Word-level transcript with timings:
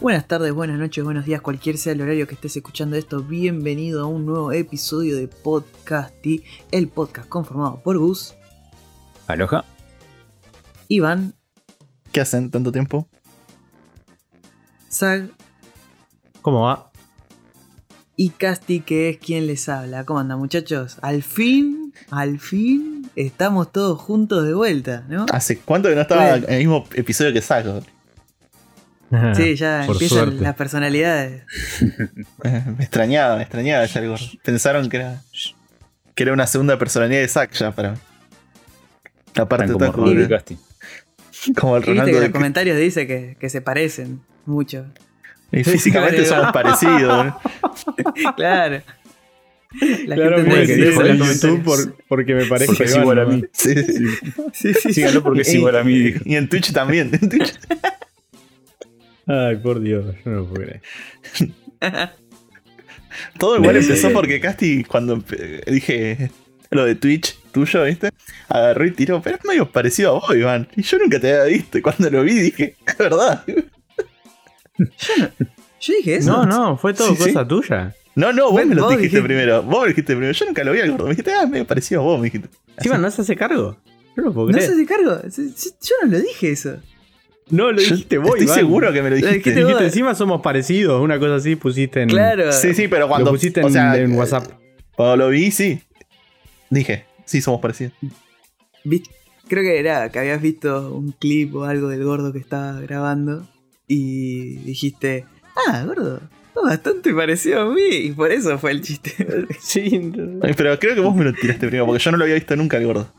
Buenas 0.00 0.26
tardes, 0.26 0.52
buenas 0.52 0.78
noches, 0.78 1.02
buenos 1.04 1.24
días, 1.24 1.40
cualquier 1.40 1.78
sea 1.78 1.92
el 1.94 2.02
horario 2.02 2.26
que 2.26 2.34
estés 2.34 2.54
escuchando 2.56 2.96
esto, 2.96 3.22
bienvenido 3.22 4.02
a 4.02 4.06
un 4.06 4.26
nuevo 4.26 4.52
episodio 4.52 5.16
de 5.16 5.26
Podcasty, 5.28 6.42
el 6.70 6.88
podcast 6.88 7.28
conformado 7.28 7.80
por 7.82 7.96
Gus, 7.98 8.34
Aloha. 9.26 9.64
Iván, 10.88 11.34
¿Qué 12.12 12.20
hacen 12.20 12.50
tanto 12.50 12.70
tiempo? 12.72 13.08
Zag 14.90 15.30
¿Cómo 16.42 16.62
va? 16.62 16.90
y 18.16 18.28
Casti, 18.30 18.80
que 18.80 19.08
es 19.08 19.16
quien 19.16 19.46
les 19.46 19.66
habla. 19.70 20.04
¿Cómo 20.04 20.18
andan 20.20 20.38
muchachos? 20.38 20.98
Al 21.00 21.22
fin, 21.22 21.94
al 22.10 22.38
fin, 22.38 23.10
estamos 23.16 23.72
todos 23.72 23.98
juntos 23.98 24.44
de 24.44 24.52
vuelta, 24.52 25.06
¿no? 25.08 25.24
¿Hace 25.32 25.58
cuánto 25.60 25.88
que 25.88 25.94
no 25.94 26.02
estaba 26.02 26.28
Bueno. 26.32 26.46
en 26.48 26.52
el 26.52 26.58
mismo 26.58 26.84
episodio 26.92 27.32
que 27.32 27.40
Saco? 27.40 27.80
Sí, 29.34 29.56
ya 29.56 29.82
Por 29.86 29.96
empiezan 29.96 30.18
suerte. 30.18 30.40
las 30.42 30.54
personalidades. 30.54 31.42
Eh, 32.44 32.62
Me 32.78 32.84
extrañaba, 32.84 33.36
me 33.36 33.42
extrañaba 33.42 33.84
ya 33.84 34.00
algo. 34.00 34.14
Pensaron 34.44 34.88
que 34.88 34.96
era, 34.98 35.22
que 36.14 36.22
era 36.22 36.32
una 36.32 36.46
segunda 36.46 36.78
personalidad 36.78 37.20
de 37.20 37.28
Zack 37.28 37.52
ya 37.52 37.72
para 37.72 37.92
mí. 37.92 37.98
Aparte 39.36 39.64
Están 39.72 39.88
está 39.88 39.92
como 39.92 40.28
Casti. 40.28 40.58
como 41.60 41.76
el 41.76 41.84
que 41.84 41.92
de 41.94 42.20
los 42.20 42.28
comentarios 42.30 42.76
dice 42.78 43.06
que, 43.06 43.36
que 43.40 43.48
se 43.48 43.60
parecen 43.60 44.20
mucho. 44.46 44.86
Y 45.52 45.64
físicamente 45.64 46.24
somos 46.26 46.52
parecidos. 46.52 47.26
¿no? 47.26 47.40
claro. 48.36 48.82
La 50.06 50.14
Claro, 50.16 50.36
gente 50.44 50.66
que 50.66 50.76
dice 50.76 51.10
en 51.10 51.18
YouTube 51.18 51.62
por- 51.64 51.96
porque 52.08 52.34
me 52.34 52.44
parece 52.46 52.66
Porque 52.66 52.84
es 52.84 52.96
igual 52.96 53.18
a 53.20 53.24
mí. 53.24 53.44
Sí, 53.52 53.74
sí. 53.74 54.06
Sí, 54.52 54.74
sí, 54.74 54.74
sí. 54.74 54.92
Síganlo 54.94 55.22
porque 55.22 55.42
es 55.42 55.54
igual 55.54 55.76
a 55.76 55.84
mí. 55.84 56.12
Y 56.24 56.34
en 56.36 56.48
Twitch 56.48 56.72
también. 56.72 57.10
En 57.20 57.28
Twitch. 57.28 57.54
Ay, 59.32 59.56
por 59.56 59.80
Dios, 59.80 60.14
yo 60.24 60.30
no 60.30 60.36
lo 60.38 60.46
puedo 60.48 60.64
creer. 60.64 60.82
Todo 63.38 63.56
igual 63.56 63.76
empezó 63.76 64.12
porque 64.12 64.40
Casti, 64.40 64.84
cuando 64.84 65.22
dije 65.66 66.30
lo 66.70 66.84
de 66.84 66.94
Twitch 66.94 67.36
tuyo, 67.52 67.84
¿viste? 67.84 68.10
Agarró 68.48 68.86
y 68.86 68.92
tiró, 68.92 69.20
pero 69.20 69.36
es 69.36 69.44
medio 69.44 69.70
parecido 69.70 70.10
a 70.10 70.12
vos, 70.20 70.36
Iván. 70.36 70.68
Y 70.76 70.82
yo 70.82 70.98
nunca 70.98 71.18
te 71.18 71.32
había 71.32 71.44
visto. 71.56 71.78
Y 71.78 71.82
cuando 71.82 72.08
lo 72.10 72.22
vi 72.22 72.34
dije, 72.34 72.76
es 72.86 72.96
verdad. 72.98 73.44
Yo 75.80 75.94
dije 75.96 76.16
eso. 76.16 76.30
No, 76.30 76.46
no, 76.46 76.76
fue 76.76 76.94
todo 76.94 77.08
Sí, 77.08 77.16
sí. 77.16 77.32
cosa 77.32 77.46
tuya. 77.46 77.94
No, 78.14 78.32
no, 78.32 78.50
vos 78.52 78.64
me 78.66 78.74
lo 78.74 78.82
vos 78.82 78.90
dijiste 78.92 79.16
dijiste. 79.16 79.22
primero. 79.22 79.62
Vos 79.62 79.72
me 79.72 79.78
lo 79.80 79.86
dijiste 79.88 80.12
primero. 80.14 80.32
Yo 80.32 80.46
nunca 80.46 80.64
lo 80.64 80.72
vi 80.72 80.80
al 80.80 80.90
gordo. 80.92 81.04
Me 81.04 81.10
dijiste, 81.10 81.32
ah, 81.32 81.46
medio 81.46 81.66
parecido 81.66 82.00
a 82.00 82.04
vos, 82.04 82.18
me 82.20 82.24
dijiste. 82.26 82.48
Encima 82.76 82.98
no 82.98 83.10
se 83.10 83.22
hace 83.22 83.36
cargo. 83.36 83.76
Yo 84.16 84.22
no 84.22 84.22
lo 84.24 84.32
puedo 84.34 84.46
¿No 84.48 84.52
creer. 84.52 84.68
se 84.68 84.74
hace 84.74 84.86
cargo? 84.86 85.20
Yo 85.28 85.94
no 86.04 86.10
lo 86.12 86.20
dije 86.20 86.50
eso. 86.52 86.78
No, 87.50 87.72
lo 87.72 87.80
dijiste 87.80 88.18
vos, 88.18 88.28
Estoy 88.30 88.44
Iván. 88.44 88.56
seguro 88.56 88.92
que 88.92 89.02
me 89.02 89.10
lo 89.10 89.16
dijiste. 89.16 89.34
dijiste 89.38 89.60
Dijiste, 89.64 89.84
encima 89.84 90.14
somos 90.14 90.40
parecidos, 90.40 91.02
una 91.02 91.18
cosa 91.18 91.36
así 91.36 91.56
pusiste 91.56 92.02
en. 92.02 92.08
Claro. 92.08 92.52
Sí, 92.52 92.74
sí, 92.74 92.88
pero 92.88 93.02
Lo 93.02 93.08
cuando. 93.08 93.30
pusiste 93.30 93.60
en, 93.60 93.66
o 93.66 93.70
sea, 93.70 93.96
en 93.96 94.12
WhatsApp. 94.12 94.46
Cuando 94.94 95.16
lo 95.16 95.28
vi, 95.30 95.50
sí. 95.50 95.80
Dije, 96.70 97.04
sí, 97.24 97.40
somos 97.40 97.60
parecidos. 97.60 97.92
Creo 99.48 99.62
que 99.64 99.78
era 99.80 100.08
que 100.10 100.18
habías 100.18 100.40
visto 100.40 100.94
un 100.94 101.12
clip 101.12 101.54
o 101.56 101.64
algo 101.64 101.88
del 101.88 102.04
gordo 102.04 102.32
que 102.32 102.38
estaba 102.38 102.80
grabando 102.80 103.48
y 103.88 104.56
dijiste, 104.58 105.24
ah, 105.68 105.82
gordo, 105.84 106.20
bastante 106.64 107.12
parecido 107.12 107.62
a 107.62 107.74
mí. 107.74 107.82
Y 107.90 108.12
por 108.12 108.30
eso 108.30 108.56
fue 108.58 108.70
el 108.70 108.80
chiste. 108.82 109.12
Sí. 109.60 110.12
Pero 110.56 110.78
creo 110.78 110.94
que 110.94 111.00
vos 111.00 111.16
me 111.16 111.24
lo 111.24 111.32
tiraste 111.32 111.66
primero, 111.66 111.86
porque 111.86 112.02
yo 112.02 112.12
no 112.12 112.16
lo 112.18 112.24
había 112.24 112.36
visto 112.36 112.54
nunca 112.54 112.76
al 112.76 112.86
gordo. 112.86 113.12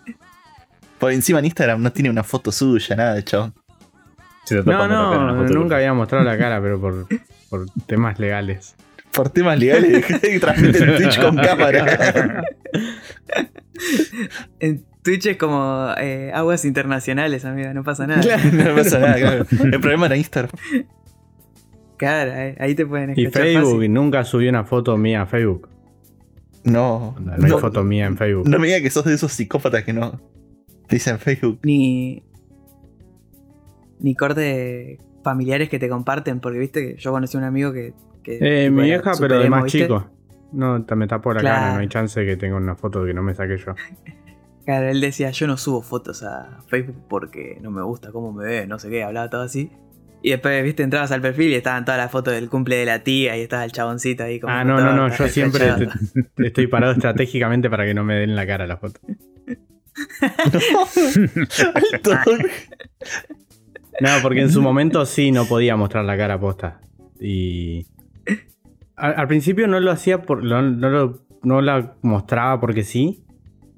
Por 0.99 1.11
encima 1.11 1.39
en 1.39 1.45
Instagram 1.45 1.81
no 1.81 1.91
tiene 1.91 2.09
una 2.09 2.23
foto 2.23 2.51
suya, 2.51 2.95
nada 2.95 3.15
de 3.15 3.23
chabón. 3.23 3.53
Te 4.55 4.63
No, 4.63 4.87
no, 4.87 5.43
nunca 5.47 5.77
había 5.77 5.93
mostrado 5.93 6.23
la 6.25 6.37
cara, 6.37 6.59
pero 6.61 6.79
por, 6.79 7.07
por 7.49 7.65
temas 7.87 8.19
legales. 8.19 8.75
Por 9.13 9.29
temas 9.29 9.59
legales 9.59 10.05
transmitir 10.41 10.83
en 10.83 10.95
Twitch 10.97 11.19
con 11.21 11.35
cámara. 11.41 12.43
en 14.59 14.85
Twitch 15.03 15.25
es 15.27 15.37
como 15.37 15.89
eh, 15.97 16.31
aguas 16.33 16.63
internacionales, 16.65 17.43
amigo, 17.45 17.73
no 17.73 17.83
pasa 17.83 18.07
nada. 18.07 18.21
Claro, 18.21 18.43
no 18.51 18.75
pasa 18.75 18.99
nada, 18.99 19.15
claro. 19.15 19.45
El 19.63 19.79
problema 19.79 20.05
era 20.05 20.15
Instagram. 20.17 20.51
ahí, 21.99 22.55
ahí 22.59 22.75
te 22.75 22.85
pueden 22.85 23.13
Y 23.15 23.23
escuchar 23.23 23.43
Facebook, 23.43 23.75
fácil. 23.75 23.93
nunca 23.93 24.23
subí 24.23 24.47
una 24.47 24.63
foto 24.63 24.97
mía 24.97 25.23
a 25.23 25.25
Facebook. 25.25 25.67
No. 26.63 27.15
No, 27.19 27.33
hay 27.33 27.39
No, 27.39 27.57
foto 27.57 27.83
mía 27.83 28.05
en 28.05 28.17
Facebook. 28.17 28.47
no 28.47 28.59
me 28.59 28.67
digas 28.67 28.81
que 28.81 28.89
sos 28.91 29.03
de 29.05 29.15
esos 29.15 29.33
psicópatas 29.33 29.83
que 29.83 29.93
no. 29.93 30.21
Te 30.87 30.95
dicen 30.97 31.17
Facebook. 31.19 31.59
Ni. 31.63 32.23
Ni 34.01 34.15
corte 34.15 34.97
familiares 35.23 35.69
que 35.69 35.79
te 35.79 35.87
comparten, 35.89 36.39
porque 36.39 36.59
viste 36.59 36.81
que 36.95 37.01
yo 37.01 37.11
conocí 37.11 37.37
a 37.37 37.39
un 37.39 37.45
amigo 37.45 37.71
que. 37.71 37.93
que 38.23 38.65
Eh, 38.65 38.69
mi 38.69 38.83
vieja, 38.83 39.13
pero 39.19 39.39
de 39.39 39.49
más 39.49 39.63
¿viste? 39.63 39.83
chico. 39.83 40.09
No, 40.51 40.83
te- 40.83 40.95
me 40.95 41.07
la 41.33 41.39
Claro. 41.41 41.61
cara, 41.61 41.73
no 41.73 41.79
hay 41.79 41.87
chance 41.87 42.19
de 42.19 42.25
que 42.25 42.35
tenga 42.37 42.57
una 42.57 42.75
foto 42.75 43.05
que 43.05 43.13
no 43.13 43.23
me 43.23 43.33
saqué 43.33 43.57
yo. 43.57 43.73
Claro, 44.63 44.89
él 44.89 45.01
decía, 45.01 45.31
yo 45.31 45.47
no 45.47 45.57
subo 45.57 45.81
fotos 45.81 46.21
a 46.21 46.59
Facebook 46.67 46.95
porque 47.09 47.57
no 47.61 47.71
me 47.71 47.81
gusta 47.81 48.11
cómo 48.11 48.31
me 48.31 48.45
ve, 48.45 48.67
no 48.67 48.77
sé 48.77 48.91
qué, 48.91 49.01
hablaba 49.03 49.27
todo 49.27 49.41
así. 49.41 49.71
Y 50.21 50.29
después, 50.29 50.63
viste, 50.63 50.83
entrabas 50.83 51.11
al 51.11 51.19
perfil 51.19 51.49
y 51.49 51.55
estaban 51.55 51.83
todas 51.83 51.99
las 51.99 52.11
fotos 52.11 52.35
del 52.35 52.47
cumple 52.47 52.75
de 52.75 52.85
la 52.85 53.03
tía 53.03 53.35
y 53.37 53.41
estaba 53.41 53.63
el 53.65 53.71
chaboncito 53.71 54.23
ahí 54.23 54.39
como 54.39 54.53
Ah, 54.53 54.63
no, 54.63 54.79
no, 54.79 54.93
no, 54.95 55.09
yo 55.09 55.27
siempre 55.29 55.67
estoy 56.37 56.67
parado 56.67 56.93
estratégicamente 56.93 57.71
para 57.71 57.85
que 57.85 57.95
no 57.95 58.03
me 58.03 58.13
den 58.13 58.35
la 58.35 58.45
cara 58.45 58.67
la 58.67 58.77
foto. 58.77 58.99
Alto. 61.73 62.11
No, 63.99 64.09
porque 64.21 64.41
en 64.41 64.49
su 64.51 64.61
momento 64.63 65.05
sí 65.05 65.31
no 65.31 65.45
podía 65.45 65.75
mostrar 65.75 66.05
la 66.05 66.17
cara 66.17 66.39
posta. 66.39 66.81
Y. 67.19 67.87
Al, 68.95 69.15
al 69.17 69.27
principio 69.27 69.67
no 69.67 69.79
lo 69.79 69.91
hacía 69.91 70.21
por. 70.23 70.43
lo- 70.43 70.61
no, 70.61 70.89
lo- 70.89 71.25
no 71.43 71.61
la 71.61 71.95
mostraba 72.01 72.59
porque 72.59 72.83
sí. 72.83 73.23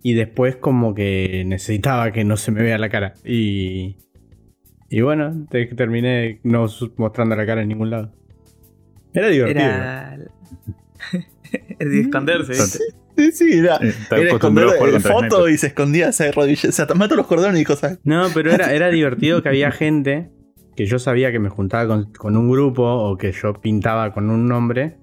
Y 0.02 0.14
después, 0.14 0.58
como 0.58 0.94
que 0.94 1.44
necesitaba 1.46 2.12
que 2.12 2.26
no 2.26 2.36
se 2.38 2.52
me 2.52 2.62
vea 2.62 2.78
la 2.78 2.90
cara. 2.90 3.14
Y. 3.26 3.98
Y 4.90 5.02
bueno, 5.02 5.48
te- 5.50 5.66
terminé 5.68 6.40
no 6.44 6.68
mostrando 6.98 7.36
la 7.36 7.46
cara 7.46 7.62
en 7.64 7.70
ningún 7.70 7.90
lado. 7.90 8.14
Era 9.14 9.28
divertido. 9.30 9.66
Era. 9.66 10.18
de 11.80 12.00
esconderse, 12.02 12.52
¿viste? 12.54 12.80
Sí, 13.18 13.32
sí, 13.32 13.54
era. 13.60 13.78
Eh, 13.78 13.94
Era 14.12 14.32
esconder 14.32 14.68
foto 15.02 15.48
y 15.50 15.58
se 15.58 15.68
escondía, 15.68 16.12
se 16.12 16.30
arrodillaba, 16.30 16.72
se 16.72 16.96
mató 16.96 17.16
los 17.16 17.28
cordones 17.28 17.62
y 17.62 17.64
cosas. 17.66 18.00
No, 18.04 18.28
pero 18.34 18.52
era, 18.52 18.74
era 18.74 18.90
divertido 18.90 19.44
que 19.44 19.50
había 19.50 19.72
gente 19.72 20.30
que 20.76 20.86
yo 20.86 20.98
sabía 20.98 21.32
que 21.32 21.40
me 21.40 21.50
juntaba 21.50 21.88
con, 21.88 22.12
con 22.14 22.36
un 22.36 22.50
grupo 22.50 22.84
o 22.84 23.18
que 23.18 23.32
yo 23.32 23.54
pintaba 23.54 24.12
con 24.14 24.30
un 24.32 24.48
nombre 24.48 24.98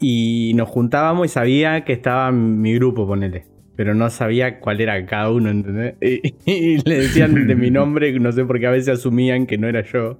y 0.00 0.52
nos 0.54 0.68
juntábamos 0.68 1.26
y 1.26 1.28
sabía 1.28 1.84
que 1.84 1.92
estaba 1.92 2.32
mi 2.32 2.74
grupo, 2.74 3.06
ponele. 3.06 3.46
Pero 3.76 3.94
no 3.94 4.08
sabía 4.08 4.58
cuál 4.58 4.80
era 4.80 5.04
cada 5.04 5.30
uno, 5.30 5.50
¿entendés? 5.50 5.96
Y, 6.00 6.32
y 6.50 6.78
le 6.78 7.00
decían 7.00 7.46
de 7.46 7.54
mi 7.54 7.70
nombre, 7.72 8.18
no 8.18 8.32
sé 8.32 8.44
por 8.46 8.58
qué 8.58 8.66
a 8.66 8.70
veces 8.70 8.98
asumían 8.98 9.46
que 9.46 9.58
no 9.58 9.68
era 9.68 9.82
yo. 9.82 10.18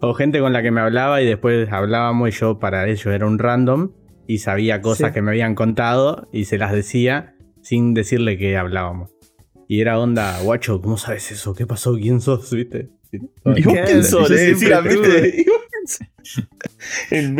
O 0.00 0.14
gente 0.14 0.40
con 0.40 0.52
la 0.52 0.62
que 0.62 0.72
me 0.72 0.80
hablaba 0.80 1.22
y 1.22 1.26
después 1.26 1.70
hablábamos 1.70 2.28
y 2.30 2.32
yo 2.32 2.58
para 2.58 2.88
ellos 2.88 3.06
era 3.06 3.24
un 3.24 3.38
random 3.38 3.92
y 4.26 4.38
sabía 4.38 4.80
cosas 4.80 5.08
Sí. 5.08 5.14
que 5.14 5.22
me 5.22 5.30
habían 5.32 5.54
contado 5.54 6.28
y 6.32 6.44
se 6.46 6.58
las 6.58 6.72
decía 6.72 7.34
sin 7.60 7.94
decirle 7.94 8.38
que 8.38 8.56
hablábamos. 8.56 9.10
Y 9.68 9.80
era 9.80 9.98
onda, 9.98 10.38
guacho, 10.42 10.80
¿cómo 10.80 10.96
sabes 10.98 11.30
eso? 11.32 11.54
¿Qué 11.54 11.66
pasó? 11.66 11.94
¿Quién 11.94 12.20
sos? 12.20 12.52
¿Viste? 12.52 12.90
¿Y 13.12 13.62
vos 13.62 13.76
quién 13.86 14.04
sos? 14.04 14.28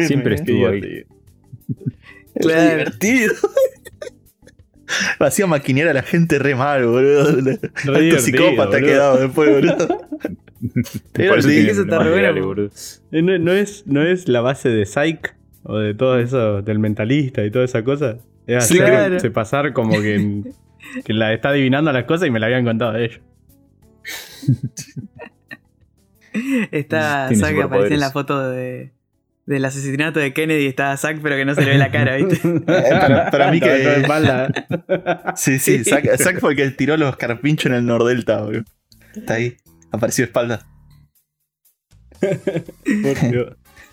siempre 0.07 0.35
estuvo 0.37 0.69
ahí. 0.69 1.05
Claro. 2.41 2.71
divertido. 2.71 3.35
Hacía 5.21 5.47
maquinear 5.47 5.89
a 5.89 5.95
la 5.95 6.03
gente 6.03 6.39
re 6.39 6.55
mal, 6.55 6.85
boludo. 6.87 7.27
Alto 7.29 7.41
divertido, 7.83 8.19
psicópata 8.21 8.71
boludo. 8.73 8.87
quedado 8.87 9.17
después, 9.19 9.51
boludo. 9.51 10.09
Eso 11.15 11.49
tiene 11.49 11.71
Eso 11.71 11.83
está 11.83 11.99
re 11.99 12.11
bueno. 12.11 12.69
Eh, 13.11 13.23
¿No, 13.23 13.39
no 13.39 13.53
es, 13.53 13.85
¿No 13.87 14.03
es 14.03 14.29
la 14.29 14.41
base 14.43 14.69
de 14.69 14.85
Psych? 14.87 15.35
¿O 15.65 15.79
de 15.79 15.95
todo 15.95 16.19
eso, 16.19 16.63
del 16.63 16.79
mentalista 16.79 17.45
y 17.45 17.51
toda 17.51 17.65
esa 17.65 17.85
cosa? 17.85 18.19
Es 18.47 18.65
Sí, 18.67 18.79
hacer- 18.79 18.87
claro. 18.91 19.21
se 19.21 19.31
pasar 19.31 19.73
como 19.73 20.01
que, 20.01 20.43
que 21.05 21.13
la 21.13 21.33
está 21.33 21.51
adivinando 21.51 21.93
las 21.93 22.05
cosas 22.05 22.27
y 22.29 22.31
me 22.31 22.41
la 22.41 22.47
habían 22.47 22.65
contado 22.65 22.93
de 22.93 23.05
ellos. 23.07 23.21
Está 26.71 27.29
Zack 27.35 27.55
que 27.55 27.63
aparecía 27.63 27.95
en 27.95 28.01
la 28.01 28.11
foto 28.11 28.49
de, 28.51 28.91
del 29.47 29.65
asesinato 29.67 30.19
de 30.19 30.33
Kennedy. 30.33 30.67
Está 30.67 30.97
Zack, 30.97 31.21
pero 31.23 31.37
que 31.37 31.45
no 31.45 31.55
se 31.55 31.61
le 31.63 31.73
ve 31.73 31.79
la 31.79 31.91
cara, 31.91 32.17
¿viste? 32.17 32.41
Eh, 32.49 32.61
para, 32.67 33.31
para 33.31 33.51
mí 33.51 33.61
todo 33.61 33.71
de 33.71 33.77
que. 33.83 34.01
espalda. 34.01 34.51
Sí, 35.37 35.59
sí, 35.59 35.85
Zack, 35.85 36.17
Zack 36.17 36.41
fue 36.41 36.53
el 36.53 36.57
que 36.57 36.71
tiró 36.71 36.97
los 36.97 37.17
carpinchos 37.17 37.67
en 37.67 37.75
el 37.75 37.85
Nordelta, 37.87 38.41
boludo. 38.43 38.65
Está 39.15 39.35
ahí. 39.35 39.57
Apareció 39.91 40.23
de 40.25 40.27
espalda. 40.29 40.67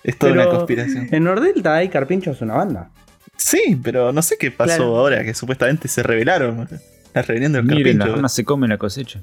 Es 0.10 0.18
toda 0.18 0.34
Pero- 0.34 0.50
una 0.50 0.58
conspiración. 0.58 1.08
En 1.12 1.24
Nordelta 1.24 1.76
hay 1.76 1.90
Carpinchos 1.90 2.42
una 2.42 2.56
banda. 2.56 2.92
Sí, 3.38 3.80
pero 3.82 4.12
no 4.12 4.22
sé 4.22 4.36
qué 4.38 4.52
pasó 4.52 4.76
Claro. 4.78 4.98
ahora, 4.98 5.24
que 5.24 5.34
supuestamente 5.34 5.88
se 5.88 6.04
revelaron. 6.04 6.68
La 7.14 7.22
rebelión 7.22 7.54
de 7.54 7.60
los 7.60 7.66
Miren, 7.68 7.84
las 7.84 7.86
carpinchos. 7.98 8.16
ranas 8.18 8.34
se 8.34 8.44
comen 8.46 8.70
la 8.70 8.78
cosecha. 8.78 9.22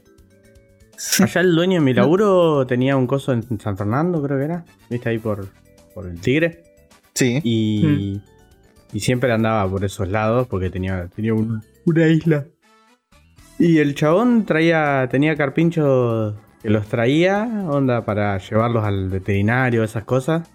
Allá 1.20 1.40
el 1.42 1.54
dueño 1.54 1.74
de 1.74 1.80
mi 1.80 1.92
laburo 1.94 2.66
tenía 2.66 2.96
un 2.96 3.06
coso 3.06 3.32
en 3.32 3.42
San 3.60 3.76
Fernando, 3.76 4.22
creo 4.22 4.38
que 4.38 4.44
era. 4.44 4.64
¿Viste 4.88 5.08
ahí 5.10 5.18
por, 5.18 5.48
por 5.94 6.06
el 6.06 6.18
Tigre? 6.20 6.62
Sí. 7.14 7.40
Y, 7.44 8.20
y 8.92 9.00
siempre 9.00 9.30
andaba 9.32 9.68
por 9.70 9.84
esos 9.84 10.08
lados 10.08 10.46
porque 10.48 10.70
tenía, 10.70 11.08
tenía 11.14 11.34
un- 11.34 11.62
una 11.84 12.06
isla. 12.08 12.44
Y 13.58 13.78
el 13.78 13.94
chabón 13.94 14.44
traía, 14.44 15.06
tenía 15.10 15.36
carpinchos 15.36 16.34
que 16.62 16.70
los 16.70 16.86
traía, 16.88 17.42
onda, 17.68 18.04
para 18.04 18.38
llevarlos 18.38 18.84
al 18.84 19.08
veterinario, 19.08 19.84
esas 19.84 20.04
cosas. 20.04 20.48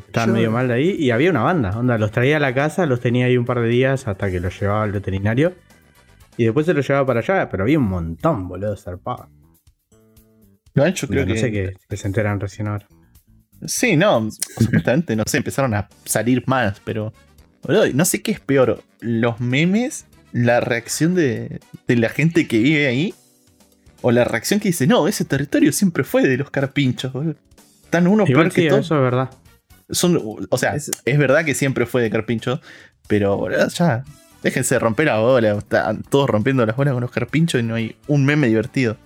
Que 0.00 0.06
Estaban 0.06 0.28
Yo- 0.30 0.34
medio 0.34 0.50
mal 0.50 0.68
de 0.68 0.74
ahí. 0.74 0.90
Y 0.98 1.10
había 1.10 1.30
una 1.30 1.42
banda, 1.42 1.70
onda, 1.78 1.98
los 1.98 2.10
traía 2.10 2.36
a 2.36 2.40
la 2.40 2.54
casa, 2.54 2.86
los 2.86 3.00
tenía 3.00 3.26
ahí 3.26 3.36
un 3.36 3.44
par 3.44 3.60
de 3.60 3.68
días 3.68 4.06
hasta 4.08 4.30
que 4.30 4.40
los 4.40 4.58
llevaba 4.60 4.82
al 4.82 4.92
veterinario. 4.92 5.54
Y 6.36 6.44
después 6.44 6.66
se 6.66 6.74
los 6.74 6.86
llevaba 6.86 7.06
para 7.06 7.20
allá, 7.20 7.48
pero 7.48 7.62
había 7.62 7.78
un 7.78 7.88
montón, 7.88 8.46
boludo, 8.48 8.76
zarpado. 8.76 9.28
Igual 10.74 10.92
yo 10.94 11.08
creo 11.08 11.24
no 11.26 11.32
que. 11.34 11.40
sé 11.40 11.50
que, 11.50 11.74
que 11.88 11.96
se 11.96 12.06
enteran 12.06 12.38
recién 12.40 12.68
ahora. 12.68 12.86
Sí, 13.64 13.96
no. 13.96 14.28
Supuestamente, 14.30 15.16
no 15.16 15.22
sé, 15.26 15.38
empezaron 15.38 15.74
a 15.74 15.88
salir 16.04 16.44
más, 16.46 16.80
pero. 16.84 17.12
boludo, 17.62 17.84
no 17.94 18.04
sé 18.04 18.22
qué 18.22 18.32
es 18.32 18.40
peor. 18.40 18.82
Los 19.00 19.40
memes, 19.40 20.04
la 20.32 20.60
reacción 20.60 21.14
de, 21.14 21.60
de 21.86 21.96
la 21.96 22.10
gente 22.10 22.46
que 22.46 22.58
vive 22.58 22.86
ahí. 22.86 23.14
O 24.02 24.12
la 24.12 24.24
reacción 24.24 24.60
que 24.60 24.68
dice, 24.68 24.86
no, 24.86 25.08
ese 25.08 25.24
territorio 25.24 25.72
siempre 25.72 26.04
fue 26.04 26.22
de 26.28 26.36
los 26.36 26.50
carpinchos, 26.50 27.12
boludo. 27.14 27.36
Están 27.84 28.06
unos 28.06 28.28
Igual 28.28 28.46
peor 28.48 28.54
que 28.54 28.62
sí, 28.62 28.68
todos. 28.68 28.84
eso 28.84 28.96
es 28.96 29.00
verdad. 29.00 29.30
Son, 29.88 30.20
o 30.50 30.58
sea, 30.58 30.74
Es- 30.74 30.90
es, 31.04 31.18
verdad 31.18 31.44
que 31.44 31.54
siempre 31.54 31.86
fue 31.86 32.02
de 32.02 32.10
carpinchos, 32.10 32.60
pero 33.08 33.36
boludo, 33.36 33.68
ya. 33.68 34.04
Déjense 34.42 34.74
de 34.76 34.78
romper 34.80 35.06
la 35.06 35.18
bola. 35.18 35.52
Están 35.58 36.02
todos 36.02 36.28
rompiendo 36.30 36.64
las 36.66 36.76
bolas 36.76 36.92
con 36.94 37.00
los 37.00 37.10
carpinchos 37.10 37.60
y 37.60 37.64
no 37.64 37.74
hay 37.74 37.96
un 38.06 38.24
meme 38.24 38.46
divertido. 38.48 38.96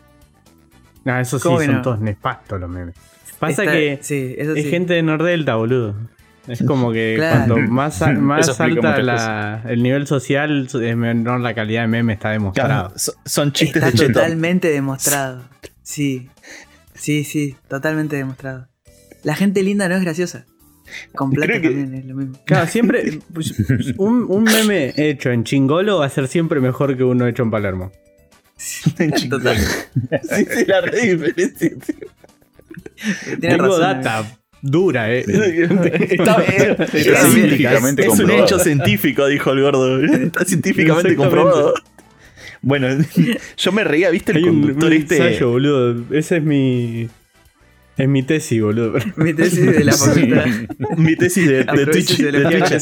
No, 1.05 1.19
eso 1.19 1.39
sí, 1.39 1.43
¿Cómo 1.43 1.59
que 1.59 1.67
son 1.67 1.75
no? 1.77 1.83
todos 1.83 2.01
nefastos 2.01 2.61
los 2.61 2.69
memes. 2.69 2.95
Pasa 3.39 3.63
Está- 3.63 3.73
que 3.73 3.99
Sí, 4.03 4.35
eso 4.37 4.53
es 4.55 4.65
sí. 4.65 4.71
gente 4.71 4.95
de 4.95 5.03
Nordelta, 5.03 5.55
boludo. 5.55 5.95
Es 6.47 6.63
como 6.63 6.93
que 6.93 7.15
Claro. 7.17 7.55
cuando 7.55 7.73
más, 7.73 8.03
a- 8.03 8.13
más 8.13 8.61
alta 8.61 8.99
la- 9.03 9.63
el 9.69 9.83
nivel 9.83 10.07
social, 10.07 10.67
es 10.73 10.97
menor 10.97 11.41
la 11.41 11.55
calidad 11.55 11.83
de 11.83 11.89
meme, 11.89 12.13
está 12.15 12.31
demostrado. 12.31 12.93
So- 12.97 13.15
Son 13.25 13.53
chistes 13.53 13.77
Está 13.83 13.91
de 13.93 13.99
cheto. 13.99 14.13
totalmente 14.21 14.69
demostrado. 14.69 15.43
Sí. 15.83 16.29
Sí, 16.95 17.25
sí, 17.25 17.57
totalmente 17.69 18.17
demostrado. 18.17 18.69
La 19.23 19.35
gente 19.37 19.63
linda 19.63 19.89
no 19.89 19.95
es 19.95 20.03
graciosa. 20.03 20.45
Con 21.15 21.31
plata 21.31 21.61
que- 21.61 21.69
también 21.69 21.95
es 21.95 22.05
lo 22.07 22.15
mismo. 22.17 22.39
Claro, 22.45 22.67
siempre. 22.67 23.19
pues, 23.35 23.55
un, 23.97 24.27
un 24.29 24.45
meme 24.45 24.93
hecho 24.97 25.31
en 25.31 25.45
chingolo 25.45 25.99
va 25.99 26.07
a 26.07 26.11
ser 26.11 26.29
siempre 26.29 26.61
mejor 26.61 26.97
que 26.97 27.05
uno 27.05 27.27
hecho 27.27 27.43
en 27.43 27.51
Palermo. 27.51 27.93
Total. 29.31 29.57
Sí, 29.57 30.47
sí, 30.51 30.65
la 30.67 30.81
re 30.83 31.01
diferencia. 31.01 31.71
Tiene 33.25 33.39
Tengo 33.41 33.65
razón, 33.79 33.81
data 33.81 34.39
dura, 34.63 35.11
eh. 35.13 35.25
Está 36.11 36.43
Está 36.43 36.87
sí, 36.87 37.33
científicamente 37.33 38.03
es 38.03 38.09
un 38.09 38.17
comprobado. 38.19 38.45
hecho 38.45 38.59
científico, 38.59 39.27
dijo 39.27 39.53
el 39.53 39.63
gordo. 39.63 40.05
Está 40.05 40.45
científicamente 40.45 41.17
comprobado. 41.17 41.75
Bueno, 42.63 42.89
yo 43.57 43.73
me 43.73 43.85
reía, 43.85 44.11
¿viste? 44.11 44.33
El 44.33 44.39
Hay 44.39 44.45
un, 44.45 44.61
conductor 44.61 44.91
un 44.91 44.97
este. 44.97 45.17
ensayo, 45.17 45.51
boludo. 45.51 46.05
Ese 46.15 46.37
es 46.37 46.43
mi. 46.43 47.09
Es 48.01 48.09
mi 48.09 48.23
tesis, 48.23 48.63
boludo. 48.63 48.95
Mi 49.17 49.35
tesis 49.35 49.67
de 49.67 49.85
la 49.85 49.93
facultad. 49.97 50.47
Mi 50.97 51.17
tesis 51.17 51.47
de, 51.47 51.65
de 51.65 51.87
Twitch. 51.87 52.17
de. 52.19 52.81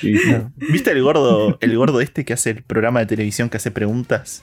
Sí. 0.00 0.14
¿Viste 0.56 0.90
el 0.90 1.02
gordo, 1.02 1.56
el 1.60 1.76
gordo 1.76 2.00
este 2.00 2.24
que 2.24 2.32
hace 2.32 2.50
el 2.50 2.62
programa 2.62 3.00
de 3.00 3.06
televisión 3.06 3.48
que 3.48 3.56
hace 3.56 3.70
preguntas? 3.70 4.42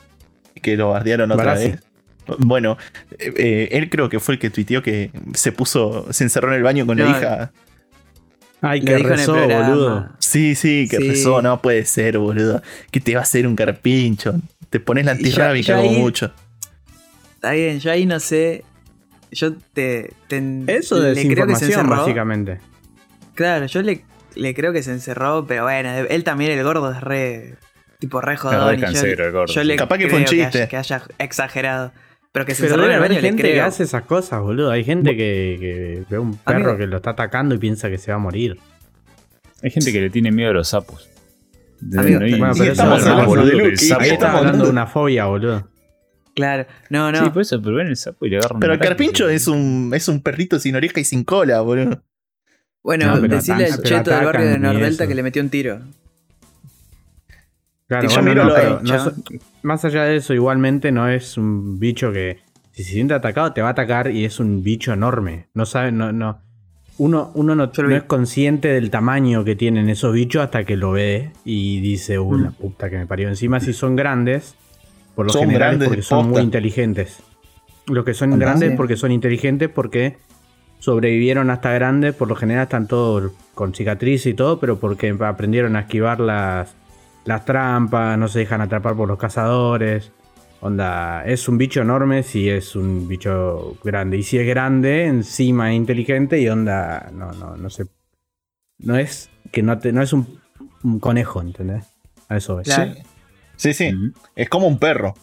Que 0.61 0.75
lo 0.77 0.89
bardearon 0.89 1.31
otra 1.31 1.45
Barassi. 1.45 1.71
vez. 1.71 1.83
Bueno, 2.39 2.77
eh, 3.19 3.33
eh, 3.37 3.69
él 3.71 3.89
creo 3.89 4.09
que 4.09 4.19
fue 4.19 4.35
el 4.35 4.39
que 4.39 4.49
tuiteó 4.49 4.81
que 4.81 5.11
se 5.33 5.51
puso, 5.51 6.07
se 6.11 6.23
encerró 6.23 6.49
en 6.49 6.55
el 6.55 6.63
baño 6.63 6.85
con 6.85 6.97
la 6.97 7.09
hija. 7.09 7.51
Ay, 8.61 8.81
que 8.81 8.97
rezó, 8.99 9.33
boludo. 9.33 10.09
Sí, 10.19 10.55
sí, 10.55 10.87
que 10.89 10.97
Sí. 10.97 11.09
rezó, 11.09 11.41
no 11.41 11.61
puede 11.61 11.83
ser, 11.85 12.17
boludo. 12.19 12.61
¿Qué 12.91 12.99
te 12.99 13.13
va 13.15 13.19
a 13.21 13.23
hacer 13.23 13.47
un 13.47 13.55
carpincho? 13.55 14.35
Te 14.69 14.79
pones 14.79 15.05
la 15.05 15.11
antirrábica 15.13 15.75
como 15.77 15.89
ahí- 15.89 15.97
mucho. 15.97 16.31
Está 17.41 17.53
bien, 17.53 17.79
yo 17.79 17.91
ahí 17.91 18.05
no 18.05 18.19
sé. 18.19 18.63
Yo 19.31 19.53
te. 19.73 20.13
te 20.27 20.63
Eso 20.67 20.99
de 20.99 21.15
le 21.15 21.27
creo 21.33 21.47
que 21.47 21.55
se 21.55 21.65
desinformación, 21.65 21.71
encerró. 21.79 22.01
básicamente. 22.01 22.59
Claro, 23.33 23.65
yo 23.65 23.81
le, 23.81 24.03
le 24.35 24.53
creo 24.53 24.71
que 24.73 24.83
se 24.83 24.91
encerró, 24.91 25.47
pero 25.47 25.63
bueno, 25.63 25.89
él 25.89 26.23
también, 26.23 26.51
el 26.51 26.63
gordo, 26.63 26.91
es 26.91 27.01
re. 27.01 27.55
Tipo, 27.97 28.21
re 28.21 28.37
jodón. 28.37 28.77
y 28.77 28.81
yo- 28.93 29.01
el 29.05 29.31
gordo, 29.31 29.51
yo 29.53 29.61
sí. 29.61 29.67
le 29.67 29.75
Capaz 29.75 29.97
que 29.97 30.07
fue 30.09 30.19
un 30.19 30.25
chiste. 30.25 30.45
haya- 30.59 30.67
Que 30.67 30.77
haya, 30.77 31.01
exagerado. 31.17 31.91
Pero 32.31 32.45
que 32.45 32.53
se 32.55 32.61
Pero 32.63 32.75
encerró 32.75 32.83
en 32.83 32.87
debe 32.89 32.93
el 32.93 32.99
haber 32.99 33.09
baño, 33.11 33.21
le 33.21 33.27
gente 33.27 33.43
que 33.53 33.61
hace 33.61 33.83
esas 33.83 34.03
cosas, 34.03 34.41
boludo. 34.41 34.69
Hay 34.71 34.83
gente 34.83 35.17
que, 35.17 35.57
que 35.59 36.03
ve 36.09 36.19
un 36.19 36.37
perro 36.37 36.57
Amigo. 36.57 36.77
que 36.77 36.87
lo 36.87 36.97
está 36.97 37.09
atacando 37.11 37.55
y 37.55 37.57
piensa 37.57 37.89
que 37.89 37.97
se 37.97 38.11
va 38.11 38.15
a 38.17 38.19
morir. 38.19 38.57
Hay 39.63 39.69
gente 39.71 39.91
que 39.91 39.99
le 40.01 40.09
tiene 40.09 40.31
miedo 40.31 40.51
a 40.51 40.53
los 40.53 40.67
sapos. 40.69 41.09
Amigo, 41.97 42.19
No 42.19 42.25
hay- 42.25 42.35
bueno, 42.39 42.53
pero 42.57 42.71
estamos 42.71 42.99
eso 42.99 43.05
es 43.07 43.11
hablando 43.11 43.29
boludo 43.29 43.45
de 43.45 43.51
que 43.51 43.57
Lucky. 43.57 43.69
el 43.71 43.77
sapo- 43.79 44.01
Ahí 44.01 44.09
Estamos 44.09 44.11
estamos 44.13 44.25
hablando 44.37 44.47
hablando- 44.49 44.65
de 44.65 44.71
una 44.71 44.87
fobia, 44.87 45.25
boludo. 45.25 45.67
Claro. 46.35 46.65
No, 46.89 47.11
no. 47.11 47.23
Sí, 47.25 47.29
por 47.29 47.41
eso, 47.41 47.61
pero 47.61 47.75
ven 47.75 47.87
el 47.87 47.97
sapo 47.97 48.25
y 48.25 48.29
le 48.29 48.37
agarran 48.37 48.59
Pero 48.59 48.73
el 48.73 48.79
carpincho 48.79 49.27
sí. 49.29 49.35
es 49.35 49.47
un, 49.47 49.91
es 49.93 50.07
un 50.07 50.21
perrito 50.21 50.59
sin 50.59 50.75
oreja 50.75 50.99
y 50.99 51.03
sin 51.03 51.23
cola, 51.23 51.61
boludo. 51.61 52.01
bueno, 52.83 53.15
No, 53.15 53.21
decirle 53.27 53.65
al 53.65 53.81
cheto 53.83 54.11
del 54.11 54.25
barrio 54.25 54.47
de 54.47 54.57
Nordelta 54.59 55.07
que 55.07 55.15
le 55.15 55.23
metió 55.23 55.41
un 55.41 55.49
tiro. 55.49 55.79
Claro, 57.87 58.07
yo 58.07 58.21
bueno, 58.21 58.29
miro 58.29 58.45
no, 58.45 58.53
pero 58.55 58.81
más 59.63 59.83
allá 59.83 60.03
de 60.05 60.15
eso, 60.15 60.33
igualmente 60.33 60.91
no 60.93 61.09
es 61.09 61.37
un 61.37 61.77
bicho 61.77 62.13
que 62.13 62.39
si 62.71 62.83
se 62.85 62.93
siente 62.93 63.13
atacado 63.13 63.51
te 63.51 63.61
va 63.61 63.67
a 63.67 63.71
atacar 63.71 64.09
y 64.11 64.23
es 64.23 64.39
un 64.39 64.63
bicho 64.63 64.93
enorme. 64.93 65.47
No 65.53 65.65
sabe, 65.65 65.91
no, 65.91 66.13
no. 66.13 66.39
Uno, 66.97 67.31
uno 67.33 67.55
no, 67.55 67.69
no 67.75 67.95
es 67.95 68.03
consciente 68.03 68.69
del 68.69 68.91
tamaño 68.91 69.43
que 69.43 69.55
tienen 69.55 69.89
esos 69.89 70.13
bichos 70.13 70.41
hasta 70.43 70.63
que 70.63 70.77
lo 70.77 70.91
ve 70.91 71.31
y 71.43 71.81
dice, 71.81 72.17
Mm. 72.17 72.43
la 72.43 72.51
puta 72.51 72.89
que 72.89 72.97
me 72.97 73.07
parió. 73.07 73.27
Encima 73.27 73.59
si 73.59 73.73
son 73.73 73.95
grandes, 73.97 74.55
por 75.15 75.25
lo 75.25 75.33
Son 75.33 75.41
general 75.43 75.61
es 75.61 75.67
grandes 75.79 75.87
porque 75.89 76.01
son 76.03 76.17
posta. 76.19 76.31
muy 76.31 76.41
inteligentes. 76.41 77.17
Los 77.87 78.05
que 78.05 78.13
son 78.13 78.33
Ah, 78.33 78.37
grandes 78.37 78.71
sí. 78.71 78.75
porque 78.77 78.95
son 78.97 79.11
inteligentes 79.11 79.69
porque 79.69 80.17
sobrevivieron 80.79 81.49
hasta 81.49 81.71
grandes, 81.73 82.15
por 82.15 82.27
lo 82.27 82.35
general 82.35 82.63
están 82.63 82.87
todos 82.87 83.31
con 83.53 83.73
cicatrices 83.73 84.27
y 84.27 84.33
todo, 84.33 84.59
pero 84.59 84.79
porque 84.79 85.15
aprendieron 85.19 85.75
a 85.75 85.81
esquivar 85.81 86.19
las, 86.19 86.75
las 87.25 87.45
trampas, 87.45 88.17
no 88.17 88.27
se 88.27 88.39
dejan 88.39 88.61
atrapar 88.61 88.95
por 88.95 89.07
los 89.07 89.17
cazadores. 89.19 90.11
Onda, 90.63 91.23
es 91.25 91.47
un 91.49 91.57
bicho 91.57 91.81
enorme 91.81 92.21
si 92.23 92.47
es 92.49 92.75
un 92.75 93.07
bicho 93.07 93.77
grande. 93.83 94.17
Y 94.17 94.23
si 94.23 94.37
es 94.37 94.47
grande, 94.47 95.05
encima 95.05 95.71
es 95.71 95.75
inteligente 95.77 96.39
y 96.39 96.47
onda, 96.49 97.09
no, 97.13 97.31
no, 97.33 97.57
no 97.57 97.69
sé. 97.69 97.85
No 98.77 98.95
es 98.95 99.29
que 99.51 99.63
no, 99.63 99.77
te, 99.79 99.91
no 99.91 100.01
es 100.03 100.13
un, 100.13 100.39
un 100.83 100.99
conejo, 100.99 101.41
¿entendés? 101.41 101.85
A 102.29 102.37
eso 102.37 102.59
es. 102.59 102.67
Claro. 102.67 102.93
Sí, 102.93 103.01
sí. 103.73 103.93
Ujú. 103.93 104.13
Es 104.35 104.49
como 104.49 104.67
un 104.67 104.77
perro. 104.79 105.13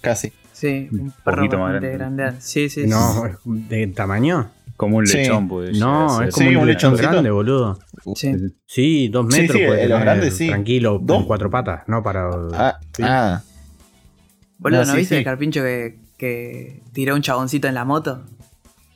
Casi. 0.00 0.32
Sí, 0.52 0.88
un 0.92 1.00
Un 1.00 1.10
perro 1.24 1.36
poquito 1.36 1.58
más 1.58 1.72
bastante 1.74 1.96
grande. 1.96 2.22
grande. 2.24 2.40
Sí, 2.40 2.68
sí. 2.68 2.86
No, 2.86 3.24
¿de 3.44 3.86
tamaño? 3.88 4.50
Como 4.76 4.96
un 4.98 5.06
Sí. 5.06 5.18
lechón, 5.18 5.48
puede 5.48 5.72
llegar 5.72 5.88
No, 5.88 6.22
es 6.22 6.34
como 6.34 6.48
Sí, 6.48 6.54
un 6.56 6.62
un 6.62 6.68
lechón 6.68 6.96
grande, 6.96 7.30
boludo. 7.30 7.78
sí. 8.14 8.32
Sí. 8.32 8.36
Sí, 8.66 9.08
dos 9.08 9.26
Sí, 9.34 9.40
metros 9.42 9.58
sí, 9.60 9.66
puede 9.66 9.88
los 9.88 10.00
grandes 10.00 10.36
sí. 10.36 10.46
tranquilo, 10.48 10.98
Dos. 11.02 11.18
con 11.18 11.26
cuatro 11.26 11.50
patas, 11.50 11.82
no 11.88 12.02
para... 12.02 12.28
Ah, 12.54 12.78
Sí. 12.96 13.02
ah. 13.04 13.42
Boludo, 14.58 14.80
No, 14.80 14.86
¿no 14.86 14.92
sí, 14.92 14.98
viste 14.98 15.14
sí. 15.16 15.18
el 15.18 15.24
carpincho 15.24 15.62
que, 15.62 15.98
que 16.16 16.82
tiró 16.92 17.14
un 17.14 17.22
chaboncito 17.22 17.66
en 17.68 17.74
la 17.74 17.84
moto? 17.84 18.24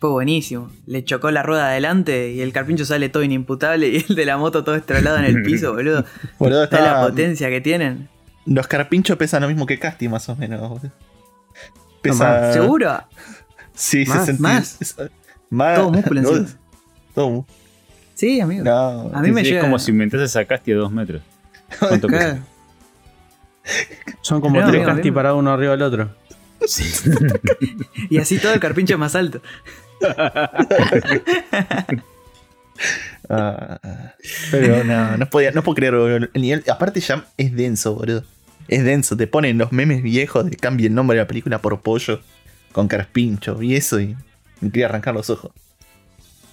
Fue 0.03 0.11
buenísimo. 0.11 0.69
Le 0.87 1.05
chocó 1.05 1.31
la 1.31 1.45
rueda 1.45 1.69
adelante 1.69 2.33
y 2.33 2.41
el 2.41 2.53
carpincho 2.53 2.85
sale 2.85 3.09
todo 3.09 3.23
inimputable 3.23 3.87
y 3.87 4.05
el 4.09 4.17
de 4.17 4.27
la 4.27 4.37
moto 4.37 4.65
todo 4.65 4.75
estrolado 4.75 5.17
en 5.19 5.27
el 5.27 5.43
piso, 5.45 5.73
boludo. 5.75 6.05
Boludo, 6.41 6.65
¿Sabes 6.67 6.81
la 6.85 6.91
está. 6.95 7.03
potencia 7.07 7.49
que 7.51 7.61
tienen? 7.61 8.09
Los 8.45 8.67
carpinchos 8.67 9.17
pesan 9.17 9.43
lo 9.43 9.49
mismo 9.49 9.65
que 9.65 9.79
Casti, 9.79 10.09
más 10.09 10.29
o 10.29 10.35
menos. 10.35 10.59
boludo. 10.69 10.91
Pesa. 12.03 12.25
más, 12.41 12.53
¿Seguro? 12.53 13.01
Sí, 13.77 14.05
Más, 14.09 14.27
60 14.27 14.43
más. 14.43 14.77
es- 14.83 14.97
Más. 15.51 15.79
Todo 15.79 15.91
músculo 15.93 16.21
encima. 16.21 16.47
Todo- 17.15 17.47
Sí, 18.17 18.41
amigo. 18.41 18.65
No. 18.65 19.09
A 19.15 19.21
mí 19.21 19.29
Sí, 19.29 19.33
me 19.33 19.41
sí, 19.43 19.47
llega. 19.51 19.59
Es 19.61 19.65
como 19.65 19.79
si 19.79 19.93
inventases 19.93 20.35
a 20.35 20.45
Casti 20.45 20.73
a 20.73 20.77
dos 20.79 20.91
metros. 20.91 21.23
¿Cuánto 21.79 22.09
pesa? 22.09 22.41
Son 24.21 24.41
como 24.41 24.57
No, 24.57 24.63
tres 24.63 24.71
amigo, 24.81 24.85
casti 24.87 25.01
amigo. 25.03 25.15
parados 25.15 25.39
uno 25.39 25.53
arriba 25.53 25.71
del 25.77 25.83
otro. 25.83 26.11
Y 28.11 28.19
así 28.19 28.39
todo 28.39 28.53
el 28.53 28.61
carpincho 28.61 28.99
más 28.99 29.15
alto. 29.17 29.41
Ah, 33.29 33.81
pero 34.51 34.83
no, 34.85 35.17
no, 35.17 35.27
podía, 35.31 35.53
no 35.53 35.63
puedo 35.63 35.77
creer, 35.77 35.95
boludo. 35.95 36.29
El 36.35 36.43
nivel, 36.43 36.65
aparte 36.69 37.01
ya 37.01 37.25
es 37.37 37.55
denso, 37.55 37.95
boludo. 37.95 38.25
Es 38.69 38.85
denso. 38.85 39.17
Te 39.17 39.27
ponen 39.27 39.59
los 39.59 39.73
memes 39.73 40.03
viejos 40.03 40.49
de 40.51 40.57
cambia 40.57 40.87
el 40.89 40.95
nombre 40.95 41.17
de 41.17 41.23
la 41.23 41.29
película 41.29 41.61
por 41.61 41.81
pollo 41.81 42.21
con 42.73 42.89
carpincho 42.89 43.63
y 43.63 43.75
eso 43.77 44.01
y 44.01 44.17
me 44.61 44.71
quería 44.71 44.87
arrancar 44.87 45.15
los 45.15 45.31
ojos. 45.31 45.53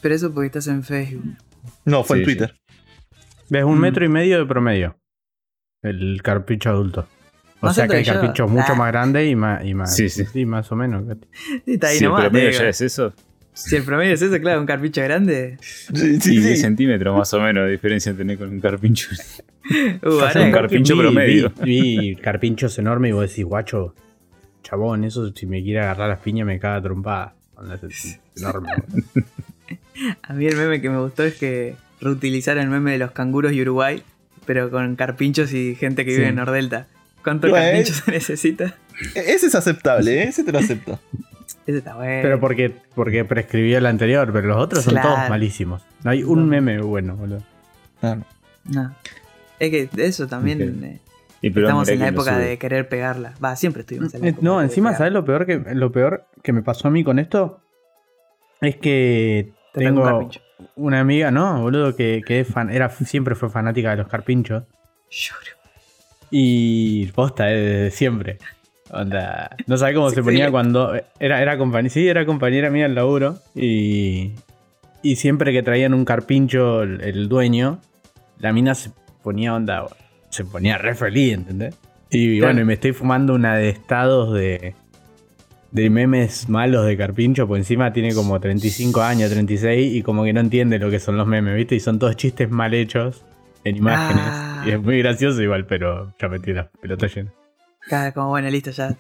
Pero 0.01 0.15
eso 0.15 0.32
porque 0.34 0.48
estás 0.48 0.68
en 0.68 0.84
Facebook. 0.84 1.36
No, 1.86 2.03
fue 2.03 2.18
en 2.18 2.22
Sí, 2.22 2.25
Twitter. 2.25 2.56
¿Ves? 3.50 3.63
Un 3.63 3.77
Mm. 3.77 3.82
metro 3.82 4.06
y 4.06 4.10
medio 4.10 4.38
de 4.39 4.46
promedio. 4.46 4.98
El 5.82 6.22
carpincho 6.24 6.70
adulto. 6.70 7.08
O 7.62 7.65
Más 7.68 7.75
sea 7.75 7.88
que 7.88 7.98
hay 7.98 8.06
carpinchos 8.06 8.50
mucho 8.50 8.72
Ah. 8.74 8.75
más 8.75 8.88
grandes 8.88 9.29
y 9.29 9.36
más, 9.36 9.65
y 9.65 9.74
más. 9.74 9.94
Sí, 9.96 10.08
sí. 10.10 10.46
más 10.46 10.72
o 10.72 10.75
menos. 10.75 11.03
Sí, 11.65 11.74
está 11.74 11.88
ahí 11.88 12.00
nomás, 12.00 12.22
promedio 12.22 12.50
digo. 12.50 12.62
ya 12.62 12.70
es 12.70 12.82
eso. 12.82 13.13
Si 13.68 13.75
el 13.75 13.84
promedio 13.84 14.13
es 14.13 14.22
eso, 14.22 14.39
claro, 14.39 14.60
un 14.62 14.66
carpincho 14.66 15.01
grande. 15.04 15.58
Sí, 15.62 16.20
sí, 16.22 16.38
10 16.39 16.44
sí. 16.44 16.58
centímetros 16.58 17.18
más 17.18 17.34
o 17.34 17.42
menos 17.42 17.66
de 17.66 17.72
diferencia 17.72 18.13
tener 18.13 18.38
con 18.38 18.50
un 18.50 18.60
carpincho. 18.60 19.10
Uh, 20.01 20.20
ahora- 20.22 20.42
un 20.46 20.51
carpincho 20.51 20.96
Vi- 20.96 21.01
promedio. 21.01 21.51
Vi, 21.63 21.98
vi 22.00 22.16
carpinchos 22.24 22.80
enormes 22.80 23.10
y 23.10 23.12
vos 23.13 23.30
decís, 23.30 23.46
guacho, 23.46 23.94
chabón, 24.63 25.04
eso 25.04 25.32
si 25.36 25.46
me 25.46 25.62
quiere 25.62 25.82
agarrar 25.82 26.10
las 26.10 26.20
piñas 26.20 26.48
me 26.48 26.58
caga 26.60 26.82
trompada. 26.82 27.36
Es 27.88 28.20
enorme. 28.38 28.70
A 30.24 30.34
mí 30.34 30.46
el 30.48 30.56
meme 30.56 30.82
que 30.82 30.89
me 30.89 30.98
gustó 31.00 31.24
es 31.24 31.36
que 31.36 31.75
reutilizaron 32.01 32.63
el 32.63 32.70
meme 32.70 32.94
de 32.94 32.98
los 33.00 33.12
canguros 33.12 33.51
y 33.51 33.62
Uruguay, 33.62 34.01
pero 34.46 34.72
con 34.72 34.96
carpinchos 34.96 35.54
y 35.54 35.75
gente 35.75 36.06
que 36.06 36.12
Sí. 36.12 36.18
vive 36.18 36.30
en 36.30 36.36
Nordelta. 36.36 36.88
¿Cuántos 37.24 37.50
Bueno. 37.51 37.66
carpinchos 37.66 37.98
se 37.98 38.12
necesita? 38.12 38.75
Ese 39.13 39.48
es 39.48 39.56
aceptable, 39.56 40.24
¿eh? 40.24 40.28
ese 40.30 40.44
te 40.44 40.51
lo 40.54 40.60
acepto. 40.60 41.00
Ese 41.70 41.78
está 41.80 41.96
bueno. 41.96 42.22
Pero 42.24 42.40
porque, 42.40 42.74
porque 42.96 43.24
prescribió 43.26 43.78
el 43.78 43.86
anterior, 43.86 44.32
pero 44.34 44.48
los 44.48 44.58
otros 44.58 44.84
son 44.84 44.94
Claro. 44.94 45.10
todos 45.10 45.30
malísimos. 45.30 45.84
No 46.04 46.10
hay 46.10 46.24
un 46.24 46.40
No. 46.40 46.46
meme 46.48 46.82
bueno, 46.82 47.16
boludo. 47.16 47.44
No. 48.02 48.96
Es 49.60 49.70
que 49.70 49.88
de 49.92 50.06
eso 50.08 50.26
también 50.28 50.84
eh, 50.84 51.00
Y 51.42 51.52
pero 51.52 51.68
estamos 51.68 51.88
en 51.90 52.00
la 52.00 52.08
época 52.08 52.38
de 52.40 52.58
querer 52.58 52.90
pegarla. 52.90 53.34
Va, 53.44 53.56
siempre 53.56 53.82
estuvimos 53.82 54.14
en 54.16 54.22
la 54.22 54.28
Eh, 54.28 54.30
época 54.32 54.44
No, 54.46 54.60
de 54.60 54.66
encima, 54.66 54.96
¿sabes 54.96 55.14
lo 55.14 55.24
peor 55.26 55.46
que 55.46 55.62
lo 55.76 55.92
peor 55.92 56.26
que 56.42 56.54
me 56.54 56.64
pasó 56.64 56.88
a 56.88 56.92
mí 56.92 57.04
con 57.04 57.20
esto? 57.20 57.62
Es 58.62 58.78
que 58.78 59.52
Te 59.74 59.80
pega 59.82 59.92
un 59.92 59.96
tengo 60.30 60.32
una 60.76 61.00
amiga, 61.02 61.30
no, 61.30 61.62
boludo, 61.62 61.96
que, 61.96 62.22
que 62.26 62.40
es 62.40 62.48
fan, 62.48 62.70
era, 62.72 62.90
siempre 62.90 63.36
fue 63.36 63.50
fanática 63.50 63.92
de 63.92 63.98
los 63.98 64.08
carpinchos. 64.08 64.64
Lloro. 65.12 65.52
Y 66.32 67.06
posta, 67.12 67.52
eh, 67.52 67.56
desde 67.56 67.92
siempre. 67.92 68.38
Onda, 68.91 69.55
no 69.67 69.77
sabe 69.77 69.93
cómo 69.93 70.10
Sí, 70.10 70.15
se 70.15 70.22
sí. 70.22 70.25
ponía 70.25 70.50
cuando. 70.51 70.93
Era, 71.19 71.41
era 71.41 71.58
compañera. 71.58 71.93
Sí, 71.93 72.08
era 72.08 72.25
compañera 72.25 72.69
mía 72.69 72.84
del 72.84 72.96
laburo. 72.96 73.38
Y. 73.55 74.31
Y 75.01 75.15
siempre 75.15 75.53
que 75.53 75.63
traían 75.63 75.93
un 75.93 76.03
carpincho 76.05 76.81
el, 76.84 77.01
el 77.01 77.29
dueño, 77.29 77.79
la 78.39 78.51
mina 78.51 78.75
se 78.75 78.91
ponía 79.24 79.53
onda. 79.55 79.86
Se 80.29 80.43
ponía 80.46 80.77
re 80.77 80.93
feliz, 80.96 81.34
¿entendés? 81.36 81.75
Y 82.12 82.39
bueno, 82.41 82.62
y 82.62 82.65
me 82.65 82.74
estoy 82.74 82.91
fumando 82.93 83.34
una 83.36 83.55
de 83.55 83.69
estados 83.69 84.34
de. 84.34 84.75
De 85.72 85.91
memes 85.91 86.50
malos 86.50 86.84
de 86.88 86.98
Carpincho, 86.98 87.48
pues 87.48 87.60
encima 87.60 87.93
tiene 87.93 88.15
como 88.15 88.39
35 88.39 89.03
años, 89.03 89.29
36, 89.29 89.96
y 89.98 90.01
como 90.01 90.24
que 90.24 90.34
no 90.34 90.39
entiende 90.39 90.79
lo 90.79 90.89
que 90.89 90.98
son 91.00 91.15
los 91.15 91.27
memes, 91.27 91.55
¿viste? 91.55 91.75
Y 91.75 91.79
son 91.79 92.00
todos 92.00 92.15
chistes 92.15 92.50
mal 92.50 92.74
hechos 92.74 93.24
en 93.63 93.75
imágenes. 93.77 94.24
Ah. 94.25 94.63
Y 94.65 94.72
es 94.72 94.81
muy 94.81 94.98
gracioso 94.98 95.39
igual, 95.43 95.67
pero 95.67 96.12
ya 96.19 96.27
metí 96.27 96.53
la 96.53 96.72
pelota 96.81 97.05
llena. 97.05 97.31
Cada 97.88 98.12
como 98.12 98.30
bueno, 98.30 98.50
listo, 98.50 98.72
ya 98.72 98.96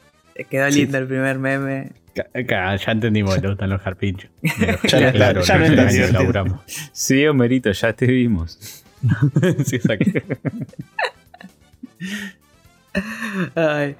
quedó 0.49 0.71
Sí. 0.71 0.81
lindo 0.81 0.97
el 0.97 1.07
primer 1.07 1.37
meme. 1.39 1.91
Ya 2.15 2.75
entendimos 2.91 3.35
que 3.35 3.41
te 3.41 3.47
gustan 3.47 3.69
los 3.69 3.81
carpinchos. 3.81 4.29
Ya 4.89 4.99
no- 5.01 5.11
claro, 5.11 5.41
ya 5.41 5.57
no 5.57 6.07
laburamos. 6.11 6.61
Sí, 6.91 7.25
Homerito, 7.27 7.71
ya 7.71 7.93
te 7.93 8.07
vimos. 8.07 8.83
sí. 9.65 9.79
Ay, 13.55 13.95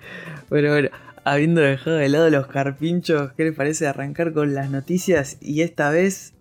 bueno, 0.50 0.70
bueno, 0.72 0.90
habiendo 1.24 1.62
dejado 1.62 1.98
de 1.98 2.10
lado 2.10 2.30
los 2.30 2.48
carpinchos, 2.48 3.32
¿qué 3.34 3.44
les 3.46 3.56
parece 3.56 3.88
arrancar 3.88 4.34
con 4.34 4.54
las 4.56 4.70
noticias? 4.70 5.38
Y 5.42 5.62
esta 5.62 5.90
vez 5.92 6.34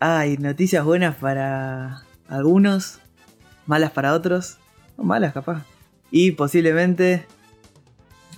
hay 0.00 0.36
noticias 0.36 0.84
buenas 0.84 1.16
para 1.16 2.02
algunos, 2.28 3.00
malas 3.66 3.90
para 3.90 4.14
otros, 4.14 4.58
o 4.96 5.02
malas 5.02 5.32
capaz. 5.32 5.64
Y 6.10 6.32
posiblemente 6.32 7.26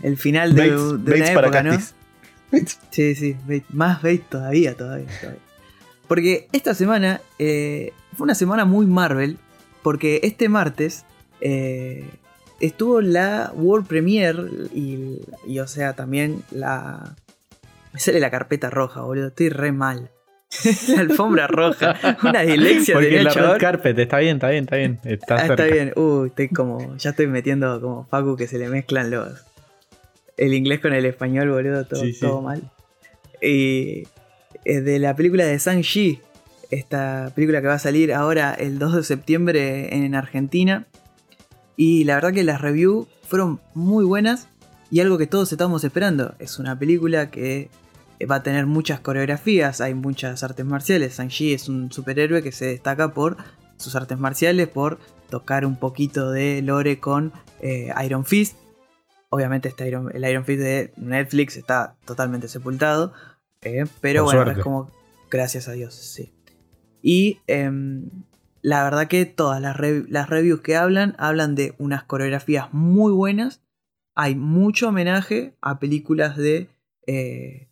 el 0.04 0.18
final 0.18 0.54
de, 0.54 0.70
Bates, 0.70 1.04
de 1.04 1.10
Bates 1.10 1.30
una 1.30 1.34
para 1.34 1.46
época, 1.46 1.62
¿no? 1.62 1.70
Castis. 1.70 1.94
Bates. 2.52 2.78
Sí, 2.90 3.14
sí, 3.14 3.36
más 3.70 4.02
bait 4.02 4.22
todavía, 4.28 4.74
todavía, 4.76 5.08
todavía. 5.20 5.40
Porque 6.06 6.48
esta 6.52 6.74
semana 6.74 7.22
eh, 7.38 7.92
fue 8.14 8.24
una 8.24 8.34
semana 8.34 8.66
muy 8.66 8.86
Marvel, 8.86 9.38
porque 9.82 10.20
este 10.22 10.50
martes 10.50 11.06
eh, 11.40 12.04
estuvo 12.60 13.00
la 13.00 13.50
World 13.54 13.86
Premiere 13.86 14.42
y, 14.74 15.22
y, 15.46 15.58
o 15.58 15.66
sea, 15.66 15.94
también 15.94 16.42
la... 16.50 17.16
Me 17.92 18.00
sale 18.00 18.20
la 18.20 18.30
carpeta 18.30 18.70
roja, 18.70 19.00
boludo, 19.00 19.28
estoy 19.28 19.48
re 19.48 19.72
mal. 19.72 20.10
la 20.88 21.00
alfombra 21.00 21.46
roja, 21.46 21.96
una 22.22 22.42
dislexia 22.42 22.94
Porque 22.94 23.08
tenía 23.08 23.22
la 23.24 23.32
red 23.32 23.58
carpet, 23.58 23.98
está 23.98 24.18
bien, 24.18 24.36
está 24.36 24.50
bien, 24.50 24.64
está 24.64 24.76
bien. 24.76 25.00
Está, 25.04 25.36
Ah, 25.36 25.46
está 25.46 25.64
bien. 25.64 25.92
Uh, 25.96 26.26
estoy 26.26 26.48
como. 26.48 26.96
Ya 26.96 27.10
estoy 27.10 27.26
metiendo 27.26 27.80
como 27.80 28.04
Facu 28.06 28.36
que 28.36 28.46
se 28.46 28.58
le 28.58 28.68
mezclan 28.68 29.10
los. 29.10 29.44
El 30.36 30.54
inglés 30.54 30.80
con 30.80 30.92
el 30.92 31.04
español, 31.04 31.50
boludo, 31.50 31.84
todo, 31.84 32.00
Sí, 32.00 32.12
sí. 32.12 32.20
todo 32.20 32.42
mal. 32.42 32.70
Y. 33.40 34.04
de 34.64 34.98
la 34.98 35.14
película 35.14 35.44
de 35.44 35.58
Shang-Chi. 35.58 36.20
Esta 36.70 37.30
película 37.34 37.60
que 37.60 37.66
va 37.68 37.74
a 37.74 37.78
salir 37.78 38.12
ahora 38.12 38.54
el 38.54 38.78
2 38.78 38.96
de 38.96 39.02
septiembre 39.04 39.94
en 39.94 40.14
Argentina. 40.14 40.86
Y 41.76 42.04
la 42.04 42.14
verdad 42.16 42.32
que 42.32 42.44
las 42.44 42.60
reviews 42.60 43.06
fueron 43.28 43.60
muy 43.74 44.04
buenas. 44.04 44.48
Y 44.90 45.00
algo 45.00 45.18
que 45.18 45.26
todos 45.26 45.52
estábamos 45.52 45.84
esperando. 45.84 46.34
Es 46.38 46.58
una 46.58 46.78
película 46.78 47.30
que 47.30 47.68
va 48.30 48.36
a 48.36 48.42
tener 48.42 48.66
muchas 48.66 49.00
coreografías. 49.00 49.80
Hay 49.80 49.94
muchas 49.94 50.42
artes 50.42 50.64
marciales. 50.64 51.18
Shang-Chi 51.18 51.52
es 51.52 51.68
un 51.68 51.92
superhéroe 51.92 52.42
que 52.42 52.52
se 52.52 52.66
destaca 52.66 53.12
por 53.12 53.36
sus 53.76 53.94
artes 53.96 54.18
marciales, 54.18 54.68
por 54.68 54.98
tocar 55.30 55.66
un 55.66 55.76
poquito 55.76 56.30
de 56.30 56.62
lore 56.62 56.98
con 57.00 57.32
eh, 57.60 57.90
Iron 58.04 58.24
Fist. 58.24 58.56
Obviamente 59.34 59.68
este 59.68 59.88
Iron- 59.88 60.10
el 60.14 60.24
Iron 60.24 60.44
Fist 60.44 60.60
de 60.60 60.92
Netflix 60.96 61.56
está 61.56 61.96
totalmente 62.04 62.46
sepultado. 62.48 63.12
eh, 63.62 63.84
pero 64.00 64.20
Por 64.24 64.34
bueno, 64.34 64.42
suerte. 64.44 64.60
es 64.60 64.64
como. 64.64 64.90
Gracias 65.30 65.66
a 65.68 65.72
Dios, 65.72 65.94
sí. 65.94 66.32
Y 67.02 67.40
em, 67.46 68.08
la 68.62 68.84
verdad 68.84 69.08
que 69.08 69.26
todas 69.26 69.60
las, 69.60 69.76
las 70.08 70.28
reviews 70.30 70.60
que 70.60 70.76
hablan, 70.76 71.14
hablan 71.18 71.54
de 71.54 71.74
unas 71.78 72.04
coreografías 72.04 72.72
muy 72.72 73.12
buenas. 73.12 73.60
Hay 74.14 74.34
mucho 74.36 74.88
homenaje 74.90 75.54
a 75.60 75.78
películas 75.80 76.36
de 76.36 76.68
eh, 77.06 77.68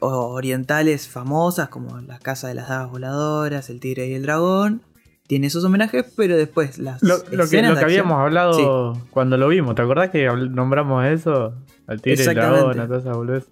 orientales 0.00 1.08
famosas 1.08 1.68
como 1.68 2.00
La 2.00 2.18
Casa 2.18 2.48
de 2.48 2.54
las 2.54 2.68
Dagas 2.68 2.90
Voladoras, 2.90 3.70
El 3.70 3.80
Tigre 3.80 4.08
y 4.08 4.14
el 4.14 4.22
Dragón. 4.22 4.82
Tiene 5.26 5.48
esos 5.48 5.64
homenajes, 5.64 6.04
pero 6.16 6.36
después 6.36 6.78
las 6.78 7.02
Lo, 7.02 7.16
lo 7.18 7.24
que, 7.24 7.36
lo 7.36 7.46
que 7.48 7.84
habíamos 7.84 8.18
hablado 8.18 8.52
cuando 9.10 9.36
lo 9.36 9.48
vimos, 9.48 9.74
¿te 9.74 9.82
acordás 9.82 10.10
que 10.10 10.26
nombramos 10.26 11.04
eso? 11.06 11.54
Al 11.86 12.00
tigre 12.00 12.22
y 12.22 12.34
dragón, 12.34 12.80
a 12.80 12.86
todas 12.86 13.04
esas? 13.04 13.48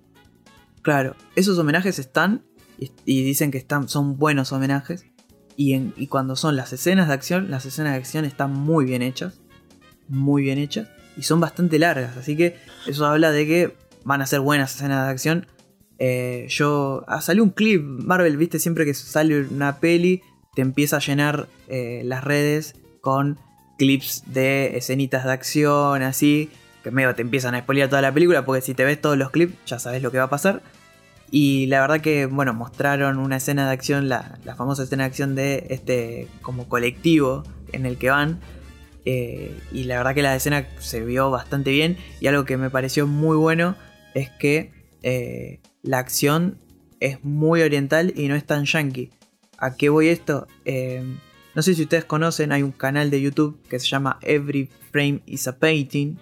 Claro, 0.82 1.16
esos 1.34 1.58
homenajes 1.58 1.98
están 1.98 2.42
y, 2.78 2.90
y 3.04 3.24
dicen 3.24 3.50
que 3.50 3.58
están, 3.58 3.88
son 3.88 4.16
buenos 4.18 4.52
homenajes. 4.52 5.06
Y, 5.56 5.72
en- 5.74 5.94
y 5.96 6.08
cuando 6.08 6.36
son 6.36 6.56
las 6.56 6.72
escenas 6.72 7.08
de 7.08 7.14
acción, 7.14 7.50
las 7.50 7.64
escenas 7.64 7.92
de 7.92 7.98
acción 7.98 8.24
están 8.24 8.52
muy 8.52 8.84
bien 8.84 9.02
hechas. 9.02 9.40
Muy 10.08 10.42
bien 10.42 10.58
hechas. 10.58 10.88
Y 11.16 11.22
son 11.22 11.40
bastante 11.40 11.78
largas. 11.78 12.16
Así 12.16 12.36
que 12.36 12.56
eso 12.86 13.06
habla 13.06 13.30
de 13.30 13.46
que 13.46 13.76
van 14.04 14.20
a 14.20 14.26
ser 14.26 14.40
buenas 14.40 14.74
escenas 14.74 15.06
de 15.06 15.10
acción. 15.12 15.46
Eh, 15.98 16.46
yo. 16.50 17.04
Ah, 17.06 17.20
salió 17.20 17.42
un 17.44 17.50
clip. 17.50 17.82
Marvel, 17.82 18.36
viste, 18.36 18.58
siempre 18.58 18.84
que 18.84 18.94
sale 18.94 19.42
una 19.46 19.78
peli, 19.78 20.22
te 20.54 20.62
empieza 20.62 20.96
a 20.96 21.00
llenar 21.00 21.48
eh, 21.68 22.02
las 22.04 22.24
redes 22.24 22.76
con 23.00 23.38
clips 23.78 24.24
de 24.26 24.76
escenitas 24.76 25.24
de 25.24 25.32
acción, 25.32 26.02
así. 26.02 26.50
Que 26.82 26.90
medio 26.90 27.14
te 27.14 27.22
empiezan 27.22 27.54
a 27.54 27.60
spoilear 27.60 27.88
toda 27.88 28.02
la 28.02 28.12
película. 28.12 28.44
Porque 28.44 28.60
si 28.60 28.74
te 28.74 28.84
ves 28.84 29.00
todos 29.00 29.16
los 29.16 29.30
clips, 29.30 29.54
ya 29.66 29.78
sabes 29.78 30.02
lo 30.02 30.10
que 30.10 30.18
va 30.18 30.24
a 30.24 30.30
pasar. 30.30 30.62
Y 31.30 31.66
la 31.66 31.80
verdad 31.80 32.00
que, 32.00 32.26
bueno, 32.26 32.54
mostraron 32.54 33.18
una 33.18 33.36
escena 33.36 33.66
de 33.66 33.72
acción, 33.72 34.08
la, 34.08 34.38
la 34.44 34.54
famosa 34.54 34.84
escena 34.84 35.04
de 35.04 35.08
acción 35.08 35.34
de 35.34 35.66
este 35.70 36.28
como 36.42 36.68
colectivo 36.68 37.42
en 37.72 37.86
el 37.86 37.96
que 37.96 38.10
van. 38.10 38.40
Eh, 39.06 39.58
y 39.72 39.84
la 39.84 39.98
verdad 39.98 40.14
que 40.14 40.22
la 40.22 40.36
escena 40.36 40.66
se 40.78 41.04
vio 41.04 41.30
bastante 41.30 41.70
bien. 41.70 41.96
Y 42.20 42.26
algo 42.26 42.44
que 42.44 42.56
me 42.56 42.70
pareció 42.70 43.06
muy 43.06 43.36
bueno 43.36 43.76
es 44.14 44.30
que 44.30 44.72
eh, 45.02 45.60
la 45.82 45.98
acción 45.98 46.58
es 47.00 47.22
muy 47.24 47.62
oriental 47.62 48.12
y 48.16 48.28
no 48.28 48.34
es 48.36 48.44
tan 48.44 48.64
yankee. 48.64 49.10
¿A 49.58 49.76
qué 49.76 49.88
voy 49.88 50.08
esto? 50.08 50.46
Eh, 50.64 51.02
no 51.54 51.62
sé 51.62 51.74
si 51.74 51.82
ustedes 51.82 52.04
conocen, 52.04 52.52
hay 52.52 52.62
un 52.62 52.72
canal 52.72 53.10
de 53.10 53.20
YouTube 53.20 53.58
que 53.68 53.78
se 53.78 53.86
llama 53.86 54.18
Every 54.22 54.68
Frame 54.90 55.22
is 55.26 55.46
a 55.46 55.58
Painting. 55.58 56.18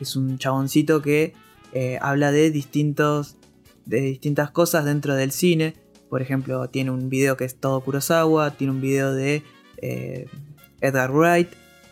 Es 0.00 0.16
un 0.16 0.38
chaboncito 0.38 1.00
que 1.02 1.34
eh, 1.72 1.98
habla 2.00 2.32
de 2.32 2.50
distintos 2.50 3.36
de 3.84 4.00
distintas 4.00 4.50
cosas 4.50 4.84
dentro 4.84 5.14
del 5.14 5.32
cine. 5.32 5.74
Por 6.08 6.22
ejemplo, 6.22 6.68
tiene 6.68 6.90
un 6.90 7.08
video 7.08 7.36
que 7.36 7.44
es 7.44 7.56
todo 7.56 7.80
Kurosawa, 7.80 8.52
tiene 8.52 8.72
un 8.72 8.80
video 8.80 9.12
de 9.12 9.42
eh, 9.78 10.26
Edgar 10.80 11.10
Wright 11.10 11.48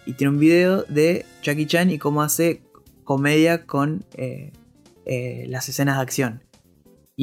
y 0.06 0.12
tiene 0.12 0.32
un 0.32 0.38
video 0.38 0.82
de 0.84 1.24
Jackie 1.42 1.66
Chan 1.66 1.90
y 1.90 1.98
cómo 1.98 2.22
hace 2.22 2.62
comedia 3.04 3.66
con 3.66 4.04
las 5.04 5.68
escenas 5.68 5.96
de 5.96 6.02
acción. 6.02 6.49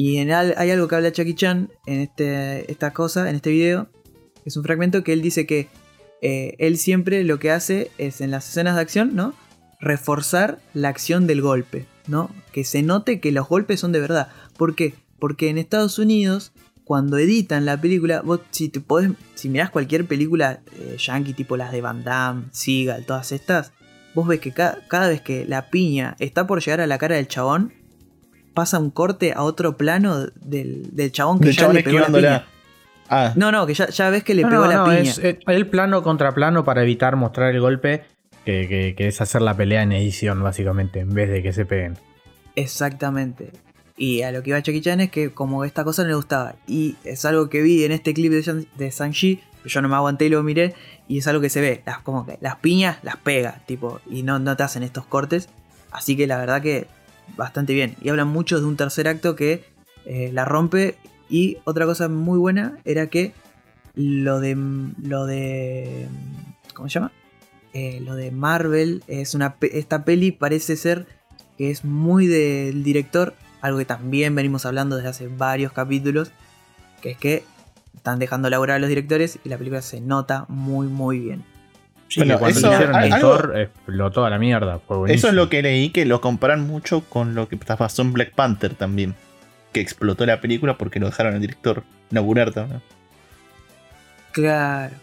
Y 0.00 0.18
en 0.18 0.30
al- 0.30 0.54
hay 0.58 0.70
algo 0.70 0.86
que 0.86 0.94
habla 0.94 1.08
Jackie 1.08 1.34
Chan 1.34 1.70
en 1.86 2.00
este, 2.02 2.70
esta 2.70 2.92
cosa, 2.92 3.28
en 3.28 3.34
este 3.34 3.50
video. 3.50 3.88
Es 4.44 4.56
un 4.56 4.62
fragmento 4.62 5.02
que 5.02 5.12
él 5.12 5.22
dice 5.22 5.44
que 5.44 5.66
eh, 6.22 6.54
él 6.60 6.78
siempre 6.78 7.24
lo 7.24 7.40
que 7.40 7.50
hace 7.50 7.90
es 7.98 8.20
en 8.20 8.30
las 8.30 8.48
escenas 8.48 8.76
de 8.76 8.80
acción, 8.82 9.16
¿no? 9.16 9.34
reforzar 9.80 10.60
la 10.72 10.88
acción 10.88 11.26
del 11.26 11.40
golpe, 11.42 11.86
¿no? 12.06 12.30
Que 12.52 12.62
se 12.64 12.82
note 12.82 13.18
que 13.20 13.32
los 13.32 13.48
golpes 13.48 13.80
son 13.80 13.90
de 13.92 13.98
verdad. 14.00 14.28
¿Por 14.56 14.74
qué? 14.76 14.94
Porque 15.18 15.48
en 15.50 15.58
Estados 15.58 15.98
Unidos, 15.98 16.52
cuando 16.84 17.18
editan 17.18 17.64
la 17.64 17.80
película, 17.80 18.20
vos 18.22 18.40
si 18.50 18.68
te 18.68 18.78
podés, 18.80 19.10
si 19.34 19.48
mirás 19.48 19.70
cualquier 19.70 20.06
película 20.06 20.60
eh, 20.78 20.96
yankee 20.98 21.32
tipo 21.32 21.56
las 21.56 21.72
de 21.72 21.80
Van 21.80 22.04
Damme, 22.04 22.44
Seagal, 22.52 23.04
todas 23.04 23.32
estas, 23.32 23.72
vos 24.14 24.26
ves 24.28 24.38
que 24.40 24.52
ca- 24.52 24.78
cada 24.88 25.08
vez 25.08 25.20
que 25.22 25.44
la 25.44 25.70
piña 25.70 26.14
está 26.20 26.46
por 26.46 26.60
llegar 26.60 26.80
a 26.80 26.86
la 26.86 26.98
cara 26.98 27.16
del 27.16 27.28
chabón, 27.28 27.72
pasa 28.60 28.78
un 28.78 28.90
corte 28.90 29.32
a 29.34 29.42
otro 29.42 29.76
plano 29.76 30.26
del, 30.34 30.88
del 30.94 31.12
chabón 31.12 31.38
que 31.38 31.46
Del 31.46 31.54
ya 31.56 31.60
chabón 31.62 31.76
le 31.76 31.82
pegó 31.82 31.98
la 32.00 32.06
piña. 32.06 32.46
Ah, 33.10 33.32
No, 33.36 33.50
no, 33.52 33.66
que 33.66 33.74
ya, 33.74 33.88
ya 33.88 34.10
ves 34.10 34.22
que 34.24 34.34
le 34.34 34.42
No, 34.42 34.50
pegó 34.50 34.64
no, 34.64 34.70
la 34.70 34.76
no, 34.78 34.84
piña. 34.86 35.02
es 35.10 35.20
el 35.46 35.66
plano 35.66 36.02
contra 36.02 36.32
plano 36.32 36.64
para 36.64 36.82
evitar 36.82 37.16
mostrar 37.16 37.54
el 37.54 37.60
golpe, 37.60 38.04
que, 38.44 38.66
que- 38.68 38.94
que 38.96 39.08
es 39.08 39.20
hacer 39.20 39.42
la 39.42 39.54
pelea 39.56 39.82
en 39.82 39.92
edición, 39.92 40.42
básicamente, 40.42 41.00
en 41.00 41.14
vez 41.14 41.28
de 41.30 41.42
que 41.42 41.52
se 41.52 41.64
peguen. 41.64 41.96
Exactamente. 42.56 43.52
Y 43.96 44.22
a 44.22 44.30
lo 44.32 44.42
que 44.42 44.50
iba 44.50 44.62
Chucky 44.62 44.80
Chan 44.80 45.00
es 45.00 45.10
que 45.10 45.30
como 45.32 45.64
esta 45.64 45.84
cosa 45.84 46.02
no 46.02 46.08
le 46.08 46.14
gustaba. 46.14 46.54
Y 46.66 46.96
es 47.04 47.24
algo 47.24 47.48
que 47.48 47.62
vi 47.62 47.84
en 47.84 47.92
este 47.92 48.14
clip 48.14 48.30
de, 48.32 48.66
de 48.76 48.90
Shang-Chi. 48.90 49.40
Yo 49.64 49.82
no 49.82 49.88
me 49.88 49.96
aguanté 49.96 50.26
y 50.26 50.28
lo 50.28 50.42
miré. 50.42 50.74
Y 51.08 51.18
es 51.18 51.26
algo 51.26 51.40
que 51.40 51.50
se 51.50 51.60
ve. 51.60 51.82
Las, 51.86 51.98
como 52.00 52.24
que 52.26 52.38
las 52.40 52.56
piñas 52.56 52.98
las 53.02 53.16
pega. 53.16 53.60
Tipo. 53.66 54.00
Y 54.08 54.22
no, 54.22 54.38
no 54.38 54.56
te 54.56 54.62
hacen 54.62 54.82
estos 54.82 55.04
cortes. 55.06 55.48
Así 55.90 56.16
que 56.16 56.26
la 56.26 56.36
verdad 56.38 56.62
que 56.62 56.86
bastante 57.36 57.74
bien. 57.74 57.96
Y 58.00 58.08
hablan 58.08 58.28
mucho 58.28 58.60
de 58.60 58.66
un 58.66 58.76
tercer 58.76 59.08
acto 59.08 59.36
que 59.36 59.64
eh, 60.04 60.30
la 60.32 60.44
rompe. 60.44 60.96
Y 61.28 61.58
otra 61.64 61.86
cosa 61.86 62.08
muy 62.08 62.38
buena 62.38 62.78
era 62.84 63.08
que 63.08 63.34
lo 63.94 64.40
de. 64.40 64.56
Lo 65.02 65.26
de. 65.26 66.08
¿Cómo 66.74 66.88
se 66.88 66.94
llama? 66.94 67.12
Eh, 67.72 68.00
lo 68.00 68.14
de 68.14 68.30
Marvel. 68.30 69.02
Es 69.06 69.34
una, 69.34 69.56
esta 69.60 70.04
peli 70.04 70.32
parece 70.32 70.76
ser 70.76 71.06
que 71.58 71.70
es 71.70 71.84
muy 71.84 72.26
del 72.28 72.84
director, 72.84 73.34
algo 73.60 73.78
que 73.78 73.84
también 73.84 74.34
venimos 74.34 74.64
hablando 74.64 74.96
desde 74.96 75.08
hace 75.08 75.26
varios 75.26 75.72
capítulos, 75.72 76.30
que 77.02 77.10
es 77.10 77.18
que 77.18 77.44
están 77.96 78.20
dejando 78.20 78.48
laburar 78.48 78.76
a 78.76 78.78
los 78.78 78.88
directores 78.88 79.40
y 79.44 79.48
la 79.48 79.58
película 79.58 79.82
se 79.82 80.00
nota 80.00 80.46
muy 80.48 80.86
muy 80.86 81.18
bien. 81.18 81.44
Sí, 82.08 82.20
Bueno, 82.20 82.34
que 82.34 82.38
cuando 82.40 82.58
eso- 82.58 82.68
le 82.68 82.74
hicieron 82.74 82.96
el 83.02 83.12
algo- 83.12 83.28
Thor, 83.36 83.58
explotó 83.58 84.24
a 84.24 84.30
la 84.30 84.38
mierda. 84.38 84.78
Fue 84.78 85.12
eso 85.12 85.28
es 85.28 85.34
lo 85.34 85.48
que 85.50 85.62
leí, 85.62 85.90
que 85.90 86.06
lo 86.06 86.20
comparan 86.20 86.66
mucho 86.66 87.02
con 87.02 87.34
lo 87.34 87.48
que 87.48 87.56
pasó 87.58 88.02
en 88.02 88.12
Black 88.14 88.32
Panther 88.34 88.74
también. 88.74 89.14
Que 89.72 89.80
explotó 89.80 90.24
la 90.24 90.40
película 90.40 90.78
porque 90.78 90.98
lo 91.00 91.06
dejaron 91.06 91.34
al 91.34 91.40
director 91.40 91.82
laburar 92.10 92.52
también. 92.52 92.80
Claro. 94.32 94.94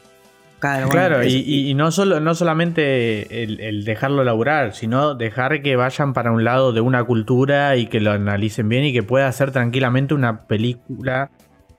Claro, 0.60 0.90
Claro, 0.90 1.18
bueno, 1.18 1.30
y, 1.32 1.36
es- 1.42 1.48
y- 1.48 1.70
y 1.70 1.74
no, 1.76 1.92
solo, 1.92 2.20
no 2.22 2.34
solamente 2.34 3.44
el, 3.44 3.60
el 3.60 3.86
dejarlo 3.86 4.24
laburar, 4.24 4.74
sino 4.74 5.14
dejar 5.14 5.62
que 5.62 5.76
vayan 5.76 6.14
para 6.14 6.32
un 6.32 6.44
lado 6.44 6.74
de 6.74 6.82
una 6.82 7.04
cultura 7.04 7.76
y 7.76 7.86
que 7.86 8.00
lo 8.00 8.12
analicen 8.14 8.68
bien 8.68 8.84
y 8.86 8.94
que 8.94 9.04
pueda 9.04 9.32
ser 9.32 9.52
tranquilamente 9.52 10.16
una 10.16 10.48
película 10.48 11.30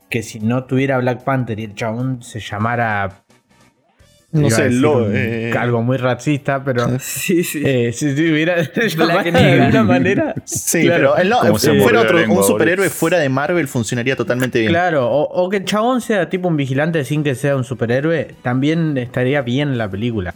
que 0.09 0.23
si 0.23 0.39
no 0.39 0.65
tuviera 0.65 0.99
Black 0.99 1.25
Panther 1.25 1.59
y 1.59 1.65
el 1.65 1.75
chabón 1.75 2.23
se 2.23 2.39
llamara... 2.39 3.25
No 4.33 4.51
sé, 4.51 4.71
lo, 4.71 4.99
un- 5.05 5.13
eh, 5.15 5.53
algo 5.57 5.83
muy 5.83 5.97
racista, 5.97 6.63
pero... 6.63 6.87
Sí, 7.01 7.43
sí. 7.45 7.63
eh, 7.65 7.93
si 7.93 8.15
tuviera 8.15 8.57
llamado 8.63 9.23
de 9.33 9.39
alguna 9.63 9.83
manera... 9.85 10.35
Sí, 10.45 10.83
Claro. 10.83 11.15
pero 11.15 11.23
él 11.23 11.29
no, 11.31 11.41
Como 11.41 11.59
si 11.59 11.67
se 11.67 11.81
fuera 11.81 12.01
otro, 12.03 12.19
un 12.29 12.43
superhéroe 12.45 12.91
fuera 12.91 13.19
de 13.19 13.29
Marvel 13.29 13.69
funcionaría 13.69 14.17
totalmente 14.17 14.59
bien. 14.59 14.71
Claro, 14.73 15.09
o, 15.09 15.23
o 15.23 15.49
que 15.49 15.59
el 15.59 15.65
chabón 15.65 16.01
sea 16.01 16.29
tipo 16.29 16.49
un 16.49 16.57
vigilante 16.57 17.05
sin 17.05 17.23
que 17.25 17.35
sea 17.35 17.57
un 17.57 17.65
superhéroe, 17.65 18.35
también 18.43 18.99
estaría 18.99 19.41
bien 19.43 19.79
la 19.79 19.89
película. 19.89 20.35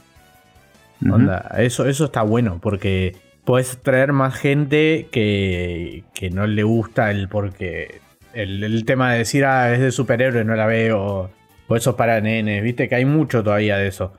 Onda, 1.11 1.55
eso, 1.59 1.87
eso 1.89 2.05
está 2.07 2.23
bueno, 2.23 2.59
porque 2.63 3.17
puedes 3.45 3.79
traer 3.83 4.13
más 4.13 4.35
gente 4.35 5.09
que, 5.11 6.05
que 6.15 6.29
no 6.31 6.47
le 6.47 6.63
gusta 6.63 7.11
el 7.11 7.29
porque. 7.29 8.01
El, 8.35 8.63
el 8.63 8.85
tema 8.85 9.11
de 9.13 9.19
decir, 9.19 9.45
ah, 9.47 9.73
es 9.73 9.81
de 9.81 9.91
superhéroe, 9.93 10.45
no 10.45 10.55
la 10.55 10.67
veo. 10.67 11.31
O 11.73 11.77
eso 11.77 11.91
es 11.91 11.97
para 11.97 12.21
nenes, 12.21 12.65
viste 12.65 12.89
que 12.89 12.97
hay 12.97 13.05
mucho 13.05 13.45
todavía 13.45 13.77
de 13.77 13.87
eso. 13.87 14.13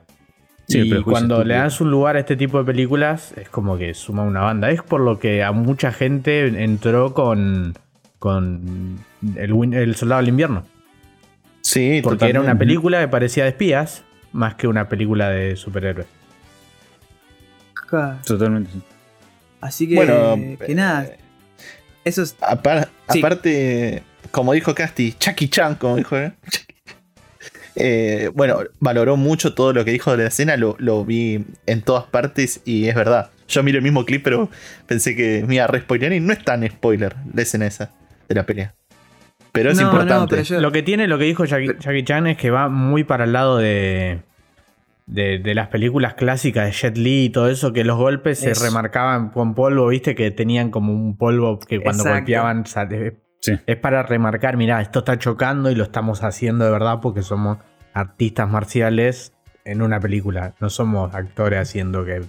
Sí, 0.68 0.78
y 0.90 1.02
cuando 1.02 1.44
le 1.44 1.52
das 1.54 1.82
un 1.82 1.90
lugar 1.90 2.16
a 2.16 2.20
este 2.20 2.34
tipo 2.34 2.56
de 2.58 2.64
películas, 2.64 3.34
es 3.36 3.50
como 3.50 3.76
que 3.76 3.92
suma 3.92 4.22
una 4.22 4.40
banda. 4.40 4.70
Es 4.70 4.80
por 4.82 5.02
lo 5.02 5.18
que 5.18 5.42
a 5.44 5.52
mucha 5.52 5.92
gente 5.92 6.46
entró 6.64 7.12
con, 7.12 7.74
con 8.18 8.98
el, 9.36 9.94
Soldado 9.96 10.22
del 10.22 10.30
Invierno. 10.30 10.64
Sí, 11.60 12.00
Porque 12.02 12.24
era 12.30 12.40
una 12.40 12.56
película 12.56 13.00
que 13.02 13.08
parecía 13.08 13.42
de 13.44 13.50
espías, 13.50 14.02
más 14.32 14.54
que 14.54 14.66
una 14.66 14.88
película 14.88 15.28
de 15.28 15.56
superhéroes. 15.56 16.06
Claro. 17.88 18.18
Totalmente. 18.24 18.70
sí. 18.72 18.82
Así 19.60 19.88
que, 19.88 19.94
Bueno, 19.94 20.38
que 20.64 20.74
nada. 20.74 21.04
eh, 21.04 21.18
Eso 22.04 22.22
es. 22.22 22.36
apar- 22.40 22.88
Sí. 23.10 23.18
aparte, 23.18 24.02
como 24.30 24.54
dijo 24.54 24.74
Casti, 24.74 25.12
Chucky 25.18 25.48
Chan, 25.48 25.74
como 25.74 25.96
dijo, 25.96 26.16
¿eh? 26.16 26.32
Eh, 27.74 28.30
bueno, 28.34 28.58
valoró 28.80 29.16
mucho 29.16 29.54
todo 29.54 29.72
lo 29.72 29.84
que 29.84 29.92
dijo 29.92 30.10
de 30.16 30.24
la 30.24 30.28
escena, 30.28 30.56
lo, 30.56 30.76
lo 30.78 31.04
vi 31.04 31.44
en 31.66 31.82
todas 31.82 32.04
partes 32.04 32.60
y 32.64 32.88
es 32.88 32.94
verdad. 32.94 33.30
Yo 33.48 33.62
miré 33.62 33.78
el 33.78 33.84
mismo 33.84 34.04
clip, 34.04 34.22
pero 34.22 34.50
pensé 34.86 35.16
que 35.16 35.44
me 35.46 35.54
iba 35.56 35.64
a 35.64 35.68
respoilear 35.68 36.12
y 36.12 36.20
no 36.20 36.32
es 36.32 36.44
tan 36.44 36.66
spoiler 36.68 37.14
la 37.34 37.42
escena 37.42 37.66
esa 37.66 37.90
de 38.28 38.34
la 38.34 38.44
pelea. 38.44 38.74
Pero 39.52 39.70
es 39.70 39.76
No, 39.76 39.82
no, 39.84 39.88
importante. 39.92 40.30
pero 40.36 40.42
yo- 40.42 40.60
Lo 40.60 40.72
que 40.72 40.82
tiene, 40.82 41.06
lo 41.08 41.18
que 41.18 41.24
dijo 41.24 41.44
Jackie, 41.44 41.72
Jackie 41.78 42.04
Chan 42.04 42.26
es 42.26 42.36
que 42.38 42.50
va 42.50 42.68
muy 42.68 43.04
para 43.04 43.24
el 43.24 43.32
lado 43.32 43.58
de, 43.58 44.20
de, 45.06 45.38
de 45.38 45.54
las 45.54 45.68
películas 45.68 46.14
clásicas 46.14 46.66
de 46.66 46.72
Jet 46.72 46.96
Li 46.96 47.24
y 47.26 47.30
todo 47.30 47.50
eso, 47.50 47.72
que 47.74 47.84
los 47.84 47.98
golpes 47.98 48.42
Eso. 48.42 48.54
se 48.54 48.64
remarcaban 48.66 49.28
con 49.30 49.54
polvo, 49.54 49.88
viste, 49.88 50.14
que 50.14 50.30
tenían 50.30 50.70
como 50.70 50.92
un 50.94 51.16
polvo 51.18 51.58
que 51.58 51.80
cuando 51.80 52.02
Exacto. 52.04 52.20
golpeaban 52.20 52.66
sale- 52.66 53.16
Sí. 53.42 53.58
es 53.66 53.76
para 53.76 54.02
remarcar, 54.04 54.56
mirá, 54.56 54.80
esto 54.80 55.00
está 55.00 55.18
chocando 55.18 55.70
y 55.70 55.74
lo 55.74 55.82
estamos 55.82 56.22
haciendo 56.22 56.64
de 56.64 56.70
verdad 56.70 57.00
porque 57.02 57.22
somos 57.22 57.58
artistas 57.92 58.48
marciales 58.48 59.32
en 59.64 59.82
una 59.82 60.00
película, 60.00 60.54
no 60.60 60.70
somos 60.70 61.14
actores 61.14 61.58
haciendo 61.60 62.04
que 62.04 62.22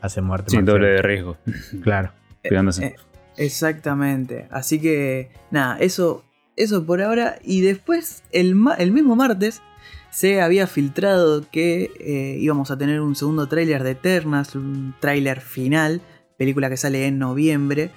hacen 0.00 0.24
muerte 0.24 0.50
Sin 0.50 0.64
doble 0.64 0.88
de 0.88 1.02
riesgo. 1.02 1.36
Claro. 1.82 2.12
Cuidándose. 2.46 2.86
eh, 2.86 2.96
exactamente. 3.36 4.46
Así 4.50 4.80
que, 4.80 5.30
nada, 5.50 5.78
eso, 5.78 6.24
eso 6.56 6.86
por 6.86 7.02
ahora. 7.02 7.38
Y 7.42 7.60
después, 7.60 8.22
el, 8.30 8.56
el 8.78 8.92
mismo 8.92 9.16
martes, 9.16 9.62
se 10.10 10.40
había 10.40 10.66
filtrado 10.66 11.44
que 11.50 11.90
eh, 12.00 12.38
íbamos 12.38 12.70
a 12.70 12.78
tener 12.78 13.00
un 13.00 13.16
segundo 13.16 13.48
tráiler 13.48 13.82
de 13.82 13.92
Eternals, 13.92 14.54
un 14.54 14.94
tráiler 15.00 15.40
final, 15.40 16.00
película 16.38 16.70
que 16.70 16.76
sale 16.76 17.06
en 17.06 17.18
noviembre. 17.18 17.90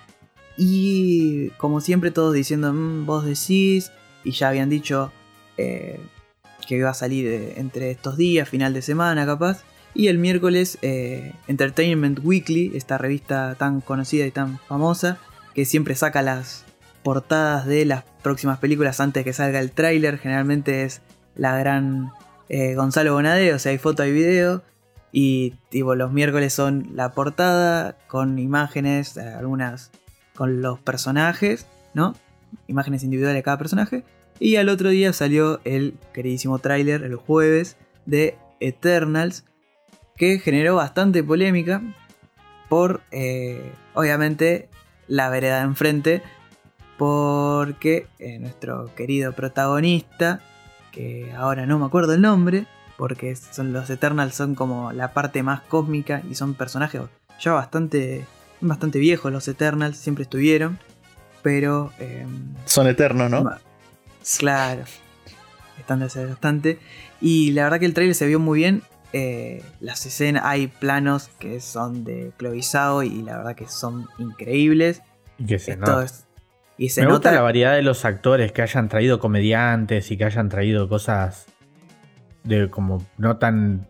Y 0.62 1.52
como 1.52 1.80
siempre 1.80 2.12
todos 2.12 2.34
diciendo, 2.34 2.74
"Mm, 2.74 3.06
vos 3.06 3.24
decís, 3.24 3.93
y 4.26 4.32
ya 4.32 4.50
habían 4.50 4.69
dicho 4.69 5.13
eh, 5.58 6.00
que 6.67 6.76
iba 6.76 6.89
a 6.89 6.93
salir 6.93 7.28
eh, 7.28 7.54
entre 7.58 7.91
estos 7.91 8.17
días, 8.17 8.48
final 8.48 8.74
de 8.74 8.82
semana 8.82 9.26
capaz. 9.26 9.63
Y 9.93 10.08
el 10.08 10.17
miércoles 10.17 10.78
eh, 10.82 11.34
Entertainment 11.48 12.19
Weekly, 12.24 12.74
esta 12.76 12.98
revista 12.98 13.56
tan 13.58 13.80
conocida 13.80 14.26
y 14.26 14.32
tan 14.32 14.60
famosa, 14.60 15.17
que 15.56 15.63
siempre 15.63 15.95
saca 15.95 16.22
las 16.22 16.65
portadas 17.04 17.65
de 17.65 17.86
las 17.86 18.04
próximas 18.22 18.60
películas 18.60 19.00
antes 19.00 19.24
que 19.24 19.32
salga 19.32 19.62
el 19.62 19.72
tráiler, 19.72 20.17
generalmente 20.17 20.84
es 20.84 21.02
la 21.36 21.58
gran 21.58 22.12
Gonzalo 22.76 23.13
Bonadeo, 23.13 23.56
o 23.56 23.60
sea, 23.60 23.72
hay 23.72 23.78
foto 23.78 24.06
y 24.06 24.12
video. 24.12 24.62
Y 25.12 25.56
tipo, 25.69 25.95
los 25.95 26.12
miércoles 26.12 26.52
son 26.54 26.89
la 26.93 27.13
portada 27.13 27.98
con 28.08 28.39
imágenes, 28.39 29.17
algunas 29.17 29.91
con 30.39 30.62
los 30.62 30.80
personajes, 30.80 31.67
¿no? 31.93 32.15
Imágenes 32.67 33.04
individuales 33.04 33.38
de 33.38 33.43
cada 33.43 33.58
personaje. 33.58 34.06
Y 34.39 34.56
al 34.56 34.69
otro 34.69 34.88
día 34.88 35.12
salió 35.12 35.60
el 35.65 35.95
queridísimo 36.13 36.60
tráiler, 36.60 37.04
el 37.04 37.17
jueves, 37.17 37.75
de 38.06 38.38
Eternals, 38.62 39.43
que 40.15 40.39
generó 40.39 40.78
bastante 40.78 41.25
polémica 41.25 41.82
por, 42.69 43.02
eh, 43.12 43.73
obviamente, 43.93 44.69
la 45.10 45.28
vereda 45.28 45.58
de 45.58 45.63
enfrente, 45.63 46.23
porque 46.97 48.08
eh, 48.19 48.39
nuestro 48.39 48.95
querido 48.95 49.34
protagonista, 49.34 50.39
que 50.93 51.34
ahora 51.36 51.65
no 51.65 51.80
me 51.80 51.86
acuerdo 51.86 52.13
el 52.13 52.21
nombre, 52.21 52.65
porque 52.97 53.36
son 53.36 53.73
los 53.73 53.89
Eternals 53.89 54.36
son 54.36 54.56
como 54.56 54.93
la 54.93 55.12
parte 55.12 55.43
más 55.43 55.63
cósmica 55.63 56.21
y 56.30 56.36
son 56.36 56.54
personajes 56.54 57.02
ya 57.41 57.52
bastante, 57.52 58.25
bastante 58.62 59.00
viejos 59.00 59.32
los 59.32 59.48
Eternals, 59.48 59.98
siempre 59.98 60.24
estuvieron, 60.24 60.80
pero... 61.41 61.91
em, 62.00 62.54
Son 62.65 62.88
eternos, 62.88 63.30
¿no? 63.30 63.50
Claro. 64.38 64.84
Están 65.80 66.00
desde 66.00 66.22
hace 66.22 66.30
bastante. 66.30 66.80
Y 67.22 67.52
la 67.52 67.63
verdad 67.63 67.80
que 67.80 67.86
el 67.86 67.93
trailer 67.93 68.15
se 68.15 68.28
vio 68.28 68.39
muy 68.39 68.60
bien. 68.60 68.84
Eh, 69.13 69.63
las 69.80 70.06
escenas, 70.06 70.43
hay 70.45 70.67
planos 70.67 71.30
que 71.39 71.62
son 71.62 72.04
de 72.04 72.32
Chloe 72.38 72.62
Zhao 72.62 73.02
y 73.04 73.24
la 73.24 73.38
verdad 73.38 73.56
que 73.56 73.67
son 73.67 74.08
increíbles. 74.19 75.02
Y 75.38 75.45
que 75.45 75.58
se 75.60 75.72
Esto 75.72 75.86
nota. 75.86 76.04
es- 76.06 76.26
y 76.78 76.89
se 76.89 77.02
Me 77.02 77.08
nota 77.08 77.15
gusta 77.15 77.32
la 77.34 77.41
variedad 77.41 77.74
de 77.76 77.82
los 77.82 78.06
actores 78.06 78.52
que 78.54 78.62
hayan 78.62 78.88
traído 78.88 79.19
comediantes 79.19 80.12
y 80.12 80.17
que 80.17 80.24
hayan 80.26 80.48
traído 80.48 80.88
cosas 80.88 81.48
de 82.43 82.69
como 82.69 83.06
no 83.17 83.38
tan 83.38 83.88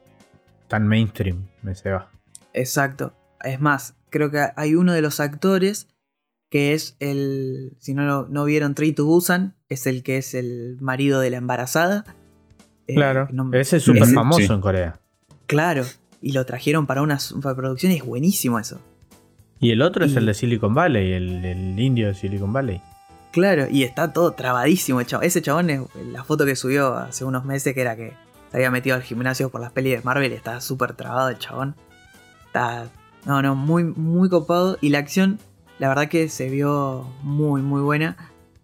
tan 0.68 0.88
mainstream, 0.88 1.48
me 1.62 1.76
se 1.76 1.92
va. 1.92 2.10
Exacto. 2.54 3.14
Es 3.44 3.60
más, 3.60 3.96
creo 4.10 4.32
que 4.32 4.46
hay 4.56 4.76
uno 4.76 4.94
de 4.94 5.02
los 5.02 5.20
actores 5.20 5.88
que 6.50 6.74
es 6.74 6.96
el. 7.00 7.74
Si 7.80 7.94
no, 7.94 8.04
lo- 8.06 8.28
no 8.28 8.46
vieron 8.46 8.74
Train 8.76 8.96
to 8.96 9.06
Busan, 9.06 9.56
es 9.70 9.86
el 9.88 10.02
que 10.04 10.18
es 10.18 10.34
el 10.34 10.78
marido 10.82 11.20
de 11.20 11.30
la 11.30 11.38
embarazada. 11.38 12.06
Eh, 12.88 12.96
Claro. 12.96 13.28
no- 13.32 13.52
Ese 13.54 13.78
es 13.78 13.84
súper 13.84 14.08
famoso 14.08 14.40
sí. 14.48 14.52
en 14.52 14.62
Corea. 14.62 15.00
Claro. 15.46 15.84
Y 16.22 16.32
lo 16.34 16.46
trajeron 16.46 16.86
para 16.88 17.02
una 17.02 17.20
superproducción 17.20 17.92
y 17.92 17.98
es 17.98 18.04
buenísimo 18.06 18.60
eso. 18.60 18.80
Y 19.60 19.72
el 19.72 19.82
otro 19.82 20.06
es 20.06 20.16
el 20.16 20.26
de 20.26 20.34
Silicon 20.34 20.74
Valley, 20.74 21.12
el, 21.14 21.44
el 21.46 21.80
indio 21.80 22.08
de 22.08 22.14
Silicon 22.14 22.52
Valley. 22.54 22.82
Claro, 23.32 23.68
y 23.70 23.84
está 23.84 24.12
todo 24.12 24.32
trabadísimo 24.32 25.02
el 25.02 25.06
chabón. 25.06 25.26
Ese 25.28 25.42
chabón 25.42 25.70
es 25.70 25.82
la 26.12 26.24
foto 26.24 26.46
que 26.46 26.56
subió 26.56 26.96
hace 26.96 27.26
unos 27.26 27.46
meses 27.46 27.74
que 27.76 27.82
era 27.82 27.96
que 27.96 28.14
se 28.52 28.58
había 28.58 28.72
metido 28.72 28.96
al 28.96 29.04
gimnasio 29.04 29.50
por 29.50 29.62
las 29.62 29.72
pelis 29.72 29.98
de 29.98 30.02
Marvel. 30.04 30.32
Está 30.34 30.62
súper 30.62 30.94
trabado 30.94 31.30
el 31.30 31.38
chabón. 31.38 31.76
Está. 32.48 32.90
No, 33.26 33.42
no, 33.42 33.56
muy, 33.56 33.84
muy 33.84 34.30
copado. 34.30 34.78
Y 34.82 34.90
la 34.90 35.00
acción, 35.00 35.40
la 35.78 35.90
verdad 35.90 36.08
que 36.08 36.30
se 36.30 36.50
vio 36.50 37.08
muy, 37.24 37.62
muy 37.62 37.82
buena. 37.82 38.18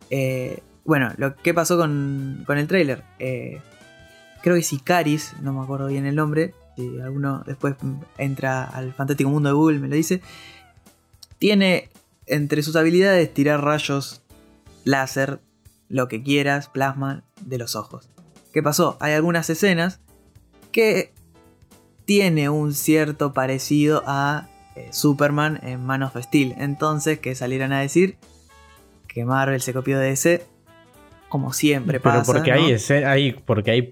Eh, 0.10 0.62
bueno, 0.84 1.12
lo 1.18 1.36
que 1.36 1.54
pasó 1.54 1.78
con, 1.78 2.44
con 2.46 2.58
el 2.58 2.68
trailer. 2.68 3.04
Eh, 3.20 3.62
creo 4.42 4.56
que 4.56 4.64
Sicaris, 4.64 5.34
no 5.42 5.54
me 5.54 5.62
acuerdo 5.62 5.88
bien 5.88 6.06
el 6.06 6.16
nombre. 6.16 6.54
Si 6.76 7.00
alguno 7.00 7.44
después 7.46 7.76
entra 8.18 8.64
al 8.64 8.94
fantástico 8.94 9.30
mundo 9.30 9.50
de 9.50 9.56
Google, 9.56 9.80
me 9.80 9.88
lo 9.88 9.96
dice. 9.96 10.22
Tiene 11.40 11.90
entre 12.28 12.64
sus 12.64 12.76
habilidades 12.76 13.34
tirar 13.34 13.64
rayos 13.64 14.22
láser, 14.84 15.40
lo 15.90 16.08
que 16.08 16.24
quieras, 16.24 16.70
plasma 16.70 17.24
de 17.42 17.58
los 17.58 17.76
ojos. 17.76 18.10
¿Qué 18.54 18.64
pasó? 18.64 18.98
Hay 19.00 19.14
algunas 19.14 19.50
escenas 19.50 20.00
que 20.72 21.14
tiene 22.06 22.50
un 22.50 22.74
cierto 22.74 23.34
parecido 23.34 24.04
a 24.06 24.48
eh, 24.76 24.90
Superman 24.92 25.60
en 25.64 25.84
Man 25.84 26.04
of 26.04 26.16
Steel. 26.22 26.54
Entonces, 26.58 27.20
que 27.20 27.36
salieran 27.36 27.72
a 27.74 27.80
decir 27.80 28.18
que 29.08 29.26
Marvel 29.26 29.62
se 29.62 29.74
copió 29.74 29.98
de 30.00 30.12
ese, 30.12 30.46
como 31.30 31.54
siempre 31.54 32.00
Pero 32.00 32.16
pasa. 32.20 32.32
porque 32.32 32.52
¿no? 32.52 32.58
hay, 32.58 32.72
escen- 32.72 33.06
hay, 33.08 33.32
porque 33.34 33.72
hay 33.72 33.92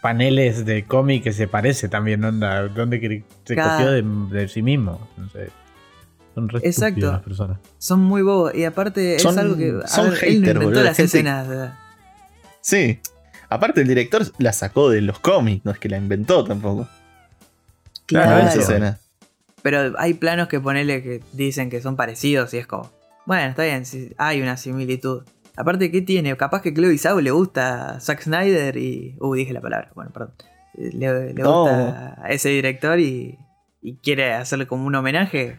paneles 0.00 0.64
de 0.64 0.84
cómic 0.84 1.24
que 1.24 1.32
se 1.32 1.48
parece 1.48 1.88
también, 1.88 2.24
onda, 2.24 2.68
donde 2.68 3.24
se 3.44 3.56
copió 3.56 3.90
de, 3.90 4.02
de 4.30 4.48
sí 4.48 4.62
mismo. 4.62 5.00
No 5.16 5.28
sé. 5.30 5.50
Son 6.34 6.48
re 6.48 6.60
Exacto. 6.64 7.10
las 7.12 7.22
personas. 7.22 7.58
Son 7.78 8.00
muy 8.00 8.22
bobos. 8.22 8.54
Y 8.54 8.64
aparte 8.64 9.18
Son- 9.18 9.32
es 9.32 9.38
algo 9.38 9.56
que... 9.56 9.72
son 9.86 10.10
ver, 10.10 10.12
él 10.12 10.12
no 10.12 10.16
hater, 10.16 10.34
inventó 10.36 10.60
boludo, 10.64 10.82
las 10.84 10.96
gente- 10.96 11.04
escenas. 11.18 11.48
de- 11.48 11.70
Sí. 12.60 13.00
Aparte, 13.48 13.80
el 13.80 13.88
director 13.88 14.22
la 14.38 14.52
sacó 14.52 14.90
de 14.90 15.00
los 15.00 15.18
cómics, 15.20 15.64
no 15.64 15.70
es 15.70 15.78
que 15.78 15.88
la 15.88 15.96
inventó 15.98 16.44
tampoco. 16.44 16.88
Claro, 18.06 18.46
esa 18.48 18.60
escena. 18.60 18.98
Pero 19.62 19.94
hay 19.98 20.14
planos 20.14 20.48
que 20.48 20.60
ponele 20.60 21.02
que 21.02 21.22
dicen 21.32 21.70
que 21.70 21.80
son 21.80 21.96
parecidos 21.96 22.54
y 22.54 22.58
es 22.58 22.66
como, 22.66 22.90
bueno, 23.26 23.48
está 23.48 23.64
bien, 23.64 23.84
sí, 23.86 24.12
hay 24.16 24.40
una 24.40 24.56
similitud. 24.56 25.24
Aparte, 25.56 25.90
¿qué 25.90 26.02
tiene? 26.02 26.36
Capaz 26.36 26.62
que 26.62 26.72
Chloe 26.72 26.98
Zhao 26.98 27.20
le 27.20 27.30
gusta 27.30 27.96
a 27.96 28.00
Zack 28.00 28.22
Snyder 28.22 28.76
y... 28.76 29.16
Uh, 29.18 29.34
dije 29.34 29.52
la 29.52 29.60
palabra, 29.60 29.90
bueno, 29.94 30.10
perdón. 30.12 30.34
Le, 30.74 31.32
le 31.32 31.42
No. 31.42 31.62
gusta 31.62 32.16
a 32.22 32.28
ese 32.28 32.50
director 32.50 33.00
y, 33.00 33.38
y 33.80 33.96
quiere 33.96 34.34
hacerle 34.34 34.66
como 34.66 34.86
un 34.86 34.94
homenaje. 34.94 35.58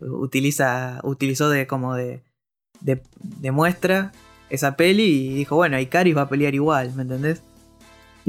Utiliza, 0.00 1.00
utilizó 1.04 1.48
de 1.50 1.66
como 1.66 1.94
de, 1.94 2.22
de, 2.80 3.02
de 3.20 3.50
muestra 3.52 4.12
esa 4.50 4.76
peli 4.76 5.04
y 5.30 5.34
dijo, 5.34 5.56
bueno, 5.56 5.78
Icaris 5.78 6.16
va 6.16 6.22
a 6.22 6.28
pelear 6.28 6.54
igual, 6.54 6.92
¿me 6.94 7.02
entendés? 7.02 7.42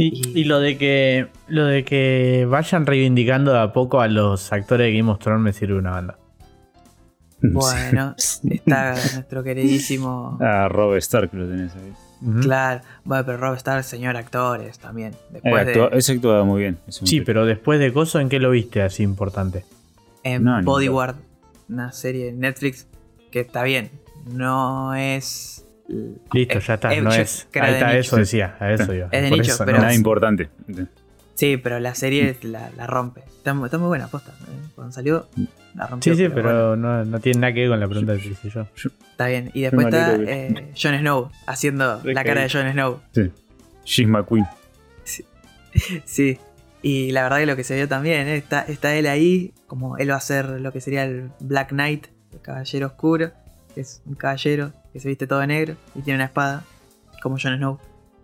Y, 0.02 0.40
Y- 0.40 0.44
lo 0.46 0.60
de 0.62 0.78
que 0.78 1.28
lo 1.50 1.66
de 1.66 1.84
que 1.84 2.46
vayan 2.50 2.86
reivindicando 2.86 3.52
de 3.52 3.60
a 3.60 3.74
poco 3.74 4.00
a 4.00 4.08
los 4.08 4.54
actores 4.54 4.88
de 4.88 4.98
Game 4.98 5.12
of 5.12 5.20
Thrones 5.20 5.42
me 5.44 5.52
sirve 5.52 5.78
una 5.78 5.92
banda. 5.92 6.18
Bueno, 7.42 8.16
está 8.18 8.94
nuestro 9.14 9.44
queridísimo... 9.44 10.38
A 10.42 10.68
Rob 10.70 10.96
Stark 10.96 11.30
lo 11.34 11.48
tenés 11.48 11.74
ahí. 11.76 11.94
Claro, 12.42 12.82
bueno, 13.06 13.26
pero 13.26 13.38
Rob 13.38 13.56
Stark, 13.56 13.84
señor 13.86 14.18
actores 14.18 14.78
también. 14.80 15.14
Eh, 15.14 15.18
Después 15.44 15.68
actúa- 15.68 15.90
de 15.90 15.98
Ese 15.98 16.12
actuaba 16.14 16.44
muy 16.44 16.62
bien. 16.62 16.78
es 16.88 16.96
Sí, 17.04 17.22
pero 17.22 17.46
después 17.46 17.80
de 17.80 17.94
Coso, 17.94 18.20
¿en 18.20 18.28
qué 18.30 18.40
lo 18.40 18.52
viste 18.52 18.82
así 18.82 19.04
importante? 19.04 19.64
en 20.24 20.44
no, 20.44 20.62
Bodyguard, 20.64 21.16
una 21.70 21.92
serie 21.94 22.26
de 22.26 22.32
Netflix 22.34 22.88
que 23.32 23.40
está 23.40 23.64
bien. 23.64 23.90
No 24.34 24.94
es. 24.96 25.66
Listo, 26.34 26.58
Eh, 26.60 26.62
ya 26.68 26.74
está, 26.76 26.94
eh, 26.94 27.02
no 27.02 27.12
es. 27.12 27.48
Ahí 27.56 27.62
de 27.72 27.78
está, 27.78 27.88
nicho. 27.88 28.00
eso 28.00 28.16
decía, 28.18 28.56
a 28.60 28.72
eso 28.72 28.94
yo. 28.94 29.06
Es 29.12 29.22
de 29.24 29.30
Por 29.30 29.38
nicho, 29.40 29.52
eso, 29.54 29.66
pero- 29.66 29.78
¿no? 29.78 29.84
Nada 29.84 29.96
importante. 29.96 30.50
Sí, 31.36 31.58
pero 31.58 31.80
la 31.80 31.96
serie 31.96 32.36
la, 32.44 32.70
la 32.78 32.86
rompe. 32.86 33.22
Está, 33.22 33.52
está 33.66 33.78
muy 33.78 33.88
buena, 33.88 34.08
posta. 34.08 34.32
eh. 34.32 34.70
Cuando 34.76 34.92
salió, 34.94 35.28
la 35.74 35.88
rompió. 35.88 36.14
Sí, 36.14 36.18
sí, 36.20 36.28
bueno, 36.28 36.36
pero 36.36 36.76
no, 36.76 37.06
no 37.06 37.20
tiene 37.20 37.40
nada 37.40 37.54
que 37.54 37.62
ver 37.62 37.70
con 37.70 37.80
la 37.80 37.88
pregunta 37.88 38.18
que 38.18 38.28
hice 38.30 38.50
yo. 38.50 38.68
está 39.12 39.28
bien. 39.28 39.50
Y 39.54 39.62
después 39.62 39.88
está 39.88 40.16
eh, 40.16 40.72
Jon 40.80 40.98
Snow 41.00 41.32
haciendo 41.48 42.02
Re 42.04 42.14
la 42.14 42.24
cara 42.24 42.42
de. 42.42 42.50
Jon 42.50 42.72
Snow. 42.72 43.00
Sí. 43.14 43.32
Shiz 43.86 44.08
McQueen. 44.08 44.46
Sí. 46.06 46.38
Y 46.82 47.12
la 47.12 47.24
verdad 47.24 47.40
que 47.40 47.46
lo 47.46 47.56
que 47.56 47.64
se 47.64 47.76
vio 47.76 47.88
también, 47.88 48.28
eh, 48.28 48.38
está, 48.38 48.62
está 48.62 48.96
él 48.96 49.08
ahí, 49.08 49.54
como 49.68 49.98
él 49.98 50.10
va 50.12 50.16
a 50.16 50.22
ser 50.22 50.46
lo 50.62 50.72
que 50.72 50.80
sería 50.82 51.04
el 51.04 51.30
Black 51.42 51.70
Knight, 51.70 52.08
el 52.34 52.42
caballero 52.42 52.88
oscuro, 52.88 53.32
que 53.76 53.82
es 53.82 54.02
un 54.06 54.16
caballero 54.16 54.72
que 54.94 55.00
se 55.00 55.08
viste 55.08 55.28
todo 55.28 55.40
de 55.40 55.48
negro 55.48 55.76
y 55.96 56.02
tiene 56.02 56.18
una 56.18 56.26
espada, 56.26 56.64
como 57.22 57.38
Jon 57.42 57.58
Snow. 57.58 57.80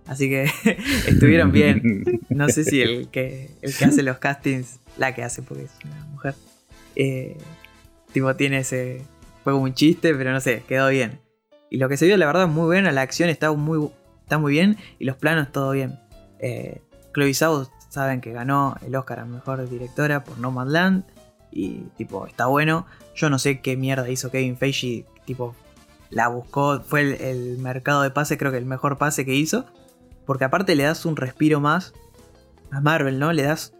Así 0.08 0.30
que 0.30 0.50
estuvieron 1.08 1.52
bien. 1.52 2.04
No 2.30 2.50
sé 2.50 2.66
si 2.66 2.82
el 2.82 3.08
que, 3.08 3.50
el 3.62 3.74
que 3.74 3.86
hace 3.86 4.04
los 4.04 4.18
castings, 4.18 4.80
la 4.98 5.16
que 5.16 5.24
hace 5.24 5.42
porque 5.42 5.64
es 5.64 5.72
una 5.86 6.06
mujer, 6.08 6.36
eh, 6.98 7.38
tipo 8.12 8.36
tiene 8.36 8.58
ese... 8.58 9.04
Fue 9.46 9.54
como 9.54 9.64
un 9.64 9.74
chiste, 9.74 10.14
pero 10.16 10.34
no 10.34 10.42
sé, 10.42 10.64
quedó 10.68 10.90
bien. 10.90 11.20
Y 11.70 11.78
lo 11.78 11.88
que 11.88 11.96
se 11.96 12.08
vio, 12.08 12.18
la 12.18 12.26
verdad, 12.26 12.44
es 12.44 12.50
muy 12.50 12.66
buena, 12.66 12.92
la 12.92 13.02
acción 13.02 13.30
está 13.30 13.54
muy, 13.54 13.90
está 14.22 14.38
muy 14.38 14.52
bien 14.52 14.76
y 15.00 15.06
los 15.06 15.16
planos 15.16 15.52
todo 15.52 15.72
bien. 15.72 15.98
Eh, 16.40 16.82
Chloe 17.14 17.34
Zhao 17.34 17.72
saben 17.90 18.20
que 18.20 18.34
ganó 18.34 18.76
el 18.86 18.96
Oscar 18.96 19.22
a 19.22 19.26
Mejor 19.26 19.70
Directora 19.70 20.26
por 20.26 20.38
Nomadland 20.40 21.06
y 21.52 21.84
tipo, 21.96 22.28
está 22.28 22.48
bueno. 22.48 22.86
Yo 23.16 23.30
no 23.30 23.40
sé 23.40 23.62
qué 23.62 23.78
mierda 23.78 24.10
hizo 24.10 24.30
Kevin 24.30 24.58
Feige, 24.58 25.06
tipo, 25.26 25.56
la 26.16 26.30
buscó, 26.30 26.80
fue 26.80 27.02
el, 27.02 27.14
el 27.22 27.58
mercado 27.60 28.02
de 28.02 28.10
pase, 28.10 28.38
creo 28.38 28.52
que 28.52 28.58
el 28.58 28.66
mejor 28.66 28.98
pase 28.98 29.26
que 29.26 29.36
hizo, 29.36 29.66
porque 30.26 30.46
aparte 30.46 30.74
le 30.76 30.84
das 30.84 31.06
un 31.06 31.18
respiro 31.18 31.60
más 31.60 31.94
a 32.72 32.80
Marvel, 32.82 33.20
¿no? 33.20 33.32
Le 33.34 33.44
das 33.44 33.74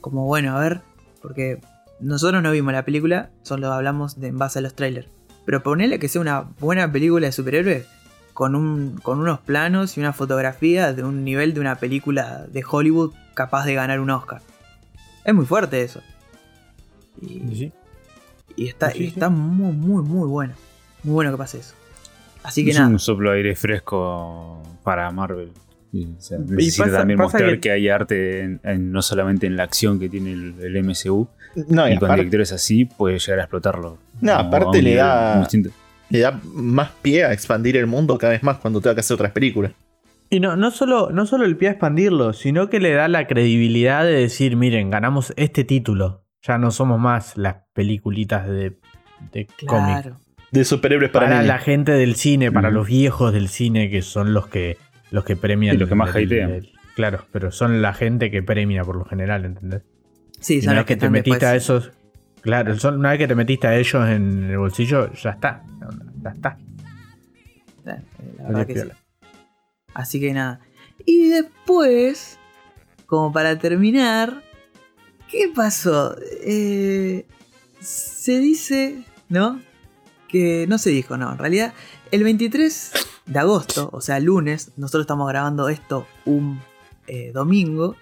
como, 0.00 0.24
bueno, 0.26 0.56
a 0.56 0.60
ver, 0.60 0.80
porque 1.20 1.60
nosotros 2.00 2.42
no 2.42 2.50
vimos 2.50 2.72
la 2.72 2.84
película, 2.84 3.30
solo 3.42 3.70
hablamos 3.72 4.18
de, 4.18 4.28
en 4.28 4.38
base 4.38 4.58
a 4.58 4.62
los 4.62 4.74
trailers. 4.74 5.06
Pero 5.44 5.62
ponerle 5.62 5.98
que 5.98 6.08
sea 6.08 6.20
una 6.22 6.40
buena 6.58 6.90
película 6.90 7.26
de 7.26 7.32
superhéroes 7.32 7.86
con, 8.32 8.54
un, 8.54 8.98
con 9.02 9.20
unos 9.20 9.40
planos 9.40 9.96
y 9.96 10.00
una 10.00 10.14
fotografía 10.14 10.92
de 10.94 11.04
un 11.04 11.24
nivel 11.24 11.52
de 11.52 11.60
una 11.60 11.76
película 11.76 12.46
de 12.48 12.64
Hollywood 12.68 13.12
capaz 13.34 13.66
de 13.66 13.74
ganar 13.74 14.00
un 14.00 14.08
Oscar. 14.10 14.40
Es 15.24 15.34
muy 15.34 15.44
fuerte 15.44 15.82
eso. 15.82 16.00
Y, 17.20 17.54
Sí. 17.54 17.72
y 18.56 18.68
está, 18.68 18.90
Sí, 18.92 19.04
y 19.04 19.06
está 19.08 19.28
muy, 19.28 19.72
muy, 19.72 20.02
muy 20.02 20.26
bueno. 20.26 20.54
Muy 21.04 21.14
bueno 21.14 21.30
que 21.32 21.36
pase 21.36 21.58
eso. 21.58 21.74
Así 22.44 22.64
que 22.64 22.70
es 22.70 22.78
nada. 22.78 22.88
un 22.90 22.98
soplo 22.98 23.30
de 23.30 23.36
aire 23.38 23.54
fresco 23.54 24.62
para 24.82 25.10
Marvel. 25.10 25.50
Y, 25.92 26.06
o 26.06 26.20
sea, 26.20 26.38
Y 26.38 26.70
pasa- 26.78 26.90
también 26.98 27.18
pasa 27.18 27.24
mostrar 27.38 27.50
que- 27.54 27.60
que... 27.60 27.70
hay 27.70 27.88
arte 27.88 28.40
en- 28.40 28.60
en- 28.64 28.92
no 28.92 29.02
solamente 29.02 29.46
en 29.46 29.56
la 29.56 29.64
acción 29.64 30.00
que 30.00 30.08
tiene 30.08 30.32
el, 30.32 30.54
el 30.60 30.76
MCU, 30.82 31.28
No, 31.68 31.86
y 31.86 31.92
y 31.92 31.96
con 31.98 32.06
aparte, 32.06 32.22
directores 32.24 32.52
así 32.52 32.86
puede 32.86 33.18
llegar 33.18 33.40
a 33.40 33.42
explotarlo. 33.42 33.98
No, 34.20 34.32
aparte 34.32 34.80
le 34.80 34.94
da- 34.94 35.46
le 36.08 36.18
da 36.18 36.40
más 36.54 36.90
pie 37.02 37.24
a 37.24 37.32
expandir 37.32 37.76
el 37.76 37.86
mundo 37.86 38.16
cada 38.18 38.32
vez 38.32 38.42
más 38.42 38.56
cuando 38.58 38.80
tenga 38.80 38.94
que 38.94 39.00
hacer 39.00 39.14
otras 39.14 39.32
películas. 39.32 39.72
Y 40.30 40.40
no, 40.40 40.56
no, 40.56 40.70
solo, 40.70 41.10
no 41.10 41.26
solo 41.26 41.44
el 41.44 41.58
pie 41.58 41.68
a 41.68 41.70
expandirlo, 41.72 42.32
sino 42.32 42.70
que 42.70 42.80
le 42.80 42.92
da 42.92 43.06
la 43.08 43.26
credibilidad 43.26 44.02
de 44.04 44.12
decir, 44.12 44.56
miren, 44.56 44.88
ganamos 44.90 45.34
este 45.36 45.62
título. 45.64 46.24
Ya 46.40 46.56
no 46.56 46.70
somos 46.70 46.98
más 46.98 47.36
las 47.36 47.56
peliculitas 47.74 48.48
de, 48.48 48.78
de 49.32 49.46
cómic. 49.66 50.14
De 50.52 50.64
superhéroes 50.64 51.10
para, 51.10 51.26
Para 51.26 51.36
niños. 51.40 51.48
la 51.48 51.58
gente 51.58 51.92
del 51.92 52.14
cine, 52.14 52.52
para 52.52 52.70
los 52.70 52.86
viejos 52.86 53.32
del 53.32 53.48
cine, 53.48 53.90
que 53.90 54.02
son 54.02 54.32
los 54.34 54.46
que 54.48 54.76
los 55.10 55.24
que 55.24 55.34
premian. 55.36 55.74
Y 55.74 55.78
los 55.78 55.88
que 55.88 55.94
más 55.94 56.10
hatean. 56.14 56.62
Claro, 56.94 57.24
pero 57.32 57.50
son 57.50 57.80
la 57.82 57.94
gente 57.94 58.30
que 58.30 58.42
premia 58.42 58.84
por 58.84 58.96
lo 58.96 59.04
general, 59.06 59.44
¿entendés? 59.46 59.82
Sí, 60.40 60.56
Y 60.56 60.60
son 60.62 60.72
una 60.72 60.80
los 60.80 60.86
vez 60.86 60.96
que 60.96 61.00
te 61.00 61.10
metiste 61.10 61.46
a 61.46 61.56
esos. 61.56 61.90
Claro, 62.42 62.78
son- 62.78 62.98
una 62.98 63.10
vez 63.10 63.18
que 63.18 63.28
te 63.28 63.34
metiste 63.34 63.66
a 63.66 63.76
ellos 63.76 64.08
en 64.08 64.44
el 64.50 64.58
bolsillo, 64.58 65.12
ya 65.14 65.30
está. 65.30 65.64
Ya 66.22 66.30
está. 66.30 66.58
La 67.84 67.98
verdad 68.48 68.66
que 68.66 68.78
sí. 68.80 68.88
Así 69.94 70.20
que 70.20 70.32
nada. 70.32 70.60
Y 71.06 71.28
después, 71.28 72.38
como 73.06 73.32
para 73.32 73.58
terminar, 73.58 74.42
¿qué 75.30 75.50
pasó? 75.54 76.16
Eh, 76.44 77.26
se 77.80 78.38
dice, 78.38 79.02
¿no? 79.28 79.60
Que 80.32 80.66
no 80.66 80.78
se 80.78 80.90
dijo, 80.90 81.16
no. 81.16 81.30
En 81.30 81.38
realidad, 81.38 81.74
el 82.10 82.24
23 82.24 82.92
de 83.26 83.38
agosto, 83.38 83.90
o 83.92 84.00
sea, 84.00 84.18
lunes, 84.18 84.72
nosotros 84.76 85.02
estamos 85.02 85.28
grabando 85.28 85.68
esto 85.68 86.06
un 86.24 86.60
eh, 87.06 87.30
domingo, 87.32 87.94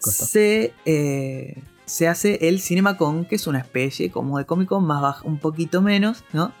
se, 0.00 0.74
eh, 0.84 1.62
se 1.84 2.08
hace 2.08 2.48
el 2.48 2.60
CinemaCon, 2.60 3.26
que 3.26 3.36
es 3.36 3.46
una 3.46 3.60
especie 3.60 4.10
como 4.10 4.38
de 4.38 4.46
Comic 4.46 4.68
Con 4.68 4.84
más 4.84 5.00
baja, 5.00 5.22
un 5.24 5.38
poquito 5.38 5.82
menos, 5.82 6.24
¿no? 6.32 6.52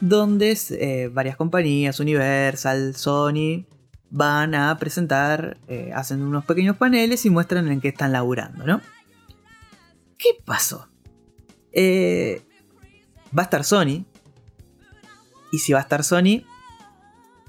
Donde 0.00 0.56
eh, 0.70 1.10
varias 1.12 1.36
compañías, 1.36 2.00
Universal, 2.00 2.94
Sony, 2.96 3.66
van 4.08 4.54
a 4.54 4.78
presentar, 4.78 5.58
hacen 5.94 6.22
unos 6.22 6.44
pequeños 6.44 6.76
paneles 6.76 7.26
y 7.26 7.30
muestran 7.30 7.68
en 7.68 7.80
qué 7.80 7.88
están 7.88 8.12
laburando, 8.12 8.66
¿no? 8.66 8.80
¿Qué 10.20 10.36
pasó? 10.44 10.86
Eh, 11.72 12.42
va 13.36 13.42
a 13.42 13.44
estar 13.44 13.64
Sony. 13.64 14.04
Y 15.52 15.58
si 15.58 15.72
va 15.72 15.78
a 15.80 15.82
estar 15.82 16.04
Sony, 16.04 16.44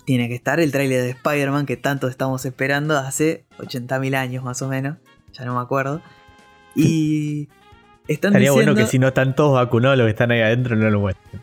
tiene 0.05 0.27
que 0.27 0.35
estar 0.35 0.59
el 0.59 0.71
tráiler 0.71 1.01
de 1.03 1.09
Spider-Man 1.11 1.65
que 1.65 1.77
tanto 1.77 2.07
estamos 2.07 2.45
esperando 2.45 2.97
hace 2.97 3.45
80.000 3.59 4.15
años 4.15 4.43
más 4.43 4.61
o 4.61 4.67
menos. 4.67 4.97
Ya 5.33 5.45
no 5.45 5.55
me 5.55 5.61
acuerdo. 5.61 6.01
Y 6.75 7.47
están 8.07 8.31
Estaría 8.31 8.49
diciendo... 8.51 8.73
bueno 8.73 8.75
que 8.75 8.85
si 8.89 8.97
no 8.99 9.09
están 9.09 9.35
todos 9.35 9.53
vacunados 9.55 9.97
los 9.97 10.05
que 10.05 10.11
están 10.11 10.31
ahí 10.31 10.41
adentro 10.41 10.75
no 10.75 10.89
lo 10.89 10.99
muestren. 10.99 11.41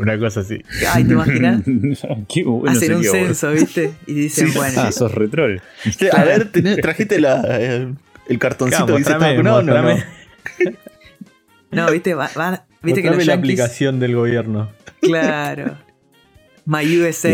Una 0.00 0.18
cosa 0.18 0.40
así. 0.40 0.60
Ay, 0.90 1.04
¿te 1.04 1.12
imaginas? 1.12 1.62
Qué 2.28 2.42
bueno 2.44 2.70
Hacen 2.76 2.94
un 2.94 3.04
censo, 3.04 3.52
¿viste? 3.52 3.94
Y 4.06 4.14
dicen, 4.14 4.48
Sí. 4.50 4.58
bueno, 4.58 4.80
Ah, 4.82 4.90
sos 4.92 5.12
retrol. 5.14 5.62
A 6.12 6.24
ver, 6.24 6.50
tenés- 6.50 6.80
trajiste 6.82 7.20
la, 7.20 7.42
eh, 7.60 7.94
el 8.28 8.38
cartoncito 8.38 8.86
Claro, 8.86 8.96
que 8.96 9.04
dice 9.04 9.18
vacunado, 9.18 9.62
no, 9.62 9.82
no. 9.82 9.96
no, 11.70 11.90
¿viste? 11.92 12.14
Va- 12.14 12.30
va- 12.36 12.64
¿Viste 12.82 13.02
que 13.02 13.08
los 13.10 13.18
la 13.18 13.24
yankees... 13.34 13.38
aplicación 13.38 14.00
del 14.00 14.14
gobierno. 14.16 14.70
Claro. 15.00 15.76
My 16.68 16.84
USA. 17.00 17.30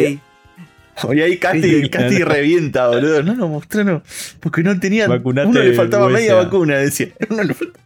Y 1.13 1.21
ahí 1.21 1.39
Casti, 1.39 2.23
revienta, 2.23 2.87
boludo. 2.89 3.23
No, 3.25 3.35
no, 3.35 3.49
mostrano. 3.49 4.03
Porque 4.41 4.63
no 4.63 4.79
tenía. 4.79 5.09
Vacunate 5.09 5.49
uno 5.49 5.61
le 5.61 5.75
faltaba 5.75 6.07
USA. 6.07 6.15
media 6.19 6.35
vacuna, 6.37 6.79
decía. 6.79 7.09
Uno 7.31 7.43
le 7.43 7.53
faltaba- 7.55 7.85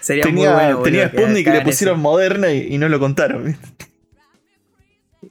Sería 0.00 0.24
muy 0.24 0.34
tenía 0.34 0.52
bueno. 0.52 0.68
boludo, 0.78 0.82
tenía 0.84 1.10
que 1.10 1.16
Sputnik 1.18 1.46
y 1.46 1.50
le 1.50 1.56
eso. 1.58 1.64
pusieron 1.64 2.00
Moderna 2.00 2.52
y, 2.52 2.74
y 2.74 2.78
no 2.78 2.88
lo 2.88 2.98
contaron. 2.98 3.56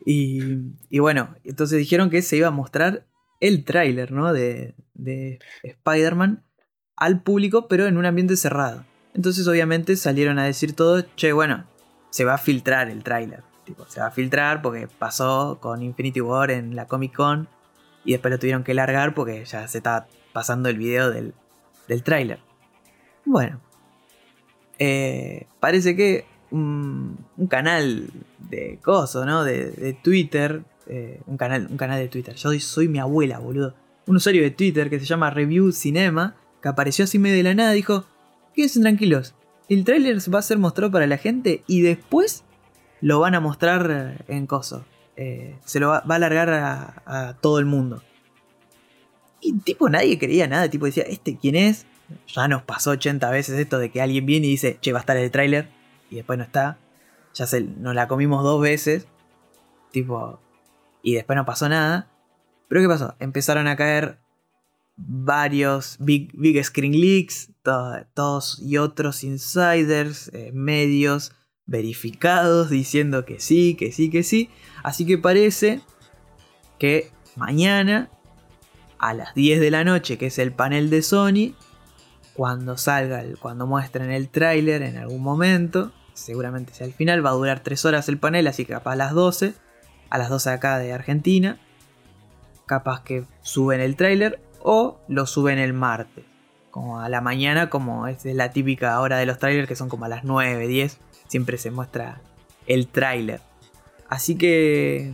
y 0.06 1.00
bueno, 1.00 1.36
entonces 1.44 1.78
dijeron 1.80 2.10
que 2.10 2.22
se 2.22 2.38
iba 2.38 2.48
a 2.48 2.52
mostrar 2.52 3.06
el 3.42 3.64
tráiler, 3.66 4.12
¿no? 4.12 4.32
De, 4.34 4.76
de 4.94 5.40
Spider-Man 5.64 6.44
al 6.96 7.22
público, 7.22 7.68
pero 7.68 7.86
en 7.88 7.98
un 7.98 8.06
ambiente 8.06 8.38
cerrado. 8.38 8.86
Entonces 9.14 9.48
obviamente 9.48 9.96
salieron 9.96 10.40
a 10.40 10.46
decir 10.46 10.74
todo, 10.74 11.06
che, 11.16 11.32
bueno, 11.34 11.66
se 12.12 12.24
va 12.26 12.36
a 12.36 12.38
filtrar 12.38 12.90
el 12.90 13.04
tráiler. 13.04 13.42
Se 13.88 14.00
va 14.00 14.08
a 14.08 14.12
filtrar 14.12 14.62
porque 14.62 14.88
pasó 14.88 15.60
con 15.62 15.82
Infinity 15.82 16.22
War 16.22 16.52
en 16.52 16.76
la 16.76 16.88
Comic 16.88 17.14
Con 17.16 17.48
y 18.04 18.12
después 18.12 18.32
lo 18.32 18.40
tuvieron 18.40 18.64
que 18.64 18.74
largar 18.74 19.14
porque 19.14 19.46
ya 19.46 19.68
se 19.68 19.80
estaba 19.80 20.08
pasando 20.34 20.70
el 20.70 20.78
video 20.78 21.10
del, 21.12 21.34
del 21.88 22.04
tráiler. 22.04 22.40
Bueno, 23.26 23.60
eh, 24.78 25.48
parece 25.60 25.96
que 25.96 26.26
un, 26.52 27.18
un 27.38 27.48
canal 27.48 28.10
de 28.50 28.80
coso, 28.84 29.26
¿no? 29.26 29.44
De, 29.44 29.72
de 29.72 29.94
Twitter. 29.94 30.64
eh, 30.88 31.22
un, 31.26 31.38
canal, 31.38 31.68
un 31.70 31.78
canal 31.78 32.00
de 32.00 32.08
Twitter. 32.08 32.36
Yo 32.36 32.50
soy, 32.50 32.60
soy 32.60 32.88
mi 32.88 33.00
abuela, 33.00 33.40
boludo. 33.40 33.74
Un 34.08 34.18
usuario 34.18 34.44
de 34.44 34.52
Twitter 34.52 34.90
que 34.90 35.00
se 35.00 35.06
llama 35.06 35.30
Review 35.30 35.72
Cinema. 35.72 36.36
Que 36.62 36.70
apareció 36.70 37.06
así 37.06 37.20
medio 37.20 37.38
de 37.38 37.44
la 37.44 37.56
nada. 37.56 37.72
Dijo: 37.72 38.06
Quédense 38.54 38.80
tranquilos. 38.80 39.36
El 39.68 39.84
tráiler 39.84 40.18
va 40.34 40.40
a 40.40 40.44
ser 40.44 40.58
mostrado 40.60 40.92
para 40.92 41.08
la 41.08 41.18
gente. 41.18 41.64
Y 41.68 41.82
después 41.82 42.44
lo 43.02 43.20
van 43.20 43.36
a 43.36 43.40
mostrar 43.40 44.24
en 44.28 44.48
coso. 44.48 44.86
Eh, 45.18 45.58
se 45.66 45.80
lo 45.80 45.90
va, 45.90 46.04
a 46.08 46.16
alargar 46.16 46.50
a, 47.06 47.38
todo 47.42 47.60
el 47.60 47.66
mundo. 47.66 48.02
Y 49.42 49.54
tipo, 49.60 49.90
nadie 49.90 50.18
creía 50.18 50.48
nada. 50.48 50.70
Tipo, 50.70 50.86
decía: 50.86 51.04
¿Este 51.04 51.38
quién 51.38 51.56
es? 51.56 51.86
Ya 52.28 52.48
nos 52.48 52.64
pasó 52.64 52.92
80 52.92 53.30
veces 53.30 53.60
esto 53.60 53.80
de 53.80 53.92
que 53.92 54.02
alguien 54.02 54.26
viene 54.26 54.48
y 54.48 54.52
dice: 54.52 54.78
Che, 54.82 54.92
va 54.92 55.00
a 55.00 55.02
estar 55.02 55.18
el 55.18 55.32
tráiler. 55.32 55.70
Y 56.10 56.16
después 56.16 56.38
no 56.38 56.44
está 56.44 56.78
ya 57.36 57.46
se, 57.46 57.62
nos 57.62 57.94
la 57.94 58.08
comimos 58.08 58.44
dos 58.44 58.62
veces. 58.62 59.08
Tipo. 59.92 60.40
Y 61.04 61.14
después 61.14 61.36
no 61.36 61.46
pasó 61.46 61.70
nada. 61.70 62.10
Pero 62.68 62.82
¿qué 62.82 62.88
pasó? 62.88 63.16
Empezaron 63.20 63.68
a 63.68 63.76
caer 63.76 64.18
varios 64.96 65.98
big, 66.00 66.32
big 66.34 66.64
screen 66.64 66.94
leaks. 67.00 67.52
to- 67.62 68.06
todos 68.14 68.60
y 68.62 68.78
otros 68.78 69.24
insiders, 69.24 70.30
eh, 70.34 70.52
medios 70.54 71.34
verificados 71.66 72.70
diciendo 72.70 73.26
que 73.26 73.40
sí, 73.40 73.76
que 73.76 73.92
sí, 73.92 74.10
que 74.10 74.24
sí. 74.24 74.50
Así 74.84 75.06
que 75.06 75.18
parece 75.18 75.82
que 76.80 77.12
mañana 77.36 78.10
a 78.98 79.14
las 79.14 79.34
10 79.36 79.60
de 79.60 79.72
la 79.72 79.84
noche, 79.84 80.18
que 80.18 80.28
es 80.28 80.40
el 80.40 80.52
panel 80.52 80.90
de 80.90 81.02
Sony, 81.02 81.56
cuando 82.34 82.78
salga, 82.78 83.24
cuando 83.40 83.66
muestren 83.66 84.12
el 84.12 84.30
tráiler 84.30 84.82
en 84.82 84.98
algún 84.98 85.22
momento, 85.22 85.92
seguramente 86.14 86.74
sea 86.74 86.88
el 86.88 86.94
final, 86.94 87.26
va 87.26 87.30
a 87.30 87.34
durar 87.34 87.62
3 87.62 87.86
horas 87.86 88.10
el 88.10 88.20
panel, 88.20 88.48
así 88.48 88.66
que 88.66 88.74
capaz 88.74 88.94
a 88.94 88.98
las 88.98 89.14
12, 89.14 89.54
a 90.10 90.18
las 90.18 90.30
12 90.30 90.50
acá 90.50 90.78
de 90.78 90.94
Argentina, 90.94 91.60
capaz 92.66 93.04
que 93.04 93.26
suben 93.42 93.82
el 93.82 93.96
tráiler 93.96 94.42
o 94.62 95.00
lo 95.08 95.26
suben 95.26 95.60
el 95.60 95.74
martes, 95.74 96.26
como 96.72 97.00
a 97.00 97.10
la 97.10 97.22
mañana, 97.22 97.70
como 97.70 98.08
es 98.08 98.26
la 98.26 98.52
típica 98.52 99.00
hora 99.00 99.18
de 99.18 99.26
los 99.26 99.40
trailers 99.40 99.68
que 99.68 99.76
son 99.76 99.90
como 99.90 100.06
a 100.06 100.10
las 100.10 100.24
9, 100.24 100.68
10, 100.68 101.00
siempre 101.28 101.58
se 101.58 101.72
muestra 101.72 102.22
el 102.68 102.88
tráiler. 102.88 103.42
Así 104.10 104.38
que, 104.38 105.14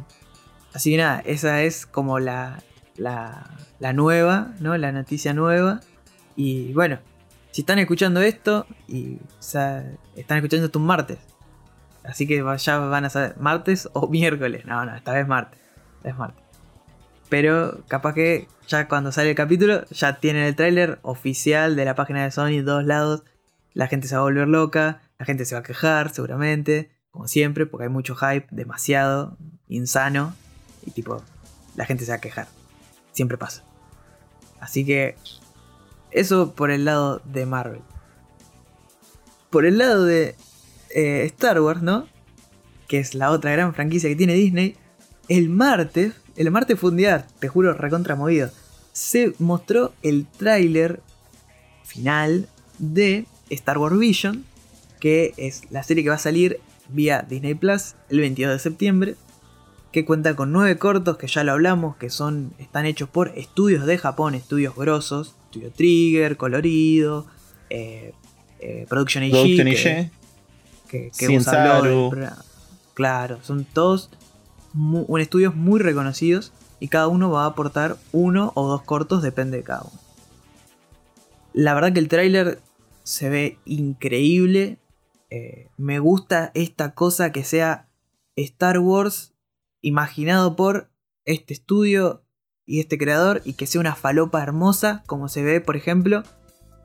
así 0.73 0.91
que 0.91 0.97
nada, 0.97 1.21
esa 1.25 1.61
es 1.63 1.85
como 1.85 2.19
la, 2.19 2.63
la, 2.97 3.93
nueva, 3.93 4.53
¿no? 4.59 4.77
La 4.77 4.91
noticia 4.91 5.33
nueva. 5.33 5.81
Y 6.35 6.73
bueno, 6.73 6.99
si 7.51 7.61
están 7.61 7.79
escuchando 7.79 8.21
esto 8.21 8.67
y 8.87 9.19
están 9.39 10.37
escuchando 10.37 10.65
esto 10.65 10.79
un 10.79 10.85
martes. 10.85 11.19
Así 12.03 12.27
que 12.27 12.43
ya 12.57 12.79
van 12.79 13.05
a 13.05 13.09
saber 13.09 13.37
martes 13.37 13.89
o 13.93 14.07
miércoles. 14.07 14.65
No, 14.65 14.85
no, 14.85 14.95
esta 14.95 15.13
vez 15.13 15.27
martes. 15.27 15.59
Esta 15.97 16.09
vez 16.09 16.17
martes. 16.17 16.43
Pero 17.29 17.83
capaz 17.87 18.13
que 18.13 18.47
ya 18.67 18.87
cuando 18.87 19.11
sale 19.11 19.29
el 19.29 19.35
capítulo 19.35 19.85
ya 19.89 20.19
tienen 20.19 20.43
el 20.43 20.55
tráiler 20.55 20.99
oficial 21.01 21.75
de 21.75 21.85
la 21.85 21.95
página 21.95 22.23
de 22.23 22.31
Sony 22.31 22.63
todos 22.65 22.83
lados. 22.83 23.23
La 23.73 23.87
gente 23.87 24.07
se 24.07 24.15
va 24.15 24.21
a 24.21 24.23
volver 24.25 24.49
loca, 24.49 25.01
la 25.21 25.25
gente 25.25 25.45
se 25.45 25.53
va 25.53 25.59
a 25.59 25.63
quejar 25.63 26.11
seguramente, 26.11 26.89
como 27.11 27.27
siempre, 27.27 27.67
porque 27.67 27.83
hay 27.83 27.91
mucho 27.91 28.15
hype, 28.15 28.47
demasiado, 28.49 29.37
insano. 29.67 30.33
Y 30.83 30.89
tipo, 30.89 31.21
la 31.75 31.85
gente 31.85 32.05
se 32.05 32.11
va 32.11 32.17
a 32.17 32.21
quejar. 32.21 32.47
Siempre 33.11 33.37
pasa. 33.37 33.63
Así 34.59 34.83
que 34.83 35.15
eso 36.09 36.55
por 36.55 36.71
el 36.71 36.85
lado 36.85 37.21
de 37.23 37.45
Marvel. 37.45 37.81
Por 39.51 39.67
el 39.67 39.77
lado 39.77 40.05
de 40.05 40.33
eh, 40.89 41.21
Star 41.25 41.61
Wars, 41.61 41.83
¿no? 41.83 42.07
Que 42.87 42.97
es 42.97 43.13
la 43.13 43.29
otra 43.29 43.51
gran 43.51 43.75
franquicia 43.75 44.09
que 44.09 44.15
tiene 44.15 44.33
Disney. 44.33 44.75
El 45.27 45.49
martes, 45.49 46.15
el 46.35 46.49
martes 46.49 46.79
fue 46.79 46.93
te 47.39 47.47
juro, 47.47 47.75
recontra 47.75 48.15
movido. 48.15 48.49
Se 48.91 49.35
mostró 49.37 49.93
el 50.01 50.25
tráiler 50.25 50.99
final 51.83 52.49
de 52.79 53.27
Star 53.51 53.77
Wars 53.77 53.99
Vision, 53.99 54.45
que 55.01 55.33
es 55.35 55.63
la 55.71 55.83
serie 55.83 56.03
que 56.03 56.09
va 56.09 56.15
a 56.15 56.19
salir 56.19 56.61
vía 56.87 57.25
Disney 57.29 57.55
Plus 57.55 57.95
el 58.09 58.19
22 58.21 58.53
de 58.53 58.59
septiembre, 58.59 59.15
que 59.91 60.05
cuenta 60.05 60.35
con 60.37 60.53
nueve 60.53 60.77
cortos 60.77 61.17
que 61.17 61.27
ya 61.27 61.43
lo 61.43 61.51
hablamos, 61.51 61.97
que 61.97 62.09
son 62.09 62.53
están 62.59 62.85
hechos 62.85 63.09
por 63.09 63.29
estudios 63.37 63.85
de 63.85 63.97
Japón, 63.97 64.35
estudios 64.35 64.73
grosos, 64.75 65.35
Estudio 65.47 65.71
Trigger, 65.71 66.37
Colorido, 66.37 67.25
eh, 67.69 68.13
eh, 68.61 68.85
Production 68.87 69.23
IG, 69.25 69.31
Production 69.31 69.67
que- 69.67 69.81
que, 70.87 71.11
que 71.17 71.25
del. 71.25 72.09
Claro, 72.93 73.39
son 73.41 73.65
todos 73.65 74.09
un 74.73 75.19
estudios 75.19 75.55
muy 75.55 75.79
reconocidos 75.81 76.53
y 76.79 76.87
cada 76.87 77.07
uno 77.09 77.29
va 77.31 77.43
a 77.43 77.47
aportar 77.47 77.97
uno 78.13 78.51
o 78.55 78.67
dos 78.69 78.83
cortos, 78.83 79.21
depende 79.21 79.57
de 79.57 79.63
cada 79.63 79.81
uno. 79.81 79.99
La 81.53 81.73
verdad 81.73 81.91
que 81.93 81.99
el 81.99 82.07
tráiler 82.07 82.59
se 83.03 83.29
ve 83.29 83.57
increíble. 83.65 84.77
Eh, 85.31 85.69
me 85.77 85.99
gusta 85.99 86.51
esta 86.53 86.93
cosa 86.93 87.31
que 87.31 87.45
sea 87.45 87.89
Star 88.35 88.79
Wars 88.79 89.33
imaginado 89.81 90.57
por 90.57 90.91
este 91.25 91.53
estudio 91.53 92.25
y 92.65 92.81
este 92.81 92.97
creador 92.97 93.41
y 93.45 93.53
que 93.53 93.65
sea 93.65 93.81
una 93.81 93.95
falopa 93.95 94.43
hermosa 94.43 95.03
como 95.07 95.29
se 95.29 95.41
ve, 95.41 95.61
por 95.61 95.77
ejemplo, 95.77 96.23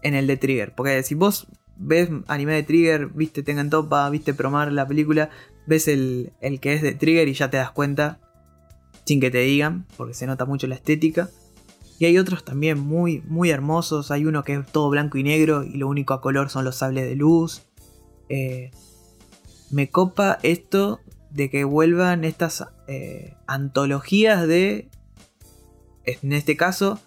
en 0.02 0.14
el 0.14 0.28
de 0.28 0.36
Trigger. 0.36 0.74
Porque 0.76 1.02
si 1.02 1.16
vos 1.16 1.48
ves 1.76 2.08
anime 2.28 2.54
de 2.54 2.62
Trigger, 2.62 3.08
viste 3.08 3.42
Tengan 3.42 3.68
Topa, 3.68 4.08
viste 4.10 4.32
Promar 4.32 4.70
la 4.72 4.86
película, 4.86 5.30
ves 5.66 5.88
el, 5.88 6.32
el 6.40 6.60
que 6.60 6.74
es 6.74 6.82
de 6.82 6.94
Trigger 6.94 7.26
y 7.26 7.34
ya 7.34 7.50
te 7.50 7.56
das 7.56 7.72
cuenta, 7.72 8.20
sin 9.04 9.20
que 9.20 9.30
te 9.32 9.38
digan, 9.38 9.86
porque 9.96 10.14
se 10.14 10.26
nota 10.26 10.44
mucho 10.44 10.68
la 10.68 10.76
estética. 10.76 11.28
Y 11.98 12.04
hay 12.04 12.18
otros 12.18 12.44
también 12.44 12.78
muy, 12.78 13.22
muy 13.26 13.50
hermosos. 13.50 14.10
Hay 14.10 14.26
uno 14.26 14.44
que 14.44 14.54
es 14.54 14.66
todo 14.66 14.90
blanco 14.90 15.18
y 15.18 15.22
negro 15.24 15.64
y 15.64 15.78
lo 15.78 15.88
único 15.88 16.14
a 16.14 16.20
color 16.20 16.50
son 16.50 16.64
los 16.64 16.76
sables 16.76 17.08
de 17.08 17.16
luz. 17.16 17.65
Eh, 18.28 18.70
me 19.70 19.90
copa 19.90 20.38
esto 20.42 21.00
de 21.30 21.50
que 21.50 21.64
vuelvan 21.64 22.24
estas 22.24 22.66
eh, 22.88 23.34
antologías 23.46 24.46
de, 24.46 24.88
en 26.04 26.32
este 26.32 26.56
caso, 26.56 27.00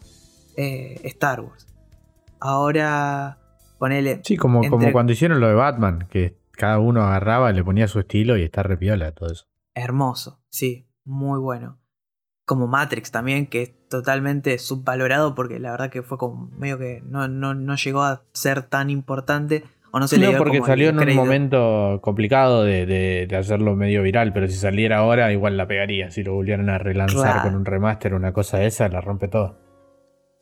eh, 0.58 0.99
Star 1.03 1.41
Wars. 1.41 1.67
Ahora 2.39 3.39
ponele. 3.79 4.21
Sí, 4.23 4.38
como, 4.38 4.62
como 4.69 4.91
cuando 4.91 5.13
hicieron 5.13 5.39
lo 5.39 5.47
de 5.47 5.55
Batman, 5.55 6.08
que 6.12 6.38
cada 6.51 6.77
uno 6.77 7.01
agarraba, 7.01 7.51
le 7.51 7.63
ponía 7.63 7.88
su 7.88 7.99
estilo 7.99 8.38
y 8.38 8.43
está 8.43 8.62
repiola 8.62 9.12
todo 9.13 9.32
eso. 9.32 9.45
Hermoso, 9.73 10.43
sí, 10.49 10.88
muy 11.05 11.39
bueno. 11.39 11.79
Como 12.45 12.67
Matrix 12.67 13.12
también, 13.12 13.47
que 13.47 13.62
es 13.62 13.88
totalmente 13.88 14.58
subvalorado 14.60 15.36
porque 15.36 15.60
la 15.60 15.71
verdad 15.71 15.89
que 15.89 16.03
fue 16.03 16.17
como 16.17 16.49
medio 16.58 16.77
que 16.77 17.01
no, 17.05 17.27
no, 17.27 17.53
no 17.53 17.75
llegó 17.75 18.03
a 18.03 18.23
ser 18.34 18.63
tan 18.63 18.89
importante 18.89 19.63
o 19.91 19.99
no 19.99 20.08
se 20.08 20.17
le 20.17 20.25
no, 20.25 20.30
dio 20.32 20.38
porque 20.39 20.62
salió 20.62 20.89
en 20.89 20.99
un 20.99 21.15
momento 21.15 21.99
complicado 22.02 22.63
de, 22.63 22.86
de- 22.86 23.25
de 23.28 23.36
hacerlo 23.38 23.75
medio 23.75 24.02
viral, 24.04 24.34
pero 24.34 24.47
si 24.47 24.54
saliera 24.56 24.97
ahora 24.97 25.32
igual 25.32 25.58
la 25.58 25.67
pegaría. 25.67 26.12
Si 26.12 26.23
lo 26.23 26.34
volvieran 26.34 26.69
a 26.69 26.78
relanzar 26.78 27.34
Claro. 27.34 27.41
con 27.43 27.56
un 27.56 27.65
remaster 27.65 28.13
o 28.13 28.17
una 28.17 28.34
cosa 28.34 28.58
de 28.60 28.67
esa, 28.67 28.88
la 28.89 29.02
rompe 29.02 29.28
todo. 29.28 29.58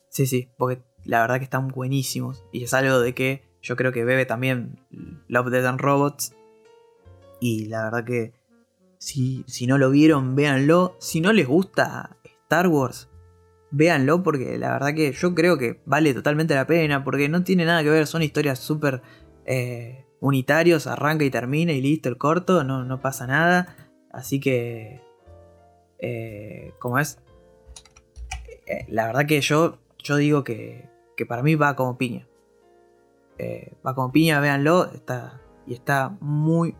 Sí, 0.09 0.25
sí, 0.25 0.49
porque 0.57 0.81
la 1.05 1.21
verdad 1.21 1.37
que 1.37 1.43
están 1.43 1.67
buenísimos. 1.67 2.43
Y 2.51 2.63
es 2.63 2.73
algo 2.73 2.99
de 2.99 3.13
que 3.13 3.43
yo 3.61 3.75
creo 3.75 3.91
que 3.91 4.03
bebe 4.05 4.25
también 4.25 4.79
Love, 5.27 5.49
Death 5.51 5.65
and 5.65 5.79
Robots. 5.81 6.33
Y 7.39 7.65
la 7.67 7.83
verdad 7.83 8.03
que 8.05 8.33
si, 8.97 9.43
si 9.47 9.67
no 9.67 9.77
lo 9.77 9.89
vieron, 9.91 10.35
véanlo. 10.35 10.95
Si 10.99 11.21
no 11.21 11.31
les 11.33 11.47
gusta 11.47 12.17
Star 12.43 12.67
Wars, 12.67 13.09
véanlo 13.71 14.23
porque 14.23 14.57
la 14.57 14.71
verdad 14.71 14.93
que 14.95 15.11
yo 15.11 15.35
creo 15.35 15.57
que 15.57 15.81
vale 15.85 16.13
totalmente 16.13 16.55
la 16.55 16.65
pena. 16.65 17.03
Porque 17.03 17.29
no 17.29 17.43
tiene 17.43 17.65
nada 17.65 17.83
que 17.83 17.89
ver, 17.89 18.07
son 18.07 18.23
historias 18.23 18.59
súper 18.59 19.01
eh, 19.47 20.05
unitarios. 20.19 20.85
Arranca 20.85 21.23
y 21.25 21.31
termina 21.31 21.71
y 21.71 21.81
listo 21.81 22.09
el 22.09 22.17
corto, 22.17 22.63
no, 22.63 22.85
no 22.85 23.01
pasa 23.01 23.25
nada. 23.25 23.75
Así 24.11 24.39
que... 24.39 25.01
Eh, 25.99 26.73
¿Cómo 26.77 26.99
es? 26.99 27.19
Eh, 28.67 28.85
la 28.89 29.07
verdad 29.07 29.25
que 29.25 29.41
yo, 29.41 29.79
yo 30.03 30.17
digo 30.17 30.43
que, 30.43 30.87
que 31.15 31.25
para 31.25 31.41
mí 31.41 31.55
va 31.55 31.75
como 31.75 31.97
piña. 31.97 32.27
Va 33.85 33.95
como 33.95 34.11
piña, 34.11 34.39
véanlo. 34.39 34.91
Está, 34.93 35.41
y 35.65 35.73
está 35.73 36.15
muy, 36.19 36.75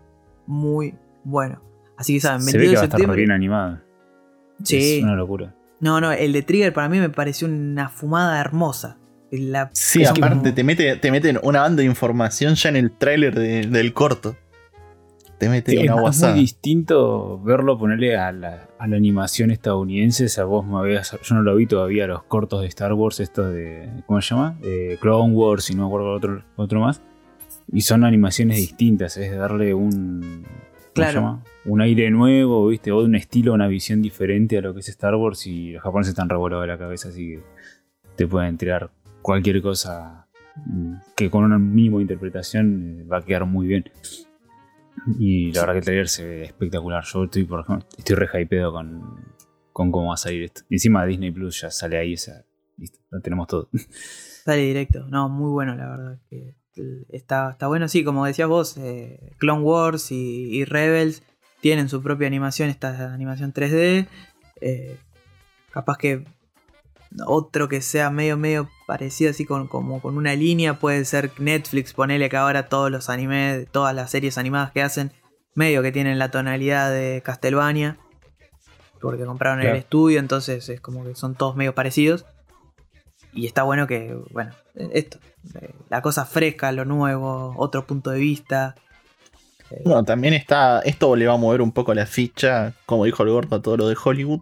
muy 0.46 0.96
bueno. 1.24 1.62
Así 1.98 2.14
que 2.16 2.20
saben, 2.20 2.42
Se 2.42 2.58
22 2.58 2.60
ve 2.60 2.68
que 2.68 2.70
de 2.70 2.76
va 2.76 2.82
a 2.82 2.86
estar 2.86 3.00
septiembre. 3.00 3.18
bien 3.18 3.32
animada. 3.32 3.84
Sí. 4.64 4.98
Es 4.98 5.04
una 5.04 5.16
locura. 5.16 5.56
No, 5.80 6.02
no, 6.02 6.12
el 6.12 6.34
de 6.34 6.42
Trigger 6.42 6.74
para 6.74 6.90
mí 6.90 7.00
me 7.00 7.10
pareció 7.10 7.48
una 7.48 7.90
fumada 7.90 8.40
hermosa. 8.40 8.98
La- 9.32 9.70
Sí, 9.74 10.04
es 10.04 10.10
aparte 10.10 10.38
como- 10.40 10.54
te, 10.56 10.64
mete, 10.64 10.96
te 10.96 11.12
meten 11.12 11.40
una 11.44 11.62
banda 11.62 11.82
de 11.82 11.86
información 11.88 12.56
ya 12.56 12.70
en 12.70 12.76
el 12.78 12.92
tráiler 12.92 13.36
de- 13.36 13.68
del 13.68 13.94
corto. 13.94 14.36
Te 15.38 15.50
mete 15.50 15.72
Sí, 15.74 15.78
es, 15.78 15.84
una 15.84 15.96
es 15.96 16.02
guasada. 16.02 16.32
muy 16.34 16.42
distinto 16.42 17.40
verlo 17.44 17.78
ponerle 17.78 18.16
a 18.18 18.32
la, 18.32 18.70
a 18.80 18.88
la 18.88 18.96
animación 18.96 19.52
estadounidense. 19.52 20.26
O 20.26 20.30
sea, 20.30 20.46
vos 20.46 20.66
me 20.66 20.78
habías, 20.80 21.16
yo 21.22 21.36
no 21.36 21.44
lo 21.44 21.56
vi 21.56 21.68
todavía, 21.68 22.08
los 22.08 22.24
cortos 22.24 22.62
de 22.62 22.68
Star 22.68 22.94
Wars, 22.94 23.20
estos 23.20 23.54
de. 23.54 23.88
¿Cómo 24.08 24.20
se 24.22 24.34
llama? 24.34 24.58
Eh, 24.64 24.98
Clone 25.00 25.34
Wars 25.36 25.70
y 25.70 25.76
no 25.76 25.84
me 25.84 25.88
acuerdo 25.90 26.14
otro, 26.14 26.44
otro 26.56 26.80
más. 26.80 27.02
Y 27.72 27.82
son 27.82 28.04
animaciones 28.04 28.58
distintas, 28.58 29.18
es 29.18 29.36
darle 29.38 29.74
un. 29.76 30.44
¿cómo 30.44 30.92
Claro. 30.94 31.12
se 31.12 31.16
llama? 31.18 31.44
Un 31.66 31.82
aire 31.82 32.10
nuevo, 32.10 32.68
¿viste? 32.70 32.92
O 32.92 33.02
un 33.04 33.14
estilo, 33.14 33.54
una 33.54 33.68
visión 33.68 34.02
diferente 34.02 34.58
a 34.58 34.62
lo 34.62 34.74
que 34.74 34.80
es 34.80 34.90
Star 34.90 35.14
Wars. 35.16 35.46
Y 35.46 35.74
los 35.74 35.84
japoneses 35.84 36.12
están 36.12 36.30
revolados 36.30 36.64
de 36.64 36.68
la 36.70 36.80
cabeza, 36.80 37.10
así 37.10 37.34
que 37.36 37.44
te 38.16 38.26
pueden 38.26 38.58
tirar 38.58 38.90
cualquier 39.28 39.62
cosa 39.62 40.26
que 41.18 41.30
con 41.30 41.52
un 41.52 41.76
mínimo 41.76 41.98
de 41.98 42.04
interpretación 42.04 43.02
eh, 43.02 43.04
va 43.04 43.18
a 43.18 43.22
quedar 43.26 43.46
muy 43.46 43.68
bien. 43.68 43.84
Y 45.20 45.52
la 45.52 45.62
verdad 45.62 45.74
que 45.74 45.80
el 45.80 45.84
trailer 45.84 46.08
se 46.08 46.26
ve 46.26 46.44
espectacular. 46.46 47.04
Yo 47.04 47.26
estoy, 47.26 47.44
por 47.44 47.60
ejemplo, 47.60 47.86
estoy 47.98 48.16
re 48.16 48.42
hypeado 48.42 48.72
con, 48.72 49.26
con 49.74 49.92
cómo 49.92 50.08
va 50.08 50.14
a 50.14 50.18
salir 50.18 50.44
esto. 50.44 50.62
Encima 50.70 51.06
Disney 51.06 51.32
Plus 51.32 51.60
ya 51.60 51.70
sale 51.72 51.98
ahí, 51.98 52.14
o 52.14 52.18
sea, 52.18 52.46
listo, 52.78 53.00
lo 53.12 53.20
tenemos 53.20 53.48
todo. 53.48 53.70
Sale 54.46 54.62
directo. 54.62 55.06
No, 55.10 55.28
muy 55.28 55.52
bueno, 55.52 55.76
la 55.76 55.90
verdad. 55.90 56.20
Que 56.30 56.56
está, 57.10 57.52
está 57.52 57.68
bueno, 57.68 57.90
sí, 57.90 58.06
como 58.06 58.26
decías 58.26 58.48
vos, 58.48 58.78
eh, 58.78 59.34
Clone 59.40 59.62
Wars 59.62 60.10
y, 60.14 60.56
y 60.56 60.64
Rebels 60.64 61.22
tienen 61.60 61.90
su 61.90 62.02
propia 62.02 62.28
animación, 62.28 62.70
esta 62.70 63.14
animación 63.14 63.52
3D. 63.52 64.08
eh, 64.62 64.98
capaz 65.72 65.98
que 65.98 66.24
otro 67.26 67.68
que 67.68 67.82
sea 67.82 68.10
medio, 68.10 68.38
medio 68.38 68.70
parecido, 68.86 69.32
así 69.32 69.46
con, 69.46 69.68
como 69.68 70.02
con 70.02 70.18
una 70.18 70.34
línea, 70.36 70.80
puede 70.80 71.04
ser 71.06 71.32
Netflix. 71.40 71.94
Ponele 71.94 72.30
que 72.30 72.38
ahora 72.38 72.70
todos 72.70 72.92
los 72.92 73.10
animes, 73.10 73.68
todas 73.72 73.96
las 73.96 74.12
series 74.12 74.38
animadas 74.38 74.72
que 74.72 74.82
hacen, 74.82 75.12
medio 75.56 75.82
que 75.82 75.92
tienen 75.92 76.20
la 76.20 76.32
tonalidad 76.32 76.92
de 76.92 77.22
Castlevania. 77.24 77.98
Porque 79.00 79.26
compraron 79.26 79.60
Claro. 79.60 79.76
el 79.76 79.80
estudio, 79.82 80.20
entonces 80.20 80.68
es 80.70 80.82
como 80.82 81.04
que 81.04 81.14
son 81.16 81.36
todos 81.36 81.56
medio 81.56 81.76
parecidos. 81.76 82.26
Y 83.32 83.46
está 83.46 83.62
bueno 83.64 83.86
que, 83.86 84.18
bueno, 84.32 84.52
esto, 84.74 85.20
eh, 85.62 85.74
la 85.90 86.02
cosa 86.02 86.26
fresca, 86.26 86.72
lo 86.72 86.86
nuevo, 86.86 87.54
otro 87.58 87.86
punto 87.86 88.10
de 88.10 88.20
vista. 88.20 88.76
Bueno, 89.84 90.04
también 90.04 90.34
está. 90.34 90.80
Esto 90.80 91.16
le 91.16 91.28
va 91.28 91.34
a 91.34 91.38
mover 91.38 91.62
un 91.62 91.72
poco 91.72 91.94
la 91.94 92.06
ficha, 92.06 92.74
como 92.86 93.06
dijo 93.06 93.22
el 93.24 93.30
gordo, 93.30 93.58
a 93.58 93.62
todo 93.62 93.78
lo 93.78 93.88
de 93.90 93.98
Hollywood. 94.02 94.40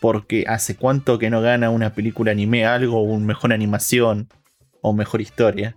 Porque 0.00 0.44
hace 0.46 0.76
cuánto 0.76 1.18
que 1.18 1.30
no 1.30 1.40
gana 1.40 1.70
una 1.70 1.92
película 1.94 2.30
anime 2.32 2.64
algo, 2.66 3.02
un 3.02 3.26
mejor 3.26 3.52
animación 3.52 4.28
o 4.80 4.92
mejor 4.92 5.20
historia. 5.20 5.76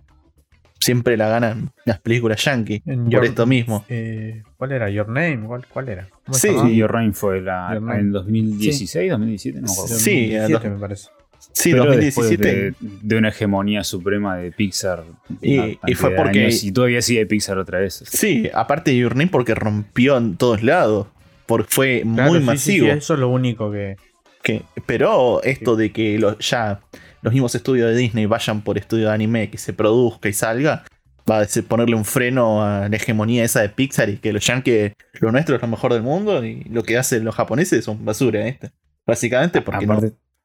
Siempre 0.78 1.16
la 1.16 1.28
ganan 1.28 1.70
las 1.84 2.00
películas 2.00 2.44
yankee. 2.44 2.82
En 2.86 3.04
Por 3.04 3.12
Your- 3.12 3.24
esto 3.24 3.46
mismo. 3.46 3.84
Eh, 3.88 4.42
¿Cuál 4.56 4.72
era? 4.72 4.90
¿Your 4.90 5.08
Name? 5.08 5.40
¿Cuál, 5.46 5.66
cuál 5.68 5.88
era? 5.88 6.08
¿Cómo 6.24 6.34
se 6.36 6.48
Sí, 6.48 6.76
Your 6.76 6.92
Reign 6.92 7.14
fue 7.14 7.40
la, 7.40 7.70
Your 7.74 7.84
Reign. 7.86 8.00
en 8.06 8.12
2016, 8.12 9.10
2017, 9.10 9.60
no 9.60 9.66
me 9.68 9.72
acuerdo. 9.72 9.94
Sí, 9.96 10.32
2017 10.32 10.52
dos- 10.68 10.74
me 10.74 10.80
parece. 10.80 11.08
Sí, 11.52 11.70
Pero 11.72 11.84
2017. 11.86 12.36
después 12.64 12.80
de, 12.80 12.98
de 13.08 13.16
una 13.16 13.28
hegemonía 13.28 13.84
suprema 13.84 14.36
de 14.36 14.50
Pixar. 14.52 15.04
Y- 15.40 15.78
y 15.86 15.94
fue 15.94 16.10
porque- 16.12 16.44
años, 16.46 16.64
Y 16.64 16.72
todavía 16.72 17.02
sigue 17.02 17.26
Pixar 17.26 17.58
otra 17.58 17.78
vez. 17.80 18.02
Sí, 18.06 18.48
aparte 18.54 18.90
de 18.92 18.98
Your 18.98 19.14
Name 19.16 19.28
porque 19.30 19.54
rompió 19.54 20.16
en 20.16 20.36
todos 20.36 20.62
lados. 20.62 21.06
Porque 21.46 21.66
fue 21.68 22.02
Claro, 22.02 22.30
muy 22.30 22.38
sí, 22.38 22.44
sí, 22.44 22.46
masivo. 22.46 22.86
sí, 22.86 22.90
eso 22.92 23.14
es 23.14 23.20
lo 23.20 23.28
único 23.28 23.70
que. 23.70 23.96
Que- 24.42 24.62
pero 24.86 25.42
esto 25.42 25.76
de 25.76 25.92
que 25.92 26.18
lo- 26.18 26.38
ya 26.38 26.80
los 27.22 27.32
mismos 27.32 27.54
estudios 27.54 27.88
de 27.90 27.96
Disney 27.96 28.26
vayan 28.26 28.62
por 28.62 28.76
estudio 28.78 29.08
de 29.08 29.14
anime, 29.14 29.50
que 29.50 29.58
se 29.58 29.72
produzca 29.72 30.28
y 30.28 30.32
salga, 30.32 30.84
va 31.30 31.38
a 31.38 31.44
ser 31.44 31.64
ponerle 31.64 31.94
un 31.94 32.04
freno 32.04 32.64
a 32.64 32.88
la 32.88 32.96
hegemonía 32.96 33.44
esa 33.44 33.60
de 33.60 33.68
Pixar 33.68 34.08
y 34.10 34.16
que 34.16 34.32
los 34.32 34.44
yankees, 34.44 34.92
lo 35.20 35.30
nuestro 35.30 35.54
es 35.54 35.62
lo 35.62 35.68
mejor 35.68 35.92
del 35.92 36.02
mundo 36.02 36.44
y 36.44 36.64
lo 36.64 36.82
que 36.82 36.98
hacen 36.98 37.24
los 37.24 37.34
japoneses 37.36 37.84
son 37.84 38.04
basura, 38.04 38.46
¿eh? 38.48 38.58
Básicamente 39.06 39.60
porque 39.62 39.86
no- 39.86 40.00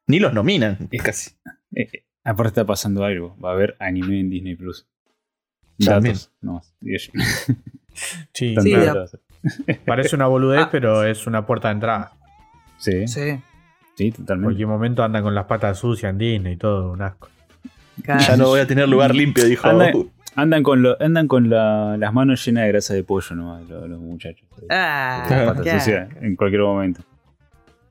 ni 0.06 0.20
los 0.20 0.32
nominan, 0.32 0.88
casi. 1.02 1.30
eh, 1.74 1.88
eh, 1.92 2.04
aparte 2.24 2.48
está 2.48 2.64
pasando 2.64 3.02
algo. 3.04 3.36
Va 3.44 3.50
a 3.50 3.52
haber 3.54 3.76
anime 3.80 4.20
en 4.20 4.30
Disney 4.30 4.54
Plus. 4.54 4.86
También. 5.84 6.14
Datos, 6.14 6.32
no, 6.40 6.62
Sí, 8.32 8.54
Sí, 8.62 8.74
parece 9.86 10.14
una 10.16 10.26
boludez, 10.26 10.62
Ah. 10.64 10.68
pero 10.70 11.04
es 11.04 11.26
una 11.26 11.46
puerta 11.46 11.68
de 11.68 11.74
entrada. 11.74 12.12
Sí, 12.78 13.06
sí, 13.08 13.40
sí, 13.98 14.14
En 14.28 14.42
cualquier 14.42 14.68
momento 14.68 15.02
andan 15.02 15.22
con 15.22 15.34
las 15.34 15.44
patas 15.46 15.78
sucias 15.78 16.10
en 16.10 16.18
Disney 16.18 16.52
y 16.54 16.56
todo, 16.56 16.92
un 16.92 17.02
asco. 17.02 17.28
claro. 18.02 18.20
Ya 18.26 18.36
no 18.36 18.46
voy 18.46 18.60
a 18.60 18.66
tener 18.66 18.88
lugar 18.88 19.14
limpio, 19.14 19.44
dijo. 19.44 19.66
Anda- 19.68 19.92
Andan 20.36 20.62
con, 20.62 20.82
lo- 20.82 20.96
andan 21.02 21.26
con 21.26 21.50
la- 21.50 21.96
las 21.98 22.12
manos 22.14 22.44
llenas 22.46 22.62
de 22.64 22.68
grasa 22.68 22.94
de 22.94 23.02
pollo 23.02 23.34
nomás, 23.34 23.68
los, 23.68 23.88
los 23.88 23.98
muchachos. 24.00 24.46
Ah, 24.70 25.26
las 25.28 25.44
patas 25.46 25.62
claro. 25.62 25.78
sucias 25.80 26.08
en 26.20 26.36
cualquier 26.36 26.62
momento. 26.62 27.02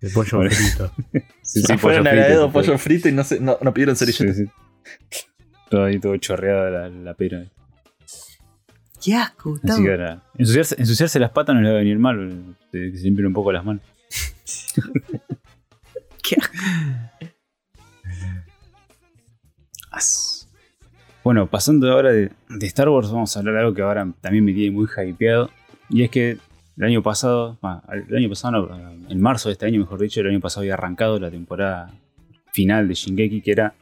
El 0.01 0.11
pollo 0.13 0.37
Bueno. 0.37 0.51
frito. 0.51 0.91
Sí, 1.41 1.61
Se 1.61 1.67
sí, 1.73 1.77
fueron 1.77 2.03
pollo 2.03 2.11
a 2.11 2.15
la 2.15 2.23
frito, 2.25 2.45
se 2.47 2.51
pollo 2.53 2.77
frito 2.77 3.09
y 3.09 3.11
no, 3.11 3.23
se- 3.25 3.39
no, 3.41 3.57
no 3.61 3.73
pidieron 3.73 3.95
cerillas. 3.97 4.35
Sí, 4.35 4.45
sí. 4.45 4.51
Todo 5.69 5.85
ahí 5.85 5.99
todo 5.99 6.15
chorreado 6.17 6.69
la, 6.69 6.87
la 6.89 7.13
pera. 7.15 7.43
Qué 9.03 9.15
asco, 9.15 9.57
Así 9.63 9.83
que 9.83 9.91
ahora, 9.91 10.21
ensuciarse, 10.37 10.75
ensuciarse 10.79 11.19
las 11.19 11.31
patas 11.31 11.53
no 11.55 11.61
le 11.61 11.69
va 11.69 11.75
a 11.75 11.79
venir 11.79 11.99
mal, 11.99 12.55
se 12.71 12.77
limpien 12.77 13.27
un 13.27 13.33
poco 13.33 13.51
las 13.51 13.63
manos. 13.65 13.83
Bueno, 21.23 21.49
pasando 21.49 21.91
ahora 21.91 22.11
de, 22.11 22.31
de 22.49 22.67
Star 22.67 22.87
Wars, 22.89 23.11
vamos 23.11 23.35
a 23.35 23.39
hablar 23.39 23.55
de 23.55 23.59
algo 23.61 23.73
que 23.73 23.81
ahora 23.81 24.07
también 24.21 24.45
me 24.45 24.53
tiene 24.53 24.71
muy 24.71 24.87
hypeado. 24.87 25.49
Y 25.89 26.03
es 26.03 26.09
que 26.09 26.37
el 26.77 26.83
año 26.83 27.01
pasado, 27.01 27.57
el 27.89 28.15
año 28.15 28.29
pasado, 28.29 28.67
no, 28.67 29.09
en 29.09 29.21
marzo 29.21 29.49
de 29.49 29.53
este 29.53 29.65
año, 29.65 29.79
mejor 29.79 29.99
dicho, 29.99 30.21
el 30.21 30.27
año 30.27 30.39
pasado 30.39 30.61
había 30.61 30.75
arrancado 30.75 31.19
la 31.19 31.31
temporada 31.31 31.91
final 32.53 32.87
de 32.87 32.93
Shingeki, 32.93 33.41
que 33.41 33.51
era 33.51 33.73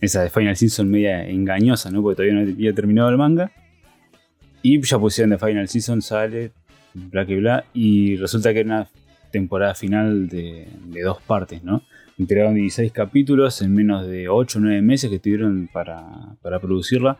esa 0.00 0.22
de 0.22 0.30
Final 0.30 0.56
Season 0.56 0.90
media 0.90 1.28
engañosa, 1.28 1.90
¿no? 1.90 2.02
Porque 2.02 2.16
todavía 2.16 2.34
no 2.34 2.40
había 2.40 2.74
terminado 2.74 3.10
el 3.10 3.18
manga. 3.18 3.52
Y 4.62 4.80
ya 4.82 4.98
pusieron 4.98 5.30
de 5.30 5.38
Final 5.38 5.68
Season, 5.68 6.02
sale, 6.02 6.52
bla 6.94 7.26
que 7.26 7.36
bla. 7.36 7.64
Y 7.74 8.16
resulta 8.16 8.52
que 8.52 8.60
era 8.60 8.66
una 8.66 8.88
temporada 9.30 9.74
final 9.74 10.28
de, 10.28 10.68
dos 11.04 11.20
partes, 11.22 11.62
¿no? 11.62 11.82
Entregaron 12.18 12.54
16 12.54 12.92
capítulos 12.92 13.62
en 13.62 13.74
menos 13.74 14.06
de 14.06 14.28
8 14.28 14.58
o 14.58 14.62
9 14.62 14.82
meses 14.82 15.10
que 15.10 15.18
tuvieron 15.18 15.68
para, 15.72 16.36
para 16.42 16.58
producirla. 16.60 17.18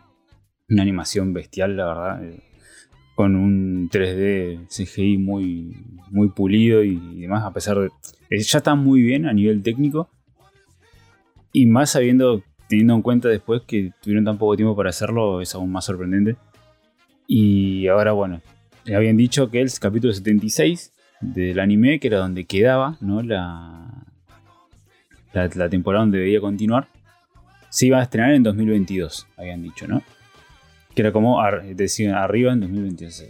Una 0.68 0.82
animación 0.82 1.32
bestial, 1.32 1.76
la 1.76 1.86
verdad. 1.86 2.24
eh, 2.24 2.42
Con 3.14 3.36
un 3.36 3.88
3D 3.90 4.66
CGI 4.68 5.18
muy, 5.18 5.76
muy 6.10 6.30
pulido 6.30 6.82
y, 6.82 7.20
demás, 7.20 7.44
a 7.44 7.52
pesar 7.52 7.78
de. 7.78 7.86
eh, 8.30 8.40
Ya 8.40 8.58
está 8.58 8.74
muy 8.74 9.02
bien 9.02 9.26
a 9.26 9.32
nivel 9.32 9.62
técnico. 9.62 10.10
Y 11.52 11.66
más 11.66 11.90
sabiendo 11.90 12.42
teniendo 12.68 12.94
en 12.94 13.02
cuenta 13.02 13.28
después 13.28 13.62
que 13.66 13.92
tuvieron 14.02 14.24
tan 14.24 14.38
poco 14.38 14.56
tiempo 14.56 14.76
para 14.76 14.90
hacerlo, 14.90 15.40
es 15.40 15.54
aún 15.54 15.72
más 15.72 15.86
sorprendente. 15.86 16.36
Y 17.26 17.88
ahora, 17.88 18.12
bueno, 18.12 18.40
habían 18.94 19.16
dicho 19.16 19.50
que 19.50 19.60
el 19.60 19.70
capítulo 19.80 20.12
76 20.12 20.92
del 21.20 21.58
anime, 21.58 21.98
que 22.00 22.08
era 22.08 22.18
donde 22.18 22.44
quedaba, 22.44 22.96
¿no? 23.00 23.22
La, 23.22 24.04
la, 25.32 25.68
temporada 25.68 26.04
donde 26.04 26.18
debía 26.18 26.40
continuar, 26.40 26.88
se 27.70 27.86
iba 27.86 27.98
a 27.98 28.02
estrenar 28.02 28.32
en 28.32 28.42
2022, 28.42 29.26
habían 29.36 29.62
dicho, 29.62 29.86
¿no? 29.86 30.02
Que 30.94 31.02
era 31.02 31.12
como, 31.12 31.40
decían, 31.74 32.14
arriba 32.14 32.52
en 32.52 32.60
2022. 32.60 33.24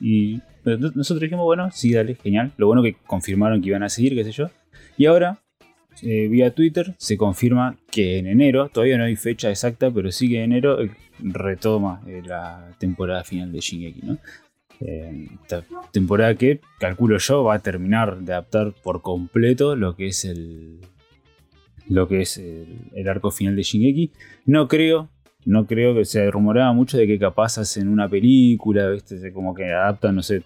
Y, 0.00 0.40
nosotros 0.64 1.20
dijimos, 1.20 1.44
bueno, 1.44 1.70
sí, 1.70 1.92
dale, 1.92 2.14
genial. 2.14 2.52
Lo 2.56 2.66
bueno 2.66 2.82
que 2.82 2.94
confirmaron 3.06 3.60
que 3.60 3.68
iban 3.68 3.82
a 3.82 3.90
seguir, 3.90 4.14
qué 4.14 4.24
sé 4.24 4.32
yo. 4.32 4.50
Y 4.96 5.06
ahora, 5.06 5.38
eh, 6.02 6.28
vía 6.28 6.54
Twitter, 6.54 6.94
se 6.96 7.16
confirma 7.16 7.76
que 7.90 8.18
en 8.18 8.26
enero, 8.26 8.68
todavía 8.70 8.96
no 8.96 9.04
hay 9.04 9.16
fecha 9.16 9.50
exacta, 9.50 9.90
pero 9.90 10.10
sí 10.10 10.28
que 10.28 10.38
en 10.38 10.52
enero 10.52 10.80
eh, 10.82 10.90
retoma 11.20 12.00
eh, 12.06 12.22
la 12.24 12.70
temporada 12.78 13.24
final 13.24 13.52
de 13.52 13.60
Shingeki, 13.60 14.00
¿no? 14.06 14.18
Esta 14.80 15.64
temporada 15.92 16.34
que, 16.34 16.60
calculo 16.78 17.18
yo, 17.18 17.44
va 17.44 17.54
a 17.54 17.58
terminar 17.60 18.18
de 18.18 18.32
adaptar 18.32 18.72
por 18.82 19.02
completo 19.02 19.76
lo 19.76 19.96
que 19.96 20.08
es 20.08 20.24
el, 20.24 20.80
lo 21.88 22.08
que 22.08 22.22
es 22.22 22.38
el, 22.38 23.08
arco 23.08 23.30
final 23.30 23.56
de 23.56 23.62
Shingeki. 23.62 24.12
No 24.46 24.68
creo, 24.68 25.10
no 25.44 25.66
creo 25.66 25.94
que 25.94 26.04
se 26.04 26.30
rumoraba 26.30 26.72
mucho 26.72 26.98
de 26.98 27.06
que 27.06 27.18
capaz 27.18 27.58
hacen 27.58 27.88
una 27.88 28.08
película, 28.08 28.88
¿viste? 28.90 29.32
como 29.32 29.54
que 29.54 29.72
adaptan, 29.72 30.16
no 30.16 30.22
sé, 30.22 30.42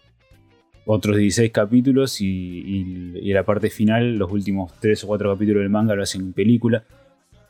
otros 0.87 1.17
16 1.17 1.51
capítulos 1.53 2.21
y, 2.21 3.13
y, 3.23 3.33
la 3.33 3.45
parte 3.45 3.69
final, 3.69 4.17
los 4.17 4.33
últimos 4.33 4.73
3 4.81 5.05
o 5.05 5.07
4 5.09 5.35
capítulos 5.35 5.61
del 5.61 5.71
manga 5.71 5.95
lo 5.95 6.03
hacen 6.03 6.23
en 6.23 6.33
película. 6.33 6.85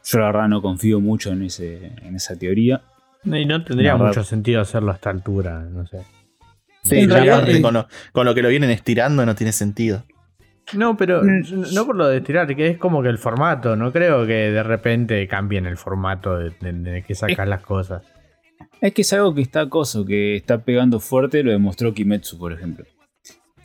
Yo 0.04 0.18
la 0.18 0.26
verdad 0.26 0.48
no 0.48 0.60
confío 0.60 1.00
mucho 1.00 1.32
en, 1.32 1.42
ese, 1.42 1.92
en 2.02 2.16
esa 2.16 2.36
teoría. 2.36 2.82
Y 3.24 3.44
no 3.44 3.62
tendría 3.62 3.96
mucho 3.96 4.24
sentido 4.24 4.60
hacerlo 4.60 4.90
a 4.90 4.94
esta 4.94 5.10
altura, 5.10 5.60
no 5.70 5.86
sé. 5.86 5.98
Sí, 6.88 7.06
con, 7.06 7.74
lo, 7.74 7.88
con, 8.12 8.26
lo, 8.26 8.34
que 8.34 8.42
lo 8.42 8.48
vienen 8.48 8.70
estirando 8.70 9.24
no 9.26 9.34
tiene 9.34 9.52
sentido. 9.52 10.04
No, 10.74 10.96
pero 10.96 11.22
mm. 11.22 11.74
no 11.74 11.86
por 11.86 11.96
lo 11.96 12.08
de 12.08 12.18
estirar, 12.18 12.54
que 12.54 12.68
es 12.68 12.78
como 12.78 13.02
que 13.02 13.08
el 13.08 13.18
formato. 13.18 13.76
No 13.76 13.92
creo 13.92 14.26
que 14.26 14.50
de 14.50 14.62
repente 14.62 15.26
cambien 15.26 15.66
el 15.66 15.76
formato 15.76 16.38
de, 16.38 17.04
que 17.06 17.14
sacas 17.14 17.48
las 17.48 17.62
cosas. 17.62 18.02
Es 18.80 18.92
que 18.92 19.02
es 19.02 19.12
algo 19.12 19.34
que 19.34 19.42
está 19.42 19.62
acoso, 19.62 20.04
que 20.04 20.36
está 20.36 20.58
pegando 20.58 21.00
fuerte, 21.00 21.42
lo 21.42 21.50
demostró 21.50 21.94
Kimetsu, 21.94 22.38
por 22.38 22.52
ejemplo. 22.52 22.84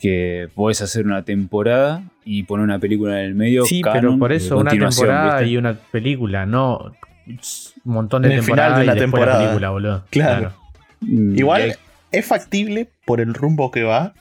Que 0.00 0.48
puedes 0.54 0.82
hacer 0.82 1.06
una 1.06 1.24
temporada 1.24 2.02
y 2.24 2.42
poner 2.44 2.64
una 2.64 2.78
película 2.78 3.20
en 3.20 3.26
el 3.26 3.34
medio. 3.34 3.64
Sí, 3.64 3.82
pero 3.92 4.18
por 4.18 4.32
eso 4.32 4.58
una 4.58 4.72
temporada 4.72 5.42
y 5.44 5.56
una 5.56 5.74
película, 5.74 6.46
no 6.46 6.92
un 7.26 7.92
montón 7.92 8.22
de 8.22 8.30
temporadas 8.30 8.78
de 8.78 8.84
una 8.84 8.96
temporada. 8.96 9.38
película, 9.38 9.70
boludo. 9.70 10.04
Claro. 10.10 10.52
Mm, 11.00 11.38
Igual 11.38 11.76
es 12.18 12.26
factible 12.26 12.88
por 13.04 13.20
el 13.20 13.34
rumbo 13.34 13.70
que 13.70 13.82
va. 13.82 14.14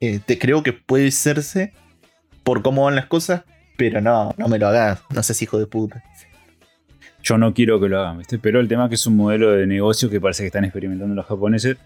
Eh, 0.00 0.20
te 0.24 0.38
creo 0.38 0.62
que 0.62 0.72
puede 0.72 1.10
serse 1.10 1.72
por 2.42 2.62
cómo 2.62 2.84
van 2.84 2.96
las 2.96 3.06
cosas, 3.06 3.42
pero 3.76 4.00
no, 4.00 4.34
no 4.36 4.48
me 4.48 4.58
lo 4.58 4.68
hagas, 4.68 5.02
no 5.10 5.22
seas 5.22 5.40
hijo 5.42 5.58
de 5.58 5.66
puta. 5.66 6.02
Yo 7.22 7.38
no 7.38 7.54
quiero 7.54 7.80
que 7.80 7.88
lo 7.88 8.00
hagan, 8.00 8.18
¿viste? 8.18 8.38
Pero 8.38 8.60
el 8.60 8.68
tema 8.68 8.84
es 8.84 8.88
que 8.90 8.94
es 8.96 9.06
un 9.06 9.16
modelo 9.16 9.52
de 9.52 9.66
negocio 9.66 10.10
que 10.10 10.20
parece 10.20 10.42
que 10.42 10.48
están 10.48 10.64
experimentando 10.64 11.14
los 11.14 11.24
japoneses. 11.24 11.78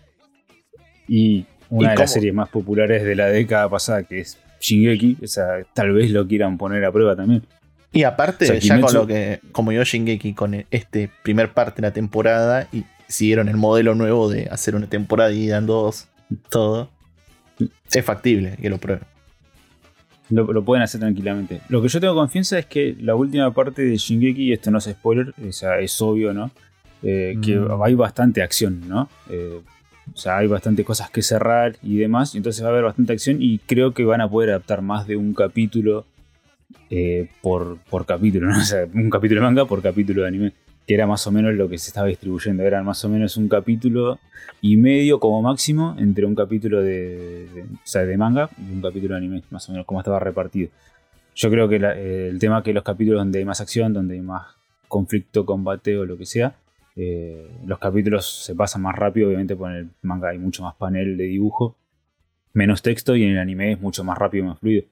Y 1.07 1.47
una 1.71 1.91
de 1.91 1.97
las 1.97 2.13
series 2.13 2.35
más 2.35 2.49
populares 2.49 3.05
de 3.05 3.15
la 3.15 3.27
década 3.27 3.69
pasada, 3.69 4.03
que 4.03 4.21
es 4.21 4.39
Shingeki, 4.61 5.19
o 5.23 5.27
sea, 5.27 5.63
tal 5.75 5.93
vez 5.93 6.11
lo 6.11 6.27
quieran 6.27 6.59
poner 6.59 6.85
a 6.85 6.91
prueba 6.91 7.15
también. 7.15 7.45
Y 7.93 8.03
aparte, 8.03 8.61
ya 8.61 8.81
con 8.81 8.93
lo 8.93 9.07
que, 9.07 9.41
como 9.53 9.73
yo 9.73 9.85
Shingeki, 9.85 10.35
con 10.35 10.67
este 10.71 11.09
primer 11.23 11.53
parte 11.53 11.81
de 11.81 11.89
la 11.89 11.93
temporada, 11.93 12.69
y 12.73 12.85
siguieron 13.09 13.49
el 13.49 13.57
modelo 13.57 13.95
nuevo 13.95 14.29
de 14.29 14.49
hacer 14.51 14.77
una 14.77 14.87
temporada 14.87 15.33
y 15.33 15.49
dan 15.49 15.67
dos, 15.67 16.09
todo, 16.51 16.91
es 17.93 18.05
factible 18.05 18.57
que 18.61 18.69
lo 18.69 18.79
prueben. 18.79 19.05
Lo, 20.31 20.63
pueden 20.63 20.83
hacer 20.83 21.01
tranquilamente. 21.01 21.63
Lo 21.71 21.81
que 21.81 21.89
yo 21.89 22.01
tengo 22.01 22.15
confianza 22.15 22.59
es 22.59 22.67
que 22.67 22.95
la 23.01 23.15
última 23.15 23.51
parte 23.55 23.81
de 23.83 23.97
Shingeki, 23.97 24.53
esto 24.53 24.71
no 24.71 24.77
es 24.77 24.85
spoiler, 24.85 25.33
o 25.47 25.53
sea, 25.53 25.79
es 25.79 26.01
obvio, 26.03 26.35
¿no? 26.35 26.51
Eh, 27.03 27.39
que 27.43 27.57
mm. 27.57 27.83
hay 27.83 27.95
bastante 27.95 28.43
acción, 28.43 28.87
¿no? 28.87 29.09
Eh, 29.31 29.63
o 30.13 30.17
sea, 30.17 30.39
hay 30.39 30.47
bastante 30.47 30.85
cosas 30.85 31.11
que 31.11 31.23
cerrar 31.23 31.77
y 31.83 31.97
demás, 31.97 32.35
entonces 32.35 32.63
va 32.63 32.69
a 32.69 32.73
haber 32.73 32.85
bastante 32.85 33.15
acción 33.15 33.39
y 33.41 33.59
creo 33.59 33.95
que 33.95 34.05
van 34.05 34.21
a 34.21 34.29
poder 34.29 34.51
adaptar 34.51 34.83
más 34.83 35.07
de 35.07 35.17
un 35.17 35.33
capítulo 35.33 36.05
eh, 36.91 37.31
por, 37.41 37.79
por 37.89 38.05
capítulo, 38.05 38.49
¿no? 38.49 38.59
O 38.61 38.65
sea, 38.65 38.87
un 38.93 39.09
capítulo 39.09 39.41
de 39.41 39.47
manga 39.47 39.65
por 39.65 39.81
capítulo 39.81 40.23
de 40.23 40.29
anime 40.29 40.53
que 40.89 40.95
era 40.95 41.07
más 41.07 41.27
o 41.27 41.31
menos 41.31 41.53
lo 41.53 41.69
que 41.69 41.77
se 41.77 41.91
estaba 41.91 42.07
distribuyendo. 42.07 42.63
Eran 42.63 42.83
más 42.83 43.05
o 43.05 43.11
menos 43.11 43.37
un 43.37 43.47
capítulo 43.47 44.19
y 44.63 44.79
medio 44.79 45.21
como 45.21 45.43
máximo 45.43 45.95
entre 45.99 46.25
un 46.25 46.35
capítulo 46.35 46.81
de, 46.83 47.47
de 47.47 48.17
manga 48.17 48.49
y 48.57 48.73
un 48.73 48.81
capítulo 48.81 49.13
de 49.15 49.19
anime, 49.19 49.43
más 49.51 49.69
o 49.69 49.73
menos 49.73 49.87
como 49.87 50.01
estaba 50.01 50.19
repartido. 50.19 50.71
Yo 51.35 51.51
creo 51.51 51.69
que 51.69 51.77
el 51.77 52.39
tema 52.39 52.63
que 52.63 52.73
los 52.73 52.83
capítulos 52.83 53.21
donde 53.21 53.39
hay 53.39 53.45
más 53.45 53.61
acción, 53.61 53.93
donde 53.93 54.15
hay 54.15 54.23
más 54.23 54.47
conflicto, 54.89 55.45
combate 55.45 55.99
o 55.99 56.07
lo 56.07 56.17
que 56.17 56.25
sea, 56.25 56.57
eh, 56.97 57.47
los 57.67 57.79
capítulos 57.79 58.45
se 58.47 58.55
pasan 58.55 58.81
más 58.81 58.97
rápido, 58.97 59.29
obviamente 59.29 59.55
por 59.55 59.71
el 59.71 59.91
manga 60.01 60.31
hay 60.31 60.39
mucho 60.39 60.63
más 60.63 60.75
panel 60.77 61.19
de 61.19 61.25
dibujo, 61.25 61.77
menos 62.55 62.81
texto 62.81 63.15
y 63.15 63.25
en 63.25 63.33
el 63.33 63.39
anime 63.39 63.73
es 63.73 63.81
mucho 63.81 64.05
más 64.05 64.17
rápido 64.17 64.47
y 64.47 64.49
más 64.49 64.59
fluido. 64.59 64.87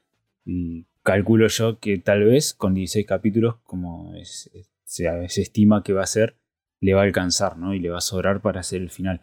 Y 0.45 0.85
calculo 1.03 1.49
yo 1.49 1.79
que 1.79 1.97
tal 1.97 2.25
vez 2.25 2.53
con 2.53 2.75
16 2.75 3.07
capítulos, 3.07 3.57
como 3.65 4.15
es 4.15 4.51
se, 4.87 5.29
se 5.29 5.43
estima 5.43 5.83
que 5.83 5.93
va 5.93 6.03
a 6.03 6.07
ser, 6.07 6.39
le 6.81 6.95
va 6.95 7.03
a 7.03 7.05
alcanzar, 7.05 7.59
¿no? 7.59 7.75
Y 7.75 7.81
le 7.81 7.91
va 7.91 7.99
a 7.99 8.03
sobrar 8.03 8.41
para 8.41 8.61
hacer 8.61 8.81
el 8.81 8.91
final. 8.91 9.21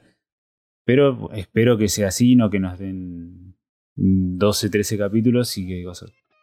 Pero 0.86 1.32
espero 1.34 1.78
que 1.78 1.88
sea 1.88 2.10
así, 2.10 2.36
no 2.36 2.50
que 2.50 2.60
nos 2.60 2.78
den 2.78 3.56
12, 3.96 4.70
13 4.70 4.98
capítulos 4.98 5.58
y 5.58 5.66
que 5.66 5.86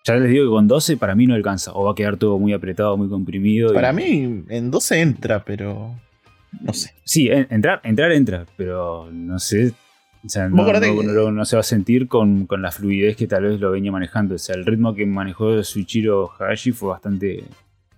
Ya 0.07 0.17
les 0.17 0.31
digo 0.31 0.47
que 0.47 0.51
con 0.51 0.67
12 0.67 0.97
para 0.97 1.15
mí 1.15 1.27
no 1.27 1.35
alcanza. 1.35 1.73
O 1.75 1.85
va 1.85 1.93
a 1.93 1.95
quedar 1.95 2.17
todo 2.17 2.39
muy 2.39 2.53
apretado, 2.55 2.97
muy 2.97 3.09
comprimido. 3.09 3.75
Para 3.75 3.93
mí 3.93 4.45
en 4.49 4.71
12 4.71 5.01
entra, 5.01 5.45
pero 5.45 5.95
no 6.63 6.73
sé. 6.73 6.95
Sí, 7.05 7.29
entrar, 7.31 7.81
entrar 7.85 8.13
entra, 8.13 8.47
pero 8.57 9.11
no 9.13 9.39
sé. 9.39 9.73
O 10.25 10.29
sea, 10.29 10.49
no, 10.49 11.45
se 11.47 11.57
va 11.57 11.61
a 11.61 11.63
sentir 11.63 12.07
con, 12.07 12.47
con, 12.47 12.61
la 12.61 12.71
fluidez 12.71 13.17
que 13.17 13.27
tal 13.27 13.45
vez 13.45 13.61
lo 13.61 13.71
venía 13.71 13.91
manejando. 13.91 14.35
O 14.35 14.39
sea, 14.39 14.55
el 14.55 14.67
ritmo 14.67 14.95
que 14.95 15.07
manejó 15.07 15.63
Suichiro 15.63 16.31
Hagashi 16.39 16.73
fue 16.73 16.91
bastante 16.91 17.45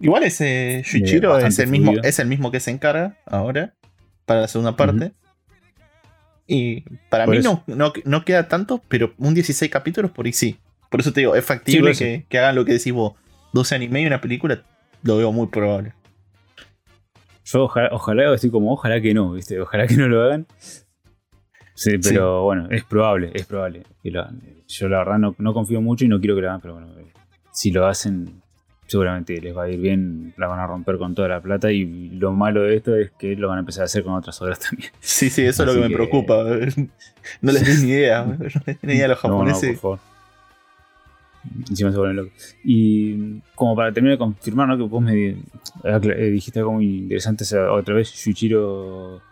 Igual 0.03 0.25
ese 0.25 0.83
Shuichiro 0.85 1.39
es 1.39 1.59
el, 1.61 1.69
mismo, 1.69 1.93
es 2.03 2.19
el 2.19 2.27
mismo 2.27 2.51
que 2.51 2.59
se 2.59 2.73
encarga 2.73 3.17
ahora 3.25 3.75
para 4.27 4.41
la 4.43 4.49
segunda 4.49 4.77
parte. 4.77 5.13
Y 6.47 6.81
para 7.09 7.27
mí 7.27 7.39
no, 7.39 7.65
no, 7.67 8.25
queda 8.25 8.49
tanto, 8.49 8.83
pero 8.89 9.15
un 9.17 9.33
16 9.33 9.71
capítulos 9.71 10.11
por 10.11 10.27
ahí 10.27 10.33
sí. 10.33 10.59
Por 10.91 11.01
eso 11.01 11.13
te 11.13 11.21
digo, 11.21 11.37
es 11.37 11.45
factible 11.45 11.95
que, 12.29 12.39
hagan 12.39 12.57
lo 12.57 12.65
que 12.65 12.73
decís 12.73 12.93
vos, 12.93 13.15
12 13.53 13.77
anime 13.77 14.03
y 14.03 14.07
una 14.07 14.21
película, 14.21 14.65
lo 15.05 15.17
veo 15.19 15.31
muy 15.31 15.47
probable. 15.47 15.95
Yo 17.45 17.63
ojalá, 17.65 17.89
ojalá 17.93 18.35
estoy 18.35 18.51
como, 18.51 18.73
ojalá 18.73 19.01
que 19.01 19.15
no, 19.15 19.33
¿viste? 19.33 19.61
Ojalá 19.61 19.87
que 19.87 19.97
no 19.97 20.09
lo 20.09 20.23
hagan. 20.23 20.47
Sí, 21.75 21.99
pero 21.99 22.43
bueno, 22.43 22.69
es 22.71 22.85
probable, 22.85 23.31
es 23.35 23.47
probable 23.47 23.85
que 24.03 24.11
lo 24.11 24.23
hagan. 24.23 24.43
Yo 24.67 24.89
la 24.89 24.99
verdad 24.99 25.19
no, 25.19 25.35
no 25.39 25.55
confío 25.55 25.81
mucho 25.81 26.05
y 26.05 26.09
no 26.09 26.19
quiero 26.19 26.35
que 26.35 26.43
lo 26.43 26.49
hagan, 26.49 26.61
pero 26.61 26.75
bueno, 26.75 26.93
si 27.53 27.71
lo 27.71 27.87
hacen, 27.87 28.42
seguramente 28.93 29.41
les 29.41 29.57
va 29.57 29.65
a 29.65 29.69
ir 29.71 29.81
bien, 29.81 30.35
la 30.37 30.47
van 30.47 30.61
a 30.61 30.67
romper 30.67 30.99
con 30.99 31.15
toda 31.15 31.27
la 31.27 31.41
plata 31.41 31.73
y 31.73 32.11
lo 32.11 32.33
malo 32.33 32.63
de 32.63 32.77
esto 32.77 32.95
es 32.95 33.11
que 33.13 33.35
lo 33.37 33.49
van 33.49 33.57
a 33.57 33.61
empezar 33.61 33.83
a 33.83 33.85
hacer 33.87 34.05
con 34.05 34.13
otras 34.13 34.41
obras 34.43 34.61
también. 34.61 34.91
Sí, 35.01 35.31
sí, 35.31 35.43
eso 35.43 35.63
es 35.63 35.75
lo 35.75 35.81
que, 35.81 35.89
me 35.89 35.95
preocupa. 35.95 36.45
No 37.41 37.53
les 37.53 37.65
di 37.65 37.87
ni 37.87 37.93
idea, 37.93 38.25
no 38.39 38.45
les 38.45 38.81
di 38.81 38.87
ni 38.87 38.95
idea 38.95 39.07
a 39.07 39.09
los 39.09 39.19
japoneses. 39.19 39.79
por 39.79 39.99
favor. 39.99 40.13
Encima 41.69 41.91
se 41.91 41.99
vuelven 41.99 42.17
locos. 42.17 42.57
Y 42.63 43.41
como 43.55 43.75
para 43.75 43.93
terminar 43.93 44.17
de 44.17 44.19
confirmar, 44.19 44.69
¿no? 44.69 44.77
Que 44.77 44.83
vos 44.83 45.03
me 45.03 45.37
eh, 45.85 46.31
dijiste 46.31 46.61
algo 46.61 46.73
muy 46.73 46.99
interesante 46.99 47.45
otra 47.57 47.95
vez, 47.95 48.13
Shuichiro 48.13 49.23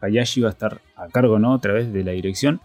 Hayashi 0.00 0.40
va 0.40 0.48
a 0.48 0.52
estar 0.52 0.80
a 0.96 1.08
cargo, 1.08 1.38
¿no? 1.38 1.52
Otra 1.52 1.72
vez 1.74 1.92
de 1.92 2.02
la 2.02 2.12
dirección. 2.12 2.60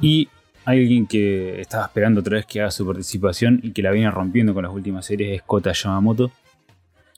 Y 0.00 0.28
Alguien 0.64 1.06
que 1.06 1.60
estaba 1.60 1.84
esperando 1.84 2.20
otra 2.20 2.36
vez 2.36 2.46
que 2.46 2.60
haga 2.60 2.70
su 2.70 2.86
participación 2.86 3.60
y 3.62 3.72
que 3.72 3.82
la 3.82 3.90
viene 3.90 4.10
rompiendo 4.10 4.52
con 4.52 4.64
las 4.64 4.72
últimas 4.72 5.06
series 5.06 5.36
es 5.36 5.42
Kota 5.42 5.72
Yamamoto. 5.72 6.30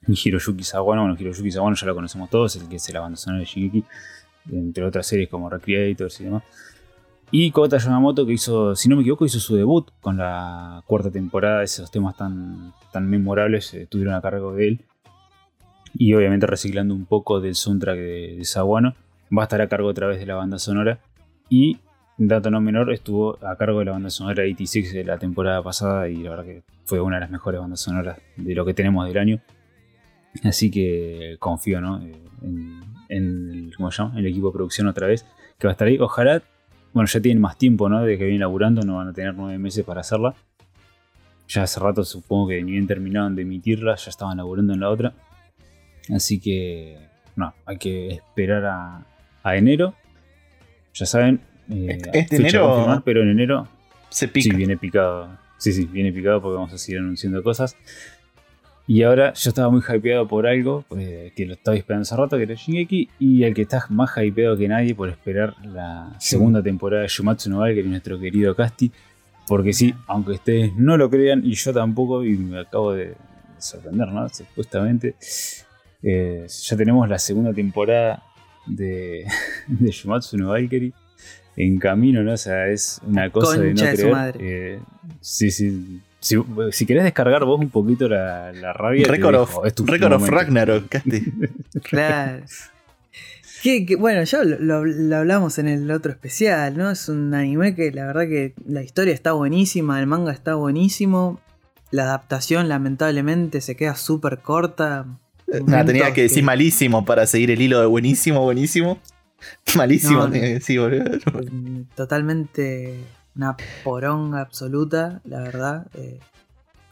Y 0.06 0.14
Hiroyuki 0.24 0.64
Sawano, 0.64 1.02
bueno, 1.02 1.16
Hiroyuki 1.18 1.50
Sawano 1.50 1.76
ya 1.76 1.86
lo 1.86 1.94
conocemos 1.94 2.30
todos, 2.30 2.56
el 2.56 2.68
que 2.68 2.76
es 2.76 2.88
el 2.88 2.98
banda 2.98 3.18
de 3.38 3.44
Shingeki, 3.44 3.84
entre 4.52 4.84
otras 4.84 5.06
series 5.06 5.28
como 5.28 5.48
Recreators 5.48 6.20
y 6.20 6.24
demás. 6.24 6.42
Y 7.34 7.50
Kota 7.50 7.78
Yamamoto 7.78 8.26
que 8.26 8.34
hizo, 8.34 8.76
si 8.76 8.88
no 8.88 8.96
me 8.96 9.02
equivoco, 9.02 9.24
hizo 9.24 9.40
su 9.40 9.56
debut 9.56 9.90
con 10.00 10.18
la 10.18 10.82
cuarta 10.86 11.10
temporada, 11.10 11.62
esos 11.62 11.90
temas 11.90 12.16
tan, 12.16 12.74
tan 12.92 13.08
memorables 13.08 13.72
eh, 13.74 13.82
estuvieron 13.82 14.14
a 14.14 14.20
cargo 14.20 14.52
de 14.52 14.68
él. 14.68 14.80
Y 15.94 16.14
obviamente 16.14 16.46
reciclando 16.46 16.94
un 16.94 17.06
poco 17.06 17.40
del 17.40 17.54
soundtrack 17.54 17.96
de, 17.96 18.36
de 18.36 18.44
Sawano, 18.44 18.94
va 19.36 19.42
a 19.42 19.44
estar 19.44 19.60
a 19.60 19.68
cargo 19.68 19.88
otra 19.88 20.06
vez 20.06 20.20
de 20.20 20.26
la 20.26 20.34
banda 20.34 20.58
sonora. 20.58 21.00
Y 21.48 21.78
dato 22.18 22.50
no 22.50 22.60
menor, 22.60 22.92
estuvo 22.92 23.38
a 23.44 23.56
cargo 23.56 23.80
de 23.80 23.86
la 23.86 23.92
banda 23.92 24.10
sonora 24.10 24.42
86 24.42 24.92
de 24.92 25.04
la 25.04 25.18
temporada 25.18 25.62
pasada 25.62 26.08
y 26.08 26.16
la 26.16 26.30
verdad 26.30 26.44
que 26.44 26.62
fue 26.84 27.00
una 27.00 27.16
de 27.16 27.20
las 27.20 27.30
mejores 27.30 27.60
bandas 27.60 27.80
sonoras 27.80 28.18
de 28.36 28.54
lo 28.54 28.64
que 28.64 28.74
tenemos 28.74 29.06
del 29.06 29.18
año. 29.18 29.40
Así 30.44 30.70
que 30.70 31.36
confío, 31.38 31.80
¿no? 31.80 32.00
Eh, 32.02 32.14
En, 32.42 32.80
en 33.08 33.50
el, 33.50 33.72
¿cómo 33.76 33.90
se 33.90 34.02
llama? 34.02 34.18
el 34.18 34.26
equipo 34.26 34.48
de 34.48 34.52
producción 34.54 34.86
otra 34.88 35.06
vez, 35.06 35.26
que 35.58 35.66
va 35.66 35.72
a 35.72 35.72
estar 35.72 35.86
ahí. 35.86 35.98
Ojalá, 35.98 36.42
bueno, 36.92 37.06
ya 37.06 37.20
tienen 37.20 37.40
más 37.40 37.56
tiempo, 37.58 37.88
¿no? 37.88 38.02
De 38.02 38.16
que 38.18 38.24
vienen 38.24 38.40
laburando, 38.40 38.82
no 38.82 38.96
van 38.96 39.08
a 39.08 39.12
tener 39.12 39.34
nueve 39.34 39.58
meses 39.58 39.84
para 39.84 40.00
hacerla. 40.00 40.34
Ya 41.48 41.64
hace 41.64 41.78
rato 41.80 42.04
supongo 42.04 42.48
que 42.48 42.62
ni 42.62 42.72
bien 42.72 42.86
terminaron 42.86 43.36
de 43.36 43.42
emitirla, 43.42 43.94
ya 43.96 44.10
estaban 44.10 44.38
laburando 44.38 44.72
en 44.72 44.80
la 44.80 44.88
otra. 44.88 45.12
Así 46.14 46.40
que, 46.40 46.96
no, 47.36 47.52
hay 47.66 47.76
que 47.78 48.08
esperar 48.08 48.64
a, 48.64 49.06
a 49.42 49.56
enero. 49.56 49.94
Ya 50.94 51.06
saben, 51.06 51.40
eh, 51.70 51.86
Este- 52.02 52.18
este 52.18 52.36
a 52.36 52.38
enero- 52.40 53.02
pero 53.04 53.22
en 53.22 53.30
enero 53.30 53.68
Se 54.08 54.28
pica. 54.28 54.50
Sí, 54.50 54.56
viene 54.56 54.76
picado. 54.76 55.28
Sí, 55.58 55.72
sí, 55.72 55.86
viene 55.90 56.12
picado 56.12 56.40
porque 56.42 56.56
vamos 56.56 56.72
a 56.72 56.78
seguir 56.78 57.00
anunciando 57.00 57.42
cosas. 57.42 57.76
Y 58.86 59.02
ahora 59.04 59.32
yo 59.34 59.48
estaba 59.50 59.70
muy 59.70 59.80
hypeado 59.80 60.26
por 60.26 60.46
algo 60.46 60.84
eh, 60.98 61.32
que 61.36 61.46
lo 61.46 61.52
estaba 61.54 61.76
esperando 61.76 62.02
hace 62.02 62.16
rato, 62.16 62.36
que 62.36 62.42
era 62.42 62.54
Shingeki, 62.54 63.08
y 63.20 63.44
el 63.44 63.54
que 63.54 63.62
está 63.62 63.86
más 63.90 64.10
hypeado 64.16 64.56
que 64.56 64.66
nadie 64.68 64.94
por 64.94 65.08
esperar 65.08 65.54
la 65.64 66.14
segunda 66.18 66.62
temporada 66.62 67.02
de 67.02 67.08
Shumatsu 67.08 67.48
no 67.48 67.58
Valkyrie, 67.60 67.88
nuestro 67.88 68.18
querido 68.18 68.54
Casti. 68.56 68.90
Porque 69.46 69.72
sí, 69.72 69.94
aunque 70.08 70.32
ustedes 70.32 70.74
no 70.76 70.96
lo 70.96 71.08
crean, 71.10 71.42
y 71.44 71.54
yo 71.54 71.72
tampoco, 71.72 72.24
y 72.24 72.36
me 72.36 72.60
acabo 72.60 72.92
de 72.92 73.14
sorprender, 73.58 74.08
¿no? 74.08 74.28
Supuestamente, 74.28 75.14
eh, 76.02 76.46
ya 76.48 76.76
tenemos 76.76 77.08
la 77.08 77.18
segunda 77.18 77.52
temporada 77.52 78.22
de, 78.66 79.24
de 79.68 79.90
Shumatsu 79.90 80.36
no 80.38 80.48
Valkyrie 80.48 80.92
en 81.56 81.78
camino, 81.78 82.22
¿no? 82.22 82.32
O 82.32 82.36
sea, 82.36 82.68
es 82.68 83.00
una 83.06 83.30
cosa 83.30 83.58
de 83.60 83.68
no 83.68 83.74
Concha 83.74 83.84
de 83.90 83.96
su 83.96 84.02
creer. 84.02 84.12
madre. 84.14 84.38
Eh, 84.40 84.80
sí, 85.20 85.50
sí. 85.50 86.00
Si, 86.20 86.36
si 86.70 86.86
querés 86.86 87.02
descargar 87.02 87.44
vos 87.44 87.58
un 87.60 87.68
poquito 87.70 88.08
la, 88.08 88.52
la 88.52 88.72
rabia, 88.72 89.06
Record 89.08 89.34
of, 89.34 89.48
dejo, 89.50 89.66
es 89.66 89.74
tu 89.74 89.84
Record 89.84 90.12
of 90.12 90.20
momento. 90.20 90.36
Ragnarok, 90.36 90.88
Casti. 90.88 91.32
Claro. 91.82 92.42
Que, 93.62 93.86
que, 93.86 93.94
bueno, 93.96 94.22
ya 94.24 94.42
lo, 94.42 94.58
lo- 94.58 94.84
lo 94.84 95.16
hablamos 95.16 95.58
en 95.58 95.68
el 95.68 95.90
otro 95.90 96.10
especial, 96.10 96.76
¿no? 96.76 96.90
Es 96.90 97.08
un 97.08 97.32
anime 97.34 97.74
que 97.76 97.92
la 97.92 98.06
verdad 98.06 98.22
que 98.22 98.54
la 98.66 98.82
historia 98.82 99.14
está 99.14 99.32
buenísima, 99.32 100.00
el 100.00 100.06
manga 100.06 100.32
está 100.32 100.54
buenísimo. 100.54 101.40
La 101.92 102.04
adaptación 102.04 102.68
lamentablemente 102.68 103.60
se 103.60 103.76
queda 103.76 103.94
súper 103.94 104.38
corta. 104.38 105.06
Nada, 105.46 105.84
tenía 105.84 106.02
Momentos 106.02 106.08
que 106.14 106.22
decir 106.22 106.42
malísimo 106.42 107.04
para 107.04 107.26
seguir 107.26 107.50
el 107.50 107.60
hilo 107.60 107.80
de 107.80 107.86
buenísimo, 107.86 108.42
buenísimo. 108.42 108.98
Malísimo, 109.76 110.20
No, 110.20 110.26
decir, 110.28 110.80
boludo. 110.80 111.04
Mm, 111.50 111.82
Totalmente 111.94 112.98
una 113.34 113.56
poronga 113.84 114.40
absoluta, 114.40 115.20
la 115.24 115.40
verdad. 115.40 115.86
Eh, 115.94 116.20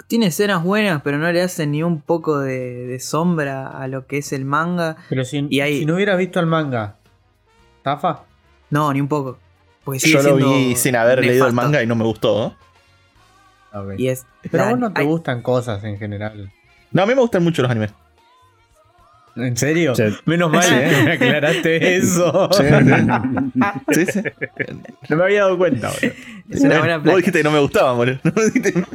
tiene 0.09 0.26
escenas 0.26 0.64
buenas, 0.64 1.03
pero 1.03 1.18
no 1.18 1.30
le 1.30 1.42
hacen 1.42 1.70
ni 1.72 1.82
un 1.82 2.01
poco 2.01 2.38
de, 2.40 2.86
de 2.86 2.98
sombra 3.01 3.68
a 3.68 3.86
lo 3.88 4.07
que 4.07 4.18
es 4.18 4.32
el 4.32 4.44
manga. 4.44 4.96
Pero 5.09 5.24
si, 5.24 5.46
Y 5.51 5.61
ahí- 5.61 5.80
si 5.80 5.86
no 5.86 5.94
hubieras 5.94 6.18
visto 6.18 6.40
el 6.40 6.46
manga, 6.46 6.96
¿tafa? 7.82 8.22
No, 8.70 8.92
ni 8.92 9.01
un 9.01 9.09
poco. 9.09 9.38
Porque 9.84 10.01
sigue 10.01 10.14
Yo 10.14 10.22
lo 10.22 10.36
vi 10.36 10.74
sin 10.76 10.96
haber 10.96 11.20
leído 11.24 11.46
el 11.46 11.53
manga 11.53 11.82
y 11.82 11.86
no 11.86 11.94
me 11.96 12.05
gustó. 12.05 12.57
Ok. 13.72 13.92
Y 13.98 14.09
es, 14.09 14.26
Pero 14.51 14.62
a 14.64 14.66
la- 14.66 14.72
vos 14.72 14.80
no 14.80 14.92
te 14.92 15.01
hay- 15.03 15.07
gustan 15.07 15.42
cosas 15.42 15.82
en 15.84 15.98
general. 15.98 16.53
No, 16.92 17.03
a 17.03 17.07
mí 17.07 17.14
me 17.14 17.20
gustan 17.20 17.44
mucho 17.44 17.62
los 17.62 17.70
animes. 17.70 17.92
¿En 19.43 19.57
serio? 19.57 19.93
Menos 20.26 20.51
mal, 20.51 20.64
¿eh? 20.72 21.03
Me 21.05 21.12
aclaraste 21.12 21.97
eso. 21.97 22.49
Sí, 23.93 24.07
sí. 24.07 24.22
No 25.09 25.16
me 25.16 25.24
había 25.24 25.43
dado 25.43 25.59
cuenta, 25.59 25.88
boludo. 25.91 26.14
es 26.51 26.61
una 26.62 26.78
buena 26.78 26.97
Vos 26.97 27.03
placa. 27.05 27.16
dijiste 27.18 27.38
que 27.38 27.45
no 27.45 27.51
me 27.51 27.59
gustaban, 27.61 27.97
boludo. 27.97 28.18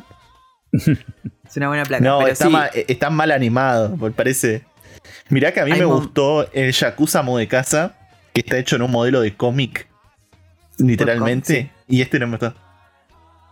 Es 1.48 1.58
una 1.58 1.68
buena 1.70 1.84
placa. 1.86 2.04
No, 2.04 2.20
pero 2.20 2.32
está, 2.34 2.46
sí, 2.46 2.52
ma- 2.52 2.68
eh, 2.68 2.86
está 2.88 3.10
mal 3.10 3.32
animado, 3.32 3.96
me 3.96 4.12
parece. 4.12 4.64
Mirá 5.30 5.54
que 5.54 5.62
a 5.62 5.66
mí 5.66 5.72
me 5.72 5.86
mom- 5.86 5.96
gustó 6.00 6.52
el 6.54 6.72
Yakuza 6.72 7.22
de 7.24 7.48
casa, 7.48 7.96
que 8.34 8.42
está 8.42 8.58
hecho 8.58 8.76
en 8.76 8.82
un 8.82 8.92
modelo 8.92 9.22
de 9.22 9.36
cómic, 9.36 9.88
literalmente. 10.78 11.72
Y 11.88 12.02
este 12.02 12.20
no 12.20 12.28
me 12.28 12.38
gustó. 12.38 12.54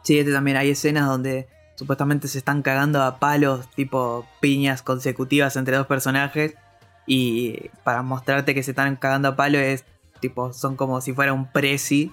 Sí, 0.04 0.20
este 0.20 0.34
también 0.34 0.58
hay 0.58 0.72
escenas 0.72 1.08
donde 1.08 1.48
supuestamente 1.76 2.28
se 2.28 2.38
están 2.40 2.62
cagando 2.62 3.02
a 3.02 3.20
palos, 3.20 3.70
tipo 3.76 4.28
piñas 4.42 4.82
consecutivas 4.82 5.56
entre 5.56 5.78
dos 5.78 5.88
personajes. 5.88 6.56
Y 7.06 7.70
para 7.84 8.02
mostrarte 8.02 8.54
que 8.54 8.64
se 8.64 8.72
están 8.72 8.96
cagando 8.96 9.28
a 9.30 9.36
palo 9.36 9.58
es 9.60 9.84
tipo, 10.20 10.54
son 10.54 10.76
como 10.76 11.02
si 11.02 11.14
fuera 11.14 11.34
un 11.34 11.52
prezi. 11.52 12.12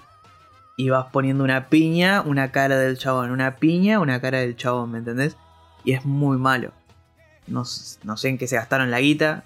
Y 0.77 0.89
vas 0.89 1.07
poniendo 1.13 1.45
una 1.45 1.69
piña, 1.69 2.23
una 2.23 2.53
cara 2.53 2.79
del 2.79 2.97
chabón, 2.97 3.31
una 3.31 3.57
piña, 3.57 4.01
una 4.01 4.21
cara 4.21 4.39
del 4.39 4.57
chabón, 4.57 4.93
¿me 4.93 4.99
entendés? 4.99 5.37
Y 5.85 5.93
es 5.93 6.05
muy 6.07 6.39
malo. 6.39 6.73
No, 7.47 7.65
no 8.05 8.17
sé 8.17 8.29
en 8.29 8.39
qué 8.39 8.47
se 8.49 8.57
gastaron 8.57 8.91
la 8.91 9.01
guita. 9.01 9.45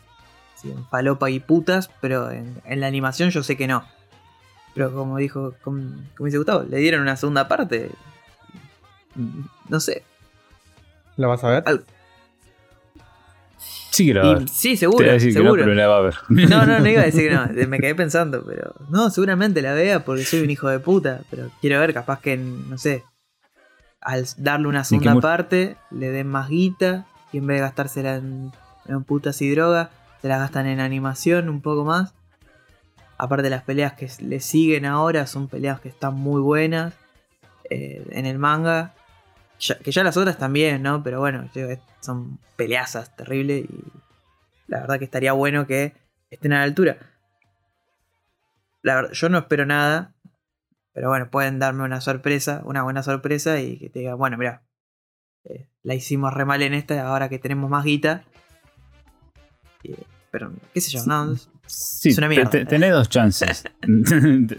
Si 0.55 0.70
en 0.70 0.86
falopa 0.86 1.30
y 1.30 1.40
putas, 1.40 1.90
pero 2.01 2.30
en, 2.30 2.62
en 2.64 2.80
la 2.80 2.86
animación 2.86 3.30
yo 3.30 3.42
sé 3.42 3.57
que 3.57 3.66
no. 3.66 3.84
Pero 4.74 4.92
como 4.95 5.16
dijo, 5.18 5.55
como, 5.62 5.82
como 6.16 6.26
dice 6.26 6.36
Gustavo, 6.38 6.62
le 6.62 6.76
dieron 6.78 7.01
una 7.03 7.16
segunda 7.16 7.49
parte. 7.49 7.90
Mm, 9.16 9.40
No 9.68 9.80
sé. 9.80 10.05
¿Lo 11.16 11.28
vas 11.28 11.42
a 11.45 11.49
ver? 11.49 11.62
Al- 11.66 11.84
sí 13.95 14.07
que 14.07 14.14
la 14.14 14.22
va 14.22 14.28
a 14.28 14.32
y- 14.32 14.34
ver. 14.40 14.49
sí, 14.49 14.76
seguro, 14.76 14.99
voy 14.99 15.09
a 15.09 15.12
decir 15.14 15.32
que 15.32 15.38
no, 15.38 15.45
seguro. 15.45 15.62
pero 15.62 15.74
la 15.74 15.86
va 15.86 15.97
a 15.99 16.01
ver. 16.01 16.14
No, 16.28 16.66
no, 16.66 16.78
no 16.80 16.86
iba 16.88 17.03
a 17.03 17.05
decir 17.05 17.28
que 17.28 17.34
no. 17.34 17.47
Me 17.68 17.78
quedé 17.78 17.95
pensando, 17.95 18.42
pero. 18.45 18.74
No, 18.90 19.11
seguramente 19.11 19.62
la 19.62 19.72
vea 19.74 20.05
porque 20.05 20.24
soy 20.24 20.40
un 20.42 20.51
hijo 20.51 20.68
de 20.68 20.78
puta. 20.80 21.20
Pero 21.30 21.51
quiero 21.61 21.80
ver, 21.80 21.92
capaz 21.95 22.20
que, 22.20 22.36
no 22.36 22.76
sé. 22.78 23.05
Al 24.01 24.26
darle 24.36 24.68
una 24.68 24.84
segunda 24.84 25.18
parte, 25.20 25.76
le 25.90 26.11
den 26.11 26.26
más 26.28 26.49
guita. 26.49 27.07
Y 27.32 27.38
en 27.38 27.47
vez 27.47 27.57
de 27.57 27.61
gastársela 27.62 28.16
en, 28.16 28.53
en 28.86 29.03
putas 29.05 29.40
y 29.42 29.51
droga, 29.51 29.90
se 30.22 30.28
la 30.28 30.38
gastan 30.38 30.66
en 30.66 30.78
animación 30.80 31.49
un 31.49 31.61
poco 31.62 31.84
más. 31.84 32.14
Aparte, 33.16 33.49
las 33.49 33.62
peleas 33.62 33.95
que 33.95 34.09
le 34.20 34.40
siguen 34.40 34.84
ahora 34.86 35.26
son 35.26 35.49
peleas 35.49 35.80
que 35.80 35.88
están 35.88 36.14
muy 36.14 36.40
buenas. 36.42 36.95
eh, 37.70 38.05
en 38.11 38.26
el 38.26 38.38
manga. 38.38 38.95
Ya- 39.61 39.78
que 39.78 39.92
ya 39.92 40.02
las 40.05 40.16
otras 40.16 40.36
también, 40.38 40.82
¿no? 40.82 41.02
Pero 41.02 41.20
bueno, 41.20 41.48
son 42.00 42.38
peleazas 42.57 43.14
terribles. 43.16 43.64
Y 43.64 43.68
la 44.66 44.80
verdad 44.80 44.98
que 44.98 45.05
estaría 45.05 45.32
bueno 45.32 45.66
que 45.66 45.94
estén 46.30 46.52
a 46.52 46.59
la 46.59 46.64
altura. 46.64 46.96
La 48.82 48.96
verdad, 48.96 49.12
yo 49.12 49.28
no 49.28 49.38
espero 49.38 49.64
nada. 49.66 50.12
Pero 50.92 51.09
bueno, 51.09 51.28
pueden 51.30 51.59
darme 51.59 51.82
una 51.82 52.00
sorpresa, 52.00 52.62
una 52.64 52.82
buena 52.84 53.02
sorpresa 53.02 53.61
y 53.61 53.78
que 53.78 53.88
te 53.90 53.98
digan, 54.00 54.16
bueno, 54.16 54.36
mira, 54.38 54.62
eh, 55.44 55.66
la 55.82 55.94
hicimos 55.94 56.32
re 56.32 56.44
mal 56.44 56.62
en 56.62 56.72
esta, 56.72 57.05
ahora 57.09 57.28
que 57.28 57.38
tenemos 57.40 57.68
más 57.68 57.84
guita. 57.84 58.22
Y, 59.82 59.94
pero, 60.30 60.52
qué 60.72 60.80
sé 60.80 60.92
yo, 60.92 61.05
no. 61.07 61.34
Sí, 61.66 62.11
Es 62.11 62.18
una 62.18 62.28
mierda. 62.28 62.48
te- 62.50 62.61
te- 62.61 62.66
tenés 62.66 62.92
dos 62.92 63.09
chances. 63.09 63.64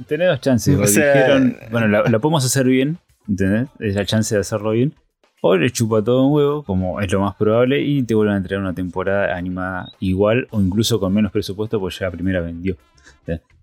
tenés 0.07 0.27
dos 0.27 0.41
chances. 0.41 0.77
O 0.77 0.81
O 0.81 0.87
sea- 0.87 1.13
dijeron, 1.13 1.57
bueno, 1.71 1.87
la, 1.87 2.03
la 2.03 2.19
podemos 2.19 2.43
hacer 2.45 2.65
bien, 2.65 2.99
¿entendés? 3.27 3.69
Es 3.79 3.95
la 3.95 4.05
chance 4.05 4.33
de 4.35 4.41
hacerlo 4.41 4.71
bien. 4.71 4.93
O 5.41 5.55
le 5.55 5.69
chupa 5.69 6.03
todo 6.03 6.25
un 6.25 6.33
huevo, 6.33 6.63
como 6.63 6.99
es 7.01 7.11
lo 7.11 7.19
más 7.19 7.35
probable, 7.35 7.81
y 7.81 8.01
te 8.03 8.15
vuelven 8.15 8.33
a 8.33 8.37
entregar 8.37 8.61
una 8.63 8.73
temporada 8.73 9.35
animada 9.37 9.91
igual 9.99 10.47
o 10.51 10.59
incluso 10.59 10.99
con 10.99 11.13
menos 11.13 11.31
presupuesto, 11.31 11.79
pues 11.79 11.99
ya 11.99 12.05
la 12.07 12.11
primera 12.11 12.41
vendió. 12.41 12.75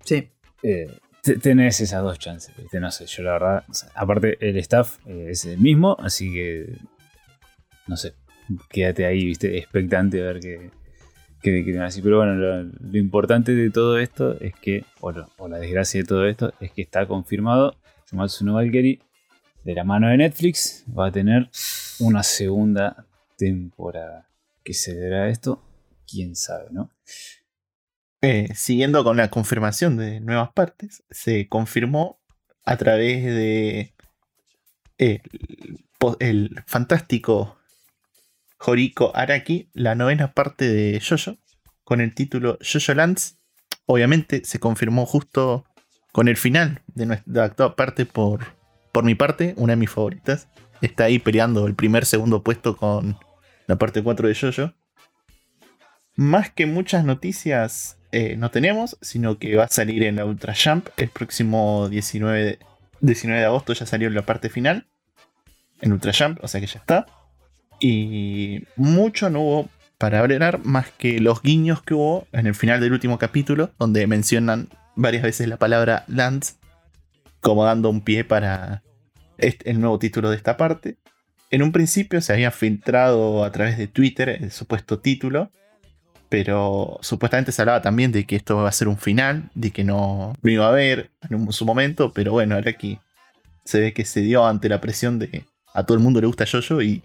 Sí, 0.04 0.28
Eh, 0.62 0.88
te- 1.22 1.38
tenés 1.38 1.80
esas 1.80 2.02
dos 2.04 2.18
chances. 2.20 2.54
No 2.72 2.90
sé, 2.92 3.06
yo 3.06 3.22
la 3.24 3.32
verdad. 3.32 3.64
o 3.68 3.74
sea, 3.74 3.88
aparte, 3.96 4.36
el 4.40 4.56
staff 4.58 4.98
eh, 5.06 5.26
es 5.30 5.44
el 5.44 5.58
mismo, 5.58 5.96
así 5.98 6.32
que. 6.32 6.76
No 7.88 7.96
sé, 7.96 8.14
quédate 8.70 9.04
ahí, 9.06 9.24
¿viste? 9.24 9.58
Expectante 9.58 10.20
a 10.22 10.26
ver 10.26 10.40
qué. 10.40 10.70
qué, 11.42 11.64
qué 11.64 11.80
así. 11.80 12.00
Pero 12.00 12.18
bueno, 12.18 12.34
lo, 12.36 12.62
lo 12.62 12.98
importante 12.98 13.54
de 13.56 13.70
todo 13.70 13.98
esto 13.98 14.38
es 14.40 14.54
que. 14.54 14.84
O, 15.00 15.10
lo- 15.10 15.28
o 15.38 15.48
la 15.48 15.58
desgracia 15.58 16.00
de 16.00 16.06
todo 16.06 16.26
esto 16.26 16.52
es 16.60 16.70
que 16.70 16.82
está 16.82 17.06
confirmado. 17.06 17.74
Shumatsu 18.10 18.44
no 18.44 18.54
Valkyrie, 18.54 19.00
de 19.64 19.74
la 19.74 19.84
mano 19.84 20.08
de 20.08 20.16
Netflix, 20.16 20.84
va 20.96 21.06
a 21.08 21.12
tener 21.12 21.50
una 22.00 22.22
segunda 22.22 23.06
temporada. 23.36 24.28
¿Qué 24.64 24.74
se 24.74 24.98
dará 24.98 25.28
esto? 25.28 25.62
Quién 26.06 26.36
sabe, 26.36 26.66
¿no? 26.70 26.90
Eh, 28.20 28.48
siguiendo 28.54 29.02
con 29.02 29.16
la 29.16 29.30
confirmación 29.30 29.96
de 29.96 30.20
nuevas 30.20 30.52
partes, 30.52 31.02
se 31.10 31.48
confirmó 31.48 32.20
a 32.64 32.76
través 32.76 33.24
de 33.24 33.94
el, 34.98 35.20
po- 35.98 36.16
el 36.20 36.62
fantástico 36.66 37.58
Horiko 38.58 39.10
Araki 39.16 39.70
la 39.72 39.96
novena 39.96 40.32
parte 40.32 40.68
de 40.68 41.00
Jojo 41.00 41.36
con 41.82 42.00
el 42.00 42.14
título 42.14 42.58
Jojo 42.60 42.94
Lands. 42.94 43.38
Obviamente 43.86 44.44
se 44.44 44.60
confirmó 44.60 45.04
justo 45.04 45.64
con 46.12 46.28
el 46.28 46.36
final 46.36 46.82
de 46.86 47.06
nuestra 47.06 47.44
actual 47.44 47.74
parte 47.74 48.06
por, 48.06 48.54
por 48.92 49.04
mi 49.04 49.14
parte, 49.14 49.54
una 49.56 49.72
de 49.72 49.78
mis 49.78 49.90
favoritas. 49.90 50.48
Está 50.80 51.04
ahí 51.04 51.18
peleando 51.18 51.66
el 51.66 51.74
primer 51.74 52.06
segundo 52.06 52.42
puesto 52.42 52.76
con 52.76 53.16
la 53.66 53.76
parte 53.76 54.02
4 54.02 54.28
de 54.28 54.34
Jojo. 54.34 54.74
Más 56.14 56.50
que 56.50 56.66
muchas 56.66 57.04
noticias 57.04 57.96
eh, 58.12 58.36
no 58.36 58.50
tenemos, 58.50 58.98
sino 59.00 59.38
que 59.38 59.56
va 59.56 59.64
a 59.64 59.68
salir 59.68 60.02
en 60.02 60.16
la 60.16 60.26
Ultra 60.26 60.54
Jump 60.54 60.88
el 60.98 61.08
próximo 61.08 61.88
19 61.88 62.44
de, 62.44 62.58
19 63.00 63.40
de 63.40 63.46
agosto. 63.46 63.72
Ya 63.72 63.86
salió 63.86 64.10
la 64.10 64.22
parte 64.22 64.50
final 64.50 64.86
en 65.80 65.92
Ultra 65.92 66.12
Jump, 66.16 66.38
o 66.42 66.48
sea 66.48 66.60
que 66.60 66.66
ya 66.66 66.78
está. 66.78 67.06
Y 67.80 68.64
mucho 68.76 69.30
no 69.30 69.40
hubo 69.40 69.68
para 69.96 70.18
hablar 70.18 70.60
más 70.64 70.90
que 70.90 71.20
los 71.20 71.42
guiños 71.42 71.82
que 71.82 71.94
hubo 71.94 72.26
en 72.32 72.46
el 72.46 72.54
final 72.54 72.80
del 72.80 72.92
último 72.92 73.18
capítulo, 73.18 73.70
donde 73.78 74.06
mencionan 74.06 74.68
varias 74.96 75.22
veces 75.22 75.48
la 75.48 75.56
palabra 75.56 76.04
Lance, 76.08 76.54
como 77.42 77.64
dando 77.64 77.90
un 77.90 78.00
pie 78.00 78.24
para 78.24 78.82
este- 79.36 79.70
el 79.70 79.80
nuevo 79.80 79.98
título 79.98 80.30
de 80.30 80.36
esta 80.36 80.56
parte. 80.56 80.96
En 81.50 81.62
un 81.62 81.72
principio 81.72 82.22
se 82.22 82.32
había 82.32 82.50
filtrado 82.50 83.44
a 83.44 83.52
través 83.52 83.76
de 83.76 83.86
Twitter 83.88 84.30
el 84.30 84.50
supuesto 84.50 85.00
título, 85.00 85.50
pero 86.30 86.98
supuestamente 87.02 87.52
se 87.52 87.60
hablaba 87.60 87.82
también 87.82 88.10
de 88.10 88.24
que 88.24 88.36
esto 88.36 88.56
va 88.56 88.68
a 88.68 88.72
ser 88.72 88.88
un 88.88 88.96
final, 88.96 89.50
de 89.54 89.70
que 89.70 89.84
no 89.84 90.32
lo 90.40 90.50
iba 90.50 90.64
a 90.64 90.70
haber 90.70 91.10
en 91.28 91.34
un- 91.34 91.52
su 91.52 91.66
momento, 91.66 92.12
pero 92.14 92.32
bueno, 92.32 92.54
ahora 92.54 92.70
aquí 92.70 92.98
se 93.64 93.80
ve 93.80 93.92
que 93.92 94.06
se 94.06 94.20
dio 94.22 94.46
ante 94.46 94.68
la 94.70 94.80
presión 94.80 95.18
de 95.18 95.44
a 95.74 95.84
todo 95.84 95.96
el 95.96 96.02
mundo 96.02 96.20
le 96.20 96.26
gusta 96.26 96.44
Jojo 96.50 96.80
y 96.82 97.02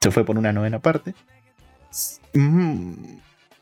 se 0.00 0.10
fue 0.10 0.24
por 0.24 0.36
una 0.38 0.52
novena 0.52 0.78
parte. 0.80 1.14
Mm, 2.34 2.92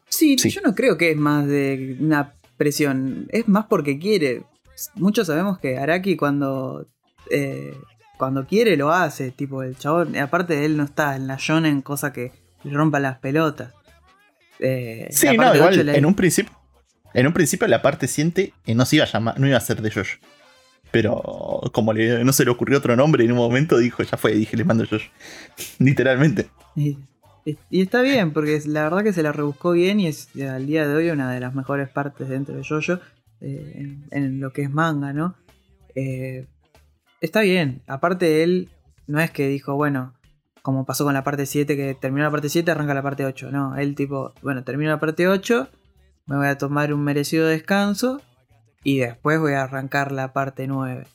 Sí, 0.08 0.36
Sí. 0.38 0.50
yo 0.50 0.60
no 0.60 0.74
creo 0.74 0.98
que 0.98 1.10
es 1.12 1.16
más 1.16 1.46
de 1.46 1.96
una 1.98 2.34
presión. 2.58 3.26
Es 3.30 3.48
más 3.48 3.64
porque 3.66 3.98
quiere. 3.98 4.42
Muchos 4.94 5.26
sabemos 5.26 5.58
que 5.58 5.78
Araki 5.78 6.16
cuando. 6.16 6.86
eh, 7.30 7.76
cuando 8.18 8.46
quiere 8.46 8.76
lo 8.76 8.92
hace. 8.92 9.30
Tipo, 9.32 9.62
el 9.62 9.76
chabón. 9.76 10.16
Aparte 10.16 10.64
él 10.64 10.76
no 10.76 10.84
está 10.84 11.16
en 11.16 11.26
la 11.26 11.36
shonen, 11.38 11.82
cosa 11.82 12.12
que 12.12 12.32
le 12.64 12.72
rompa 12.72 13.00
las 13.00 13.18
pelotas. 13.18 13.72
Eh, 14.60 15.08
Sí, 15.10 15.26
la 15.26 15.32
no, 15.50 15.54
igual 15.56 15.86
le- 15.86 15.96
en 15.98 16.06
un 16.06 16.14
principio. 16.14 16.52
En 17.14 17.26
un 17.26 17.32
principio 17.32 17.66
la 17.68 17.82
parte 17.82 18.06
siente 18.08 18.54
que 18.64 18.74
no 18.74 18.84
se 18.86 18.96
iba 18.96 19.04
a 19.04 19.08
llamar, 19.08 19.38
no 19.38 19.46
iba 19.46 19.56
a 19.56 19.60
ser 19.60 19.82
de 19.82 19.90
Jojo. 19.90 20.16
Pero 20.90 21.60
como 21.72 21.92
le- 21.92 22.22
no 22.24 22.32
se 22.32 22.44
le 22.44 22.50
ocurrió 22.50 22.78
otro 22.78 22.94
nombre, 22.96 23.24
en 23.24 23.32
un 23.32 23.38
momento 23.38 23.78
dijo, 23.78 24.02
ya 24.02 24.16
fue, 24.16 24.32
dije, 24.32 24.56
le 24.56 24.64
mando 24.64 24.84
Jojo. 24.86 25.04
Literalmente. 25.78 26.48
Y, 26.76 26.98
y 27.70 27.82
está 27.82 28.02
bien, 28.02 28.32
porque 28.32 28.60
la 28.66 28.84
verdad 28.84 29.02
que 29.02 29.12
se 29.12 29.22
la 29.22 29.32
rebuscó 29.32 29.72
bien 29.72 29.98
y 30.00 30.06
es 30.06 30.28
eh, 30.36 30.48
al 30.48 30.66
día 30.66 30.86
de 30.86 30.94
hoy 30.94 31.10
una 31.10 31.30
de 31.32 31.40
las 31.40 31.54
mejores 31.54 31.88
partes 31.88 32.28
dentro 32.28 32.54
de 32.54 32.62
JoJo 32.62 33.00
eh, 33.42 33.98
en, 34.10 34.40
lo 34.40 34.52
que 34.52 34.62
es 34.62 34.70
manga, 34.70 35.12
¿no? 35.12 35.34
Eh, 35.94 36.46
está 37.20 37.40
bien. 37.40 37.82
Aparte 37.86 38.42
él 38.42 38.70
no 39.06 39.20
es 39.20 39.30
que 39.30 39.48
dijo, 39.48 39.74
bueno, 39.74 40.14
como 40.62 40.86
pasó 40.86 41.04
con 41.04 41.14
la 41.14 41.24
parte 41.24 41.46
7, 41.46 41.76
que 41.76 41.94
terminó 41.94 42.24
la 42.24 42.30
parte 42.30 42.48
7, 42.48 42.70
arranca 42.70 42.94
la 42.94 43.02
parte 43.02 43.24
8. 43.24 43.50
No, 43.50 43.76
él 43.76 43.94
tipo, 43.94 44.32
bueno, 44.42 44.62
termino 44.62 44.90
la 44.90 45.00
parte 45.00 45.26
8, 45.26 45.68
me 46.26 46.36
voy 46.36 46.46
a 46.46 46.56
tomar 46.56 46.94
un 46.94 47.02
merecido 47.02 47.46
descanso 47.48 48.22
y 48.84 48.98
después 48.98 49.40
voy 49.40 49.54
a 49.54 49.64
arrancar 49.64 50.12
la 50.12 50.32
parte 50.32 50.66
9. 50.66 51.06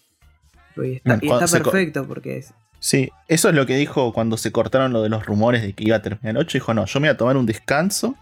Y 0.76 0.96
está, 0.98 1.18
Mm, 1.18 1.20
y 1.24 1.32
está 1.32 1.48
perfecto 1.48 2.08
porque 2.08 2.38
es, 2.38 2.54
Sí, 2.80 3.10
eso 3.28 3.50
es 3.50 3.56
lo 3.56 3.66
que 3.66 3.76
dijo 3.76 4.14
cuando 4.14 4.38
se 4.38 4.52
cortaron 4.52 4.94
lo 4.94 5.02
de 5.02 5.10
los 5.10 5.26
rumores 5.26 5.64
de 5.64 5.74
que 5.74 5.86
iba 5.86 5.96
a 5.96 6.02
terminar 6.02 6.36
el 6.36 6.38
8. 6.38 6.58
Dijo, 6.58 6.74
no, 6.74 6.86
yo 6.86 7.00
me 7.00 7.08
voy 7.08 7.14
a 7.14 7.18
tomar 7.18 7.38
un 7.38 7.46
descanso. 7.46 8.16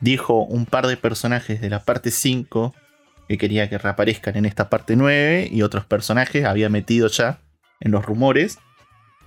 Dijo 0.00 0.44
un 0.44 0.66
par 0.66 0.86
de 0.86 0.96
personajes 0.96 1.60
de 1.60 1.70
la 1.70 1.80
parte 1.80 2.10
5 2.12 2.74
que 3.28 3.38
quería 3.38 3.68
que 3.68 3.78
reaparezcan 3.78 4.36
en 4.36 4.46
esta 4.46 4.68
parte 4.70 4.96
9 4.96 5.48
y 5.52 5.62
otros 5.62 5.84
personajes 5.84 6.44
había 6.44 6.68
metido 6.68 7.08
ya 7.08 7.38
en 7.80 7.90
los 7.92 8.04
rumores 8.04 8.58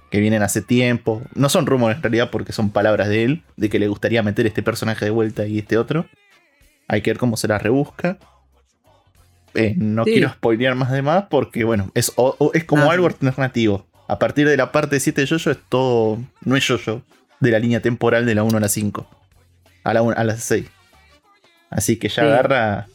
que 0.09 0.19
vienen 0.19 0.41
hace 0.43 0.61
tiempo. 0.61 1.21
No 1.35 1.47
son 1.49 1.65
rumores 1.65 1.97
en 1.97 2.03
realidad 2.03 2.29
porque 2.31 2.51
son 2.51 2.69
palabras 2.71 3.07
de 3.07 3.23
él, 3.23 3.43
de 3.57 3.69
que 3.69 3.79
le 3.79 3.87
gustaría 3.87 4.23
meter 4.23 4.45
este 4.47 4.63
personaje 4.63 5.05
de 5.05 5.11
vuelta 5.11 5.45
y 5.45 5.59
este 5.59 5.77
otro. 5.77 6.05
Hay 6.87 7.01
que 7.01 7.11
ver 7.11 7.17
cómo 7.17 7.37
se 7.37 7.47
la 7.47 7.57
rebusca. 7.59 8.17
Eh, 9.53 9.73
no 9.77 10.03
Sí. 10.05 10.13
quiero 10.13 10.29
spoilear 10.29 10.75
más 10.75 10.91
de 10.91 11.01
más 11.01 11.25
porque, 11.29 11.63
bueno, 11.63 11.91
es, 11.93 12.11
o- 12.15 12.35
o- 12.39 12.51
es 12.53 12.63
como 12.63 12.89
Ah, 12.89 12.93
algo 12.93 13.07
alternativo. 13.07 13.85
A 14.07 14.17
partir 14.19 14.47
de 14.47 14.57
la 14.57 14.71
parte 14.71 14.99
7 14.99 15.21
de 15.21 15.27
Jojo 15.27 15.51
es 15.51 15.57
todo. 15.69 16.17
No 16.43 16.55
es 16.55 16.65
Jojo 16.67 17.01
de 17.39 17.51
la 17.51 17.59
línea 17.59 17.81
temporal 17.81 18.25
de 18.25 18.35
la 18.35 18.43
1 18.43 18.57
a 18.57 18.61
la 18.61 18.67
5. 18.69 19.07
A 19.83 19.93
la, 19.93 20.01
1 20.01 20.13
a 20.17 20.23
la 20.23 20.35
6. 20.37 20.65
Así 21.69 21.97
que 21.97 22.09
ya 22.09 22.15
Sí. 22.15 22.21
agarra, 22.21 22.87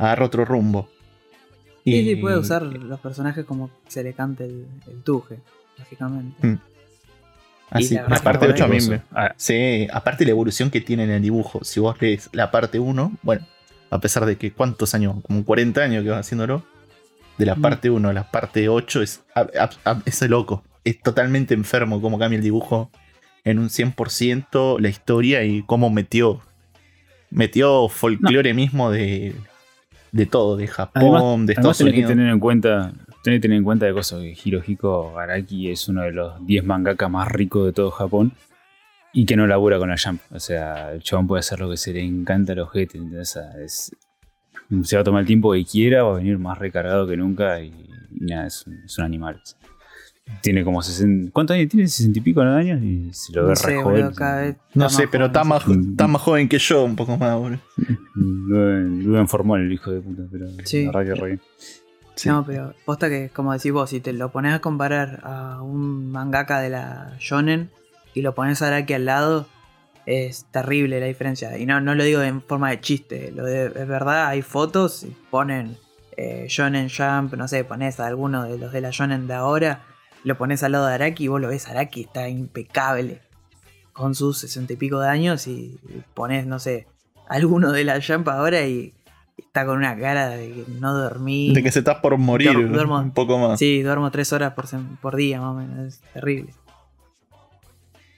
agarra 0.00 0.26
otro 0.26 0.44
rumbo. 0.44 0.88
Sí, 1.84 2.04
sí, 2.04 2.16
puede 2.16 2.38
usar 2.38 2.62
los 2.62 3.00
personajes 3.00 3.44
como 3.44 3.70
se 3.88 4.02
le 4.02 4.12
cante 4.12 4.44
el, 4.44 4.66
el 4.86 5.02
tuje, 5.02 5.38
básicamente. 5.78 6.46
Mm. 6.46 6.58
Así, 7.70 7.94
y 7.94 7.96
la 7.96 8.02
la, 8.02 8.08
verdad 8.08 8.24
parte 8.24 8.46
que 8.46 8.52
8 8.52 8.64
a 8.64 8.68
mí 8.68 8.78
me. 8.88 9.02
Ah, 9.12 9.32
Sí, 9.36 9.86
aparte 9.92 10.24
la 10.24 10.30
evolución 10.32 10.70
que 10.70 10.80
tiene 10.80 11.04
en 11.04 11.10
el 11.10 11.22
dibujo. 11.22 11.62
Si 11.64 11.80
vos 11.80 11.96
lees 12.00 12.28
la 12.32 12.50
parte 12.50 12.78
1, 12.78 13.12
bueno, 13.22 13.46
a 13.90 13.98
pesar 14.00 14.26
de 14.26 14.36
que 14.36 14.52
cuántos 14.52 14.94
años, 14.94 15.16
como 15.26 15.44
40 15.44 15.80
años 15.80 16.02
que 16.04 16.10
vas 16.10 16.20
haciéndolo, 16.26 16.64
de 17.38 17.46
la 17.46 17.54
Mm. 17.54 17.62
parte 17.62 17.90
1 17.90 18.08
a 18.08 18.12
la 18.12 18.30
parte 18.30 18.68
8 18.68 19.02
es, 19.02 19.22
a- 19.34 19.46
a- 19.58 19.90
a- 19.90 20.02
es 20.04 20.20
loco. 20.22 20.64
Es 20.84 21.00
totalmente 21.00 21.54
enfermo 21.54 22.00
cómo 22.02 22.18
cambia 22.18 22.36
el 22.38 22.42
dibujo 22.42 22.90
en 23.44 23.58
un 23.58 23.70
100%, 23.70 24.78
la 24.80 24.88
historia 24.88 25.44
y 25.44 25.62
cómo 25.62 25.88
metió, 25.90 26.40
metió 27.30 27.88
folclore 27.88 28.52
mismo 28.52 28.90
de, 28.90 29.34
de 30.12 30.26
todo, 30.26 30.56
de 30.56 30.66
Japón, 30.66 31.02
Además, 31.02 31.46
de 31.46 31.52
Estados 31.52 31.78
tenés 31.78 31.92
que 31.92 31.98
Unidos. 31.98 32.10
tener 32.12 32.28
en 32.32 32.40
cuenta, 32.40 32.92
tenés 33.22 33.38
que 33.38 33.42
tener 33.42 33.58
en 33.58 33.64
cuenta 33.64 33.86
de 33.86 33.92
cosas 33.92 34.20
que 34.20 34.36
Hirohiko 34.44 35.18
Araki 35.18 35.70
es 35.70 35.88
uno 35.88 36.02
de 36.02 36.12
los 36.12 36.44
10 36.46 36.64
mangaka 36.64 37.08
más 37.08 37.28
ricos 37.30 37.66
de 37.66 37.72
todo 37.72 37.90
Japón 37.90 38.32
y 39.12 39.24
que 39.26 39.36
no 39.36 39.46
labura 39.46 39.78
con 39.78 39.88
la 39.88 39.96
Jump. 40.02 40.20
O 40.32 40.40
sea, 40.40 40.92
el 40.92 41.02
chabón 41.02 41.26
puede 41.26 41.40
hacer 41.40 41.60
lo 41.60 41.70
que 41.70 41.76
se 41.76 41.92
le 41.92 42.02
encanta 42.02 42.52
a 42.52 42.56
los 42.56 42.68
ojete. 42.68 42.98
sea, 43.24 43.50
es- 43.62 43.94
se 44.84 44.96
va 44.96 45.00
a 45.02 45.04
tomar 45.04 45.20
el 45.22 45.26
tiempo 45.26 45.52
que 45.52 45.64
quiera, 45.64 46.04
va 46.04 46.12
a 46.12 46.16
venir 46.18 46.38
más 46.38 46.56
recargado 46.58 47.06
que 47.08 47.16
nunca 47.16 47.60
y, 47.60 47.68
y 48.12 48.24
nada, 48.24 48.46
es 48.46 48.64
es 48.84 48.98
un 48.98 49.04
animal. 49.04 49.40
Tiene 50.42 50.64
como 50.64 50.82
60. 50.82 51.30
¿Cuántos 51.32 51.54
años 51.56 51.68
tiene? 51.68 51.84
¿60 51.86 52.16
y 52.16 52.20
pico 52.20 52.40
de 52.42 52.48
años? 52.48 52.82
Y 52.82 53.12
se 53.12 53.32
lo 53.32 53.42
ve 53.42 53.48
No 53.48 53.54
re 53.54 53.60
sé, 53.60 53.76
joven. 53.82 54.02
boludo, 54.02 54.14
cada 54.14 54.40
vez 54.42 54.56
No 54.74 54.88
sé, 54.90 55.08
pero 55.08 55.24
joven, 55.26 55.30
está 55.30 55.44
más, 55.44 55.62
está 55.68 56.06
más 56.06 56.22
joven 56.22 56.48
que 56.48 56.58
yo, 56.58 56.84
un 56.84 56.96
poco 56.96 57.16
más, 57.16 57.36
boludo. 57.36 57.60
Lo, 58.14 59.26
formar 59.26 59.60
el 59.60 59.72
hijo 59.72 59.90
de 59.90 60.00
puta, 60.00 60.22
pero 60.30 60.46
Sí. 60.64 60.84
la 60.86 60.92
verdad 60.92 61.14
que 61.14 61.20
re 61.20 61.26
bien. 61.28 61.40
Sí. 62.16 62.28
No, 62.28 62.44
pero 62.44 62.74
posta 62.84 63.08
que, 63.08 63.30
como 63.32 63.52
decís 63.52 63.72
vos, 63.72 63.88
si 63.90 64.00
te 64.00 64.12
lo 64.12 64.30
pones 64.30 64.52
a 64.54 64.60
comparar 64.60 65.20
a 65.22 65.62
un 65.62 66.10
mangaka 66.10 66.60
de 66.60 66.68
la 66.70 67.14
Shonen 67.18 67.70
y 68.14 68.22
lo 68.22 68.34
pones 68.34 68.60
a 68.62 68.66
Araki 68.66 68.92
al 68.94 69.06
lado, 69.06 69.46
es 70.06 70.44
terrible 70.50 71.00
la 71.00 71.06
diferencia. 71.06 71.56
Y 71.56 71.66
no, 71.66 71.80
no 71.80 71.94
lo 71.94 72.04
digo 72.04 72.20
en 72.22 72.42
forma 72.42 72.70
de 72.70 72.80
chiste, 72.80 73.32
lo 73.34 73.44
de, 73.44 73.66
es 73.66 73.88
verdad, 73.88 74.26
hay 74.26 74.42
fotos 74.42 75.04
y 75.04 75.16
ponen 75.30 75.76
eh, 76.16 76.46
Shonen 76.48 76.88
Jump, 76.90 77.34
no 77.34 77.48
sé, 77.48 77.64
pones 77.64 78.00
a 78.00 78.06
alguno 78.06 78.44
de 78.44 78.58
los 78.58 78.72
de 78.72 78.80
la 78.82 78.90
Shonen 78.90 79.26
de 79.26 79.34
ahora, 79.34 79.82
lo 80.24 80.36
pones 80.38 80.62
al 80.62 80.72
lado 80.72 80.86
de 80.86 80.94
Araki 80.94 81.24
y 81.24 81.28
vos 81.28 81.40
lo 81.40 81.48
ves, 81.48 81.68
Araki 81.68 82.02
está 82.02 82.28
impecable 82.28 83.20
con 83.92 84.14
sus 84.14 84.38
sesenta 84.38 84.72
y 84.72 84.76
pico 84.76 85.00
de 85.00 85.08
años 85.08 85.46
y, 85.46 85.78
pones, 86.14 86.46
no 86.46 86.58
sé, 86.58 86.86
alguno 87.28 87.72
de 87.72 87.84
la 87.84 88.00
Jump 88.00 88.28
ahora 88.28 88.62
y 88.66 88.94
está 89.38 89.64
con 89.66 89.76
una 89.78 89.98
cara 89.98 90.28
de 90.28 90.48
que 90.52 90.64
no 90.78 90.94
dormí. 90.94 91.52
De 91.54 91.62
que 91.62 91.70
se 91.72 91.80
estás 91.80 91.98
por 91.98 92.16
morir 92.18 92.52
Duermo- 92.52 92.72
duermo. 92.74 92.98
un 93.00 93.10
poco 93.12 93.38
más. 93.38 93.58
Sí, 93.58 93.82
duermo 93.82 94.10
tres 94.10 94.32
horas 94.32 94.52
por, 95.00 95.16
día, 95.16 95.40
más 95.40 95.50
o 95.50 95.54
menos. 95.54 95.94
Es 95.94 96.00
terrible. 96.12 96.52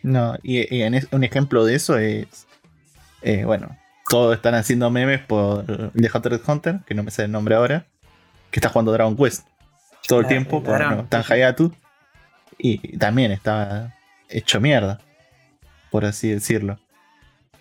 No, 0.03 0.35
y, 0.43 0.75
y 0.75 0.83
en 0.83 0.95
es- 0.95 1.09
un 1.13 1.25
ejemplo 1.25 1.65
de 1.65 1.75
eso 1.77 1.97
es. 1.99 2.47
eh, 3.23 3.45
bueno, 3.45 3.77
todos 4.09 4.35
están 4.35 4.55
haciendo 4.55 4.91
memes 4.91 5.21
por 5.21 5.65
The 5.95 6.11
Hunter 6.13 6.33
x 6.35 6.49
Hunter, 6.49 6.81
que 6.87 6.95
no 6.95 7.03
me 7.05 7.11
sé 7.13 7.25
el 7.25 7.31
nombre 7.33 7.55
ahora, 7.55 7.87
que 8.51 8.59
está 8.59 8.69
jugando 8.69 8.93
Dragon 8.93 9.17
Quest 9.17 9.47
todo 10.09 10.21
el 10.21 10.27
tiempo 10.27 10.59
el 10.59 10.63
por 10.65 10.81
no, 10.81 11.05
Tan. 11.05 11.23
Hayatu. 11.29 11.73
Y 12.65 12.97
también 12.97 13.33
estaba 13.33 13.93
hecho 14.29 14.61
mierda, 14.61 15.01
por 15.91 16.05
así 16.05 16.31
decirlo. 16.31 16.79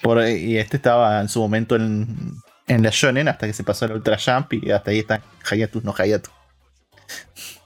Por, 0.03 0.23
y 0.27 0.57
este 0.59 0.77
estaba 0.77 1.19
en 1.21 1.27
su 1.27 1.39
momento 1.41 1.75
en, 1.75 2.35
en 2.67 2.83
la 2.83 2.91
Shonen 2.91 3.27
hasta 3.27 3.47
que 3.47 3.53
se 3.53 3.63
pasó 3.63 3.85
al 3.85 3.93
Ultra 3.93 4.17
Jump 4.23 4.53
y 4.53 4.69
hasta 4.71 4.91
ahí 4.91 4.99
está 4.99 5.21
Hayatu, 5.49 5.81
no 5.83 5.93
Hayatu. 5.97 6.29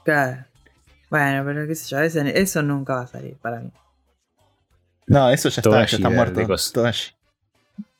Claro. 0.04 0.44
Bueno, 1.10 1.44
pero 1.44 1.66
qué 1.66 1.74
sé 1.74 1.88
yo, 1.88 2.00
eso 2.00 2.62
nunca 2.62 2.94
va 2.94 3.02
a 3.02 3.06
salir 3.06 3.36
para 3.36 3.60
mí. 3.60 3.70
No, 5.06 5.30
eso 5.30 5.50
ya 5.50 5.60
está, 5.60 5.86
ya 5.86 5.96
está 5.96 6.10
muerto. 6.10 6.40
de 6.40 6.46
cosas. 6.46 6.72
Togashi. 6.72 7.10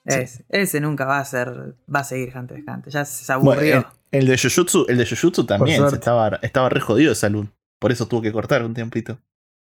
Sí. 0.09 0.15
Ese, 0.19 0.45
ese 0.49 0.81
nunca 0.81 1.05
va 1.05 1.19
a 1.19 1.25
ser. 1.25 1.75
Va 1.95 2.01
a 2.01 2.05
seguir 2.05 2.37
Hunter 2.37 2.59
x 2.59 2.69
Hunter. 2.75 2.93
Ya 2.93 3.05
se 3.05 3.35
Bueno, 3.37 3.53
aburrió. 3.53 3.93
el, 4.11 4.21
el 4.23 4.27
de 4.29 4.39
Jujutsu, 4.39 4.87
el 4.89 4.99
de 4.99 5.07
Jujutsu 5.07 5.45
también 5.45 5.89
se 5.89 5.97
estaba, 5.97 6.39
estaba 6.43 6.69
re 6.69 6.81
jodido 6.81 7.11
de 7.11 7.17
salud. 7.17 7.47
Por 7.79 7.93
eso 7.93 8.07
tuvo 8.09 8.23
que 8.23 8.33
cortar 8.33 8.65
un 8.65 8.75
tiempito. 8.75 9.19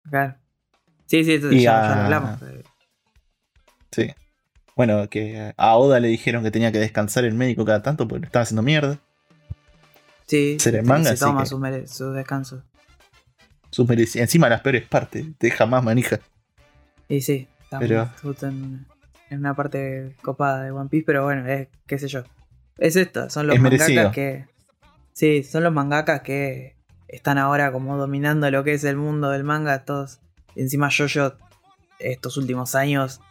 Claro. 0.09 0.35
Sí, 1.05 1.23
sí, 1.23 1.33
esto 1.33 1.51
Y 1.51 1.61
ya, 1.63 1.79
a- 1.91 1.95
ya 1.95 2.03
hablamos. 2.05 2.39
pero- 2.39 2.61
Sí. 3.91 4.13
Bueno, 4.75 5.09
que 5.09 5.53
a 5.57 5.75
Oda 5.75 5.99
le 5.99 6.07
dijeron 6.07 6.43
que 6.43 6.51
tenía 6.51 6.71
que 6.71 6.79
descansar 6.79 7.25
el 7.25 7.33
médico 7.33 7.65
cada 7.65 7.81
tanto 7.81 8.07
porque 8.07 8.25
estaba 8.27 8.43
haciendo 8.43 8.61
mierda. 8.61 8.99
Sí, 10.27 10.57
se- 10.59 10.81
manga, 10.83 11.05
se 11.05 11.09
así 11.13 11.19
toma 11.21 11.41
que- 11.43 11.49
su, 11.49 11.57
mere- 11.59 11.87
su 11.87 12.11
descanso. 12.11 12.63
Sus 13.71 13.89
Encima 14.15 14.49
las 14.49 14.61
peores 14.61 14.85
partes. 14.87 15.25
Te 15.37 15.47
deja 15.47 15.65
más 15.65 15.83
manija. 15.83 16.19
Y 17.09 17.21
sí, 17.21 17.47
estamos 17.63 17.87
Pero- 17.87 18.09
justo 18.21 18.47
en, 18.47 18.85
en 19.29 19.39
una 19.39 19.55
parte 19.55 20.15
copada 20.21 20.63
de 20.63 20.71
One 20.71 20.89
Piece, 20.89 21.05
pero 21.05 21.23
bueno, 21.23 21.47
es, 21.47 21.67
qué 21.87 21.97
sé 21.97 22.07
yo. 22.07 22.23
Es 22.77 22.95
esto, 22.95 23.29
son 23.29 23.47
los 23.47 23.55
Es 23.55 23.61
mangakas 23.61 23.87
merecido. 23.89 24.11
que. 24.11 24.45
Sí, 25.13 25.43
son 25.43 25.63
los 25.63 25.73
mangakas 25.73 26.21
que 26.21 26.76
están 27.07 27.37
ahora 27.37 27.71
como 27.71 27.97
dominando 27.97 28.49
lo 28.51 28.63
que 28.63 28.73
es 28.73 28.83
el 28.83 28.97
mundo 28.97 29.29
del 29.29 29.43
manga. 29.43 29.85
Todos. 29.85 30.19
encima 30.55 30.89
Jojo, 30.89 31.33
estos 31.99 32.37
últimos 32.37 32.75
años, 32.75 33.21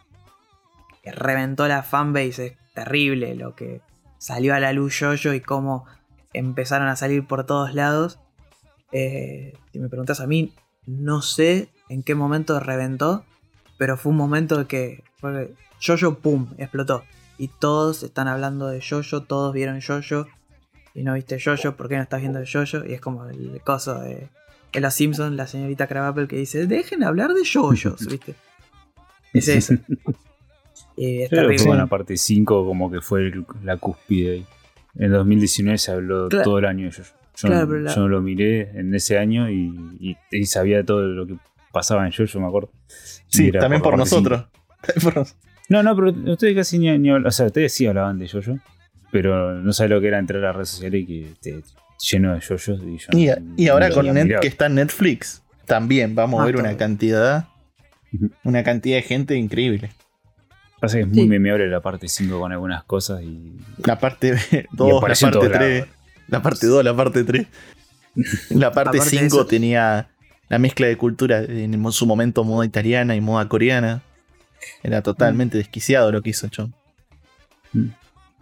que 1.03 1.11
reventó 1.11 1.67
la 1.67 1.83
fanbase, 1.83 2.45
es 2.47 2.73
terrible 2.73 3.35
lo 3.35 3.55
que 3.55 3.81
salió 4.17 4.53
a 4.53 4.59
la 4.59 4.73
luz 4.73 4.99
Yoyo 4.99 5.33
y 5.33 5.41
cómo 5.41 5.85
empezaron 6.33 6.87
a 6.87 6.95
salir 6.95 7.25
por 7.25 7.45
todos 7.45 7.73
lados. 7.73 8.19
Eh, 8.91 9.53
si 9.71 9.79
me 9.79 9.89
preguntas 9.89 10.19
a 10.19 10.27
mí, 10.27 10.53
no 10.85 11.21
sé 11.21 11.69
en 11.89 12.03
qué 12.03 12.15
momento 12.15 12.59
reventó, 12.59 13.25
pero 13.77 13.97
fue 13.97 14.11
un 14.11 14.17
momento 14.17 14.67
que 14.67 15.03
fue 15.19 15.53
Yoyo, 15.79 16.19
pum, 16.19 16.53
explotó. 16.57 17.03
Y 17.37 17.49
todos 17.49 18.03
están 18.03 18.27
hablando 18.27 18.67
de 18.67 18.79
Yoyo, 18.79 19.23
todos 19.23 19.53
vieron 19.53 19.79
Yoyo. 19.79 20.27
Y 20.97 21.03
no 21.03 21.13
viste 21.13 21.37
Yoyo, 21.37 21.75
¿por 21.77 21.87
qué 21.87 21.95
no 21.97 22.01
estás 22.01 22.21
viendo 22.21 22.41
Yoyo? 22.43 22.83
Y 22.85 22.93
es 22.93 23.01
como 23.01 23.25
el 23.29 23.61
coso 23.63 23.99
de, 24.01 24.29
de 24.73 24.79
los 24.81 24.93
Simpsons, 24.93 25.35
la 25.35 25.45
señorita 25.45 25.85
Crabapple 25.87 26.27
que 26.27 26.37
dice, 26.37 26.65
dejen 26.65 27.03
hablar 27.03 27.33
de 27.33 27.43
Yoyos, 27.43 28.07
¿viste? 28.09 28.33
Es 29.33 29.47
eso. 29.47 29.75
Y 30.95 31.21
es 31.21 31.29
Yo 31.29 31.29
creo 31.29 31.29
que 31.29 31.35
terrible. 31.35 31.59
fue 31.59 31.71
en 31.73 31.77
la 31.77 31.87
parte 31.87 32.17
5 32.17 32.65
como 32.65 32.89
que 32.91 33.01
fue 33.01 33.27
el- 33.27 33.45
la 33.63 33.77
cúspide 33.77 34.31
ahí. 34.31 34.45
En 34.95 35.11
2019 35.11 35.77
se 35.77 35.91
habló 35.91 36.27
Claro. 36.29 36.43
todo 36.43 36.57
el 36.59 36.65
año 36.65 36.85
de 36.85 36.91
Yoyo. 36.91 37.03
Yo, 37.35 37.47
Claro, 37.49 37.61
no- 37.65 37.67
pero 37.69 37.79
la- 37.81 37.93
yo 37.95 38.01
no 38.01 38.07
lo 38.07 38.21
miré 38.21 38.71
en 38.79 38.95
ese 38.95 39.19
año 39.19 39.49
y, 39.51 39.71
y- 39.99 40.17
y 40.31 40.45
sabía 40.45 40.83
todo 40.83 41.03
lo 41.03 41.27
que 41.27 41.35
pasaba 41.71 42.05
en 42.07 42.11
Yoyo, 42.11 42.39
me 42.39 42.47
acuerdo. 42.47 42.71
Sí, 43.27 43.51
también 43.51 43.81
por 43.83 43.93
cinco. 43.93 43.97
nosotros. 43.97 44.45
No, 45.69 45.83
no, 45.83 45.93
pero 45.97 46.11
ustedes 46.31 46.55
casi 46.55 46.79
ni, 46.79 46.97
ni 46.97 47.09
habl- 47.09 47.27
O 47.27 47.31
sea, 47.31 47.47
ustedes 47.47 47.73
sí 47.73 47.85
hablaban 47.85 48.17
de 48.17 48.25
Yoyo, 48.25 48.57
pero 49.11 49.53
no 49.55 49.73
sabía 49.73 49.95
lo 49.95 50.01
que 50.01 50.07
era 50.07 50.19
entrar 50.19 50.43
a 50.43 50.47
las 50.47 50.55
redes 50.55 50.69
sociales 50.69 51.01
y 51.01 51.05
que 51.05 51.33
te 51.41 51.61
lleno 51.99 52.33
de 52.33 52.39
Yoyos. 52.41 52.79
Y, 52.83 52.97
yo 52.97 53.07
Y, 53.13 53.25
no- 53.27 53.53
y 53.57 53.67
ahora 53.67 53.89
con 53.89 54.05
Net 54.13 54.39
que 54.39 54.47
está 54.47 54.67
en 54.67 54.75
Netflix, 54.75 55.41
también 55.65 56.15
vamos 56.15 56.39
a 56.39 56.43
Ah, 56.43 56.45
ver 56.45 56.57
una 56.57 56.69
todo. 56.69 56.77
cantidad. 56.79 57.47
Una 58.43 58.63
cantidad 58.63 58.95
de 58.97 59.01
gente 59.03 59.35
increíble. 59.35 59.91
Pasa 60.79 60.97
que 60.97 61.01
es 61.03 61.07
muy 61.07 61.23
Sí. 61.23 61.27
memeable 61.27 61.67
la 61.67 61.81
parte 61.81 62.07
5 62.07 62.39
con 62.39 62.51
algunas 62.51 62.83
cosas 62.83 63.21
y. 63.23 63.53
La 63.83 63.97
parte 63.99 64.33
2, 64.71 64.93
la 64.93 64.99
parte 65.01 65.31
todos 65.31 65.51
3. 65.51 65.79
lados. 65.81 65.87
La 66.27 66.41
parte 66.41 66.67
2, 66.67 66.83
la 66.83 66.95
parte 66.95 67.23
3. 67.23 67.47
La 68.49 68.71
parte 68.71 68.97
Aparte 68.97 68.97
de 68.99 69.03
5 69.05 69.25
eso- 69.25 69.45
tenía 69.47 70.09
la 70.49 70.59
mezcla 70.59 70.87
de 70.87 70.95
cultura 70.97 71.39
en 71.43 71.91
su 71.91 72.05
momento 72.05 72.43
moda 72.43 72.65
italiana 72.65 73.15
y 73.15 73.21
moda 73.21 73.47
coreana. 73.49 74.01
Era 74.83 75.01
totalmente 75.01 75.57
desquiciado 75.57 76.11
lo 76.11 76.21
que 76.21 76.29
hizo 76.31 76.47
Chon. 76.47 76.73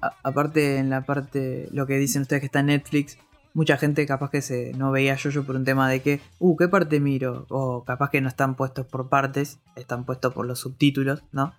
A- 0.08 0.14
aparte, 0.24 0.78
en 0.78 0.90
la 0.90 1.02
parte, 1.06 1.68
lo 1.72 1.86
que 1.88 1.98
dicen 1.98 2.22
ustedes 2.24 2.42
que 2.42 2.46
está 2.48 2.60
en 2.60 2.68
Netflix, 2.68 3.18
mucha 3.54 3.78
gente 3.78 4.06
capaz 4.06 4.30
que 4.32 4.42
se 4.42 4.74
no 4.74 4.92
veía 4.92 5.16
Yoyo 5.16 5.44
por 5.46 5.56
un 5.56 5.64
tema 5.66 5.90
de 5.90 6.02
que, 6.02 6.20
uh, 6.40 6.56
¿qué 6.58 6.68
parte 6.68 7.00
miro? 7.00 7.46
O 7.50 7.84
capaz 7.86 8.10
que 8.10 8.22
no 8.22 8.28
están 8.28 8.56
puestos 8.56 8.86
por 8.86 9.10
partes, 9.10 9.60
están 9.76 10.04
puestos 10.06 10.34
por 10.34 10.46
los 10.46 10.60
subtítulos, 10.60 11.24
¿no? 11.32 11.54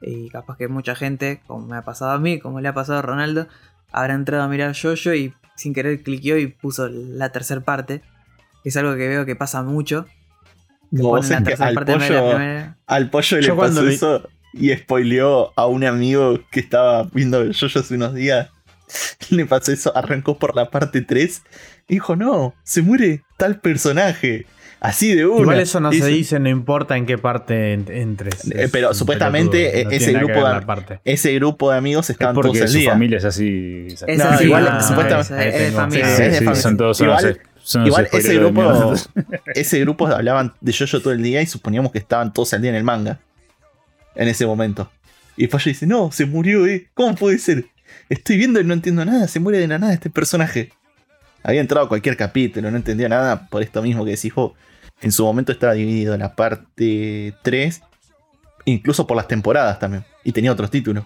Y 0.00 0.28
capaz 0.30 0.56
que 0.56 0.68
mucha 0.68 0.94
gente, 0.94 1.40
como 1.46 1.66
me 1.66 1.76
ha 1.76 1.82
pasado 1.82 2.12
a 2.12 2.18
mí, 2.18 2.38
como 2.38 2.60
le 2.60 2.68
ha 2.68 2.74
pasado 2.74 2.98
a 2.98 3.02
Ronaldo, 3.02 3.46
habrá 3.90 4.14
entrado 4.14 4.42
a 4.44 4.48
mirar 4.48 4.72
Yoyo 4.72 5.14
y 5.14 5.34
sin 5.56 5.72
querer 5.72 6.02
cliqueó 6.02 6.36
y 6.38 6.46
puso 6.48 6.88
la 6.88 7.30
tercera 7.32 7.60
parte. 7.62 8.02
Que 8.62 8.68
es 8.70 8.76
algo 8.76 8.92
que 8.96 9.08
veo 9.08 9.24
que 9.26 9.36
pasa 9.36 9.62
mucho. 9.62 10.06
Que 10.94 11.02
Vos 11.02 11.20
ponen 11.26 11.30
la 11.30 11.42
tercera 11.44 11.68
al 11.68 11.74
parte 11.74 11.92
vez 11.96 12.08
de 12.08 12.14
la 12.14 12.20
pollo- 12.20 12.30
primera. 12.36 12.76
Al 12.86 13.10
pollo 13.10 13.40
Yo 13.40 13.54
le 13.54 13.60
pasó 13.60 13.82
vi- 13.82 13.94
eso 13.94 14.28
y 14.56 14.72
spoileó 14.74 15.52
a 15.56 15.66
un 15.66 15.84
amigo 15.84 16.38
que 16.50 16.60
estaba 16.60 17.04
viendo 17.12 17.40
el 17.40 17.52
yo 17.52 17.66
hace 17.66 17.94
unos 17.94 18.14
días. 18.14 18.48
Le 19.30 19.46
pasó 19.46 19.72
eso, 19.72 19.96
arrancó 19.96 20.38
por 20.38 20.54
la 20.54 20.70
parte 20.70 21.00
3 21.02 21.42
y 21.88 21.94
dijo, 21.94 22.16
no, 22.16 22.54
se 22.62 22.82
muere 22.82 23.22
tal 23.36 23.60
personaje. 23.60 24.46
Así 24.80 25.14
de 25.14 25.24
una. 25.24 25.40
Igual 25.40 25.60
eso 25.60 25.80
no 25.80 25.90
Y 25.92 26.00
se 26.00 26.08
dice- 26.08 26.38
no 26.38 26.50
importa 26.50 26.96
en 26.98 27.06
qué 27.06 27.16
parte 27.16 27.72
en- 27.72 27.86
entres. 27.90 28.44
Eh, 28.50 28.64
Es 28.64 28.70
pero 28.70 28.92
supuestamente, 28.92 29.70
pelotudo, 29.70 29.92
ese 29.96 30.12
grupo 30.12 30.46
de- 30.48 30.60
parte. 30.66 31.00
Ese 31.06 31.34
grupo 31.36 31.70
de 31.70 31.78
amigos 31.78 32.04
Es 32.06 32.10
estaban 32.10 32.34
todos 32.34 32.46
porque 32.48 32.60
el 32.60 32.68
su 32.68 32.78
día. 32.78 32.90
familia 32.92 33.16
es 33.18 33.24
así. 33.24 33.86
Es 34.06 34.18
No, 34.18 34.24
así, 34.24 34.44
igual, 34.44 34.68
ah, 34.70 34.82
supuestamente- 34.82 35.48
es- 35.48 35.54
es 35.54 35.60
de 35.60 35.70
familia. 35.72 36.06
Sí, 36.06 36.12
Sí, 36.16 36.22
es 36.22 36.28
de 36.32 36.38
sí, 36.38 36.44
familia. 36.44 36.62
son 36.62 36.76
todos 36.76 37.00
Igual- 37.00 37.38
son 37.62 37.86
ese 38.12 38.34
grupo, 38.38 38.94
ese 39.54 39.80
grupo 39.80 40.06
hablaban 40.06 40.52
de 40.60 40.72
Jojo 40.74 41.00
todo 41.00 41.14
el 41.14 41.22
día 41.22 41.40
y 41.40 41.46
suponíamos 41.46 41.90
que 41.90 41.98
estaban 41.98 42.34
todos 42.34 42.52
al 42.52 42.60
día 42.60 42.70
en 42.70 42.76
el 42.76 42.84
manga. 42.84 43.20
En 44.14 44.28
ese 44.28 44.46
momento. 44.46 44.90
Y 45.36 45.46
Fallo 45.48 45.64
dice, 45.70 45.86
no, 45.86 46.12
se 46.12 46.26
murió, 46.26 46.66
eh. 46.66 46.88
¿Cómo 46.94 47.14
puede 47.16 47.38
ser? 47.38 47.66
Estoy 48.08 48.36
viendo 48.36 48.60
y 48.60 48.64
no 48.64 48.74
entiendo 48.74 49.04
nada, 49.04 49.26
se 49.28 49.40
muere 49.40 49.58
de 49.58 49.66
la 49.68 49.78
nada 49.78 49.92
este 49.92 50.10
personaje. 50.10 50.70
Había 51.42 51.60
entrado 51.60 51.86
a 51.86 51.88
cualquier 51.88 52.16
capítulo, 52.16 52.70
no 52.70 52.76
entendía 52.76 53.08
nada 53.08 53.48
por 53.48 53.62
esto 53.62 53.82
mismo 53.82 54.04
que 54.04 54.12
decís 54.12 54.34
vos. 54.34 54.52
En 55.02 55.12
su 55.12 55.24
momento 55.24 55.52
estaba 55.52 55.74
dividido 55.74 56.14
en 56.14 56.20
la 56.20 56.34
parte 56.36 57.34
3, 57.42 57.82
incluso 58.64 59.06
por 59.06 59.16
las 59.16 59.28
temporadas 59.28 59.78
también. 59.78 60.04
Y 60.22 60.32
tenía 60.32 60.52
otros 60.52 60.70
títulos. 60.70 61.04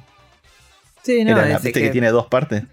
Sí, 1.03 1.25
no, 1.25 1.31
Era 1.33 1.47
la, 1.49 1.55
¿Viste 1.59 1.73
que- 1.73 1.81
que 1.87 1.91
tiene 1.91 2.11
dos 2.11 2.27
partes? 2.27 2.65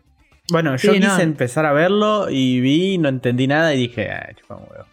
Bueno, 0.50 0.76
yo 0.76 0.92
Sí, 0.94 1.00
quise 1.00 1.08
no. 1.08 1.20
empezar 1.20 1.66
a 1.66 1.74
verlo 1.74 2.30
y 2.30 2.60
vi, 2.60 2.98
no 3.00 3.10
entendí 3.10 3.48
nada 3.48 3.74
y 3.74 3.80
dije, 3.88 4.12
ah, 4.12 4.30
chupa 4.40 4.56
un 4.58 4.64
huevo. 4.70 4.86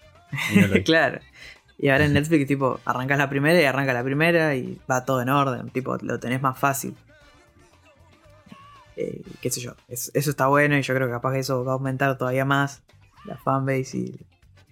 Y 0.54 0.56
no 0.78 0.82
claro. 0.84 1.20
Y 1.82 1.88
ahora 1.90 2.04
en 2.06 2.14
Netflix, 2.14 2.46
tipo, 2.46 2.80
arrancas 2.86 3.18
la 3.18 3.28
primera 3.28 3.60
y 3.60 3.64
arranca 3.64 3.92
la 3.92 4.02
primera 4.04 4.54
y 4.54 4.78
va 4.90 5.04
todo 5.04 5.20
en 5.20 5.28
orden. 5.28 5.68
Tipo, 5.70 5.98
lo 6.00 6.18
tenés 6.20 6.40
más 6.40 6.58
fácil. 6.58 6.94
Eh, 8.96 9.22
qué 9.40 9.50
sé 9.50 9.60
yo. 9.60 9.72
es- 9.88 10.10
eso 10.14 10.30
está 10.30 10.46
bueno 10.46 10.76
y 10.76 10.82
yo 10.82 10.94
creo 10.94 11.06
que 11.08 11.12
capaz 11.14 11.32
que 11.32 11.38
eso 11.40 11.64
va 11.64 11.72
a 11.72 11.74
aumentar 11.74 12.16
todavía 12.18 12.44
más 12.44 12.82
la 13.24 13.36
fanbase. 13.36 13.96
Y, 13.98 14.20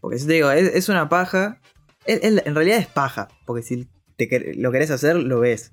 porque 0.01 0.19
si 0.19 0.27
te 0.27 0.35
digo, 0.35 0.51
es, 0.51 0.75
es 0.75 0.89
una 0.89 1.09
paja. 1.09 1.59
Es- 2.05 2.23
en 2.23 2.55
realidad 2.55 2.79
es 2.79 2.87
paja. 2.87 3.29
Porque 3.45 3.63
si 3.63 3.89
te 4.17 4.55
lo 4.57 4.71
querés 4.73 4.91
hacer, 4.91 5.17
lo 5.17 5.41
ves. 5.41 5.73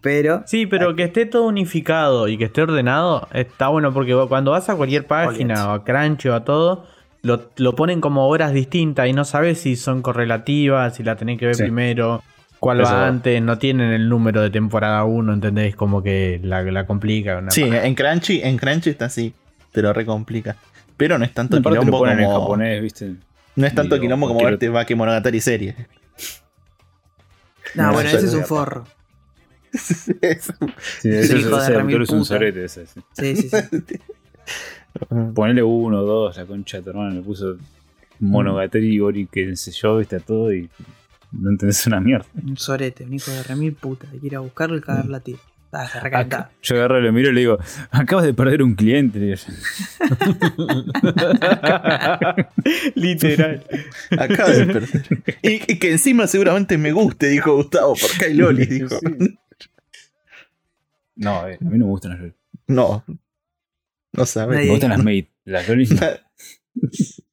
Pero. 0.00 0.42
Sí, 0.46 0.66
pero 0.66 0.94
que 0.96 1.04
esté 1.04 1.24
todo 1.24 1.44
unificado 1.44 2.28
y 2.28 2.36
que 2.36 2.44
esté 2.44 2.62
ordenado 2.62 3.26
está 3.32 3.68
bueno 3.68 3.92
porque 3.94 4.14
cuando 4.28 4.50
vas 4.50 4.68
a 4.68 4.76
cualquier 4.76 5.06
página 5.06 5.70
o 5.70 5.72
a 5.72 5.84
Crunchy 5.84 6.28
o 6.28 6.34
a 6.34 6.44
todo, 6.44 6.86
lo, 7.24 7.50
lo 7.56 7.74
ponen 7.74 8.00
como 8.00 8.28
horas 8.28 8.52
distintas 8.52 9.08
y 9.08 9.12
no 9.12 9.24
sabes 9.24 9.58
si 9.58 9.74
son 9.76 10.00
correlativas, 10.02 10.94
si 10.94 11.02
la 11.02 11.16
tenés 11.16 11.38
que 11.38 11.46
ver 11.46 11.56
Sí. 11.56 11.62
primero, 11.64 12.22
cuál 12.60 12.80
Eso 12.80 12.92
va 12.92 13.00
va. 13.00 13.08
antes, 13.08 13.42
no 13.42 13.58
tienen 13.58 13.90
el 13.92 14.08
número 14.08 14.40
de 14.42 14.50
temporada 14.50 15.04
1, 15.04 15.32
¿entendés? 15.32 15.74
Como 15.74 16.02
que 16.02 16.40
la, 16.42 16.62
la 16.62 16.86
complica. 16.86 17.38
una 17.38 17.50
Sí, 17.50 17.62
en 17.62 17.94
Crunchy, 17.94 18.40
en 18.42 18.56
Crunchy 18.56 18.90
está 18.90 19.06
así, 19.06 19.34
te 19.72 19.82
lo 19.82 19.92
recomplica. 19.92 20.56
Pero 20.96 21.18
no 21.18 21.24
es 21.24 21.32
tanto 21.32 21.56
lo 21.58 21.70
quilombo 21.70 21.98
ponen 21.98 22.20
en 22.20 22.26
como. 22.26 22.40
japonés, 22.40 22.80
¿viste? 22.82 23.14
No 23.56 23.66
es 23.66 23.74
tanto 23.74 23.94
Digo, 23.96 24.02
quilombo 24.04 24.28
como 24.28 24.44
verte 24.44 24.68
Bakemonogatari 24.68 25.40
serie. 25.40 25.74
No, 27.74 27.84
No, 27.88 27.92
bueno, 27.94 28.10
ese 28.10 28.26
es 28.26 28.34
un 28.34 28.44
forro. 28.44 28.84
Sí, 29.74 30.12
ese, 30.20 30.52
autor 30.52 32.02
es 32.02 32.10
un 32.10 32.20
ese. 32.20 32.86
sí. 32.86 33.00
Sí, 33.12 33.36
sí, 33.36 33.48
sí. 33.48 33.58
Ponele 35.34 35.62
uno, 35.62 36.02
dos, 36.02 36.36
la 36.36 36.44
concha 36.46 36.76
de 36.78 36.82
tu 36.84 36.90
hermano 36.90 37.10
le 37.14 37.20
puso 37.22 37.56
Monogatari, 38.20 39.00
Ori, 39.00 39.26
que 39.26 39.56
sé 39.56 39.72
yo, 39.72 39.98
viste 39.98 40.16
a 40.16 40.20
todo 40.20 40.52
y 40.54 40.68
no 41.32 41.50
entendés 41.50 41.86
una 41.86 42.00
mierda. 42.00 42.26
Un 42.42 42.56
sorete, 42.56 43.04
un 43.04 43.12
hijo 43.14 43.30
de 43.32 43.42
remil 43.42 43.72
puta. 43.74 44.06
Hay 44.12 44.20
que 44.20 44.26
ir 44.28 44.36
a 44.36 44.40
buscarlo 44.40 44.76
y 44.76 44.80
cagarla 44.80 45.16
a 45.18 45.20
ti. 45.20 45.36
Ah, 45.72 45.88
se 45.88 45.98
recalenta. 45.98 46.36
Acá- 46.38 46.50
yo 46.62 46.76
agarro, 46.76 47.00
lo 47.00 47.12
miro 47.12 47.30
y 47.30 47.34
le 47.34 47.40
digo, 47.40 47.58
acabas 47.90 48.24
de 48.24 48.32
perder 48.34 48.62
un 48.62 48.76
cliente. 48.76 49.18
Literal. 52.94 53.64
Acaba 54.18 54.50
de 54.50 54.66
perder. 54.66 55.04
Y, 55.42 55.72
y 55.72 55.78
que 55.78 55.90
encima 55.92 56.26
seguramente 56.26 56.78
me 56.78 56.92
guste, 56.92 57.28
dijo 57.28 57.56
Gustavo, 57.56 57.94
porque 58.00 58.26
hay 58.26 58.34
Loli, 58.34 58.66
dijo. 58.66 58.96
No, 61.16 61.46
eh, 61.48 61.58
a 61.60 61.64
mí 61.64 61.78
no 61.78 61.86
me 61.86 61.90
gustan 61.90 62.12
las 62.12 62.20
lolis. 62.20 62.34
No. 62.66 63.04
No 64.16 64.26
sabes. 64.26 64.58
Me 64.60 64.68
gustan 64.68 64.90
las 64.90 65.02
maid. 65.02 65.26
Las 65.44 65.68
lolis. 65.68 65.90
no. 65.92 66.00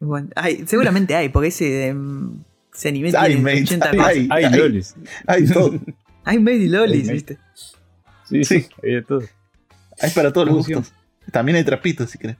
Bueno, 0.00 0.28
hay- 0.36 0.64
seguramente 0.66 1.14
hay, 1.14 1.28
porque 1.28 1.48
ese, 1.48 1.94
mm, 1.94 2.44
ese 2.74 2.88
anime 2.88 3.12
Hay, 3.16 3.34
tiene 3.34 3.42
mate, 3.42 3.62
80 3.62 3.90
hay, 3.90 4.28
hay. 4.30 4.44
Hay 4.44 4.58
lolis. 4.58 4.94
Hay 5.26 5.46
todo. 5.46 5.78
Hay 6.24 6.38
Made 6.38 6.56
y 6.58 6.68
Lolis, 6.68 7.08
Hay. 7.08 7.14
¿viste? 7.14 7.38
Sí, 8.28 8.44
Sí. 8.44 8.66
Hay 8.82 8.92
de 8.94 9.02
todo. 9.02 9.22
Hay 10.00 10.10
para 10.10 10.30
todos 10.32 10.46
los 10.48 10.56
gustos. 10.58 10.92
También 11.32 11.56
hay 11.56 11.64
trapitos, 11.64 12.10
si 12.10 12.18
querés. 12.18 12.36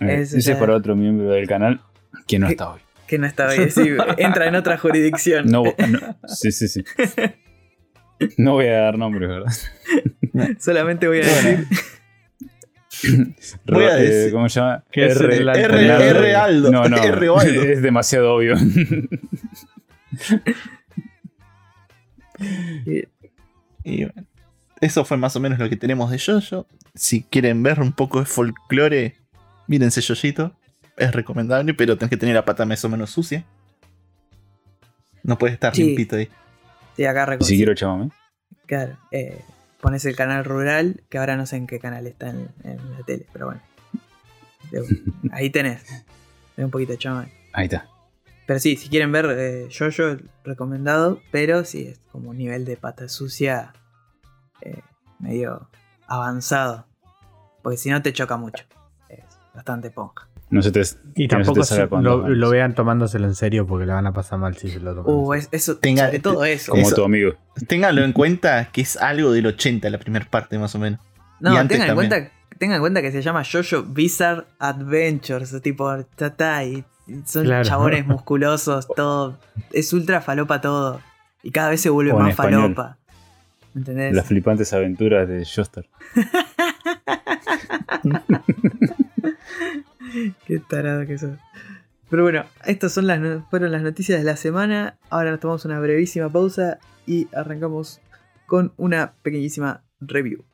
Eh, 0.00 0.20
Ese 0.22 0.38
es 0.38 0.50
para 0.58 0.74
otro 0.76 0.94
miembro 0.94 1.30
del 1.30 1.46
canal 1.48 1.80
que 2.26 2.38
no 2.38 2.48
está 2.48 2.72
hoy. 2.72 2.80
Que 3.06 3.18
no 3.18 3.26
está 3.26 3.50
bien, 3.50 3.70
sí, 3.70 3.88
entra 4.18 4.46
en 4.46 4.54
otra 4.56 4.76
jurisdicción. 4.76 5.46
No, 5.46 5.62
no- 5.64 6.18
sí, 6.28 6.52
sí, 6.52 6.68
sí. 6.68 6.84
No 8.36 8.52
voy 8.54 8.66
a 8.66 8.78
dar 8.78 8.98
nombres, 8.98 9.28
¿verdad? 9.28 9.52
Solamente 10.58 11.06
voy 11.08 11.18
a 11.20 11.26
decir. 11.26 11.66
Voy 13.66 13.84
a 13.84 13.98
eh, 13.98 14.02
decir- 14.08 14.32
¿Cómo 14.32 14.48
se 14.48 14.60
llama? 14.60 14.84
Que 14.90 15.06
es 15.06 15.20
el 15.20 15.48
R, 15.48 16.34
Aldo. 16.34 16.70
No, 16.72 16.88
no. 16.88 16.96
R 17.02 17.28
Aldo. 17.28 17.40
Es 17.62 17.82
demasiado 17.82 18.34
obvio. 18.34 18.54
Y 23.84 24.04
bueno, 24.04 24.26
eso 24.80 25.04
fue 25.04 25.16
más 25.16 25.34
o 25.36 25.40
menos 25.40 25.58
lo 25.58 25.68
que 25.68 25.76
tenemos 25.76 26.10
de 26.10 26.18
Jojo. 26.18 26.66
Si 26.94 27.22
quieren 27.22 27.62
ver 27.62 27.80
un 27.80 27.92
poco 27.92 28.20
de 28.20 28.26
folclore, 28.26 29.16
mírense 29.66 30.00
Yoyito. 30.00 30.54
Es 30.96 31.12
recomendable, 31.14 31.74
pero 31.74 31.96
tenés 31.96 32.10
que 32.10 32.16
tener 32.16 32.34
la 32.34 32.44
pata 32.44 32.64
más 32.66 32.84
o 32.84 32.88
menos 32.88 33.10
sucia. 33.10 33.44
No 35.22 35.38
puede 35.38 35.54
estar 35.54 35.74
Sí. 35.74 35.84
limpito 35.84 36.16
ahí. 36.16 36.28
Si 37.44 37.56
quiero 37.56 37.74
chamamé. 37.74 38.10
Claro, 38.66 38.96
eh, 39.10 39.40
pones 39.80 40.04
el 40.04 40.16
canal 40.16 40.44
rural, 40.44 41.02
que 41.08 41.18
ahora 41.18 41.36
no 41.36 41.46
sé 41.46 41.56
en 41.56 41.66
qué 41.66 41.78
canal 41.78 42.06
está 42.06 42.30
en, 42.30 42.48
en 42.64 42.92
la 42.92 43.02
tele, 43.04 43.26
pero 43.32 43.46
bueno. 43.46 43.62
Ahí 45.32 45.50
tenés. 45.50 45.84
Tenés 46.54 46.66
un 46.66 46.70
poquito 46.70 46.92
de 46.92 46.98
chamán. 46.98 47.30
Ahí 47.52 47.64
está. 47.64 47.88
Pero 48.46 48.60
sí, 48.60 48.76
si 48.76 48.88
quieren 48.88 49.12
ver 49.12 49.26
eh, 49.38 49.68
Jojo, 49.70 50.16
recomendado, 50.42 51.20
pero 51.30 51.64
sí, 51.64 51.88
es 51.88 52.00
como 52.10 52.30
un 52.30 52.38
nivel 52.38 52.64
de 52.64 52.78
pata 52.78 53.08
sucia 53.08 53.74
eh, 54.62 54.80
medio 55.18 55.68
avanzado. 56.06 56.86
Porque 57.62 57.76
si 57.76 57.90
no 57.90 58.00
te 58.00 58.12
choca 58.12 58.38
mucho. 58.38 58.64
Es 59.10 59.24
bastante 59.54 59.90
ponja. 59.90 60.27
No 60.50 60.62
se 60.62 60.70
te. 60.72 60.80
Y 61.14 61.28
que 61.28 61.36
no 61.36 61.44
se 61.44 61.76
tampoco 61.76 61.98
te 61.98 62.02
lo, 62.34 62.50
vean 62.50 62.74
tomándoselo 62.74 63.26
en 63.26 63.34
serio 63.34 63.66
porque 63.66 63.86
le 63.86 63.92
van 63.92 64.06
a 64.06 64.12
pasar 64.12 64.38
mal 64.38 64.56
si 64.56 64.70
se 64.70 64.80
lo 64.80 64.94
toman. 64.94 65.14
Uh, 65.14 65.34
es- 65.34 65.48
eso, 65.52 65.78
Tenga- 65.78 66.06
sobre 66.06 66.18
todo 66.20 66.44
eso. 66.44 66.72
Como 66.72 66.86
Eso- 66.86 66.96
tu 66.96 67.04
amigo. 67.04 67.32
Ténganlo 67.66 68.02
en 68.04 68.12
cuenta 68.12 68.70
que 68.72 68.80
es 68.80 68.96
algo 68.96 69.32
del 69.32 69.46
80, 69.46 69.90
la 69.90 69.98
primera 69.98 70.26
parte 70.30 70.58
más 70.58 70.74
o 70.74 70.78
menos. 70.78 71.00
No, 71.40 71.50
tengan 71.68 71.90
en, 71.90 71.94
cuenta, 71.94 72.30
tengan 72.58 72.76
en 72.76 72.80
cuenta 72.80 73.02
que 73.02 73.12
se 73.12 73.20
llama 73.22 73.42
Jojo 73.44 73.82
Bizarre 73.82 74.44
Adventures, 74.58 75.60
tipo, 75.62 76.02
tata, 76.16 76.64
y 76.64 76.84
son 77.26 77.44
Claro. 77.44 77.64
chabones 77.64 78.06
musculosos, 78.06 78.88
todo. 78.96 79.38
Es 79.72 79.92
ultra 79.92 80.20
falopa 80.22 80.60
todo. 80.60 81.00
Y 81.42 81.50
cada 81.50 81.70
vez 81.70 81.80
se 81.82 81.90
vuelve 81.90 82.12
O 82.12 82.18
más 82.18 82.30
español. 82.30 82.62
falopa. 82.74 82.96
¿Entendés? 83.76 84.14
Las 84.14 84.26
flipantes 84.26 84.72
aventuras 84.72 85.28
de 85.28 85.44
Joster. 85.44 85.86
Qué 90.46 90.58
tarado 90.58 91.06
que 91.06 91.18
sos. 91.18 91.38
Pero 92.10 92.22
bueno, 92.22 92.44
estas 92.64 92.94
fueron 93.50 93.72
las 93.72 93.82
noticias 93.82 94.18
de 94.18 94.24
la 94.24 94.36
semana. 94.36 94.98
Ahora 95.10 95.30
nos 95.30 95.40
tomamos 95.40 95.64
una 95.64 95.78
brevísima 95.78 96.30
pausa 96.30 96.78
y 97.06 97.28
arrancamos 97.34 98.00
con 98.46 98.72
una 98.76 99.12
pequeñísima 99.22 99.84
review. 100.00 100.44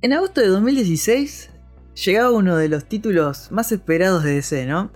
En 0.00 0.12
agosto 0.12 0.40
de 0.40 0.46
2016 0.46 1.50
llegaba 2.04 2.30
uno 2.30 2.56
de 2.56 2.68
los 2.68 2.84
títulos 2.84 3.50
más 3.50 3.72
esperados 3.72 4.22
de 4.22 4.34
DC, 4.34 4.64
¿no? 4.66 4.92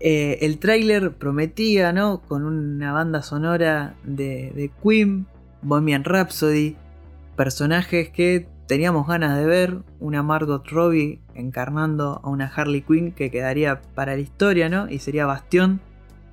Eh, 0.00 0.38
el 0.40 0.58
tráiler 0.58 1.12
prometía, 1.12 1.92
¿no? 1.92 2.22
Con 2.22 2.44
una 2.44 2.92
banda 2.92 3.22
sonora 3.22 3.94
de, 4.02 4.50
de 4.54 4.70
Queen, 4.82 5.26
Bohemian 5.62 6.04
Rhapsody, 6.04 6.76
personajes 7.36 8.08
que 8.08 8.48
teníamos 8.66 9.06
ganas 9.06 9.36
de 9.36 9.46
ver, 9.46 9.78
una 9.98 10.22
Margot 10.22 10.66
Robbie 10.68 11.20
encarnando 11.34 12.20
a 12.22 12.30
una 12.30 12.46
Harley 12.46 12.82
Quinn 12.82 13.12
que 13.12 13.30
quedaría 13.30 13.82
para 13.94 14.14
la 14.14 14.20
historia, 14.20 14.68
¿no? 14.68 14.88
Y 14.88 15.00
sería 15.00 15.26
bastión 15.26 15.80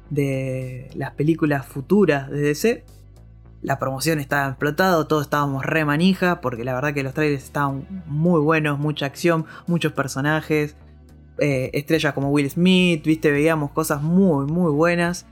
de 0.09 0.89
las 0.95 1.11
películas 1.11 1.65
futuras 1.65 2.29
de 2.29 2.39
DC. 2.39 2.85
La 3.63 3.79
promoción 3.79 4.19
estaba 4.19 4.49
explotada, 4.49 5.07
todos 5.07 5.23
estábamos 5.23 5.65
re 5.65 5.83
manija, 5.83 6.39
porque 6.39 6.63
la 6.63 6.75
verdad 6.75 6.93
que 6.93 7.03
los 7.03 7.13
trailers 7.13 7.43
estaban 7.43 7.87
muy 8.05 8.39
buenos, 8.39 8.77
mucha 8.77 9.07
acción, 9.07 9.45
muchos 9.65 9.93
personajes, 9.93 10.75
eh, 11.39 11.69
estrellas 11.73 12.13
como 12.13 12.29
Will 12.29 12.49
Smith, 12.49 13.03
viste, 13.03 13.31
veíamos 13.31 13.71
cosas 13.71 14.01
muy, 14.01 14.45
muy 14.45 14.71
buenas. 14.71 15.25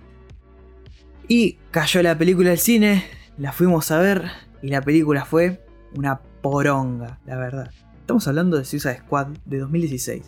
Y 1.28 1.58
cayó 1.72 2.03
la 2.03 2.18
película 2.18 2.51
al 2.51 2.60
cine, 2.60 3.03
la 3.38 3.51
fuimos 3.51 3.91
a 3.91 3.99
ver, 3.99 4.26
y 4.62 4.70
la 4.70 4.82
película 4.82 5.26
fue 5.26 5.66
una 5.95 6.20
poronga, 6.41 7.20
la 7.26 7.38
verdad. 7.38 7.72
Estamos 7.99 8.28
hablando 8.28 8.58
de 8.58 8.66
Suicide 8.66 8.99
Squad 8.99 9.28
de 9.45 9.58
2016. 9.60 10.24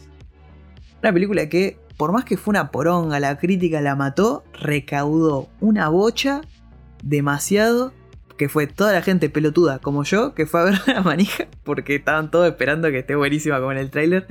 Una 1.04 1.14
película 1.14 1.48
que, 1.48 1.78
por 1.96 2.12
más 2.12 2.26
que 2.26 2.38
fue 2.38 2.52
una 2.52 2.72
poronga, 2.72 3.20
la 3.20 3.38
crítica 3.38 3.82
la 3.82 3.96
mató, 3.96 4.44
recaudó 4.54 5.48
una 5.60 5.90
bocha 5.90 6.42
demasiado 7.04 7.94
que 8.38 8.50
fue 8.50 8.68
toda 8.68 8.94
la 8.94 9.02
gente 9.02 9.30
pelotuda 9.30 9.80
como 9.80 10.04
yo 10.04 10.34
que 10.34 10.46
fue 10.46 10.62
a 10.62 10.64
ver 10.66 10.76
la 10.88 11.02
manija 11.02 11.48
porque 11.64 11.96
estaban 11.96 12.32
todos 12.32 12.48
esperando 12.48 12.90
que 12.90 13.00
esté 13.00 13.16
buenísima 13.16 13.60
como 13.60 13.72
en 13.72 13.80
el 13.80 13.90
tráiler 13.90 14.28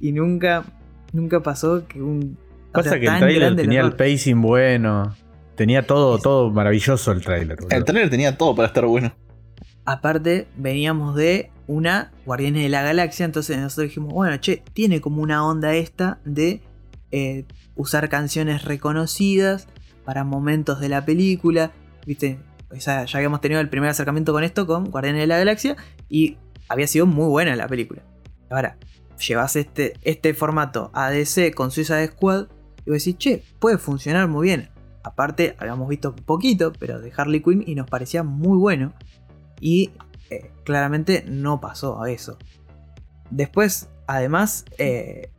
y 0.00 0.12
nunca 0.12 0.64
nunca 1.12 1.40
pasó 1.40 1.86
que 1.86 2.00
un 2.02 2.36
o 2.70 2.72
Pasa 2.72 2.90
sea, 2.90 3.00
que 3.00 3.06
el 3.06 3.18
trailer 3.18 3.56
tenía 3.56 3.80
el 3.80 3.92
pacing 3.96 4.40
bueno. 4.40 5.14
Tenía 5.56 5.84
todo, 5.86 6.16
Es- 6.16 6.22
todo 6.22 6.50
maravilloso 6.50 7.10
el 7.12 7.20
trailer. 7.20 7.58
El 7.68 7.84
trailer 7.84 8.08
tenía 8.10 8.38
todo 8.38 8.54
para 8.54 8.68
estar 8.68 8.86
bueno. 8.86 9.12
aparte 9.84 10.46
veníamos 10.56 11.16
de 11.16 11.50
una 11.66 12.12
Guardianes 12.26 12.62
de 12.62 12.68
la 12.68 12.82
Galaxia 12.82 13.24
entonces 13.24 13.58
nosotros 13.58 13.88
dijimos 13.88 14.12
bueno 14.12 14.36
che 14.38 14.62
tiene 14.72 15.00
como 15.00 15.22
una 15.22 15.44
onda 15.46 15.74
esta 15.74 16.18
de 16.24 16.60
eh, 17.12 17.44
usar 17.76 18.08
canciones 18.08 18.64
reconocidas 18.64 19.66
para 20.04 20.22
momentos 20.24 20.80
de 20.80 20.88
la 20.88 21.04
película 21.04 21.72
viste 22.06 22.38
o 22.72 22.80
sea, 22.80 23.04
ya 23.04 23.18
habíamos 23.18 23.40
tenido 23.40 23.60
el 23.60 23.68
primer 23.68 23.90
acercamiento 23.90 24.32
con 24.32 24.44
esto 24.44 24.64
con 24.66 24.84
Guardianes 24.90 25.22
de 25.22 25.26
la 25.26 25.38
Galaxia 25.38 25.76
y 26.08 26.36
había 26.68 26.86
sido 26.86 27.04
muy 27.06 27.26
buena 27.26 27.56
la 27.56 27.66
película. 27.66 28.02
Ahora, 28.48 28.76
llevas 29.20 29.56
este, 29.56 29.94
este 30.02 30.34
formato 30.34 30.90
ADC 30.94 31.54
con 31.54 31.70
Suicide 31.70 32.08
Squad 32.08 32.46
y 32.84 32.90
vos 32.90 32.98
decís, 33.04 33.16
che, 33.18 33.44
puede 33.58 33.78
funcionar 33.78 34.26
muy 34.28 34.46
bien. 34.48 34.70
Aparte, 35.02 35.56
habíamos 35.58 35.88
visto 35.88 36.14
poquito, 36.14 36.72
pero 36.78 37.00
de 37.00 37.12
Harley 37.16 37.42
Quinn 37.42 37.62
y 37.66 37.74
nos 37.74 37.88
parecía 37.88 38.22
muy 38.22 38.58
bueno. 38.58 38.92
Y 39.60 39.92
eh, 40.30 40.50
claramente 40.64 41.24
no 41.26 41.60
pasó 41.60 42.02
a 42.02 42.10
eso. 42.10 42.38
Después, 43.30 43.88
además, 44.06 44.64
eh, 44.78 45.30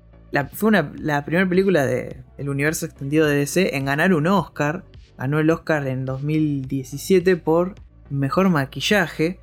fue 0.53 0.69
una- 0.69 0.91
la 0.97 1.25
primera 1.25 1.47
película 1.47 1.85
del 1.85 2.49
universo 2.49 2.85
extendido 2.85 3.27
de 3.27 3.35
DC 3.35 3.75
en 3.75 3.85
ganar 3.85 4.13
un 4.13 4.27
Oscar. 4.27 4.85
Ganó 5.17 5.39
el 5.39 5.49
Oscar 5.49 5.87
en 5.87 6.05
2017 6.05 7.35
por 7.37 7.75
Mejor 8.09 8.49
Maquillaje 8.49 9.39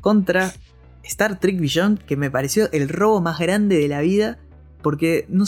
contra 0.00 0.52
Star 1.06 1.38
Trek 1.38 1.58
Beyond, 1.58 2.00
que 2.00 2.16
me 2.16 2.30
pareció 2.30 2.70
el 2.72 2.88
robo 2.88 3.20
más 3.20 3.38
grande 3.38 3.78
de 3.78 3.88
la 3.88 4.00
vida. 4.00 4.38
Porque 4.82 5.26
no, 5.28 5.44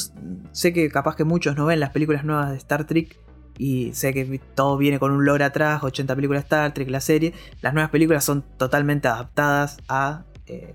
sé 0.52 0.72
que 0.72 0.88
capaz 0.88 1.16
que 1.16 1.24
muchos 1.24 1.56
no 1.56 1.66
ven 1.66 1.80
las 1.80 1.90
películas 1.90 2.24
nuevas 2.24 2.50
de 2.50 2.56
Star 2.56 2.86
Trek. 2.86 3.18
Y 3.56 3.92
sé 3.92 4.14
que 4.14 4.40
todo 4.54 4.76
viene 4.76 4.98
con 4.98 5.11
un 5.11 5.24
lore 5.24 5.44
atrás, 5.44 5.82
80 5.82 6.14
películas 6.14 6.44
Star 6.44 6.72
Trek, 6.72 6.88
la 6.88 7.00
serie. 7.00 7.34
Las 7.61 7.74
nuevas 7.74 7.90
películas 7.90 8.24
son 8.24 8.44
totalmente 8.56 9.09
adaptadas 9.09 9.78
a 9.88 10.24
eh, 10.46 10.74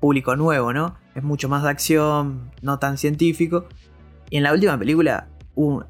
público 0.00 0.34
nuevo, 0.36 0.72
¿no? 0.72 0.96
Es 1.14 1.22
mucho 1.22 1.48
más 1.48 1.62
de 1.62 1.70
acción, 1.70 2.50
no 2.62 2.78
tan 2.78 2.98
científico. 2.98 3.66
Y 4.30 4.38
en 4.38 4.42
la 4.42 4.52
última 4.52 4.78
película 4.78 5.28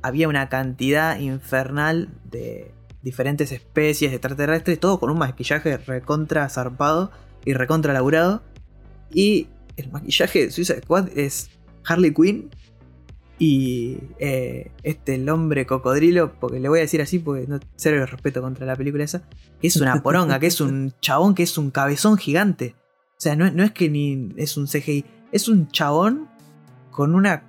había 0.02 0.28
una 0.28 0.48
cantidad 0.48 1.18
infernal 1.18 2.08
de 2.24 2.72
diferentes 3.02 3.52
especies 3.52 4.12
extraterrestres, 4.12 4.80
todo 4.80 4.98
con 4.98 5.10
un 5.10 5.18
maquillaje 5.18 5.76
recontra 5.78 6.48
zarpado 6.48 7.10
y 7.44 7.52
recontra 7.52 7.92
laburado. 7.92 8.42
Y 9.12 9.48
el 9.76 9.90
maquillaje 9.90 10.46
de 10.46 10.50
Suicide 10.50 10.82
Squad 10.82 11.08
es 11.16 11.50
Harley 11.86 12.12
Quinn 12.14 12.50
y 13.38 13.98
eh, 14.20 14.70
este 14.84 15.16
el 15.16 15.28
hombre 15.28 15.66
cocodrilo, 15.66 16.38
porque 16.38 16.60
le 16.60 16.68
voy 16.68 16.78
a 16.78 16.82
decir 16.82 17.02
así 17.02 17.18
porque 17.18 17.46
no 17.48 17.58
cero 17.76 18.04
respeto 18.06 18.40
contra 18.40 18.64
la 18.66 18.76
película 18.76 19.04
esa, 19.04 19.22
que 19.60 19.66
es 19.66 19.76
una 19.76 20.02
poronga, 20.02 20.38
que 20.38 20.46
es 20.46 20.60
un 20.60 20.92
chabón 21.00 21.34
que 21.34 21.42
es 21.42 21.58
un 21.58 21.70
cabezón 21.70 22.16
gigante. 22.16 22.74
O 23.16 23.20
sea, 23.24 23.36
no, 23.36 23.46
es- 23.46 23.54
no 23.54 23.62
es 23.64 23.72
que 23.72 23.88
ni 23.90 24.32
es 24.36 24.56
un 24.56 24.66
CGI, 24.66 25.04
es 25.32 25.48
un 25.48 25.68
chabón 25.68 26.28
con 26.90 27.14
una 27.14 27.44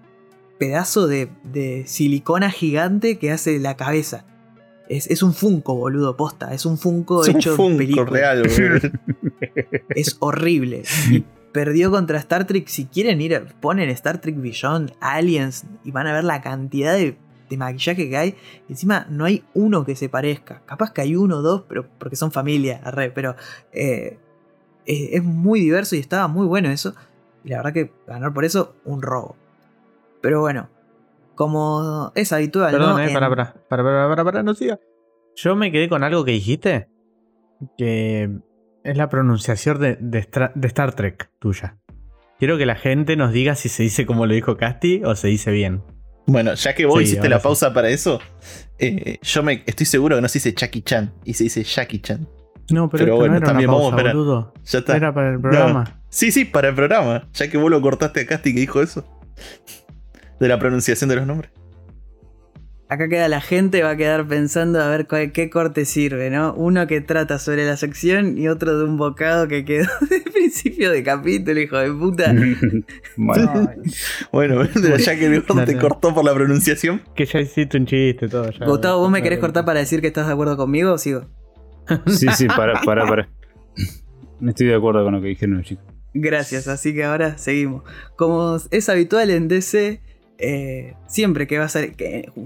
pedazo 0.58 1.08
de, 1.08 1.30
de 1.44 1.84
silicona 1.86 2.50
gigante 2.50 3.20
que 3.20 3.32
hace 3.32 3.60
la 3.60 3.76
cabeza. 3.78 4.26
Es, 4.90 5.08
es 5.08 5.24
un 5.24 5.34
Funko, 5.34 5.76
boludo, 5.76 6.16
posta. 6.16 6.54
Es 6.54 6.66
un 6.66 6.78
Funko 6.78 7.24
Es 7.24 7.30
un 7.30 7.36
hecho 7.38 7.52
en 7.52 7.56
Funko 7.58 7.78
película. 7.78 8.06
real. 8.06 8.44
Es 9.90 10.18
horrible. 10.20 10.84
Y 11.10 11.24
perdió 11.52 11.90
contra 11.92 12.18
Star 12.20 12.46
Trek. 12.46 12.68
Si 12.68 12.86
quieren 12.86 13.22
ir, 13.22 13.46
ponen 13.62 13.90
Star 13.90 14.20
Trek 14.20 14.36
Beyond, 14.40 14.94
Aliens, 15.00 15.66
y 15.84 15.92
van 15.92 16.08
a 16.08 16.14
ver 16.14 16.24
la 16.24 16.42
cantidad 16.42 16.94
de, 16.94 17.18
de 17.50 17.58
maquillaje 17.58 18.10
que 18.10 18.18
hay. 18.18 18.36
Encima 18.70 19.08
no 19.10 19.26
hay 19.26 19.44
uno 19.54 19.86
que 19.86 19.96
se 19.96 20.10
parezca. 20.10 20.62
Capaz 20.66 20.92
que 20.92 21.02
hay 21.02 21.16
uno 21.16 21.38
o 21.38 21.42
dos, 21.42 21.64
pero 21.68 21.88
porque 21.98 22.16
son 22.16 22.32
familia, 22.32 22.82
arre, 22.84 23.12
pero 23.12 23.36
eh, 23.72 24.18
es, 24.86 25.10
es 25.14 25.24
muy 25.24 25.60
diverso 25.62 25.96
y 25.96 26.00
estaba 26.00 26.28
muy 26.28 26.46
bueno 26.46 26.70
eso. 26.70 26.94
Y 27.44 27.50
la 27.50 27.58
verdad 27.58 27.74
que 27.74 27.92
ganar 28.08 28.34
por 28.34 28.46
eso, 28.46 28.76
un 28.86 29.02
robo. 29.02 29.36
Pero 30.22 30.42
bueno, 30.42 30.70
como 31.36 32.12
es 32.16 32.32
habitual, 32.34 32.72
Perdón, 32.72 32.94
¿no? 32.96 33.00
eh, 33.00 33.08
En- 33.08 33.14
para, 33.14 33.30
para, 33.30 33.54
para, 33.70 33.84
para, 33.84 34.08
para, 34.10 34.24
para, 34.24 34.44
no 34.44 34.54
siga. 34.54 34.80
Yo 35.36 35.56
me 35.56 35.72
quedé 35.72 35.90
con 35.90 36.04
algo 36.04 36.24
que 36.26 36.32
dijiste, 36.32 36.88
que 37.78 38.30
es 38.84 38.98
la 38.98 39.10
pronunciación 39.10 39.80
de, 39.80 39.98
de 40.00 40.20
Star 40.68 40.94
Trek 40.96 41.30
tuya. 41.40 41.78
Quiero 42.40 42.58
que 42.58 42.66
la 42.66 42.76
gente 42.76 43.16
nos 43.16 43.32
diga 43.32 43.56
si 43.56 43.70
se 43.70 43.84
dice 43.84 44.06
como 44.06 44.26
lo 44.26 44.34
dijo 44.34 44.58
Casti 44.58 45.02
o 45.06 45.16
se 45.16 45.28
dice 45.30 45.52
bien. 45.52 45.84
Bueno, 46.28 46.54
ya 46.56 46.74
que 46.74 46.86
vos 46.86 46.98
Sí, 46.98 47.04
hiciste 47.04 47.30
la 47.30 47.38
sí. 47.40 47.44
pausa 47.44 47.74
para 47.74 47.90
eso, 47.90 48.20
eh, 48.80 49.20
yo 49.22 49.44
me 49.44 49.64
estoy 49.66 49.86
seguro 49.86 50.16
que 50.16 50.22
no 50.22 50.28
se 50.28 50.40
dice 50.40 50.54
Jackie 50.54 50.82
Chan 50.82 51.14
y 51.24 51.34
se 51.34 51.46
dice 51.46 51.64
Jackie 51.64 52.00
Chan. 52.00 52.28
No, 52.72 52.90
pero, 52.90 53.04
Pero 53.04 53.14
esto 53.14 53.16
bueno, 53.18 53.32
no 53.34 53.38
era 53.38 53.46
también 53.46 53.70
una 53.70 53.78
vamos 53.78 53.94
a. 53.94 54.54
Ya 54.66 54.80
está. 54.80 54.98
Era 54.98 55.14
para 55.14 55.30
el 55.34 55.40
programa. 55.40 56.02
Sí, 56.10 56.32
sí, 56.32 56.46
para 56.46 56.70
el 56.70 56.76
programa. 56.76 57.28
Ya 57.34 57.48
que 57.50 57.58
vos 57.58 57.70
lo 57.70 57.80
cortaste 57.80 58.22
a 58.22 58.26
Casti 58.26 58.54
que 58.56 58.60
dijo 58.62 58.82
eso. 58.82 59.06
De 60.40 60.48
la 60.48 60.60
pronunciación 60.60 61.10
de 61.10 61.16
los 61.18 61.28
nombres. 61.28 61.52
Acá 62.88 63.10
queda 63.10 63.28
la 63.28 63.42
gente, 63.42 63.82
va 63.82 63.92
a 63.92 63.98
quedar 63.98 64.28
pensando 64.28 64.80
a 64.80 64.88
ver 64.90 65.08
cuál- 65.08 65.32
qué 65.32 65.50
corte 65.50 65.86
sirve, 65.86 66.30
¿no? 66.30 66.54
Uno 66.54 66.86
que 66.86 67.02
trata 67.02 67.40
sobre 67.40 67.66
la 67.66 67.78
sección 67.78 68.38
y 68.38 68.48
otro 68.48 68.78
de 68.78 68.84
un 68.86 68.96
bocado 68.98 69.48
que 69.48 69.66
quedó 69.66 69.88
de 70.10 70.20
principio 70.32 70.92
de 70.92 71.02
capítulo, 71.02 71.60
hijo 71.60 71.78
de 71.78 71.92
puta. 71.92 72.32
bueno, 73.18 73.72
Bueno, 74.32 74.64
ya 74.98 75.16
que 75.18 75.26
el 75.26 75.42
gordo 75.42 75.66
te 75.66 75.78
cortó 75.78 76.14
por 76.14 76.24
la 76.24 76.34
pronunciación. 76.36 77.02
Que 77.16 77.26
ya 77.26 77.40
hiciste 77.40 77.76
un 77.78 77.88
chiste, 77.88 78.28
todo. 78.28 78.52
Ya, 78.52 78.66
Gustavo, 78.68 79.00
¿vos 79.00 79.10
me 79.10 79.24
querés 79.24 79.40
cortar 79.40 79.66
para 79.66 79.80
decir 79.80 80.00
que 80.02 80.08
estás 80.08 80.28
de 80.28 80.34
acuerdo 80.34 80.56
conmigo 80.56 80.94
o 80.94 80.98
sigo? 81.00 81.26
sí, 82.06 82.28
sí, 82.36 82.48
para, 82.48 82.82
para, 82.82 83.08
para. 83.08 83.30
No 84.40 84.50
estoy 84.50 84.68
de 84.68 84.76
acuerdo 84.76 85.04
con 85.04 85.14
lo 85.16 85.22
que 85.22 85.28
dijeron 85.30 85.58
los 85.58 85.66
chicos. 85.66 85.86
Gracias, 86.14 86.68
así 86.68 86.94
que 86.94 87.04
ahora 87.04 87.38
seguimos. 87.40 87.84
Como 88.16 88.58
es 88.70 88.90
habitual 88.90 89.32
en 89.32 89.48
DC, 89.48 90.02
eh, 90.38 90.96
siempre 91.08 91.48
que 91.48 91.58
va 91.58 91.66
a 91.66 91.70
ser, 91.70 91.96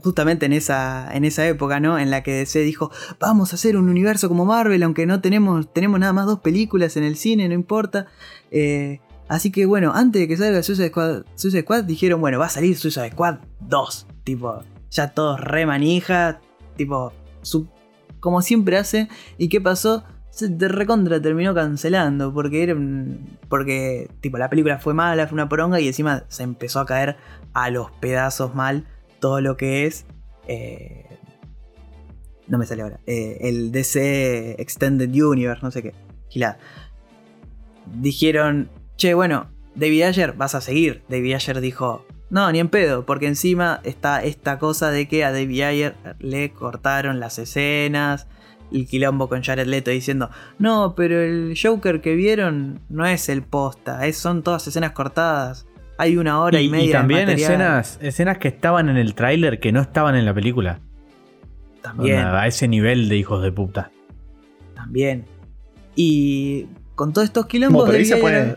justamente 0.03 0.45
en 0.45 0.53
esa, 0.53 1.09
en 1.13 1.25
esa 1.25 1.47
época, 1.47 1.79
¿no? 1.79 1.97
En 1.99 2.11
la 2.11 2.23
que 2.23 2.31
DC 2.33 2.59
dijo, 2.59 2.91
vamos 3.19 3.51
a 3.51 3.55
hacer 3.55 3.77
un 3.77 3.89
universo 3.89 4.27
como 4.29 4.45
Marvel, 4.45 4.83
aunque 4.83 5.05
no 5.05 5.21
tenemos, 5.21 5.71
tenemos 5.73 5.99
nada 5.99 6.13
más 6.13 6.25
dos 6.25 6.39
películas 6.39 6.97
en 6.97 7.03
el 7.03 7.15
cine, 7.15 7.47
no 7.47 7.53
importa. 7.55 8.07
Eh, 8.51 8.99
así 9.27 9.51
que 9.51 9.65
bueno, 9.65 9.91
antes 9.93 10.21
de 10.21 10.27
que 10.27 10.37
salga 10.37 10.61
Suicide 10.63 10.89
Squad, 10.89 11.23
Suicide 11.35 11.63
Squad, 11.63 11.83
dijeron, 11.85 12.21
bueno, 12.21 12.39
va 12.39 12.45
a 12.45 12.49
salir 12.49 12.77
Suicide 12.77 13.11
Squad 13.11 13.39
2. 13.61 14.07
Tipo, 14.23 14.61
ya 14.91 15.11
todos 15.11 15.39
re 15.39 15.65
manija, 15.65 16.39
tipo, 16.75 17.11
su- 17.41 17.67
como 18.19 18.41
siempre 18.41 18.77
hace. 18.77 19.07
¿Y 19.37 19.49
qué 19.49 19.61
pasó? 19.61 20.03
Se 20.31 20.47
recontra 20.69 21.21
terminó 21.21 21.53
cancelando 21.53 22.33
porque 22.33 22.63
era 22.63 22.75
porque 23.49 24.09
tipo 24.21 24.37
la 24.37 24.49
película 24.49 24.77
fue 24.79 24.93
mala, 24.93 25.27
fue 25.27 25.33
una 25.35 25.49
poronga 25.49 25.79
y 25.81 25.87
encima 25.87 26.23
se 26.27 26.43
empezó 26.43 26.79
a 26.79 26.85
caer 26.85 27.17
a 27.53 27.69
los 27.69 27.91
pedazos 27.91 28.55
mal 28.55 28.87
todo 29.19 29.41
lo 29.41 29.57
que 29.57 29.85
es 29.85 30.05
eh, 30.47 31.09
no 32.49 32.57
me 32.57 32.65
sale 32.65 32.81
ahora 32.81 32.99
eh, 33.05 33.37
el 33.41 33.71
DC 33.71 34.59
Extended 34.59 35.09
Universe, 35.09 35.61
no 35.61 35.71
sé 35.71 35.83
qué. 35.83 35.93
Dijeron, 37.85 38.69
che, 38.97 39.13
bueno, 39.13 39.47
David 39.75 40.03
Ayer 40.03 40.33
vas 40.33 40.55
a 40.55 40.61
seguir. 40.61 41.03
David 41.07 41.35
Ayer 41.35 41.61
dijo, 41.61 42.05
no, 42.29 42.51
ni 42.51 42.59
en 42.59 42.69
pedo, 42.69 43.05
porque 43.05 43.27
encima 43.27 43.79
está 43.83 44.23
esta 44.23 44.59
cosa 44.59 44.91
de 44.91 45.07
que 45.07 45.23
a 45.23 45.31
David 45.31 45.61
Ayer 45.61 45.95
le 46.19 46.51
cortaron 46.51 47.19
las 47.19 47.39
escenas, 47.39 48.27
el 48.71 48.87
quilombo 48.87 49.29
con 49.29 49.43
Jared 49.43 49.67
Leto 49.67 49.91
diciendo, 49.91 50.29
no, 50.59 50.93
pero 50.95 51.21
el 51.21 51.57
Joker 51.59 52.01
que 52.01 52.15
vieron 52.15 52.81
no 52.89 53.05
es 53.05 53.29
el 53.29 53.43
posta, 53.43 54.05
es, 54.05 54.17
son 54.17 54.43
todas 54.43 54.67
escenas 54.67 54.91
cortadas. 54.91 55.65
Hay 56.01 56.17
una 56.17 56.39
hora 56.41 56.59
y, 56.61 56.65
Y, 56.65 56.69
media. 56.69 56.85
y 56.85 56.91
también 56.93 57.25
material". 57.27 57.51
escenas, 57.51 57.99
escenas 58.01 58.37
que 58.37 58.47
estaban 58.47 58.87
en 58.89 58.97
el 58.97 59.13
tráiler 59.15 59.59
que 59.59 59.71
no 59.71 59.81
estaban 59.81 60.15
en 60.15 60.25
la 60.25 60.33
película. 60.33 60.79
También. 61.81 62.19
Onda, 62.25 62.41
a 62.41 62.47
ese 62.47 62.67
nivel 62.67 63.09
de 63.09 63.17
hijos 63.17 63.43
de 63.43 63.51
puta. 63.51 63.91
También. 64.75 65.25
Y 65.95 66.67
con 66.95 67.11
todos 67.13 67.25
estos 67.27 67.45
quilombos 67.47 67.85
Bueno, 67.85 67.91
pero 67.91 68.05
se 68.05 68.17
puede- 68.17 68.55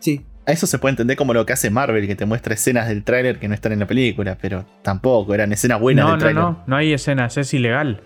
Sí, 0.00 0.24
A 0.46 0.52
eso 0.52 0.66
se 0.66 0.78
puede 0.78 0.90
entender 0.90 1.16
como 1.16 1.32
lo 1.32 1.46
que 1.46 1.52
hace 1.54 1.70
Marvel, 1.70 2.06
que 2.06 2.16
te 2.16 2.26
muestra 2.26 2.52
escenas 2.54 2.88
del 2.88 3.02
tráiler 3.04 3.38
que 3.38 3.48
no 3.48 3.54
están 3.54 3.72
en 3.72 3.78
la 3.78 3.86
película, 3.86 4.36
pero 4.40 4.66
tampoco, 4.82 5.32
eran 5.34 5.52
escenas 5.52 5.80
buenas 5.80 6.04
no, 6.04 6.10
del 6.10 6.18
no, 6.18 6.20
tráiler. 6.20 6.42
no, 6.42 6.64
no 6.66 6.76
hay 6.76 6.92
escenas, 6.92 7.36
es 7.38 7.54
ilegal. 7.54 8.02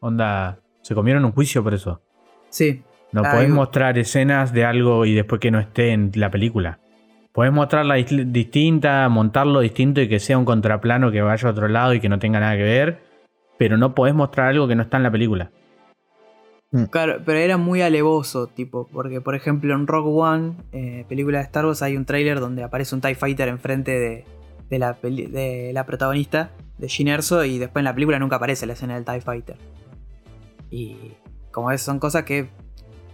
Onda, 0.00 0.60
se 0.82 0.94
comieron 0.94 1.24
un 1.24 1.32
juicio 1.32 1.62
por 1.62 1.74
eso. 1.74 2.00
sí. 2.48 2.82
No 3.14 3.20
Ah, 3.26 3.32
podés 3.32 3.50
mostrar 3.50 3.98
escenas 3.98 4.54
de 4.54 4.64
algo 4.64 5.04
y 5.04 5.12
después 5.14 5.38
que 5.38 5.50
no 5.50 5.60
esté 5.60 5.90
en 5.90 6.12
la 6.14 6.30
película. 6.30 6.78
Podés 7.32 7.52
mostrarla 7.52 7.96
dis- 7.96 8.30
distinta, 8.30 9.08
montarlo 9.08 9.60
distinto 9.60 10.00
y 10.00 10.08
que 10.08 10.20
sea 10.20 10.36
un 10.38 10.44
contraplano 10.44 11.10
que 11.10 11.22
vaya 11.22 11.48
a 11.48 11.52
otro 11.52 11.68
lado 11.68 11.94
y 11.94 12.00
que 12.00 12.08
no 12.08 12.18
tenga 12.18 12.40
nada 12.40 12.56
que 12.56 12.62
ver. 12.62 13.02
Pero 13.58 13.76
no 13.76 13.94
podés 13.94 14.14
mostrar 14.14 14.48
algo 14.48 14.68
que 14.68 14.74
no 14.74 14.82
está 14.82 14.96
en 14.98 15.02
la 15.04 15.10
película. 15.10 15.50
Claro, 16.90 17.20
pero 17.24 17.38
era 17.38 17.58
muy 17.58 17.82
alevoso, 17.82 18.46
tipo, 18.46 18.88
porque 18.90 19.20
por 19.20 19.34
ejemplo 19.34 19.74
en 19.74 19.86
Rock 19.86 20.06
One, 20.06 20.54
eh, 20.72 21.04
película 21.06 21.38
de 21.38 21.44
Star 21.44 21.66
Wars, 21.66 21.82
hay 21.82 21.98
un 21.98 22.06
tráiler 22.06 22.40
donde 22.40 22.62
aparece 22.62 22.94
un 22.94 23.02
TIE 23.02 23.14
Fighter 23.14 23.48
enfrente 23.48 23.90
de, 23.98 24.24
de 24.70 24.78
la, 24.78 24.94
peli- 24.94 25.26
de 25.26 25.70
la 25.74 25.84
protagonista, 25.84 26.50
de 26.78 26.88
Jyn 26.88 27.08
Erso, 27.08 27.44
y 27.44 27.58
después 27.58 27.82
en 27.82 27.84
la 27.84 27.94
película 27.94 28.18
nunca 28.18 28.36
aparece 28.36 28.64
la 28.64 28.72
escena 28.72 28.94
del 28.94 29.04
TIE 29.04 29.20
Fighter. 29.20 29.56
Y 30.70 30.96
como 31.50 31.70
es, 31.70 31.82
son 31.82 31.98
cosas 31.98 32.22
que 32.24 32.48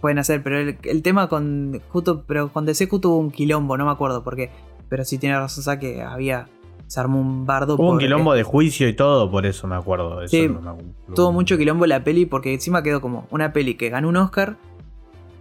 pueden 0.01 0.19
hacer, 0.19 0.43
pero 0.43 0.57
el, 0.59 0.77
el 0.83 1.01
tema 1.01 1.29
con 1.29 1.81
justo, 1.89 2.23
pero 2.25 2.49
con 2.49 2.65
DC 2.65 2.87
justo 2.87 3.09
hubo 3.09 3.17
un 3.17 3.31
quilombo, 3.31 3.77
no 3.77 3.85
me 3.85 3.91
acuerdo 3.91 4.23
por 4.23 4.35
qué, 4.35 4.49
pero 4.89 5.05
sí 5.05 5.17
tiene 5.17 5.37
razón, 5.37 5.63
Sa, 5.63 5.79
que 5.79 6.01
había, 6.01 6.47
se 6.87 6.99
armó 6.99 7.19
un 7.19 7.45
bardo. 7.45 7.75
Hubo 7.75 7.91
un 7.91 7.99
quilombo 7.99 8.33
de 8.33 8.43
juicio 8.43 8.87
y 8.87 8.93
todo, 8.93 9.29
por 9.29 9.45
eso 9.45 9.67
me 9.67 9.75
acuerdo. 9.75 10.19
de 10.19 10.25
eso 10.25 10.35
Sí, 10.35 10.47
no 10.47 10.61
me 10.61 10.69
acuerdo. 10.69 10.93
tuvo 11.15 11.31
mucho 11.31 11.57
quilombo 11.57 11.85
la 11.85 12.03
peli 12.03 12.25
porque 12.25 12.53
encima 12.53 12.83
quedó 12.83 13.01
como 13.01 13.27
una 13.31 13.53
peli 13.53 13.75
que 13.75 13.89
ganó 13.89 14.09
un 14.09 14.17
Oscar, 14.17 14.57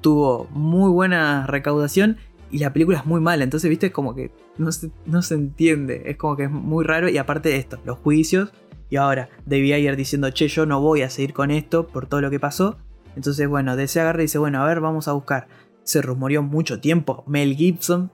tuvo 0.01 0.47
muy 0.51 0.91
buena 0.91 1.47
recaudación 1.47 2.19
y 2.51 2.59
la 2.59 2.73
película 2.73 2.99
es 2.99 3.07
muy 3.07 3.21
mala. 3.21 3.45
Entonces, 3.45 3.69
viste, 3.69 3.87
es 3.87 3.93
como 3.93 4.15
que 4.15 4.31
no 4.57 4.73
se, 4.73 4.91
no 5.07 5.23
se 5.23 5.35
entiende. 5.35 6.03
Es 6.07 6.17
como 6.17 6.37
que 6.37 6.45
es 6.45 6.51
muy 6.51 6.85
raro. 6.85 7.09
Y 7.09 7.19
aparte 7.19 7.49
de 7.51 7.57
esto, 7.57 7.79
los 7.85 7.99
juicios. 7.99 8.53
Y 8.91 8.97
ahora, 8.97 9.29
David 9.45 9.73
Ayer 9.75 9.97
diciendo, 9.97 10.31
che, 10.31 10.49
yo 10.49 10.65
no 10.65 10.81
voy 10.81 11.03
a 11.03 11.11
seguir 11.11 11.35
con 11.35 11.51
esto 11.51 11.87
por 11.89 12.07
todo 12.07 12.21
lo 12.23 12.31
que 12.31 12.41
pasó. 12.41 12.79
Entonces, 13.17 13.49
bueno, 13.49 13.77
DC 13.77 14.01
agarra 14.01 14.21
y 14.21 14.25
dice, 14.25 14.39
bueno, 14.39 14.63
a 14.63 14.67
ver, 14.67 14.81
vamos 14.81 15.09
a 15.09 15.13
buscar. 15.13 15.49
Se 15.83 16.03
rumoreó 16.03 16.43
mucho 16.43 16.81
tiempo 16.81 17.25
Mel 17.27 17.57
Gibson. 17.57 18.13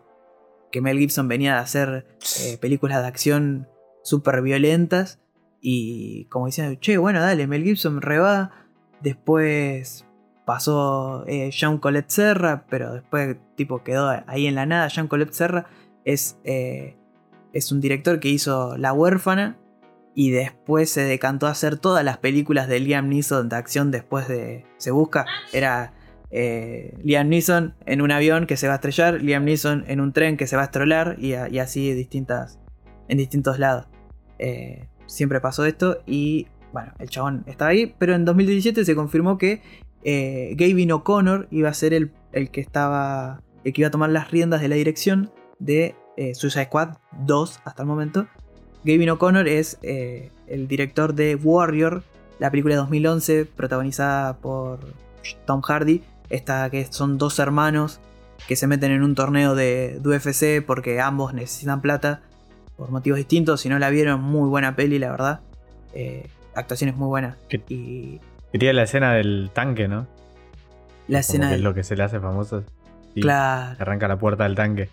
Que 0.71 0.81
Mel 0.81 0.99
Gibson 0.99 1.29
venía 1.29 1.55
de 1.55 1.61
hacer 1.61 2.07
eh, 2.41 2.59
películas 2.59 3.01
de 3.03 3.09
acción 3.09 3.69
súper 4.03 4.43
violentas. 4.43 5.21
Y 5.61 6.27
como 6.27 6.47
diciendo, 6.47 6.79
che, 6.81 6.99
bueno, 6.99 7.21
dale, 7.21 7.47
Mel 7.47 7.65
Gibson 7.65 8.01
reba. 8.01 8.53
Después 9.01 10.07
pasó 10.45 11.25
eh, 11.27 11.51
Jean 11.51 11.79
Colette 11.79 12.11
Serra, 12.11 12.67
pero 12.69 12.93
después 12.95 13.37
tipo 13.57 13.83
quedó 13.83 14.09
ahí 14.27 14.47
en 14.47 14.55
la 14.55 14.67
nada. 14.67 14.89
Jean 14.89 15.09
Colette 15.09 15.33
Serra 15.33 15.67
es, 16.05 16.39
eh, 16.45 16.97
es 17.53 17.73
un 17.73 17.81
director 17.81 18.21
que 18.21 18.29
hizo 18.29 18.77
La 18.77 18.93
huérfana 18.93 19.59
y 20.15 20.31
después 20.31 20.91
se 20.91 21.03
decantó 21.03 21.47
a 21.47 21.51
hacer 21.51 21.79
todas 21.79 22.05
las 22.05 22.19
películas 22.19 22.69
de 22.69 22.81
Liam 22.81 23.09
Neeson 23.09 23.49
de 23.49 23.57
acción 23.57 23.91
después 23.91 24.29
de 24.29 24.65
Se 24.77 24.91
Busca. 24.91 25.27
Era 25.53 25.93
eh, 26.31 26.97
Liam 27.03 27.29
Neeson 27.29 27.75
en 27.87 28.01
un 28.01 28.11
avión 28.13 28.47
que 28.47 28.57
se 28.57 28.67
va 28.69 28.75
a 28.75 28.77
estrellar, 28.77 29.23
Liam 29.23 29.45
Neeson 29.45 29.85
en 29.89 30.01
un 30.01 30.13
tren 30.13 30.37
que 30.37 30.47
se 30.47 30.57
va 30.57 30.63
a 30.63 30.67
estrolar 30.67 31.17
y, 31.19 31.35
así 31.35 31.93
distintas, 31.93 32.61
en 33.09 33.19
distintos 33.19 33.59
lados. 33.59 33.87
Eh, 34.39 34.89
siempre 35.07 35.41
pasó 35.41 35.65
esto 35.65 35.99
y 36.07 36.49
bueno, 36.73 36.93
el 36.99 37.09
chabón 37.09 37.45
estaba 37.47 37.71
ahí, 37.71 37.95
pero 37.99 38.15
en 38.15 38.25
2017 38.25 38.85
se 38.85 38.95
confirmó 38.95 39.39
que 39.39 39.63
eh, 40.03 40.55
Gavin 40.57 40.93
O'Connor 40.93 41.49
iba 41.51 41.69
a 41.69 41.75
ser 41.75 41.95
el, 41.95 42.13
el 42.33 42.51
que 42.51 42.61
estaba, 42.61 43.43
el 43.65 43.73
que 43.73 43.81
iba 43.81 43.89
a 43.89 43.93
tomar 43.93 44.11
las 44.11 44.31
riendas 44.31 44.61
de 44.61 44.69
la 44.69 44.75
dirección 44.75 45.33
de 45.59 45.95
eh, 46.17 46.35
Suicide 46.35 46.67
Squad 46.67 46.97
2 47.27 47.61
hasta 47.65 47.83
el 47.83 47.89
momento. 47.89 48.27
Gavin 48.85 49.11
O'Connor 49.11 49.49
es 49.49 49.79
eh, 49.83 50.31
el 50.47 50.69
director 50.69 51.15
de 51.15 51.37
Warrior, 51.37 52.03
la 52.39 52.51
película 52.51 52.75
de 52.75 52.81
2011 52.81 53.47
protagonizada 53.47 54.37
por 54.37 54.81
Tom 55.47 55.63
Hardy. 55.63 56.03
Esta 56.31 56.69
que 56.71 56.85
son 56.87 57.19
dos 57.19 57.39
hermanos 57.39 58.01
que 58.49 58.57
se 58.57 58.67
meten 58.67 58.93
en 58.93 59.03
un 59.03 59.15
torneo 59.15 59.55
de, 59.55 59.99
de 60.01 60.09
UFC 60.09 60.65
porque 60.65 61.01
ambos 61.01 61.33
necesitan 61.33 61.81
plata 61.81 62.23
por 62.77 62.91
motivos 62.91 63.17
distintos. 63.17 63.61
Si 63.63 63.69
no 63.69 63.79
la 63.79 63.91
vieron, 63.91 64.21
muy 64.21 64.49
buena 64.49 64.77
peli, 64.77 64.99
la 64.99 65.11
verdad. 65.11 65.41
Eh, 65.95 66.29
actuaciones 66.55 66.97
muy 66.97 67.09
buenas. 67.09 67.37
¿Qué? 67.49 67.63
Y 67.69 68.21
Quería 68.53 68.73
la 68.73 68.83
escena 68.83 69.15
del 69.15 69.51
tanque, 69.53 69.89
¿no? 69.89 70.07
la 71.09 71.19
Como 71.19 71.21
escena 71.21 71.49
que 71.51 71.55
es 71.57 71.61
lo 71.61 71.75
que 71.75 71.83
se 71.85 71.97
le 71.97 72.03
hace 72.03 72.21
famoso. 72.21 72.65
Sí, 73.15 73.21
Claro. 73.21 73.77
Arranca 73.81 74.09
la 74.09 74.19
puerta 74.19 74.45
del 74.45 74.55
tanque. 74.55 74.89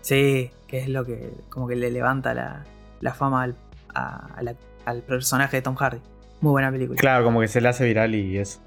Sí, 0.00 0.50
que 0.66 0.78
es 0.78 0.88
lo 0.88 1.04
que 1.04 1.30
como 1.48 1.66
que 1.68 1.76
le 1.76 1.90
levanta 1.90 2.32
la, 2.34 2.64
la 3.00 3.14
fama 3.14 3.42
al, 3.42 3.54
a- 3.94 4.28
a 4.36 4.42
la- 4.42 4.54
al 4.84 5.02
personaje 5.02 5.56
de 5.56 5.62
Tom 5.62 5.74
Hardy. 5.76 6.00
Muy 6.40 6.50
buena 6.50 6.70
película. 6.70 6.98
Claro, 6.98 7.24
como 7.24 7.40
que 7.40 7.48
se 7.48 7.60
le 7.60 7.68
hace 7.68 7.84
viral 7.84 8.14
y 8.14 8.38
eso. 8.38 8.60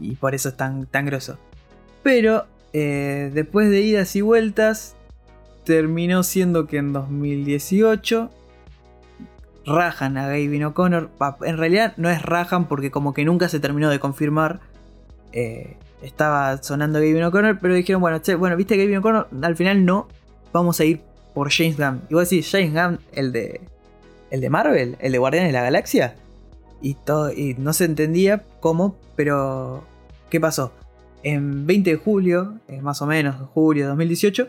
Y 0.00 0.16
por 0.16 0.34
eso 0.34 0.48
es 0.50 0.56
tan, 0.56 0.86
tan 0.86 1.04
grosso. 1.06 1.36
Pero 2.02 2.46
eh, 2.72 3.30
después 3.34 3.68
de 3.70 3.80
idas 3.82 4.14
y 4.16 4.20
vueltas, 4.22 4.96
terminó 5.64 6.22
siendo 6.22 6.66
que 6.66 6.78
en 6.78 6.92
2018 6.92 8.30
rajan 9.66 10.16
a 10.16 10.26
Gavin 10.26 10.64
O'Connor. 10.64 11.10
En 11.42 11.56
realidad 11.58 11.94
no 11.96 12.08
es 12.10 12.22
rajan 12.22 12.66
porque 12.66 12.90
como 12.90 13.14
que 13.14 13.24
nunca 13.24 13.48
se 13.48 13.60
terminó 13.60 13.90
de 13.90 14.00
confirmar. 14.00 14.60
Eh, 15.32 15.76
estaba 16.02 16.60
sonando 16.62 16.98
Gavin 16.98 17.22
O'Connor, 17.24 17.58
pero 17.60 17.74
dijeron, 17.74 18.00
bueno, 18.00 18.18
che, 18.20 18.34
bueno, 18.34 18.56
viste 18.56 18.76
Gavin 18.76 18.96
O'Connor, 18.98 19.28
al 19.42 19.56
final 19.56 19.84
no, 19.84 20.08
vamos 20.52 20.80
a 20.80 20.84
ir 20.84 21.00
por 21.34 21.50
James 21.50 21.76
Gunn. 21.76 22.02
Y 22.08 22.14
vos 22.14 22.28
decís, 22.28 22.50
James 22.50 22.72
Gunn, 22.72 22.98
el 23.12 23.32
de, 23.32 23.60
el 24.30 24.40
de 24.40 24.50
Marvel, 24.50 24.96
el 25.00 25.12
de 25.12 25.18
Guardianes 25.18 25.48
de 25.48 25.52
la 25.52 25.62
Galaxia. 25.62 26.16
Y, 26.80 26.94
todo, 26.94 27.32
y 27.32 27.54
no 27.58 27.72
se 27.72 27.84
entendía 27.84 28.44
cómo, 28.60 28.96
pero 29.14 29.84
¿qué 30.30 30.40
pasó? 30.40 30.72
En 31.22 31.66
20 31.66 31.90
de 31.90 31.96
julio, 31.96 32.58
eh, 32.66 32.82
más 32.82 33.00
o 33.02 33.06
menos, 33.06 33.36
julio 33.54 33.84
de 33.84 33.88
2018, 33.88 34.48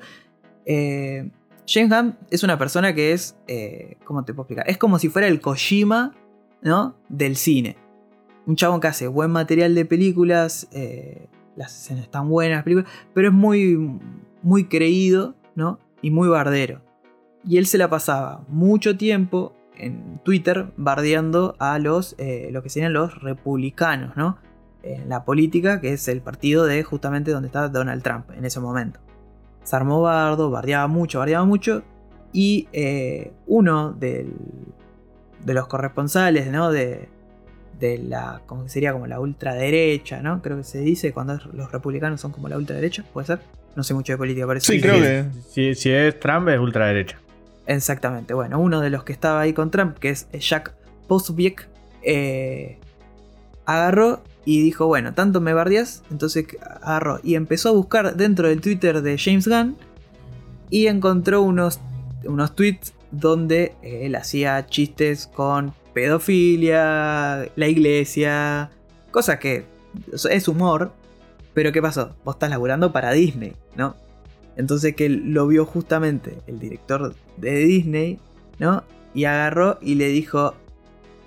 eh, 0.65 1.29
James 1.67 1.89
Gunn 1.89 2.17
es 2.29 2.43
una 2.43 2.57
persona 2.57 2.93
que 2.93 3.13
es, 3.13 3.37
eh, 3.47 3.97
¿cómo 4.03 4.23
te 4.25 4.33
puedo 4.33 4.43
explicar? 4.43 4.69
Es 4.69 4.77
como 4.77 4.99
si 4.99 5.09
fuera 5.09 5.27
el 5.27 5.39
Kojima, 5.39 6.13
¿no? 6.61 6.95
Del 7.09 7.35
cine. 7.35 7.77
Un 8.45 8.55
chabón 8.55 8.81
que 8.81 8.87
hace 8.87 9.07
buen 9.07 9.31
material 9.31 9.73
de 9.73 9.85
películas, 9.85 10.67
eh, 10.73 11.27
las 11.55 11.75
escenas 11.77 12.03
están 12.03 12.27
buenas, 12.27 12.57
las 12.57 12.63
películas, 12.63 12.91
pero 13.13 13.29
es 13.29 13.33
muy, 13.33 13.99
muy 14.41 14.65
creído, 14.65 15.35
¿no? 15.55 15.79
Y 16.03 16.11
muy 16.11 16.27
bardero. 16.27 16.81
Y 17.43 17.57
él 17.57 17.65
se 17.65 17.79
la 17.79 17.89
pasaba 17.89 18.43
mucho 18.47 18.95
tiempo 18.95 19.55
en 19.75 20.19
Twitter 20.23 20.71
bardeando 20.77 21.55
a 21.57 21.79
los, 21.79 22.15
eh, 22.19 22.49
lo 22.51 22.61
que 22.61 22.69
serían 22.69 22.93
los 22.93 23.19
republicanos, 23.21 24.15
¿no? 24.15 24.37
En 24.83 25.09
la 25.09 25.25
política, 25.25 25.81
que 25.81 25.93
es 25.93 26.07
el 26.07 26.21
partido 26.21 26.65
de 26.65 26.83
justamente 26.83 27.31
donde 27.31 27.47
está 27.47 27.69
Donald 27.69 28.03
Trump 28.03 28.29
en 28.31 28.45
ese 28.45 28.59
momento. 28.59 28.99
Se 29.63 29.75
armó 29.75 30.01
bardo, 30.01 30.51
bardeaba 30.51 30.87
mucho, 30.87 31.19
bardeaba 31.19 31.45
mucho. 31.45 31.83
Y 32.33 32.67
eh, 32.73 33.31
uno 33.47 33.93
de 33.93 34.27
los 35.45 35.67
corresponsales, 35.67 36.51
¿no? 36.51 36.69
De, 36.69 37.09
de 37.79 37.97
la, 37.97 38.41
como 38.45 38.67
sería 38.67 38.93
como 38.93 39.07
la 39.07 39.19
ultraderecha, 39.19 40.21
¿no? 40.21 40.41
Creo 40.41 40.57
que 40.57 40.63
se 40.63 40.79
dice 40.79 41.13
cuando 41.13 41.39
los 41.53 41.71
republicanos 41.71 42.21
son 42.21 42.31
como 42.31 42.49
la 42.49 42.57
ultraderecha, 42.57 43.03
¿puede 43.13 43.27
ser? 43.27 43.39
No 43.75 43.83
sé 43.83 43.93
mucho 43.93 44.13
de 44.13 44.17
política, 44.17 44.45
parece. 44.45 44.73
Sí, 44.73 44.81
creo 44.81 44.95
que. 44.95 45.25
Si, 45.49 45.75
si 45.75 45.91
es 45.91 46.19
Trump, 46.19 46.49
es 46.49 46.59
ultraderecha. 46.59 47.17
Exactamente. 47.65 48.33
Bueno, 48.33 48.59
uno 48.59 48.81
de 48.81 48.89
los 48.89 49.03
que 49.03 49.13
estaba 49.13 49.41
ahí 49.41 49.53
con 49.53 49.71
Trump, 49.71 49.97
que 49.97 50.09
es 50.09 50.27
Jack 50.31 50.73
Posobiec, 51.07 51.67
eh, 52.03 52.77
agarró 53.65 54.21
y 54.45 54.61
dijo, 54.61 54.87
bueno, 54.87 55.13
tanto 55.13 55.39
me 55.39 55.53
bardeas, 55.53 56.03
entonces 56.11 56.45
agarró 56.81 57.19
y 57.23 57.35
empezó 57.35 57.69
a 57.69 57.71
buscar 57.71 58.15
dentro 58.15 58.49
del 58.49 58.59
Twitter 58.59 59.01
de 59.01 59.17
James 59.17 59.47
Gunn 59.47 59.77
y 60.69 60.87
encontró 60.87 61.41
unos, 61.41 61.79
unos 62.25 62.55
tweets 62.55 62.93
donde 63.11 63.73
eh, 63.81 64.05
él 64.05 64.15
hacía 64.15 64.65
chistes 64.65 65.27
con 65.27 65.73
pedofilia, 65.93 67.47
la 67.55 67.67
iglesia, 67.67 68.71
cosas 69.11 69.39
que 69.39 69.65
es 70.29 70.47
humor, 70.47 70.91
pero 71.53 71.71
¿qué 71.71 71.81
pasó? 71.81 72.15
Vos 72.23 72.35
estás 72.35 72.49
laburando 72.49 72.91
para 72.91 73.11
Disney, 73.11 73.53
¿no? 73.75 73.95
Entonces 74.55 74.95
que 74.95 75.09
lo 75.09 75.47
vio 75.47 75.65
justamente 75.65 76.37
el 76.47 76.59
director 76.59 77.15
de 77.37 77.55
Disney, 77.57 78.19
¿no? 78.59 78.83
Y 79.13 79.25
agarró 79.25 79.77
y 79.81 79.95
le 79.95 80.07
dijo, 80.07 80.55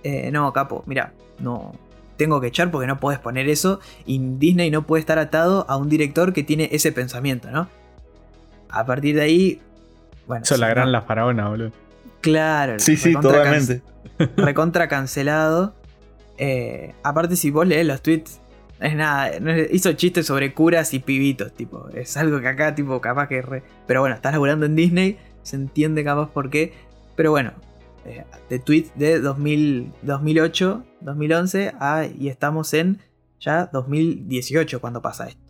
eh, 0.04 0.30
no, 0.32 0.52
capo, 0.52 0.84
mira, 0.86 1.12
no, 1.38 1.72
tengo 2.16 2.40
que 2.40 2.48
echar 2.48 2.70
porque 2.70 2.86
no 2.86 2.98
puedes 2.98 3.20
poner 3.20 3.48
eso 3.48 3.80
y 4.04 4.18
Disney 4.18 4.70
no 4.70 4.86
puede 4.86 5.00
estar 5.00 5.18
atado 5.18 5.66
a 5.68 5.76
un 5.76 5.88
director 5.88 6.32
que 6.32 6.42
tiene 6.42 6.68
ese 6.72 6.92
pensamiento, 6.92 7.50
¿no? 7.50 7.68
A 8.68 8.84
partir 8.84 9.16
de 9.16 9.22
ahí, 9.22 9.60
bueno, 10.26 10.44
Eso 10.44 10.54
es 10.54 10.60
la 10.60 10.68
gran 10.68 10.86
no, 10.86 10.92
La 10.92 11.02
Faraona, 11.02 11.48
boludo. 11.48 11.72
Claro, 12.20 12.78
Sí, 12.78 12.96
sí, 12.96 13.14
totalmente. 13.14 13.82
recontra 14.36 14.88
cancelado. 14.88 15.74
Eh, 16.38 16.94
aparte, 17.02 17.36
si 17.36 17.50
vos 17.50 17.66
lees 17.66 17.86
los 17.86 18.02
tweets, 18.02 18.40
es 18.80 18.94
nada. 18.94 19.30
hizo 19.70 19.92
chistes 19.94 20.26
sobre 20.26 20.52
curas 20.54 20.92
y 20.94 20.98
pibitos, 20.98 21.52
tipo. 21.54 21.88
Es 21.90 22.16
algo 22.16 22.40
que 22.40 22.48
acá, 22.48 22.74
tipo, 22.74 23.00
capaz 23.00 23.28
que. 23.28 23.42
re- 23.42 23.62
pero 23.86 24.00
bueno, 24.00 24.14
estás 24.16 24.32
laburando 24.32 24.66
en 24.66 24.76
Disney, 24.76 25.18
se 25.42 25.56
entiende 25.56 26.04
capaz 26.04 26.30
por 26.30 26.50
qué. 26.50 26.72
Pero 27.16 27.30
bueno, 27.30 27.52
eh, 28.04 28.24
de 28.50 28.58
tweets 28.58 28.92
de 28.96 29.20
2000, 29.20 29.92
2008, 30.02 30.84
2011, 31.00 31.72
a- 31.80 32.04
y 32.06 32.28
estamos 32.28 32.74
en 32.74 32.98
ya 33.40 33.66
2018 33.72 34.80
cuando 34.80 35.00
pasa 35.02 35.28
esto. 35.28 35.42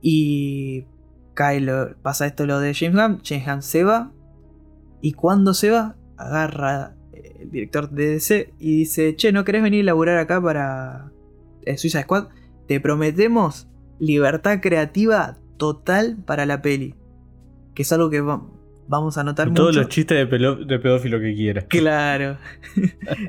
Y 0.00 0.84
cae 1.34 1.60
lo- 1.60 1.96
pasa 2.02 2.26
esto 2.26 2.46
lo 2.46 2.60
de 2.60 2.74
James 2.74 2.94
Gunn, 2.96 3.20
James 3.24 3.46
Gunn 3.46 3.62
se 3.62 3.84
va. 3.84 4.12
Y 5.00 5.12
cuando 5.12 5.54
se 5.54 5.70
va, 5.70 5.96
agarra 6.16 6.94
eh, 7.12 7.36
el 7.40 7.50
director 7.50 7.90
de 7.90 8.08
DC 8.10 8.52
y 8.58 8.78
dice, 8.78 9.14
che, 9.16 9.32
¿no 9.32 9.44
querés 9.44 9.62
venir 9.62 9.82
a 9.82 9.86
laburar 9.86 10.18
acá 10.18 10.40
para 10.40 11.12
Suiza 11.76 12.02
Squad? 12.02 12.28
Te 12.66 12.80
prometemos 12.80 13.68
libertad 13.98 14.60
creativa 14.60 15.38
total 15.56 16.16
para 16.24 16.46
la 16.46 16.62
peli. 16.62 16.94
Que 17.74 17.82
es 17.82 17.92
algo 17.92 18.10
que 18.10 18.20
va- 18.20 18.42
vamos 18.88 19.18
a 19.18 19.24
notar 19.24 19.52
Todos 19.52 19.70
mucho. 19.70 19.80
los 19.80 19.88
chistes 19.88 20.16
de, 20.18 20.26
pelo- 20.26 20.64
de 20.64 20.78
pedófilo 20.78 21.20
que 21.20 21.34
quieras. 21.34 21.64
Claro. 21.68 22.38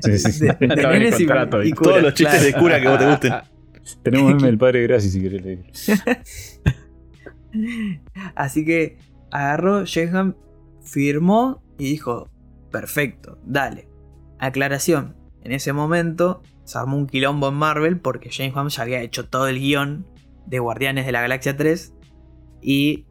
Sí, 0.02 0.18
sí. 0.18 0.46
De, 0.46 0.54
de 0.58 0.66
nenes 0.68 1.20
y- 1.20 1.26
Todos 1.26 2.02
los 2.02 2.14
chistes 2.14 2.40
claro. 2.40 2.44
de 2.46 2.52
cura 2.54 2.80
que 2.80 2.88
vos 2.88 2.98
te 2.98 3.06
gusten. 3.10 3.32
Tenemos 4.02 4.34
meme 4.34 4.46
del 4.46 4.58
padre 4.58 4.82
Gracias 4.84 5.12
si 5.12 5.20
querés 5.22 5.42
leer. 5.42 5.64
Así 8.34 8.64
que 8.64 8.98
agarró, 9.30 9.84
Gunn 10.12 10.36
firmó 10.82 11.62
y 11.78 11.84
dijo, 11.84 12.28
perfecto, 12.70 13.38
dale. 13.44 13.88
Aclaración, 14.38 15.16
en 15.42 15.52
ese 15.52 15.72
momento 15.72 16.42
se 16.70 16.78
armó 16.78 16.96
un 16.96 17.08
quilombo 17.08 17.48
en 17.48 17.54
Marvel 17.54 17.98
porque 17.98 18.30
James 18.30 18.54
Gunn 18.54 18.68
ya 18.68 18.82
había 18.82 19.02
hecho 19.02 19.28
todo 19.28 19.48
el 19.48 19.58
guion 19.58 20.06
de 20.46 20.60
Guardianes 20.60 21.04
de 21.04 21.10
la 21.10 21.20
Galaxia 21.20 21.56
3 21.56 21.94
y 22.62 23.06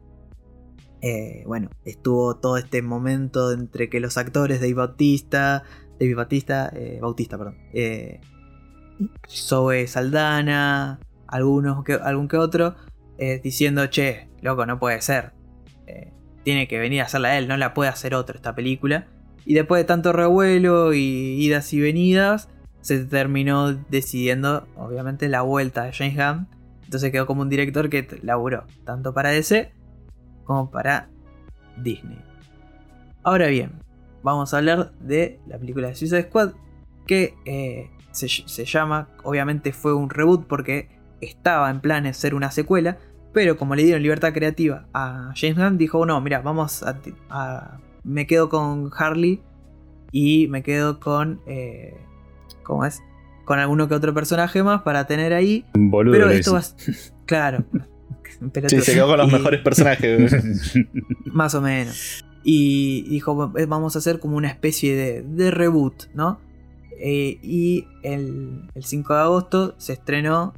eh, 1.02 1.44
bueno, 1.46 1.68
estuvo 1.84 2.36
todo 2.36 2.56
este 2.56 2.80
momento 2.80 3.52
entre 3.52 3.90
que 3.90 4.00
los 4.00 4.16
actores 4.16 4.60
Dave 4.60 4.74
Bautista, 4.74 5.64
David 5.98 6.16
Bautista, 6.16 6.70
eh, 6.74 6.98
Bautista, 7.02 7.36
perdón, 7.36 7.58
eh, 7.74 8.20
Zoe 9.28 9.86
Saldana, 9.86 10.98
algunos 11.28 11.84
que, 11.84 11.92
algún 11.92 12.28
que 12.28 12.38
otro, 12.38 12.76
eh, 13.18 13.40
diciendo, 13.44 13.86
che, 13.88 14.30
loco, 14.40 14.64
no 14.64 14.78
puede 14.78 15.00
ser. 15.02 15.32
Tiene 16.42 16.66
que 16.68 16.78
venir 16.78 17.02
a 17.02 17.04
hacerla 17.04 17.36
él, 17.36 17.48
no 17.48 17.58
la 17.58 17.74
puede 17.74 17.90
hacer 17.90 18.14
otro 18.14 18.36
esta 18.36 18.54
película. 18.54 19.08
Y 19.44 19.52
después 19.52 19.78
de 19.78 19.84
tanto 19.84 20.14
revuelo 20.14 20.94
y 20.94 21.36
idas 21.38 21.74
y 21.74 21.80
venidas, 21.80 22.48
se 22.80 23.04
terminó 23.04 23.72
decidiendo, 23.72 24.66
obviamente, 24.76 25.28
la 25.28 25.42
vuelta 25.42 25.84
de 25.84 25.92
James 25.92 26.16
Gunn. 26.16 26.46
Entonces 26.84 27.12
quedó 27.12 27.26
como 27.26 27.42
un 27.42 27.48
director 27.48 27.88
que 27.88 28.06
laburó 28.22 28.64
tanto 28.84 29.14
para 29.14 29.30
DC 29.30 29.72
como 30.44 30.70
para 30.70 31.08
Disney. 31.76 32.18
Ahora 33.22 33.46
bien, 33.48 33.72
vamos 34.22 34.52
a 34.52 34.58
hablar 34.58 34.92
de 35.00 35.38
la 35.46 35.58
película 35.58 35.88
de 35.88 35.94
Suicide 35.94 36.24
Squad, 36.24 36.52
que 37.06 37.34
eh, 37.44 37.90
se, 38.12 38.64
llama, 38.64 39.08
obviamente 39.22 39.72
fue 39.72 39.94
un 39.94 40.10
reboot 40.10 40.46
porque 40.46 40.88
estaba 41.20 41.70
en 41.70 41.80
planes 41.80 42.16
ser 42.16 42.34
una 42.34 42.50
secuela, 42.50 42.98
pero 43.32 43.56
como 43.56 43.74
le 43.74 43.84
dieron 43.84 44.02
libertad 44.02 44.32
creativa 44.32 44.86
a 44.92 45.32
James 45.36 45.56
Gunn, 45.58 45.78
dijo, 45.78 46.04
no, 46.06 46.20
mira, 46.20 46.40
vamos 46.40 46.82
a- 46.82 47.78
me 48.02 48.26
quedo 48.26 48.48
con 48.48 48.90
Harley 48.96 49.42
y 50.10 50.48
me 50.48 50.62
quedo 50.62 50.98
con... 50.98 51.40
Eh, 51.46 51.96
¿Cómo 52.62 52.84
es? 52.84 53.02
Con 53.44 53.58
alguno 53.58 53.88
que 53.88 53.94
otro 53.94 54.14
personaje 54.14 54.62
más 54.62 54.82
para 54.82 55.06
tener 55.06 55.32
ahí. 55.32 55.64
Un 55.74 55.90
boludo. 55.90 56.12
Pero 56.12 56.30
esto 56.30 56.54
va... 56.54 56.62
Claro. 57.26 57.64
Pero 58.52 58.68
Sí, 58.68 58.80
se 58.80 58.94
quedó 58.94 59.06
con 59.08 59.18
los 59.18 59.28
y- 59.28 59.32
mejores 59.32 59.60
personajes. 59.60 60.32
Más 61.26 61.54
o 61.54 61.60
menos. 61.60 62.24
Y 62.42 63.02
dijo, 63.08 63.52
"Eh, 63.56 63.66
vamos 63.66 63.94
a 63.96 63.98
hacer 63.98 64.18
como 64.18 64.36
una 64.36 64.48
especie 64.48 64.96
de, 64.96 65.22
de 65.22 65.50
reboot, 65.50 66.04
¿no? 66.14 66.40
Eh, 66.98 67.38
y 67.42 67.86
el, 68.02 68.68
el 68.74 68.84
5 68.84 69.14
de 69.14 69.20
agosto 69.20 69.74
se 69.78 69.92
estrenó 69.92 70.54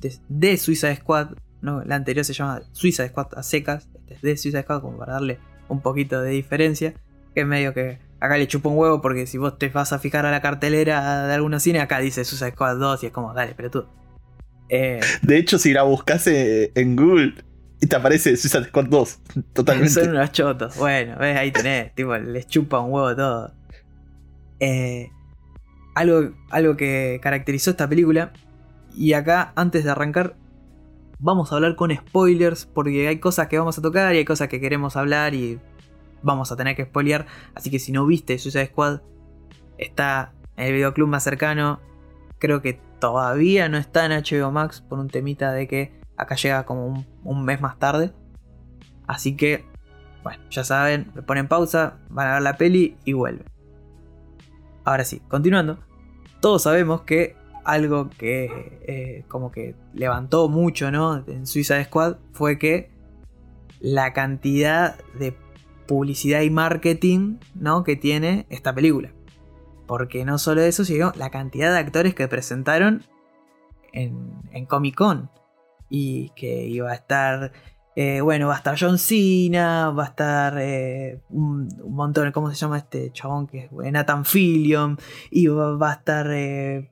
de, 0.00 0.14
de 0.28 0.56
Suicide 0.56 0.96
Squad, 0.96 1.30
¿no? 1.62 1.82
La 1.84 1.96
anterior 1.96 2.24
se 2.24 2.32
llama 2.32 2.62
Suicide 2.72 3.08
Squad 3.08 3.28
a 3.36 3.42
secas, 3.42 3.88
este 4.08 4.14
es 4.14 4.22
de 4.22 4.36
Suicide 4.36 4.62
Squad 4.62 4.80
como 4.82 4.98
para 4.98 5.14
darle 5.14 5.38
un 5.68 5.80
poquito 5.80 6.20
de 6.22 6.30
diferencia, 6.30 6.94
que 7.34 7.40
es 7.42 7.46
medio 7.46 7.72
que 7.74 7.98
acá 8.20 8.36
le 8.38 8.46
chupa 8.46 8.68
un 8.68 8.78
huevo 8.78 9.00
porque 9.00 9.26
si 9.26 9.38
vos 9.38 9.58
te 9.58 9.68
vas 9.68 9.92
a 9.92 9.98
fijar 9.98 10.26
a 10.26 10.30
la 10.30 10.40
cartelera 10.40 11.26
de 11.26 11.34
algunos 11.34 11.62
cines, 11.62 11.82
acá 11.82 11.98
dice 11.98 12.24
Suicide 12.24 12.52
Squad 12.52 12.78
2 12.78 13.02
y 13.02 13.06
es 13.06 13.12
como, 13.12 13.34
dale, 13.34 13.54
pero 13.56 13.70
tú. 13.70 13.86
Eh, 14.68 15.00
De 15.22 15.38
hecho, 15.38 15.58
si 15.58 15.72
la 15.72 15.82
buscas 15.82 16.26
eh, 16.26 16.72
en 16.74 16.96
Google, 16.96 17.34
y 17.80 17.86
te 17.86 17.96
aparece 17.96 18.36
Suicide 18.36 18.64
Squad 18.64 18.86
2. 18.86 19.18
Totalmente. 19.52 19.90
Son 19.90 20.10
unos 20.10 20.32
chotos. 20.32 20.76
Bueno, 20.76 21.16
ves, 21.18 21.36
ahí 21.36 21.50
tenés. 21.50 21.94
tipo, 21.94 22.16
les 22.16 22.46
chupa 22.46 22.80
un 22.80 22.92
huevo 22.92 23.14
todo. 23.14 23.52
Eh, 24.60 25.10
algo, 25.94 26.32
algo 26.50 26.76
que 26.76 27.20
caracterizó 27.22 27.70
esta 27.70 27.88
película. 27.88 28.32
Y 28.96 29.12
acá, 29.12 29.52
antes 29.56 29.84
de 29.84 29.90
arrancar, 29.90 30.36
vamos 31.18 31.52
a 31.52 31.56
hablar 31.56 31.76
con 31.76 31.94
spoilers. 31.94 32.66
Porque 32.66 33.08
hay 33.08 33.18
cosas 33.18 33.48
que 33.48 33.58
vamos 33.58 33.78
a 33.78 33.82
tocar 33.82 34.14
y 34.14 34.18
hay 34.18 34.24
cosas 34.24 34.48
que 34.48 34.60
queremos 34.60 34.96
hablar 34.96 35.34
y 35.34 35.58
vamos 36.22 36.52
a 36.52 36.56
tener 36.56 36.76
que 36.76 36.84
spoilear. 36.84 37.26
Así 37.54 37.70
que 37.70 37.78
si 37.78 37.92
no 37.92 38.06
viste 38.06 38.38
Suicide 38.38 38.66
Squad, 38.66 39.00
está 39.78 40.32
en 40.56 40.66
el 40.66 40.72
videoclub 40.72 41.08
más 41.08 41.22
cercano. 41.22 41.80
Creo 42.38 42.62
que 42.62 42.80
todavía 42.98 43.68
no 43.68 43.78
está 43.78 44.06
en 44.06 44.12
HBO 44.12 44.50
Max 44.50 44.80
por 44.80 44.98
un 44.98 45.08
temita 45.08 45.52
de 45.52 45.68
que 45.68 45.92
acá 46.16 46.34
llega 46.34 46.64
como 46.64 47.04
un, 47.24 47.44
mes 47.44 47.60
más 47.60 47.78
tarde. 47.78 48.12
Así 49.06 49.36
que, 49.36 49.64
bueno, 50.22 50.42
ya 50.50 50.64
saben, 50.64 51.12
le 51.14 51.22
ponen 51.22 51.48
pausa, 51.48 51.98
van 52.08 52.28
a 52.28 52.32
ver 52.34 52.42
la 52.42 52.56
peli 52.56 52.96
y 53.04 53.12
vuelven. 53.12 53.46
Ahora 54.84 55.04
sí, 55.04 55.20
continuando. 55.28 55.78
Todos 56.40 56.62
sabemos 56.62 57.02
que 57.02 57.36
algo 57.64 58.08
que 58.10 58.78
eh, 58.86 59.24
como 59.28 59.50
que 59.50 59.74
levantó 59.92 60.48
mucho, 60.48 60.90
¿no? 60.90 61.24
En 61.26 61.46
Suicide 61.46 61.84
Squad 61.84 62.16
fue 62.32 62.58
que 62.58 62.90
la 63.80 64.12
cantidad 64.12 64.96
de 65.18 65.36
publicidad 65.86 66.42
y 66.42 66.50
marketing, 66.50 67.38
¿no? 67.54 67.84
Que 67.84 67.96
tiene 67.96 68.46
esta 68.50 68.74
película. 68.74 69.12
Porque 69.86 70.24
no 70.24 70.38
solo 70.38 70.62
eso, 70.62 70.84
sino 70.84 71.12
la 71.16 71.30
cantidad 71.30 71.72
de 71.72 71.78
actores 71.78 72.14
que 72.14 72.28
presentaron 72.28 73.04
en, 73.92 74.66
Comic 74.66 74.96
Con. 74.96 75.30
Y 75.88 76.30
que 76.30 76.66
iba 76.66 76.90
a 76.90 76.94
estar 76.94 77.52
eh, 77.98 78.20
bueno, 78.20 78.48
va 78.48 78.54
a 78.54 78.56
estar 78.58 78.76
John 78.78 78.98
Cena, 78.98 79.90
va 79.90 80.04
a 80.04 80.06
estar 80.08 80.58
eh, 80.58 81.22
un, 81.30 81.66
montón, 81.88 82.30
¿cómo 82.30 82.50
se 82.50 82.56
llama 82.56 82.76
este 82.76 83.10
chabón? 83.10 83.46
que 83.46 83.70
es 83.84 83.92
Nathan 83.92 84.26
Fillion, 84.26 84.98
y 85.30 85.46
va, 85.46 85.90
a 85.90 85.94
estar 85.94 86.30
eh, 86.30 86.90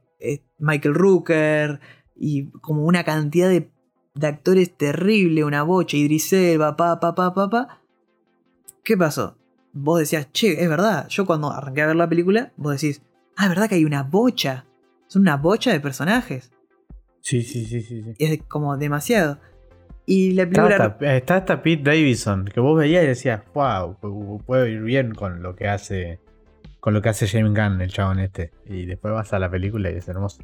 Michael 0.58 0.94
Rooker, 0.94 1.80
y 2.16 2.50
como 2.60 2.84
una 2.84 3.04
cantidad 3.04 3.50
de, 3.50 3.70
actores 4.22 4.74
terrible, 4.78 5.44
una 5.44 5.62
bocha, 5.62 5.98
Idris 5.98 6.32
Elba, 6.32 6.74
pa, 6.74 6.98
pa, 7.00 7.14
pa, 7.14 7.34
pa, 7.34 7.50
pa. 7.50 7.83
¿Qué 8.84 8.98
pasó? 8.98 9.38
Vos 9.72 9.98
decías, 9.98 10.30
che, 10.32 10.62
es 10.62 10.68
verdad, 10.68 11.08
yo 11.08 11.24
cuando 11.24 11.50
arranqué 11.50 11.82
a 11.82 11.86
ver 11.86 11.96
la 11.96 12.08
película, 12.08 12.52
vos 12.56 12.80
decís, 12.80 13.02
ah, 13.34 13.44
es 13.44 13.48
verdad 13.48 13.68
que 13.68 13.76
hay 13.76 13.84
una 13.84 14.02
bocha, 14.02 14.66
son 15.08 15.22
una 15.22 15.38
bocha 15.38 15.72
de 15.72 15.80
personajes. 15.80 16.52
Sí, 17.22 17.42
sí, 17.42 17.64
sí, 17.64 17.80
sí. 17.80 18.02
sí. 18.02 18.14
Es 18.18 18.42
como 18.44 18.76
demasiado. 18.76 19.40
Y 20.06 20.32
la 20.32 20.44
película. 20.44 20.98
Está 21.00 21.36
hasta, 21.36 21.62
Pete 21.62 21.82
Davidson, 21.82 22.44
que 22.44 22.60
vos 22.60 22.78
veías 22.78 23.04
y 23.04 23.06
decías, 23.06 23.42
wow, 23.54 23.96
puedo 24.44 24.66
ir 24.66 24.82
bien 24.82 25.14
con 25.14 25.42
lo 25.42 25.56
que 25.56 25.66
hace. 25.66 26.20
Con 26.80 26.92
lo 26.92 27.00
que 27.00 27.08
hace 27.08 27.26
James 27.26 27.54
Gunn, 27.54 27.80
el 27.80 27.90
chabón 27.90 28.18
este. 28.18 28.52
Y 28.66 28.84
después 28.84 29.14
vas 29.14 29.32
a 29.32 29.38
la 29.38 29.50
película 29.50 29.90
y 29.90 29.94
es 29.94 30.06
hermoso. 30.06 30.42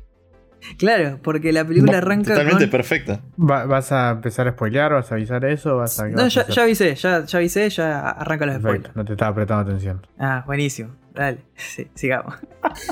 Claro, 0.78 1.19
porque 1.23 1.53
la 1.53 1.65
película 1.65 1.99
arranca. 1.99 2.35
Totalmente 2.35 2.69
perfecta. 2.69 3.20
¿Vas 3.37 3.93
a 3.93 4.11
empezar 4.11 4.49
a 4.49 4.53
spoilear? 4.53 4.93
¿Vas 4.93 5.11
a 5.11 5.15
avisar 5.15 5.45
eso? 5.45 5.77
¿Vas 5.77 5.99
a, 6.01 6.09
no, 6.09 6.28
ya, 6.28 6.47
ya, 6.47 6.62
avisé, 6.62 6.95
ya, 6.95 7.24
ya 7.24 7.39
avisé, 7.39 7.70
ya 7.70 8.11
arranca 8.11 8.47
los 8.47 8.57
spoilers. 8.57 8.95
No 8.95 9.05
te 9.05 9.12
estaba 9.12 9.35
prestando 9.35 9.62
atención. 9.62 10.07
Ah, 10.19 10.43
buenísimo. 10.47 10.95
Dale, 11.15 11.39
sí, 11.57 11.89
sigamos. 11.95 12.35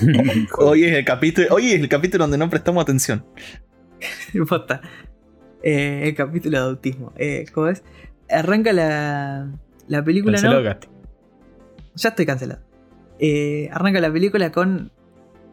hoy, 0.59 0.85
es 0.85 0.93
el 0.97 1.05
capítulo, 1.05 1.49
hoy 1.51 1.73
es 1.73 1.81
el 1.81 1.89
capítulo 1.89 2.25
donde 2.25 2.39
no 2.39 2.49
prestamos 2.51 2.83
atención. 2.83 3.25
Eh, 5.61 6.03
el 6.05 6.15
capítulo 6.15 6.57
de 6.57 6.65
autismo. 6.65 7.13
Eh, 7.17 7.45
¿Cómo 7.53 7.67
es? 7.67 7.83
Arranca 8.31 8.73
la, 8.73 9.51
la 9.89 10.05
película, 10.05 10.41
¿no? 10.41 10.63
Ya 10.63 12.09
estoy 12.11 12.25
cancelado. 12.25 12.61
Eh, 13.19 13.69
arranca 13.73 14.01
la 14.01 14.13
película 14.13 14.53
con 14.53 14.93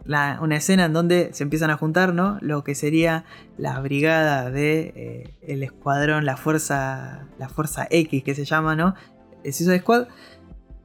una 0.05 0.55
escena 0.55 0.85
en 0.85 0.93
donde 0.93 1.29
se 1.33 1.43
empiezan 1.43 1.71
a 1.71 1.77
juntar, 1.77 2.13
¿no? 2.13 2.37
Lo 2.41 2.63
que 2.63 2.75
sería 2.75 3.25
la 3.57 3.79
brigada 3.79 4.51
de 4.51 5.33
el 5.41 5.63
escuadrón, 5.63 6.25
la 6.25 6.37
fuerza, 6.37 7.27
la 7.39 7.49
fuerza 7.49 7.87
X 7.89 8.23
que 8.23 8.35
se 8.35 8.45
llama, 8.45 8.75
¿no? 8.75 8.95
El 9.43 9.53
Suicide 9.53 9.79
Squad. 9.79 10.07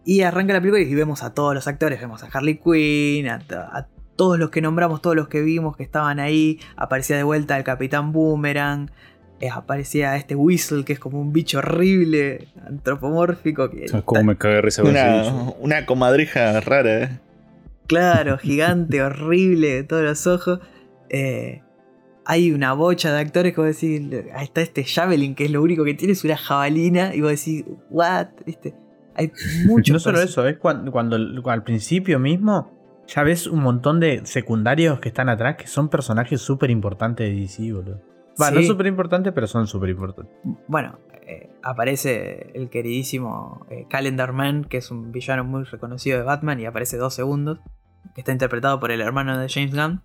Y 0.05 0.22
arranca 0.22 0.55
la 0.55 0.60
película 0.60 0.82
y 0.82 0.94
vemos 0.94 1.22
a 1.22 1.34
todos 1.34 1.55
los 1.55 1.68
actores, 1.68 2.01
vemos 2.01 2.22
a 2.22 2.28
Harley 2.32 2.59
Quinn, 2.59 3.28
a, 3.28 3.40
a 3.51 3.86
todos 4.16 4.38
los 4.38 4.51
que 4.51 4.62
nombramos, 4.62 5.02
todos 5.02 5.14
los 5.14 5.28
que 5.28 5.42
vimos 5.42 5.76
que 5.76 5.82
estaban 5.82 6.18
ahí. 6.18 6.59
Aparecía 6.76 7.16
de 7.16 7.22
vuelta 7.22 7.56
el 7.59 7.64
Capitán 7.64 8.12
Boomerang, 8.12 8.90
eh, 9.40 9.48
aparecía 9.48 10.16
este 10.16 10.34
Whistle, 10.34 10.84
que 10.84 10.92
es 10.92 10.98
como 10.98 11.20
un 11.20 11.32
bicho 11.32 11.59
horrible, 11.59 12.48
antropomórfico. 12.66 13.70
Que 13.70 13.86
como 14.05 14.22
me 14.24 14.36
cagué 14.36 14.60
una, 14.82 15.52
una 15.59 15.86
comadreja 15.86 16.60
rara, 16.60 17.02
¿eh? 17.05 17.20
Claro, 17.90 18.38
gigante, 18.38 19.02
horrible, 19.02 19.74
de 19.74 19.82
todos 19.82 20.04
los 20.04 20.26
ojos. 20.28 20.60
Eh, 21.08 21.60
hay 22.24 22.52
una 22.52 22.72
bocha 22.72 23.12
de 23.12 23.18
actores 23.18 23.52
que 23.52 23.60
vos 23.60 23.66
decís, 23.66 24.00
ahí 24.32 24.44
está 24.44 24.60
este 24.60 24.84
Javelin, 24.84 25.34
que 25.34 25.46
es 25.46 25.50
lo 25.50 25.60
único 25.60 25.84
que 25.84 25.94
tiene, 25.94 26.12
es 26.12 26.22
una 26.22 26.36
jabalina, 26.36 27.12
y 27.16 27.20
vos 27.20 27.30
decís, 27.30 27.64
what, 27.88 28.28
¿viste? 28.46 28.76
Hay 29.16 29.32
mucho. 29.66 29.92
No 29.92 29.98
solo 29.98 30.20
eso, 30.20 30.46
es 30.46 30.56
cuando, 30.58 30.92
cuando, 30.92 31.16
al 31.16 31.64
principio 31.64 32.20
mismo 32.20 33.02
ya 33.08 33.24
ves 33.24 33.48
un 33.48 33.60
montón 33.60 33.98
de 33.98 34.20
secundarios 34.24 35.00
que 35.00 35.08
están 35.08 35.28
atrás 35.28 35.56
que 35.56 35.66
son 35.66 35.88
personajes 35.88 36.40
súper 36.40 36.70
importantes 36.70 37.28
de 37.28 37.40
DC, 37.40 37.72
boludo. 37.72 38.00
Bueno, 38.38 38.60
no 38.60 38.66
súper 38.68 38.86
importante, 38.86 39.32
pero 39.32 39.48
son 39.48 39.66
súper 39.66 39.90
importantes. 39.90 40.32
Bueno, 40.68 41.00
eh, 41.26 41.50
aparece 41.64 42.52
el 42.54 42.70
queridísimo 42.70 43.66
eh, 43.68 43.86
Calendar 43.90 44.32
Man, 44.32 44.64
que 44.64 44.76
es 44.76 44.92
un 44.92 45.10
villano 45.10 45.42
muy 45.42 45.64
reconocido 45.64 46.18
de 46.18 46.24
Batman, 46.24 46.60
y 46.60 46.66
aparece 46.66 46.96
dos 46.96 47.14
segundos, 47.14 47.58
que 48.14 48.20
está 48.20 48.32
interpretado 48.32 48.81
por 48.81 48.90
el 48.90 49.01
hermano 49.01 49.39
de 49.39 49.48
James 49.48 49.74
Gunn. 49.74 50.02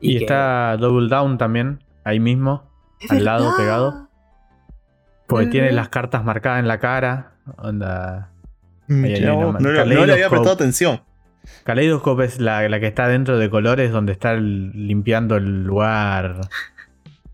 Y, 0.00 0.16
está 0.16 0.76
Double 0.76 1.08
Down 1.08 1.38
también, 1.38 1.82
ahí 2.04 2.20
mismo, 2.20 2.70
al 3.08 3.24
lado 3.24 3.56
pegado. 3.56 4.08
Porque 5.26 5.46
tiene 5.46 5.72
las 5.72 5.88
cartas 5.88 6.24
marcadas 6.24 6.60
en 6.60 6.68
la 6.68 6.78
cara. 6.78 7.32
Onda. 7.58 8.30
Mm, 8.86 9.02
no, 9.22 9.58
le 9.58 10.12
había 10.12 10.30
prestado 10.30 10.52
atención. 10.52 11.02
Kaleidoscope 11.64 12.24
es 12.24 12.40
la, 12.40 12.68
la, 12.68 12.80
que 12.80 12.86
está 12.86 13.08
dentro 13.08 13.38
de 13.38 13.50
colores 13.50 13.90
donde 13.92 14.12
está 14.12 14.34
limpiando 14.34 15.36
el 15.36 15.64
lugar 15.64 16.40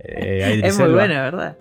eh, 0.04 0.60
es 0.62 0.78
muy 0.78 0.92
buena, 0.92 1.22
¿verdad? 1.22 1.56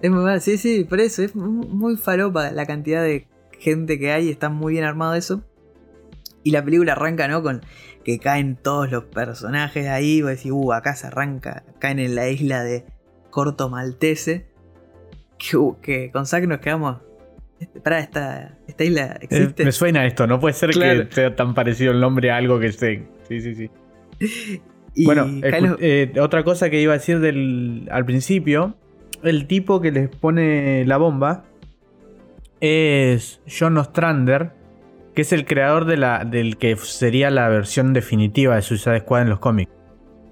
Es 0.00 0.10
muy 0.10 0.20
buena, 0.22 0.40
sí, 0.40 0.56
sí, 0.56 0.84
por 0.84 1.00
eso 1.00 1.22
es 1.22 1.34
muy 1.34 1.96
falopa 1.96 2.50
la 2.52 2.66
cantidad 2.66 3.02
de 3.02 3.26
gente 3.58 3.98
que 3.98 4.12
hay, 4.12 4.30
está 4.30 4.48
muy 4.48 4.74
bien 4.74 4.84
armado 4.84 5.14
eso. 5.14 5.42
Y 6.44 6.50
la 6.50 6.64
película 6.64 6.92
arranca, 6.92 7.28
¿no? 7.28 7.42
Con 7.42 7.62
que 8.04 8.18
caen 8.18 8.56
todos 8.56 8.90
los 8.90 9.04
personajes 9.04 9.88
ahí, 9.88 10.22
vos 10.22 10.30
decís, 10.30 10.50
uh, 10.52 10.72
acá 10.72 10.94
se 10.94 11.06
arranca, 11.06 11.64
caen 11.78 11.98
en 11.98 12.14
la 12.14 12.28
isla 12.28 12.62
de 12.62 12.84
Corto 13.30 13.68
Maltese. 13.68 14.50
Que, 15.42 15.56
uh, 15.56 15.80
que 15.80 16.12
con 16.12 16.24
Zack 16.24 16.46
nos 16.46 16.60
quedamos. 16.60 16.98
Este, 17.58 17.80
para 17.80 17.98
esta, 17.98 18.58
esta 18.68 18.84
isla 18.84 19.18
eh, 19.20 19.24
existe. 19.24 19.64
me 19.64 19.72
suena 19.72 20.06
esto, 20.06 20.26
no 20.26 20.40
puede 20.40 20.54
ser 20.54 20.70
que 20.70 21.08
sea 21.10 21.34
tan 21.34 21.54
parecido 21.54 21.92
el 21.92 22.00
nombre 22.00 22.30
a 22.30 22.36
algo 22.36 22.58
que 22.60 22.66
esté. 22.66 23.08
Sí, 23.28 23.40
sí, 23.40 23.54
sí. 23.54 24.60
bueno, 25.04 25.26
eh, 25.42 26.12
otra 26.20 26.44
cosa 26.44 26.70
que 26.70 26.80
iba 26.80 26.92
a 26.92 26.98
decir 26.98 27.20
del, 27.20 27.88
al 27.90 28.04
principio, 28.04 28.76
el 29.22 29.46
tipo 29.46 29.80
que 29.80 29.92
les 29.92 30.08
pone 30.08 30.84
la 30.86 30.96
bomba 30.96 31.44
es 32.60 33.40
John 33.46 33.78
Ostrander, 33.78 34.50
que 35.14 35.22
es 35.22 35.32
el 35.32 35.44
creador 35.44 35.84
de 35.84 35.96
la, 35.96 36.24
del 36.24 36.56
que 36.56 36.76
sería 36.76 37.30
la 37.30 37.48
versión 37.48 37.92
definitiva 37.92 38.56
de 38.56 38.62
Suicide 38.62 39.00
Squad 39.00 39.22
en 39.22 39.30
los 39.30 39.38
cómics. 39.38 39.70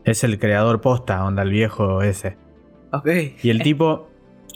Es 0.04 0.24
el 0.24 0.38
creador 0.38 0.80
posta, 0.80 1.24
onda 1.24 1.42
el 1.42 1.50
viejo 1.50 2.02
ese. 2.02 2.38
Ok. 2.92 3.08
Y 3.42 3.50
el 3.50 3.62
tipo, 3.62 4.08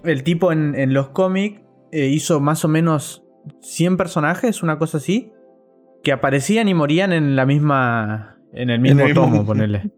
el 0.02 0.22
tipo 0.22 0.52
en, 0.52 0.92
los 0.94 1.08
cómics 1.10 1.60
eh, 1.92 2.06
hizo 2.06 2.40
más 2.40 2.64
o 2.64 2.68
menos 2.68 3.24
100 3.60 3.96
personajes, 3.96 4.62
una 4.62 4.78
cosa 4.78 4.98
así, 4.98 5.32
que 6.02 6.12
aparecían 6.12 6.68
y 6.68 6.74
morían 6.74 7.12
en 7.12 7.36
la 7.36 7.46
misma 7.46 8.38
en 8.52 8.70
el 8.70 8.80
mismo 8.80 9.04
tomo, 9.14 9.44
ponerle. 9.46 9.90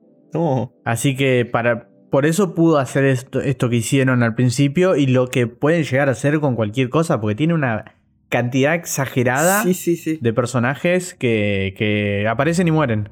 Así 0.85 1.17
que 1.17 1.45
para, 1.45 1.89
por 2.11 2.27
eso 2.27 2.55
pudo 2.55 2.79
hacer 2.79 3.05
esto, 3.05 3.41
esto 3.41 3.69
que 3.69 3.77
hicieron 3.77 4.23
al 4.23 4.35
principio 4.35 4.97
y 4.97 5.07
lo 5.07 5.29
que 5.29 5.47
pueden 5.47 5.85
llegar 5.85 6.09
a 6.09 6.13
hacer 6.13 6.41
con 6.41 6.57
cualquier 6.57 6.89
cosa, 6.89 7.21
porque 7.21 7.37
tiene 7.37 7.55
una 7.55 7.96
cantidad 8.29 8.75
exagerada 8.75 9.65
de 9.65 10.33
personajes 10.33 11.15
que, 11.15 12.27
aparecen 12.29 12.69
y 12.69 12.71
mueren. 12.71 13.09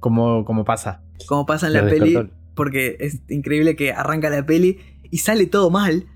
Como, 0.00 0.44
como 0.44 0.64
pasa. 0.64 1.02
Como 1.26 1.44
pasa 1.44 1.66
en 1.66 1.72
la 1.72 1.86
peli, 1.86 2.16
porque 2.54 2.96
es 3.00 3.20
increíble 3.28 3.74
que 3.74 3.92
arranca 3.92 4.30
la 4.30 4.46
peli 4.46 4.78
y 5.10 5.18
sale 5.18 5.46
todo 5.46 5.70
mal 5.70 6.06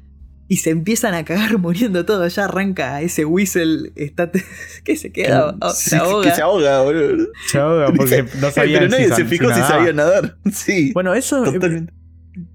y 0.48 0.56
se 0.56 0.70
empiezan 0.70 1.14
a 1.14 1.24
cagar 1.24 1.58
muriendo 1.58 2.04
todos. 2.04 2.34
Ya 2.34 2.44
arranca 2.44 3.00
ese 3.00 3.24
whistle 3.24 3.92
está 3.96 4.30
que 4.84 4.96
se 4.96 5.10
queda. 5.10 5.56
se 5.72 5.96
ahoga. 5.96 6.28
Que 6.28 6.34
se 6.34 6.42
ahoga, 6.42 6.82
boludo. 6.82 7.26
Se 7.46 7.58
ahoga 7.58 7.92
porque 7.96 8.24
no 8.40 8.50
sabía 8.50 8.80
Pero 8.80 8.90
nadie 8.90 9.08
se 9.12 9.24
fijó 9.24 9.48
si, 9.52 9.60
sabía 9.60 9.92
nadar. 9.92 10.36
Sí. 10.52 10.92
Bueno, 10.92 11.14
eso. 11.14 11.42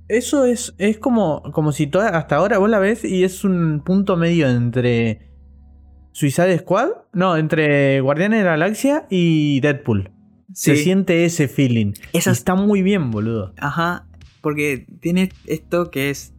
Eso 0.07 0.45
es, 0.45 0.73
es 0.77 0.97
como, 0.97 1.43
como 1.51 1.73
si 1.73 1.87
toda, 1.87 2.09
hasta 2.09 2.37
ahora 2.37 2.59
vos 2.59 2.69
la 2.69 2.79
ves 2.79 3.03
y 3.03 3.25
es 3.25 3.43
un 3.43 3.81
punto 3.83 4.15
medio 4.15 4.49
entre 4.49 5.26
Suicide 6.18 6.57
Squad, 6.57 6.89
no, 7.14 7.38
entre 7.38 8.02
Guardianes 8.02 8.39
de 8.39 8.45
la 8.45 8.52
Galaxia 8.53 9.06
y 9.07 9.60
Deadpool. 9.60 10.10
Se 10.52 10.76
siente 10.76 11.26
ese 11.26 11.48
feeling. 11.48 11.94
Esa 12.11 12.31
está 12.31 12.56
muy 12.56 12.81
bien, 12.81 13.11
boludo. 13.11 13.53
Ajá, 13.60 14.07
porque 14.41 14.88
tiene 14.99 15.30
esto 15.45 15.91
que 15.91 16.10
es 16.10 16.34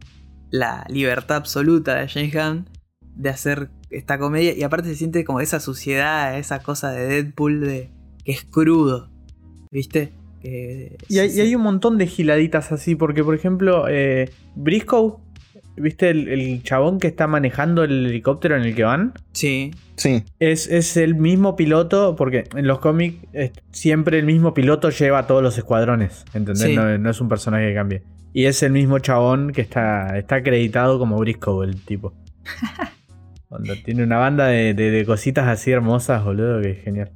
la 0.49 0.85
libertad 0.89 1.37
absoluta 1.37 1.95
de 1.95 2.09
James 2.09 2.33
Gunn 2.33 2.69
de 3.15 3.29
hacer 3.29 3.69
esta 3.89 4.19
comedia 4.19 4.53
y 4.53 4.63
aparte 4.63 4.89
se 4.89 4.95
siente 4.97 5.23
como 5.23 5.39
esa 5.39 5.61
suciedad, 5.61 6.37
esa 6.37 6.59
cosa 6.59 6.91
de 6.91 7.07
Deadpool 7.07 7.61
de 7.61 7.89
que 8.25 8.33
es 8.33 8.43
crudo, 8.43 9.09
¿viste? 9.71 10.11
y, 10.43 11.19
hay, 11.19 11.55
un 11.55 11.61
montón 11.61 11.97
de 11.97 12.05
giladitas 12.07 12.73
así, 12.73 12.95
porque 12.95 13.23
por 13.23 13.33
ejemplo, 13.33 13.85
eh, 13.87 14.29
Briscoe, 14.55 15.19
¿viste 15.79 16.09
el, 16.09 16.27
el 16.27 16.63
chabón 16.63 16.99
que 16.99 17.07
está 17.07 17.27
manejando 17.27 17.83
el 17.83 18.05
helicóptero 18.07 18.55
en 18.55 18.63
el 18.63 18.75
que 18.75 18.83
van? 18.83 19.13
Sí. 19.33 19.71
Sí. 19.95 20.23
Es, 20.39 20.67
es 20.67 20.95
el 20.97 21.15
mismo 21.15 21.55
piloto, 21.55 22.15
porque 22.15 22.45
en 22.55 22.67
los 22.67 22.79
cómics 22.79 23.17
es- 23.33 23.51
siempre 23.71 24.19
el 24.19 24.25
mismo 24.25 24.53
piloto 24.53 24.89
lleva 24.89 25.19
a 25.19 25.27
todos 25.27 25.43
los 25.43 25.57
escuadrones, 25.57 26.25
¿entendés? 26.33 26.63
Sí. 26.63 26.75
No, 26.75 26.97
no 26.97 27.09
es 27.09 27.19
un 27.21 27.29
personaje 27.29 27.67
que 27.69 27.73
cambie. 27.73 28.03
Y 28.33 28.45
es 28.45 28.61
el 28.63 28.71
mismo 28.71 28.99
chabón 28.99 29.51
que 29.51 29.61
está, 29.61 30.17
está 30.17 30.35
acreditado 30.35 30.99
como 30.99 31.17
Briscoe, 31.17 31.65
el 31.65 31.81
tipo. 31.81 32.13
Cuando 33.49 33.73
tiene 33.83 34.03
una 34.03 34.17
banda 34.17 34.47
de, 34.47 34.73
de- 34.73 34.91
de 34.91 35.05
cositas 35.05 35.47
así 35.47 35.71
hermosas, 35.71 36.23
boludo, 36.23 36.61
que 36.61 36.71
es 36.71 36.83
genial. 36.83 37.09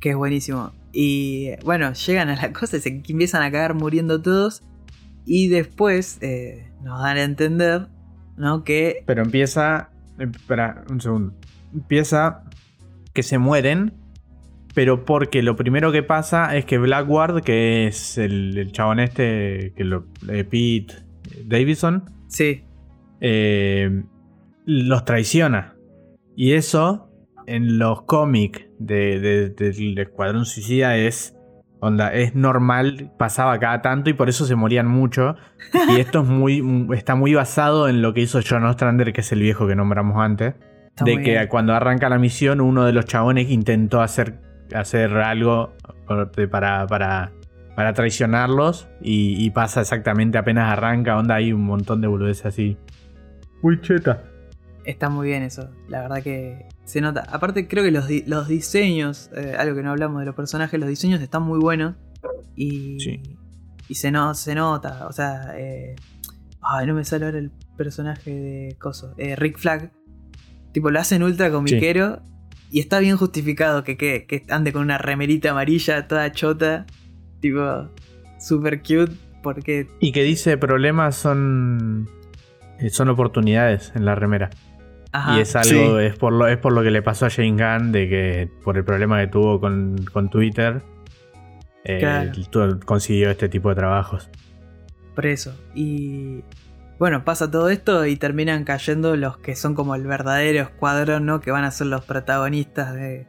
Que 0.00 0.10
es 0.10 0.16
buenísimo. 0.16 0.72
Y 0.92 1.50
bueno, 1.64 1.92
llegan 1.92 2.28
a 2.28 2.36
la 2.36 2.52
cosa 2.52 2.76
y 2.76 2.80
se 2.80 2.88
empiezan 3.08 3.42
a 3.42 3.50
cagar 3.50 3.74
muriendo 3.74 4.22
todos. 4.22 4.62
Y 5.26 5.48
después 5.48 6.18
eh, 6.20 6.68
nos 6.82 7.00
dan 7.02 7.16
a 7.16 7.22
entender, 7.22 7.86
¿no? 8.36 8.64
Que. 8.64 9.02
Pero 9.06 9.22
empieza. 9.22 9.90
Espera, 10.18 10.84
un 10.90 11.00
segundo. 11.00 11.34
Empieza 11.72 12.44
que 13.12 13.22
se 13.22 13.38
mueren. 13.38 13.94
Pero 14.74 15.04
porque 15.04 15.42
lo 15.42 15.54
primero 15.54 15.92
que 15.92 16.02
pasa 16.02 16.56
es 16.56 16.64
que 16.64 16.78
Blackward, 16.78 17.42
que 17.44 17.86
es 17.86 18.18
el, 18.18 18.58
el 18.58 18.72
chabón 18.72 18.98
este, 18.98 19.72
que 19.76 19.84
lo, 19.84 20.06
eh, 20.28 20.42
Pete 20.42 20.96
Davidson, 21.44 22.10
Sí, 22.26 22.64
eh, 23.20 24.02
los 24.66 25.04
traiciona. 25.04 25.76
Y 26.34 26.54
eso, 26.54 27.08
en 27.46 27.78
los 27.78 28.02
cómics 28.02 28.66
de, 28.80 29.20
de- 29.20 29.50
del 29.50 29.96
Escuadrón 29.96 30.44
Suicida, 30.44 30.96
es. 30.96 31.33
Onda, 31.84 32.12
es 32.12 32.34
normal, 32.34 33.10
pasaba 33.18 33.58
cada 33.58 33.82
tanto 33.82 34.08
y 34.10 34.14
por 34.14 34.28
eso 34.28 34.46
se 34.46 34.54
morían 34.54 34.86
mucho. 34.86 35.36
Y 35.88 35.96
esto 36.00 36.22
es 36.22 36.26
muy, 36.26 36.88
está 36.94 37.14
muy 37.14 37.34
basado 37.34 37.88
en 37.88 38.02
lo 38.02 38.14
que 38.14 38.22
hizo 38.22 38.40
John 38.46 38.64
Ostrander, 38.64 39.12
que 39.12 39.20
es 39.20 39.32
el 39.32 39.40
viejo 39.40 39.66
que 39.66 39.76
nombramos 39.76 40.16
antes. 40.18 40.54
está 40.88 41.04
de 41.04 41.16
que 41.16 41.32
bien. 41.32 41.48
cuando 41.48 41.74
arranca 41.74 42.08
la 42.08 42.18
misión, 42.18 42.60
uno 42.60 42.84
de 42.84 42.92
los 42.92 43.04
chabones 43.04 43.50
intentó 43.50 44.00
hacer, 44.00 44.40
hacer 44.74 45.14
algo 45.18 45.74
para, 46.50 46.86
para, 46.88 47.32
para 47.76 47.92
traicionarlos. 47.92 48.88
Y, 49.02 49.44
y 49.44 49.50
pasa 49.50 49.82
exactamente 49.82 50.38
apenas 50.38 50.72
arranca. 50.72 51.18
Onda, 51.18 51.34
hay 51.34 51.52
un 51.52 51.64
montón 51.64 52.00
de 52.00 52.08
boludeces 52.08 52.46
así. 52.46 52.78
Uy, 53.62 53.80
cheta. 53.80 54.22
Está 54.84 55.08
muy 55.08 55.28
bien 55.28 55.42
eso, 55.42 55.70
la 55.88 56.02
verdad 56.02 56.22
que 56.22 56.66
se 56.84 57.00
nota. 57.00 57.24
Aparte 57.30 57.66
creo 57.68 57.82
que 57.84 57.90
los, 57.90 58.06
di- 58.06 58.24
los 58.26 58.48
diseños, 58.48 59.30
eh, 59.34 59.54
algo 59.58 59.74
que 59.74 59.82
no 59.82 59.90
hablamos 59.90 60.20
de 60.20 60.26
los 60.26 60.34
personajes, 60.34 60.78
los 60.78 60.88
diseños 60.88 61.20
están 61.22 61.42
muy 61.42 61.58
buenos 61.58 61.94
y, 62.54 63.00
Sí. 63.00 63.22
y 63.88 63.94
se, 63.94 64.10
no, 64.10 64.34
se 64.34 64.54
nota, 64.54 65.06
o 65.06 65.12
sea, 65.12 65.54
eh, 65.56 65.96
ay, 66.60 66.86
no 66.86 66.94
me 66.94 67.04
sale 67.04 67.24
ahora 67.24 67.38
el 67.38 67.50
personaje 67.78 68.30
de 68.30 68.76
Coso, 68.78 69.14
eh, 69.16 69.36
Rick 69.36 69.58
Flag, 69.58 69.90
tipo 70.72 70.90
lo 70.90 71.00
hacen 71.00 71.22
ultra 71.22 71.50
comiquero 71.50 72.20
y 72.70 72.80
está 72.80 72.98
bien 72.98 73.16
justificado 73.16 73.84
que, 73.84 73.96
que, 73.96 74.26
que 74.26 74.44
ande 74.50 74.72
con 74.72 74.82
una 74.82 74.98
remerita 74.98 75.50
amarilla 75.52 76.06
toda 76.08 76.30
chota, 76.32 76.84
tipo 77.40 77.88
super 78.38 78.80
cute, 78.82 79.12
porque... 79.42 79.86
Y 80.00 80.12
que 80.12 80.22
dice 80.24 80.58
problemas 80.58 81.16
son. 81.16 82.08
Son 82.90 83.08
oportunidades 83.08 83.92
en 83.94 84.04
la 84.04 84.14
remera. 84.16 84.50
Ajá, 85.16 85.38
Y 85.38 85.42
es 85.42 85.54
algo, 85.54 86.00
es 86.00 86.16
por 86.16 86.32
lo, 86.32 86.48
es 86.48 86.58
por 86.58 86.72
lo 86.72 86.82
que 86.82 86.90
le 86.90 87.00
pasó 87.00 87.26
a 87.26 87.30
Jane 87.30 87.52
Gunn, 87.52 87.92
de 87.92 88.08
que 88.08 88.50
por 88.64 88.76
el 88.76 88.84
problema 88.84 89.20
que 89.20 89.28
tuvo 89.28 89.60
con, 89.60 90.04
con 90.12 90.28
Twitter, 90.28 90.82
eh, 91.84 91.98
Claro. 92.00 92.80
consiguió 92.84 93.30
este 93.30 93.48
tipo 93.48 93.68
de 93.68 93.76
trabajos. 93.76 94.28
Por 95.14 95.26
eso. 95.26 95.54
Y 95.72 96.42
bueno, 96.98 97.24
pasa 97.24 97.48
todo 97.48 97.68
esto 97.68 98.06
y 98.06 98.16
terminan 98.16 98.64
cayendo 98.64 99.16
los 99.16 99.38
que 99.38 99.54
son 99.54 99.74
como 99.76 99.94
el 99.94 100.04
verdadero 100.04 100.62
escuadrón, 100.64 101.26
¿no? 101.26 101.40
Que 101.40 101.52
van 101.52 101.62
a 101.62 101.70
ser 101.70 101.86
los 101.86 102.04
protagonistas 102.04 102.92
de, 102.94 103.28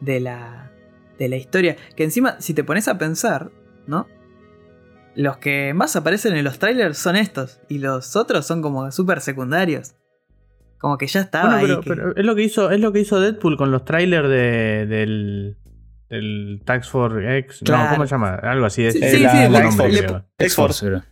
de, 0.00 0.18
la, 0.18 0.72
de 1.16 1.28
la 1.28 1.36
historia. 1.36 1.76
Que 1.94 2.02
encima, 2.02 2.40
si 2.40 2.54
te 2.54 2.64
pones 2.64 2.88
a 2.88 2.98
pensar, 2.98 3.52
¿no? 3.86 4.08
Los 5.14 5.36
que 5.36 5.74
más 5.74 5.94
aparecen 5.94 6.34
en 6.34 6.42
los 6.44 6.58
trailers 6.58 6.98
son 6.98 7.14
estos. 7.14 7.60
Y 7.68 7.78
los 7.78 8.16
otros 8.16 8.46
son 8.46 8.62
como 8.62 8.90
súper 8.90 9.20
secundarios. 9.20 9.94
Como 10.80 10.96
que 10.98 11.06
ya 11.06 11.20
estaba 11.20 11.58
Bueno, 11.60 11.62
pero, 11.62 11.74
ahí. 11.76 11.80
que- 11.82 11.90
pero 11.90 12.16
es 12.16 12.24
lo 12.24 12.34
que 12.34 12.42
hizo, 12.42 12.70
es 12.70 12.80
lo 12.80 12.92
que 12.92 13.00
hizo 13.00 13.20
Deadpool 13.20 13.56
con 13.56 13.70
los 13.70 13.84
trailers 13.84 14.28
de, 14.28 14.86
del, 14.86 15.56
del 16.08 16.62
Tax 16.64 16.88
Force 16.88 17.38
X. 17.38 17.60
Claro. 17.64 17.84
No, 17.84 17.90
¿cómo 17.90 18.06
se 18.06 18.10
llama? 18.12 18.34
Algo 18.36 18.64
así. 18.66 18.84
Es, 18.86 18.94
Sí, 18.94 19.00
es 19.04 19.10
sí, 19.12 19.18
la, 19.20 19.30
sí, 19.30 19.52
la 19.52 19.60
creo. 19.86 20.24
X-Force. 20.38 20.86
era. 20.86 21.04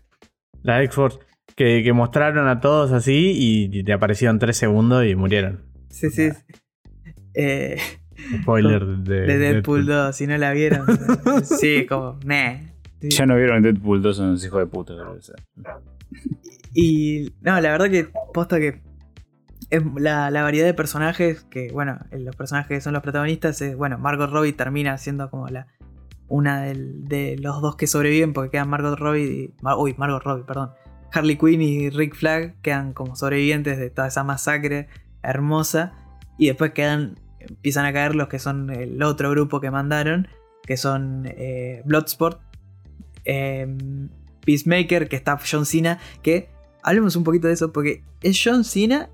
La 0.63 0.83
X-Force. 0.83 1.19
Que, 1.55 1.83
que 1.83 1.93
mostraron 1.93 2.49
a 2.49 2.61
todos 2.61 2.93
así 2.93 3.33
y 3.37 3.83
te 3.85 3.93
aparecieron 3.93 4.39
3 4.39 4.57
segundos 4.57 5.05
y 5.05 5.15
murieron. 5.17 5.65
Sí, 5.91 6.09
sí. 6.11 6.31
Eh, 7.35 7.77
Spoiler 8.43 8.85
de, 8.87 9.21
de 9.23 9.39
Deadpool 9.39 9.85
2, 9.87 10.15
si 10.17 10.27
no 10.27 10.37
la 10.39 10.53
vieron. 10.53 10.87
sí, 11.45 11.85
como, 11.87 12.19
meh. 12.25 12.73
Sí. 13.01 13.11
Ya 13.11 13.27
no 13.27 13.37
vieron 13.37 13.63
Deadpool 13.63 14.03
2, 14.03 14.17
son 14.17 14.27
unos 14.29 14.45
hijos 14.45 14.61
de 14.61 14.67
puta. 14.67 14.95
creo, 14.95 15.13
o 15.13 15.21
sea. 15.23 15.35
Y 16.75 17.33
no, 17.41 17.61
la 17.61 17.71
verdad 17.73 17.91
que 17.91 18.09
posta 18.33 18.59
que 18.59 18.81
la, 19.71 20.31
variedad 20.31 20.67
de 20.67 20.75
personajes 20.75 21.45
que, 21.45 21.71
bueno, 21.73 21.99
los 22.11 22.35
personajes 22.37 22.69
que 22.69 22.81
son 22.81 22.95
los 22.95 23.03
protagonistas 23.03 23.61
es, 23.61 23.77
bueno, 23.77 23.99
Margot 23.99 24.31
Robbie 24.31 24.53
termina 24.53 24.97
siendo 24.99 25.31
como 25.31 25.49
la 25.49 25.67
una 26.29 26.61
de 26.63 27.37
los 27.41 27.63
dos 27.63 27.77
que 27.77 27.87
sobreviven 27.87 28.35
porque 28.35 28.51
quedan 28.51 28.69
Margot 28.69 28.99
Robbie 28.99 29.25
y, 29.25 29.55
uy, 29.77 29.95
Margot 29.97 30.23
Robbie, 30.23 30.45
perdón. 30.45 30.73
Harley 31.11 31.37
Quinn 31.37 31.63
y 31.63 31.89
Rick 31.89 32.15
Flag 32.15 32.61
quedan 32.61 32.93
como 32.93 33.17
sobrevivientes 33.17 33.79
de 33.79 33.89
toda 33.89 34.09
esa 34.09 34.25
masacre 34.25 34.89
hermosa 35.23 35.93
y 36.37 36.49
después 36.49 36.73
quedan 36.73 37.17
empiezan 37.41 37.87
a 37.87 37.93
caer 37.93 38.15
los 38.15 38.29
que 38.29 38.39
son 38.39 38.71
el 38.71 39.03
otro 39.03 39.31
grupo 39.31 39.61
que 39.61 39.71
mandaron, 39.71 40.29
que 40.65 40.77
son 40.77 41.25
eh, 41.27 41.83
Bloodsport, 41.85 42.41
em, 43.25 44.09
Peacemaker, 44.45 45.09
que 45.09 45.17
está 45.17 45.39
John 45.51 45.67
Cena, 45.67 45.99
que 46.23 46.51
hablemos 46.83 47.17
un 47.17 47.25
poquito 47.25 47.49
de 47.49 47.55
eso, 47.55 47.73
porque 47.73 48.03
es 48.23 48.41
John 48.43 48.65
Cena 48.65 49.09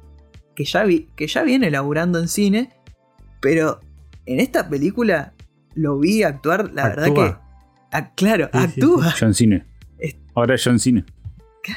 que 0.55 0.65
ya, 0.65 0.85
vi, 0.85 1.09
que 1.17 1.27
ya 1.27 1.43
viene 1.43 1.71
laburando 1.71 2.19
en 2.19 2.29
cine, 2.29 2.71
pero 3.41 3.81
en 4.27 4.41
esta 4.41 4.69
película 4.69 5.35
lo 5.75 5.99
vi 5.99 6.23
actuar, 6.23 6.71
la 6.73 6.89
verdad 6.89 7.07
Actúa. 7.07 7.29
que... 7.29 7.87
ah, 7.93 8.13
claro, 8.15 8.49
Sí, 8.53 8.59
sí, 8.59 8.65
actúa. 8.65 9.15
John 9.19 9.35
Cena. 9.35 9.67
Ahora 10.35 10.55
es 10.57 10.65
John 10.65 10.79
Cena. 10.79 11.05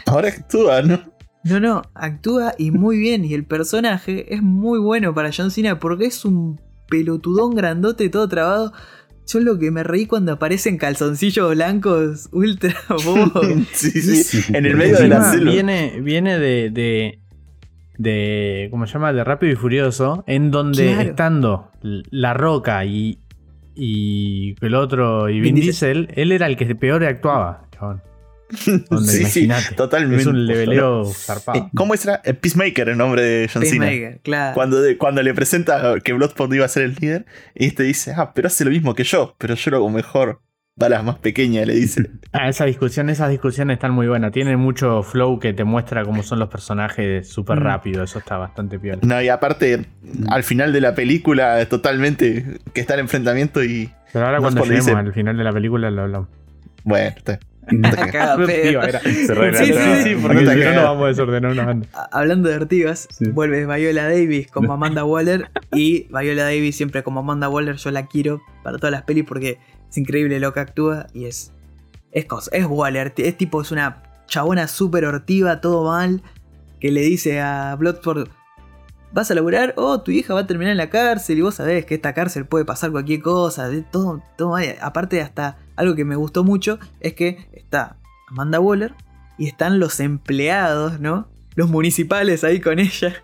Ahora 0.06 0.30
actúa, 0.30 0.82
¿no? 0.82 1.00
No, 1.44 1.60
no, 1.60 1.82
actúa 1.94 2.54
y 2.58 2.72
muy 2.72 2.98
bien. 2.98 3.24
Y 3.24 3.34
el 3.34 3.46
personaje 3.46 4.34
es 4.34 4.42
muy 4.42 4.80
bueno 4.80 5.14
para 5.14 5.32
John 5.36 5.50
Cena 5.52 5.80
porque 5.80 6.06
es 6.06 6.26
un 6.26 6.60
pelotudón 6.90 7.56
grandote, 7.56 8.10
todo 8.10 8.28
trabado. 8.28 8.74
Yo 9.28 9.40
lo 9.42 9.58
que 9.60 9.72
me 9.72 9.84
reí 9.84 10.06
cuando 10.06 10.32
aparecen 10.34 10.78
calzoncillos 10.78 11.54
blancos 11.54 12.30
ultra 12.32 12.76
bobos. 13.06 13.46
sí, 13.74 13.92
sí, 13.92 14.24
Sí. 14.24 14.54
En 14.54 14.66
el 14.66 14.76
medio 14.76 14.98
de 14.98 15.08
la 15.08 15.32
selva. 15.32 15.52
Viene, 15.52 16.02
viene 16.02 16.40
de, 16.40 16.70
de, 16.70 17.20
de. 17.98 18.68
¿Cómo 18.72 18.86
se 18.88 18.94
llama? 18.94 19.14
De 19.14 19.24
Rápido 19.24 19.54
y 19.54 19.56
Furioso. 19.56 20.24
En 20.28 20.52
donde 20.52 20.86
Claro. 20.94 21.02
estando 21.10 21.72
La 21.84 22.34
Roca 22.34 22.84
y. 22.86 23.20
Y 23.76 24.56
el 24.62 24.74
otro. 24.76 25.30
Y 25.30 25.40
Vin, 25.40 25.54
Vin 25.56 25.64
Diesel, 25.64 26.10
él 26.16 26.32
era 26.32 26.48
el 26.48 26.58
que 26.58 26.74
peor 26.76 27.04
actuaba, 27.04 27.68
chabón. 27.72 28.02
Donde, 28.90 29.12
Sí, 29.12 29.26
sí, 29.26 29.44
imagínate. 29.44 29.76
totalmente. 29.76 30.22
Es 30.22 30.26
un 30.28 30.48
leveleo 30.48 31.04
zarpado. 31.06 31.60
Eh, 31.60 31.70
¿Cómo 31.76 31.94
era? 31.94 32.22
Eh, 32.24 32.34
Peacemaker, 32.34 32.88
el 32.90 32.98
nombre 32.98 33.22
de 33.22 33.50
John 33.54 33.62
Cena. 33.66 33.86
Peacemaker, 33.88 34.22
claro. 34.22 34.54
Cuando, 34.56 34.82
de- 34.82 34.98
cuando 34.98 35.22
le 35.22 35.34
presenta 35.34 35.96
que 36.00 36.14
Bloodsport 36.14 36.54
iba 36.54 36.64
a 36.66 36.70
ser 36.70 36.84
el 36.84 36.96
líder, 37.00 37.26
y 37.56 37.66
este 37.66 37.84
dice, 37.84 38.14
ah, 38.16 38.32
pero 38.34 38.48
hace 38.48 38.64
lo 38.64 38.72
mismo 38.72 38.96
que 38.96 39.04
yo, 39.04 39.36
pero 39.38 39.54
yo 39.56 39.72
lo 39.72 39.78
hago 39.78 39.90
mejor. 39.90 40.40
Balas 40.80 41.04
más 41.04 41.18
pequeñas, 41.18 41.66
le 41.66 41.74
dice. 41.74 42.10
Ah, 42.34 42.48
esa 42.50 42.66
discusión, 42.66 43.10
esas 43.10 43.32
discusiones 43.32 43.74
están 43.76 43.92
muy 43.94 44.08
buenas. 44.08 44.32
Tienen 44.32 44.60
mucho 44.60 45.02
flow 45.02 45.40
que 45.40 45.52
te 45.52 45.64
muestra 45.64 46.04
cómo 46.06 46.22
son 46.22 46.38
los 46.38 46.50
personajes 46.50 47.28
súper 47.28 47.60
Mm. 47.60 47.64
rápido. 47.64 48.04
Eso 48.04 48.20
está 48.20 48.38
bastante 48.38 48.78
piola. 48.78 49.00
No, 49.02 49.20
y 49.20 49.28
aparte, 49.30 49.86
al 50.30 50.44
final 50.44 50.72
de 50.74 50.82
la 50.82 50.94
película, 50.94 51.66
totalmente, 51.66 52.60
que 52.74 52.82
está 52.82 52.94
el 52.94 53.00
enfrentamiento 53.00 53.64
y. 53.64 53.90
Pero 54.14 54.26
ahora 54.26 54.38
No 54.38 54.44
cuando 54.44 54.62
lleguemos 54.66 54.86
dice- 54.86 54.98
al 54.98 55.14
final 55.14 55.36
de 55.38 55.44
la 55.44 55.52
película 55.52 55.90
lo 55.90 56.04
hablamos. 56.04 56.30
Bueno, 56.84 57.08
está. 57.18 57.40
Tío, 57.68 58.82
Se 59.28 59.34
regresa. 59.34 59.66
Sí, 59.66 59.74
sí, 59.74 60.04
sí, 60.04 60.16
porque 60.22 60.42
no 60.44 60.52
si 60.54 60.60
nos 60.60 60.84
vamos 60.84 61.04
a 61.04 61.08
desordenar 61.08 61.52
una 61.52 61.66
banda. 61.66 61.88
Hablando 62.12 62.50
de 62.50 62.56
Ortigas, 62.56 63.08
Sí. 63.12 63.30
vuelve 63.32 63.66
Viola 63.66 64.04
Davis 64.04 64.48
como 64.52 64.74
Amanda 64.74 65.04
Waller. 65.04 65.50
Y 65.74 66.04
Viola 66.10 66.44
Davis 66.44 66.78
siempre 66.78 67.04
como 67.04 67.20
Amanda 67.20 67.50
Waller, 67.50 67.76
yo 67.76 67.92
la 67.92 68.06
quiero 68.06 68.42
para 68.64 68.78
todas 68.78 68.92
las 68.92 69.02
pelis 69.04 69.26
porque 69.28 69.58
es 69.90 69.98
increíble 69.98 70.40
lo 70.40 70.54
que 70.54 70.60
actúa 70.60 71.08
y 71.14 71.26
es. 71.26 71.52
Es 72.12 72.26
cosa, 72.26 72.50
es 72.54 72.66
Waller. 72.66 73.14
Es 73.18 73.38
tipo, 73.38 73.62
es 73.62 73.72
una 73.72 74.04
chabona 74.28 74.68
súper 74.68 75.06
hortiva, 75.06 75.62
todo 75.62 75.90
mal. 75.90 76.22
Que 76.80 76.92
le 76.92 77.02
dice 77.02 77.42
a 77.42 77.76
Bloodsport: 77.76 78.30
Vas 79.12 79.32
a 79.32 79.36
laburar, 79.36 79.74
oh, 79.78 80.02
tu 80.02 80.12
hija 80.12 80.34
va 80.34 80.42
a 80.42 80.48
terminar 80.48 80.72
en 80.72 80.78
la 80.78 80.90
cárcel. 80.90 81.38
Y 81.38 81.42
vos 81.42 81.56
sabés 81.56 81.86
que 81.86 81.96
esta 81.96 82.14
cárcel 82.14 82.46
puede 82.46 82.66
pasar 82.66 82.92
cualquier 82.92 83.22
cosa. 83.22 83.70
todo, 83.92 84.22
todo 84.38 84.50
mal. 84.50 84.76
Aparte, 84.82 85.22
hasta 85.22 85.58
algo 85.76 85.96
que 85.96 86.06
me 86.06 86.16
gustó 86.16 86.44
mucho 86.44 86.80
es 87.00 87.14
que 87.14 87.50
está 87.54 87.98
Amanda 88.30 88.60
Waller 88.60 88.94
y 89.38 89.48
están 89.48 89.80
los 89.80 90.00
empleados, 90.00 91.00
¿no? 91.00 91.28
los 91.58 91.70
municipales 91.70 92.44
ahí 92.44 92.62
con 92.62 92.78
ella. 92.78 93.16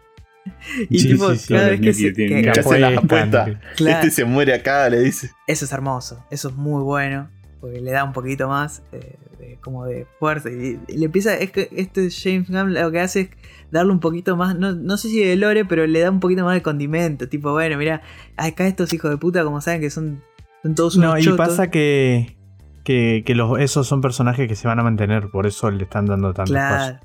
Y 0.89 0.99
Sí, 0.99 1.07
tipo, 1.09 1.31
sí, 1.31 1.37
sí. 1.37 1.53
cada 1.53 1.61
Los 1.61 1.71
vez 1.71 1.79
que, 1.79 1.85
Nicky 1.87 2.01
se, 2.03 2.11
tienen 2.13 2.43
que- 2.45 2.51
Que 2.51 2.59
hacen 2.59 2.81
las 2.81 2.97
apuestan. 2.97 3.35
apuestas. 3.35 3.75
Claro. 3.75 3.95
Este 3.97 4.11
se 4.11 4.25
muere 4.25 4.53
acá, 4.53 4.89
le 4.89 4.99
dice. 5.01 5.31
Eso 5.47 5.65
es 5.65 5.71
hermoso, 5.71 6.23
eso 6.31 6.49
es 6.49 6.55
muy 6.55 6.83
bueno, 6.83 7.29
porque 7.61 7.79
le 7.81 7.91
da 7.91 8.03
un 8.03 8.13
poquito 8.13 8.47
más 8.47 8.81
eh, 8.91 9.15
de, 9.39 9.57
como 9.61 9.85
de 9.85 10.05
fuerza. 10.19 10.49
Y, 10.49 10.79
y 10.87 10.97
le 10.97 11.05
empieza, 11.05 11.35
es 11.37 11.51
que 11.51 11.69
este 11.75 12.09
James 12.11 12.49
Gunn 12.49 12.73
lo 12.73 12.91
que 12.91 12.99
hace 12.99 13.19
es 13.21 13.29
darle 13.71 13.91
un 13.91 13.99
poquito 13.99 14.35
más, 14.37 14.55
no, 14.57 14.73
no 14.73 14.97
sé 14.97 15.09
si 15.09 15.23
de 15.23 15.35
lore, 15.35 15.65
pero 15.65 15.87
le 15.87 15.99
da 15.99 16.11
un 16.11 16.19
poquito 16.19 16.43
más 16.45 16.53
de 16.55 16.61
condimento. 16.61 17.27
Tipo, 17.29 17.51
bueno, 17.53 17.77
mira, 17.77 18.01
acá 18.37 18.67
estos 18.67 18.91
hijos 18.93 19.09
de 19.11 19.17
puta, 19.17 19.43
como 19.43 19.61
saben 19.61 19.81
que 19.81 19.89
son, 19.89 20.21
son 20.61 20.75
todos 20.75 20.95
unos 20.95 21.13
No, 21.13 21.17
y 21.19 21.23
chotos. 21.23 21.37
pasa 21.47 21.71
que, 21.71 22.35
que, 22.83 23.23
que 23.25 23.33
los, 23.35 23.59
esos 23.59 23.87
son 23.87 24.01
personajes 24.01 24.47
que 24.47 24.55
se 24.55 24.67
van 24.67 24.79
a 24.79 24.83
mantener, 24.83 25.29
por 25.29 25.47
eso 25.47 25.71
le 25.71 25.83
están 25.83 26.05
dando 26.05 26.33
tanto 26.33 26.51
Claro. 26.51 26.99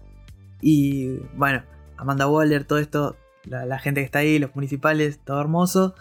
Y 0.60 1.18
bueno, 1.36 1.62
Amanda 1.96 2.26
Waller, 2.28 2.64
todo 2.64 2.78
esto, 2.78 3.16
la, 3.48 3.78
gente 3.78 4.00
que 4.00 4.04
está 4.06 4.20
ahí, 4.20 4.38
los 4.38 4.54
municipales, 4.54 5.20
todo 5.24 5.40
hermoso, 5.40 5.94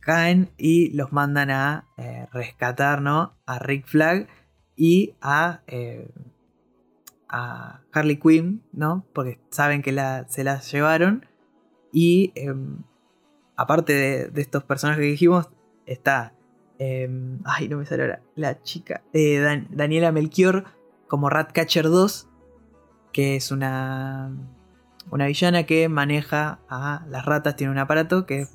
caen 0.00 0.50
y 0.56 0.90
los 0.94 1.12
mandan 1.12 1.50
a 1.50 1.86
eh, 1.96 2.26
rescatar, 2.32 3.00
¿no? 3.00 3.34
A 3.46 3.58
Rick 3.58 3.86
Flag 3.86 4.28
y 4.76 5.14
a, 5.20 5.62
eh, 5.66 6.10
a 7.28 7.80
Harley 7.92 8.18
Quinn, 8.18 8.62
¿no? 8.72 9.06
Porque 9.12 9.40
saben 9.50 9.82
que 9.82 9.92
la, 9.92 10.26
se 10.28 10.44
las 10.44 10.70
llevaron. 10.70 11.26
Y 11.92 12.32
em, 12.34 12.78
aparte 13.56 13.92
de, 14.32 14.40
estos 14.40 14.64
personajes 14.64 15.00
que 15.02 15.10
dijimos, 15.10 15.48
está. 15.86 16.34
em, 16.78 17.38
ay, 17.44 17.68
no 17.68 17.78
me 17.78 17.86
sale 17.86 18.02
ahora. 18.02 18.20
La 18.34 18.60
chica. 18.62 19.02
eh, 19.12 19.38
Dan- 19.38 19.68
Daniela 19.70 20.12
Melchior 20.12 20.64
como 21.08 21.30
Ratcatcher 21.30 21.84
2 21.84 22.28
que 23.12 23.36
es 23.36 23.52
una, 23.52 24.32
una 25.10 25.26
villana 25.26 25.62
que 25.64 25.88
maneja 25.88 26.58
a 26.68 27.04
las 27.08 27.24
ratas, 27.24 27.56
tiene 27.56 27.70
un 27.72 27.78
aparato 27.78 28.26
que 28.26 28.46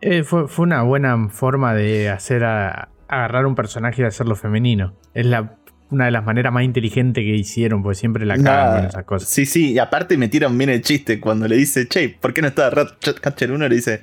Eh, 0.00 0.22
fue, 0.22 0.48
fue 0.48 0.64
una 0.64 0.82
buena 0.82 1.28
forma 1.28 1.74
de 1.74 2.08
hacer 2.10 2.44
a- 2.44 2.88
agarrar 3.08 3.46
un 3.46 3.54
personaje 3.54 4.02
y 4.02 4.04
hacerlo 4.04 4.34
femenino. 4.36 4.94
Es 5.14 5.26
la, 5.26 5.56
una 5.90 6.06
de 6.06 6.10
las 6.10 6.24
maneras 6.24 6.52
más 6.52 6.64
inteligentes 6.64 7.22
que 7.22 7.34
hicieron, 7.36 7.82
porque 7.82 7.96
siempre 7.98 8.26
la 8.26 8.36
cagan 8.36 8.76
con 8.78 8.86
esas 8.86 9.04
cosas. 9.04 9.28
Sí, 9.28 9.46
sí, 9.46 9.72
y 9.72 9.78
aparte 9.78 10.16
metieron 10.16 10.56
bien 10.58 10.70
el 10.70 10.82
chiste 10.82 11.20
cuando 11.20 11.46
le 11.48 11.56
dice, 11.56 11.86
che, 11.88 12.08
¿por 12.20 12.34
qué 12.34 12.42
no 12.42 12.48
está 12.48 12.70
Ratcatcher 12.70 13.50
1? 13.52 13.68
Le 13.68 13.74
dice, 13.74 14.02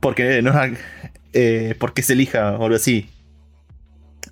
porque 0.00 0.42
no 0.42 0.52
eh, 1.32 1.74
porque 1.80 2.02
se 2.02 2.12
elija 2.12 2.52
o 2.58 2.64
algo 2.64 2.76
así. 2.76 3.08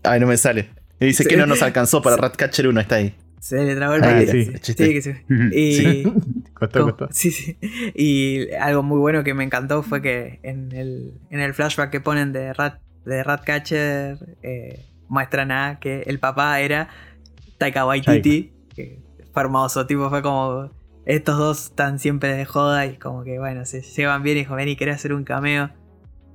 Ay, 0.04 0.20
no 0.20 0.26
me 0.26 0.36
sale. 0.36 0.70
Le 0.98 1.06
dice 1.08 1.24
Sí. 1.24 1.28
que 1.28 1.36
no 1.36 1.46
nos 1.46 1.62
alcanzó 1.62 2.00
para 2.02 2.16
Ratcatcher 2.16 2.68
1, 2.68 2.80
está 2.80 2.96
ahí. 2.96 3.14
Se 3.43 3.64
le 3.64 3.74
trabó 3.74 3.94
el 3.94 4.05
Ah, 4.05 4.23
sí. 4.24 4.52
Sí, 4.62 4.74
que 4.77 5.02
sí. 5.02 5.10
Y, 5.52 5.73
Sí. 5.74 6.12
Costó, 6.55 6.85
costó. 6.85 7.09
Sí, 7.10 7.32
sí. 7.32 7.59
Y 7.93 8.52
algo 8.52 8.85
muy 8.85 8.98
bueno 9.01 9.24
que 9.24 9.35
me 9.35 9.43
encantó 9.43 9.82
fue 9.82 10.01
que 10.01 10.39
en 10.44 10.70
el, 10.70 11.14
en 11.31 11.40
el 11.40 11.52
flashback 11.52 11.90
que 11.90 12.01
ponen 12.01 12.32
de 12.32 12.52
Rat, 12.52 12.78
de 13.05 13.24
Ratcatcher 13.24 14.16
eh, 14.44 14.85
muestran 15.09 15.51
a 15.51 15.81
que 15.81 16.02
el 16.06 16.20
papá 16.20 16.60
era 16.60 16.89
Taika 17.59 17.85
Waititi. 17.85 18.52
Que 18.77 19.01
fue 19.32 19.43
hermoso, 19.43 19.86
tipo, 19.86 20.09
fue 20.09 20.23
como. 20.23 20.70
Estos 21.05 21.36
dos 21.36 21.64
están 21.64 21.98
siempre 21.98 22.32
de 22.36 22.44
joda 22.44 22.86
y 22.86 22.97
como 22.97 23.24
que 23.24 23.40
bueno, 23.40 23.64
se 23.66 23.81
llevan 23.82 24.23
bien 24.23 24.36
y 24.36 24.40
dijo, 24.43 24.55
ven 24.55 24.69
y 24.69 24.77
querés 24.77 24.94
hacer 24.97 25.12
un 25.12 25.24
cameo. 25.24 25.70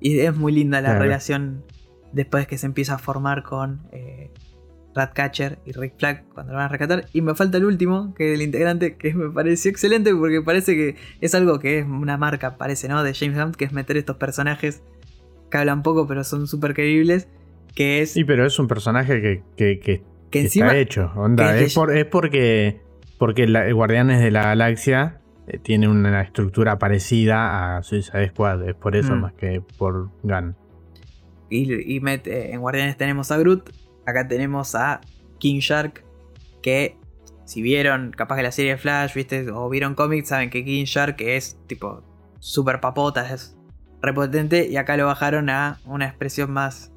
Y 0.02 0.20
es 0.20 0.36
muy 0.36 0.52
linda 0.52 0.82
la 0.82 0.90
Claro. 0.90 1.04
relación 1.06 1.64
después 2.12 2.48
que 2.48 2.58
se 2.58 2.66
empieza 2.66 2.96
a 2.96 2.98
formar 2.98 3.44
con 3.44 3.88
eh, 3.94 4.30
Ratcatcher 4.98 5.60
y 5.66 5.72
Rick 5.72 5.94
Flag 5.98 6.24
cuando 6.34 6.52
lo 6.52 6.58
van 6.58 6.66
a 6.66 6.70
rescatar. 6.70 7.06
Y 7.14 7.22
me 7.22 7.34
falta 7.36 7.58
el 7.58 7.66
último, 7.66 8.14
que 8.16 8.34
es 8.34 8.40
el 8.40 8.46
integrante, 8.46 8.96
que 8.98 9.14
me 9.14 9.30
pareció 9.30 9.72
excelente 9.72 10.14
porque 10.16 10.42
parece 10.42 10.76
que 10.76 10.96
es 11.22 11.34
algo 11.36 11.60
que 11.60 11.80
es 11.80 11.86
una 11.86 12.18
marca, 12.18 12.58
parece, 12.58 12.88
¿no? 12.90 13.04
De 13.04 13.14
James 13.14 13.38
Gunn, 13.38 13.52
que 13.54 13.66
es 13.66 13.72
meter 13.72 13.96
estos 13.98 14.18
personajes 14.18 14.82
que 15.50 15.58
hablan 15.58 15.82
poco 15.84 16.08
pero 16.08 16.24
son 16.26 16.48
súper 16.48 16.74
creíbles. 16.74 17.28
Que 17.76 18.02
es 18.02 18.12
Sí, 18.12 18.24
pero 18.26 18.46
es 18.46 18.58
un 18.60 18.68
personaje 18.68 19.22
que, 19.22 19.44
que, 19.56 19.80
que- 19.80 20.02
que 20.32 20.42
encima. 20.42 20.66
está 20.68 20.78
hecho. 20.78 21.12
Onda, 21.16 21.56
es 21.56 21.68
es, 21.68 21.74
por- 21.76 21.96
es 21.96 22.06
porque, 22.06 22.82
porque 23.18 23.48
la- 23.48 23.72
Guardianes 23.72 24.20
de 24.20 24.32
la 24.32 24.44
Galaxia 24.44 25.22
eh, 25.48 25.60
tiene 25.60 25.88
una 25.88 26.22
estructura 26.22 26.78
parecida 26.80 27.78
a 27.78 27.84
Suicide 27.84 28.30
Squad. 28.30 28.68
Es 28.68 28.76
por 28.76 28.96
eso 28.98 29.16
Mm. 29.16 29.22
más 29.22 29.34
que 29.34 29.62
por 29.78 30.10
Gun. 30.24 30.56
Y, 31.50 31.72
y 31.96 32.02
en 32.04 32.60
Guardianes 32.60 32.98
tenemos 32.98 33.32
a 33.32 33.38
Groot. 33.38 33.70
Acá 34.08 34.28
tenemos 34.28 34.74
a 34.74 35.02
King 35.38 35.60
Shark. 35.60 36.04
Que 36.64 36.98
si 37.46 37.62
vieron 37.62 38.12
capaz 38.12 38.38
que 38.38 38.44
la 38.44 38.52
serie 38.52 38.72
de 38.72 38.78
Flash, 38.78 39.14
¿viste? 39.14 39.52
O 39.52 39.70
vieron 39.70 39.94
cómics, 39.96 40.30
saben 40.30 40.50
que 40.50 40.66
King 40.66 40.86
Shark 40.86 41.18
es 41.20 41.60
tipo 41.68 42.02
super 42.40 42.80
papota, 42.80 43.32
es 43.34 43.58
repotente. 44.02 44.68
Y 44.68 44.78
acá 44.78 44.98
lo 44.98 45.06
bajaron 45.06 45.50
a 45.50 45.78
una 45.86 46.06
expresión 46.08 46.52
más, 46.52 46.92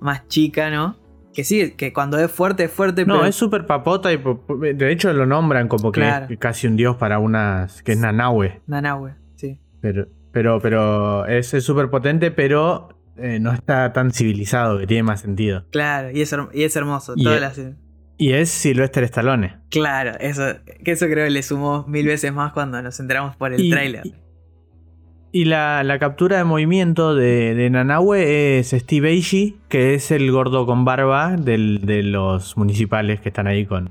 más 0.00 0.26
chica, 0.28 0.70
¿no? 0.70 0.96
Que 1.32 1.44
sí, 1.44 1.70
que 1.72 1.92
cuando 1.94 2.18
es 2.18 2.30
fuerte, 2.30 2.64
es 2.64 2.70
fuerte, 2.70 3.06
No, 3.06 3.14
pero 3.14 3.26
es 3.26 3.34
súper 3.34 3.66
papota 3.66 4.12
y 4.12 4.18
de 4.74 4.92
hecho 4.92 5.10
lo 5.14 5.24
nombran 5.24 5.66
como 5.66 5.90
que 5.90 6.00
Claro. 6.02 6.26
es 6.28 6.38
casi 6.38 6.66
un 6.66 6.76
dios 6.76 6.96
para 6.96 7.18
unas. 7.18 7.82
que 7.82 7.92
es 7.92 7.98
Nanahue. 7.98 8.60
Nanahue, 8.66 9.14
sí. 9.36 9.58
Pero, 9.80 10.08
pero, 10.30 10.60
pero 10.60 11.24
es 11.26 11.48
súper 11.48 11.88
potente, 11.88 12.30
pero 12.30 12.90
eh, 13.22 13.38
no 13.40 13.52
está 13.52 13.92
tan 13.92 14.10
civilizado, 14.12 14.78
que 14.78 14.86
tiene 14.86 15.02
más 15.04 15.20
sentido. 15.20 15.64
Claro, 15.70 16.10
y 16.10 16.20
es, 16.22 16.32
her- 16.32 16.48
y 16.52 16.64
es 16.64 16.74
hermoso. 16.76 17.14
Y 17.16 17.28
es- 17.28 17.40
las- 17.40 17.60
Y 18.18 18.32
es 18.32 18.50
Sylvester 18.50 19.04
Stallone. 19.04 19.56
Claro, 19.70 20.12
eso, 20.20 20.42
que 20.84 20.92
eso 20.92 21.06
creo 21.06 21.24
que 21.24 21.30
le 21.30 21.42
sumó 21.42 21.84
mil 21.88 22.06
veces 22.06 22.32
más 22.32 22.52
cuando 22.52 22.80
nos 22.82 22.98
enteramos 23.00 23.34
por 23.36 23.52
el 23.52 23.60
Y- 23.60 23.70
tráiler. 23.70 24.06
y- 24.06 24.14
Y 25.34 25.44
la, 25.46 25.82
la 25.82 25.98
captura 25.98 26.36
de 26.36 26.44
movimiento 26.44 27.14
de, 27.14 27.54
de 27.54 27.70
Nanahue 27.70 28.58
es 28.58 28.70
Steve 28.70 29.16
Agee, 29.18 29.56
que 29.70 29.94
es 29.94 30.10
el 30.10 30.30
gordo 30.30 30.66
con 30.66 30.84
barba 30.84 31.36
del- 31.38 31.80
de 31.86 32.02
los 32.02 32.56
municipales 32.58 33.20
que 33.22 33.30
están 33.30 33.46
ahí 33.46 33.64
con. 33.64 33.90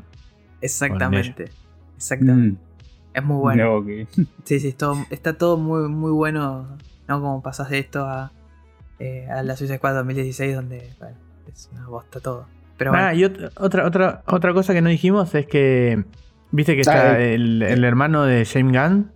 Exactamente. 0.61 1.49
Exactamente. 1.97 2.59
Mm, 2.59 3.17
Es 3.17 3.23
muy 3.23 3.37
bueno. 3.37 3.79
no, 3.79 3.85
que- 3.85 4.07
Sí, 4.45 4.59
sí, 4.59 4.67
es 4.69 4.77
todo- 4.77 5.03
está 5.09 5.37
todo 5.37 5.57
muy, 5.57 5.89
muy 5.89 6.11
bueno, 6.11 6.77
¿no? 7.07 7.19
Como 7.21 7.41
pasas 7.41 7.69
de 7.71 7.79
esto 7.79 8.05
a, 8.05 8.31
eh, 9.01 9.27
a 9.29 9.41
la 9.43 9.55
Suicide 9.55 9.77
Squad 9.77 9.95
2016, 9.95 10.55
donde 10.55 10.89
bueno, 10.99 11.15
es 11.51 11.69
una 11.71 11.87
bosta 11.87 12.19
todo. 12.19 12.47
Pero 12.77 12.91
bueno, 12.91 13.05
Ah, 13.07 13.13
y 13.13 13.21
ot- 13.23 13.51
otra, 13.57 13.85
otra, 13.85 14.23
otra 14.27 14.53
cosa 14.53 14.73
que 14.73 14.81
no 14.81 14.89
dijimos 14.89 15.33
es 15.35 15.45
que. 15.45 16.03
Viste 16.51 16.75
que 16.75 16.81
está 16.81 17.11
Ah, 17.13 17.19
eh, 17.21 17.35
el, 17.35 17.61
el 17.61 17.83
hermano 17.85 18.23
de 18.25 18.43
James 18.45 18.73
Gunn, 18.77 19.11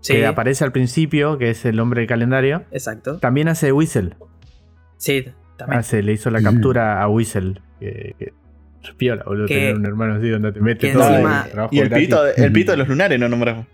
sí, 0.00 0.14
que 0.14 0.26
aparece 0.26 0.64
al 0.64 0.72
principio, 0.72 1.36
que 1.36 1.50
es 1.50 1.64
el 1.66 1.78
hombre 1.78 2.00
del 2.00 2.08
calendario. 2.08 2.64
exacto. 2.70 3.18
También 3.18 3.48
hace 3.48 3.70
Whistle. 3.72 4.14
Sí, 4.96 5.26
también. 5.58 5.78
Hace, 5.80 6.02
le 6.02 6.12
hizo 6.12 6.30
la 6.30 6.38
Ujú. 6.38 6.50
captura 6.52 7.02
a 7.02 7.08
Whistle. 7.08 7.60
Que, 7.78 8.14
que 8.18 8.32
es 8.82 8.94
piola, 8.96 9.24
boludo, 9.26 9.46
Que- 9.46 9.54
tener 9.56 9.74
un 9.76 9.84
hermano 9.86 10.14
así 10.14 10.28
donde 10.30 10.52
te 10.52 10.60
mete 10.60 10.90
todo 10.92 11.02
encima- 11.10 11.42
el 11.46 11.52
trabajo 11.52 11.74
Y 11.74 11.80
el 11.80 11.90
pito, 11.90 12.26
el 12.26 12.52
pito 12.52 12.70
de 12.72 12.78
los 12.78 12.88
lunares 12.88 13.20
no 13.20 13.28
nombramos. 13.28 13.66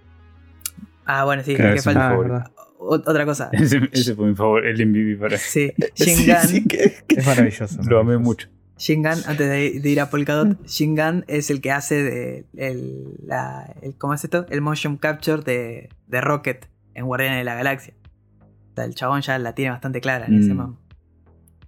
Ah, 1.05 1.25
bueno, 1.25 1.43
sí, 1.45 1.55
que 1.55 1.81
falta. 1.83 2.51
Otra 2.89 3.25
cosa. 3.25 3.51
ese, 3.53 3.81
ese 3.93 4.15
fue 4.15 4.27
mi 4.29 4.35
favor, 4.35 4.65
el 4.67 4.87
MVP 4.87 5.17
para 5.21 5.37
Sí, 5.39 5.73
Sí, 5.95 6.05
Shingan, 6.15 6.49
sí, 6.49 6.65
que- 6.67 6.95
que- 7.07 7.21
Es 7.21 7.27
maravilloso. 7.27 7.81
Lo 7.89 7.99
amé 8.01 8.19
mucho. 8.19 8.49
Shingan, 8.79 9.19
antes 9.27 9.49
de, 9.49 9.81
de 9.81 9.89
ir 9.91 10.01
a 10.01 10.11
Polkadot, 10.11 10.65
Shingan 10.67 11.25
es 11.29 11.51
el 11.51 11.61
que 11.63 11.73
hace 11.73 12.03
de, 12.03 12.45
el, 12.57 13.15
la, 13.25 13.75
el- 13.83 13.97
¿cómo 13.97 14.13
es 14.15 14.23
esto? 14.23 14.45
El 14.51 14.61
motion 14.61 14.99
capture 14.99 15.43
de, 15.43 15.89
de 16.07 16.21
Rocket 16.21 16.69
en 16.95 17.07
Guardianes 17.07 17.39
de 17.39 17.45
la 17.45 17.55
Galaxia. 17.55 17.95
O 18.43 18.75
sea, 18.75 18.85
el 18.85 18.95
chabón 18.95 19.23
ya 19.23 19.39
la 19.39 19.55
tiene 19.55 19.71
bastante 19.71 20.01
clara 20.03 20.27
en 20.27 20.39
ese 20.41 20.53
Mm. 20.53 20.57
mambo. 20.59 20.79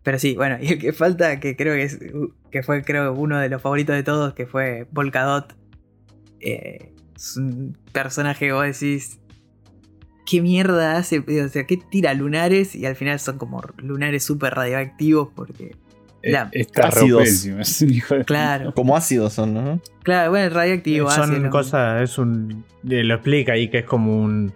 Pero 0.03 0.19
sí, 0.19 0.35
bueno, 0.37 0.59
y 0.63 0.73
el 0.75 0.79
que 0.79 0.93
falta, 0.93 1.41
que 1.41 1.57
creo 1.57 1.75
que 1.75 1.83
es, 1.85 1.99
que 2.51 2.63
fue 2.63 2.83
creo 2.85 3.13
uno 3.15 3.39
de 3.39 3.49
los 3.49 3.63
favoritos 3.63 3.97
de 3.97 4.03
todos, 4.03 4.35
que 4.35 4.47
fue 4.47 4.87
Polkadot. 4.93 5.57
Eh, 6.41 6.93
es 7.17 7.37
un 7.39 7.77
personaje 7.93 8.47
que 8.47 8.53
vos 8.53 8.65
decís. 8.65 9.19
¿Qué 10.29 10.43
mierda 10.43 10.97
hace? 10.99 11.21
O 11.21 11.49
sea, 11.49 11.65
¿qué 11.65 11.77
tira 11.79 12.13
lunares? 12.13 12.75
Y 12.75 12.85
al 12.85 12.97
final 12.97 13.19
son 13.19 13.39
como 13.39 13.63
lunares 13.79 14.25
súper 14.25 14.55
radioactivos 14.55 15.29
porque. 15.35 15.75
La- 16.23 16.51
Eh, 16.53 16.61
Está 16.63 16.89
ácidos. 16.89 17.21
ropésimo, 17.21 17.61
es 17.61 17.81
un 17.81 17.91
hijo 17.91 18.15
de- 18.17 18.25
Claro, 18.25 18.75
Como 18.75 18.97
ácidos 18.97 19.33
son, 19.33 19.55
¿no? 19.55 19.81
claro, 20.03 20.31
bueno, 20.31 20.53
radioactivo. 20.55 21.11
Son 21.11 21.31
ácido, 21.33 21.51
cosas, 21.51 22.03
es 22.03 22.19
un. 22.19 22.65
eh, 22.91 23.05
Lo 23.05 23.15
explica 23.15 23.53
ahí 23.53 23.69
que 23.71 23.79
es 23.79 23.85
como 23.85 24.21
un. 24.21 24.53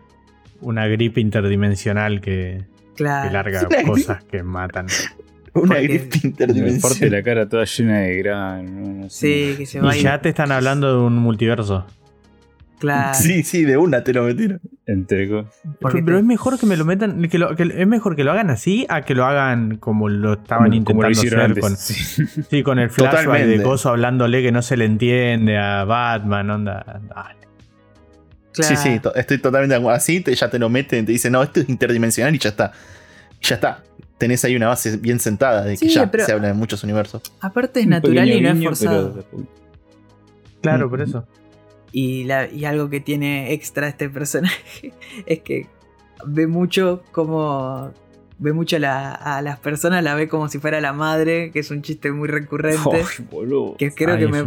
Una 0.60 0.86
gripe 0.86 1.20
interdimensional 1.20 2.20
que, 2.20 2.64
que 2.90 2.94
Claro. 2.96 3.32
larga 3.32 3.66
Una 3.70 3.82
cosas 3.84 4.24
que 4.24 4.42
matan. 4.42 4.86
Una 5.54 5.66
Porque- 5.68 5.82
gripe 5.82 6.04
Me 6.04 6.10
parte 6.10 6.26
interdimensional. 6.26 7.10
la 7.12 7.22
cara 7.22 7.48
toda 7.48 7.64
llena 7.64 7.98
de 8.00 8.22
no 8.64 9.08
sé. 9.10 9.52
Sí, 9.52 9.54
que 9.58 9.66
se 9.66 9.80
va 9.80 9.96
Y 9.96 10.02
ya 10.02 10.20
te 10.20 10.28
están 10.30 10.50
hablando 10.52 10.92
de 10.92 10.98
un 11.06 11.16
multiverso. 11.16 11.86
Claro. 12.82 13.14
Sí, 13.14 13.44
sí, 13.44 13.64
de 13.64 13.76
una 13.76 14.02
te 14.02 14.12
lo 14.12 14.24
metieron. 14.24 14.60
Entre 14.86 15.28
cosas. 15.30 15.54
Porque 15.80 16.02
Pero, 16.02 16.16
te- 16.16 16.20
es 16.22 16.26
mejor 16.26 16.58
que 16.58 16.66
me 16.66 16.76
lo 16.76 16.84
metan. 16.84 17.28
Que 17.28 17.38
lo- 17.38 17.54
que 17.54 17.62
es 17.62 17.86
mejor 17.86 18.16
que 18.16 18.24
lo 18.24 18.32
hagan 18.32 18.50
así 18.50 18.84
a 18.88 19.02
que 19.02 19.14
lo 19.14 19.24
hagan 19.24 19.76
como 19.76 20.08
lo 20.08 20.32
estaban 20.32 20.64
Como- 20.64 20.74
intentando 20.76 21.08
lo 21.08 21.20
hacer 21.20 21.40
antes. 21.40 21.62
con. 21.62 21.76
sí. 21.76 21.94
Sí, 22.50 22.62
con 22.64 22.80
el 22.80 22.90
flashback 22.90 23.42
de 23.44 23.62
Coso 23.62 23.90
hablándole 23.90 24.42
que 24.42 24.50
no 24.50 24.62
se 24.62 24.76
le 24.76 24.84
entiende 24.86 25.56
a 25.58 25.84
Batman, 25.84 26.50
onda. 26.50 27.00
dale. 27.08 27.36
Sí, 28.52 28.74
sí, 28.76 28.98
to- 28.98 29.14
estoy 29.14 29.38
totalmente 29.38 29.74
de 29.74 29.78
acuerdo. 29.78 29.96
Así 29.96 30.20
te, 30.20 30.34
ya 30.34 30.50
te 30.50 30.58
lo 30.58 30.68
meten, 30.68 31.06
te 31.06 31.12
dicen, 31.12 31.32
no, 31.32 31.42
esto 31.42 31.60
es 31.60 31.68
interdimensional 31.68 32.34
y 32.34 32.38
ya 32.38 32.48
está. 32.50 32.72
Y 33.40 33.46
ya 33.46 33.54
está. 33.54 33.82
Tenés 34.18 34.44
ahí 34.44 34.54
una 34.56 34.68
base 34.68 34.96
bien 34.98 35.20
sentada 35.20 35.62
de 35.64 35.72
que 35.72 35.76
Sí, 35.76 35.88
ya 35.88 36.10
pero- 36.10 36.26
se 36.26 36.32
habla 36.32 36.48
de 36.48 36.54
muchos 36.54 36.82
universos. 36.84 37.22
Aparte 37.40 37.80
es 37.80 37.86
natural 37.86 38.28
y 38.28 38.40
no 38.40 38.50
es 38.50 38.62
forzado. 38.64 39.24
pero- 39.30 39.46
Claro, 40.60 40.86
Mm. 40.86 40.90
por 40.90 41.00
eso. 41.00 41.26
Y, 41.92 42.24
la, 42.24 42.50
y 42.50 42.64
algo 42.64 42.88
que 42.88 43.00
tiene 43.00 43.52
extra 43.52 43.86
este 43.88 44.08
personaje 44.08 44.92
es 45.26 45.40
que 45.40 45.66
ve 46.26 46.46
mucho 46.46 47.02
como. 47.12 47.92
Ve 48.38 48.52
mucho 48.52 48.74
a, 48.74 48.78
la- 48.80 49.12
a 49.12 49.40
las 49.40 49.60
personas, 49.60 50.02
la 50.02 50.16
ve 50.16 50.26
como 50.26 50.48
si 50.48 50.58
fuera 50.58 50.80
la 50.80 50.92
madre, 50.92 51.52
que 51.52 51.60
es 51.60 51.70
un 51.70 51.80
chiste 51.82 52.10
muy 52.10 52.26
recurrente. 52.28 53.04
Que 53.78 53.92
creo 53.92 54.14
Ay, 54.16 54.20
que 54.20 54.28
me, 54.28 54.42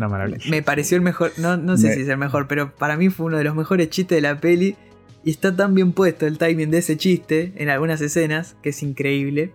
me 0.50 0.62
pareció 0.64 0.98
el 0.98 1.02
mejor. 1.04 1.32
No, 1.38 1.56
no 1.56 1.78
sé 1.78 1.88
Me- 1.90 1.94
si 1.94 2.02
es 2.02 2.10
el 2.10 2.18
mejor, 2.18 2.48
pero 2.50 2.76
para 2.76 2.98
mí 2.98 3.10
fue 3.10 3.28
uno 3.28 3.38
de 3.38 3.46
los 3.46 3.56
mejores 3.56 3.90
chistes 3.90 4.18
de 4.18 4.22
la 4.22 4.38
peli. 4.42 4.76
Y 5.24 5.32
está 5.32 5.56
tan 5.56 5.74
bien 5.76 5.94
puesto 5.94 6.28
el 6.28 6.38
timing 6.38 6.72
de 6.72 6.80
ese 6.80 6.98
chiste 6.98 7.54
en 7.56 7.70
algunas 7.70 8.02
escenas 8.02 8.58
que 8.62 8.70
es 8.70 8.84
increíble. 8.84 9.54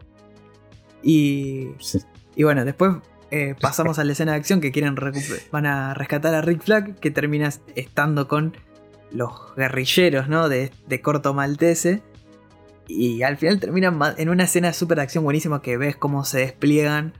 Y 1.02 1.68
Sí. 1.78 1.98
y 2.36 2.42
bueno, 2.44 2.64
después 2.64 2.92
eh, 3.30 3.54
pasamos 3.60 3.98
a 3.98 4.04
la 4.04 4.12
escena 4.12 4.32
de 4.32 4.38
acción 4.38 4.60
que 4.60 4.72
quieren 4.72 4.96
van 5.52 5.66
a 5.66 5.94
rescatar 5.94 6.34
a 6.34 6.40
Rick 6.40 6.62
Flag, 6.62 6.98
que 6.98 7.10
termina 7.10 7.48
estando 7.74 8.26
con 8.26 8.56
los 9.12 9.54
guerrilleros, 9.56 10.28
¿no? 10.28 10.48
De, 10.48 10.70
corto 11.02 11.34
maltese. 11.34 12.02
Y 12.88 13.22
al 13.22 13.36
final 13.36 13.60
terminan 13.60 14.00
en 14.16 14.28
una 14.30 14.44
escena 14.44 14.72
de 14.72 15.02
acción 15.02 15.22
buenísima 15.22 15.62
que 15.62 15.76
ves 15.76 15.94
cómo 15.94 16.24
se 16.24 16.38
despliegan 16.38 17.12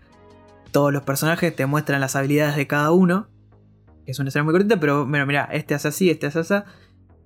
todos 0.73 0.93
los 0.93 1.03
personajes, 1.03 1.55
te 1.55 1.67
muestran 1.67 2.01
las 2.01 2.17
habilidades 2.17 2.57
de 2.57 2.67
cada 2.67 2.91
uno. 2.91 3.29
Es 4.07 4.19
una 4.19 4.29
escena 4.29 4.45
muy 4.45 4.53
cortita, 4.53 4.81
pero 4.81 5.07
bueno, 5.07 5.27
mira, 5.27 5.49
este 5.53 5.75
hace 5.75 5.89
así, 5.89 6.11
este 6.11 6.27
hace 6.27 6.41
así. 6.41 6.55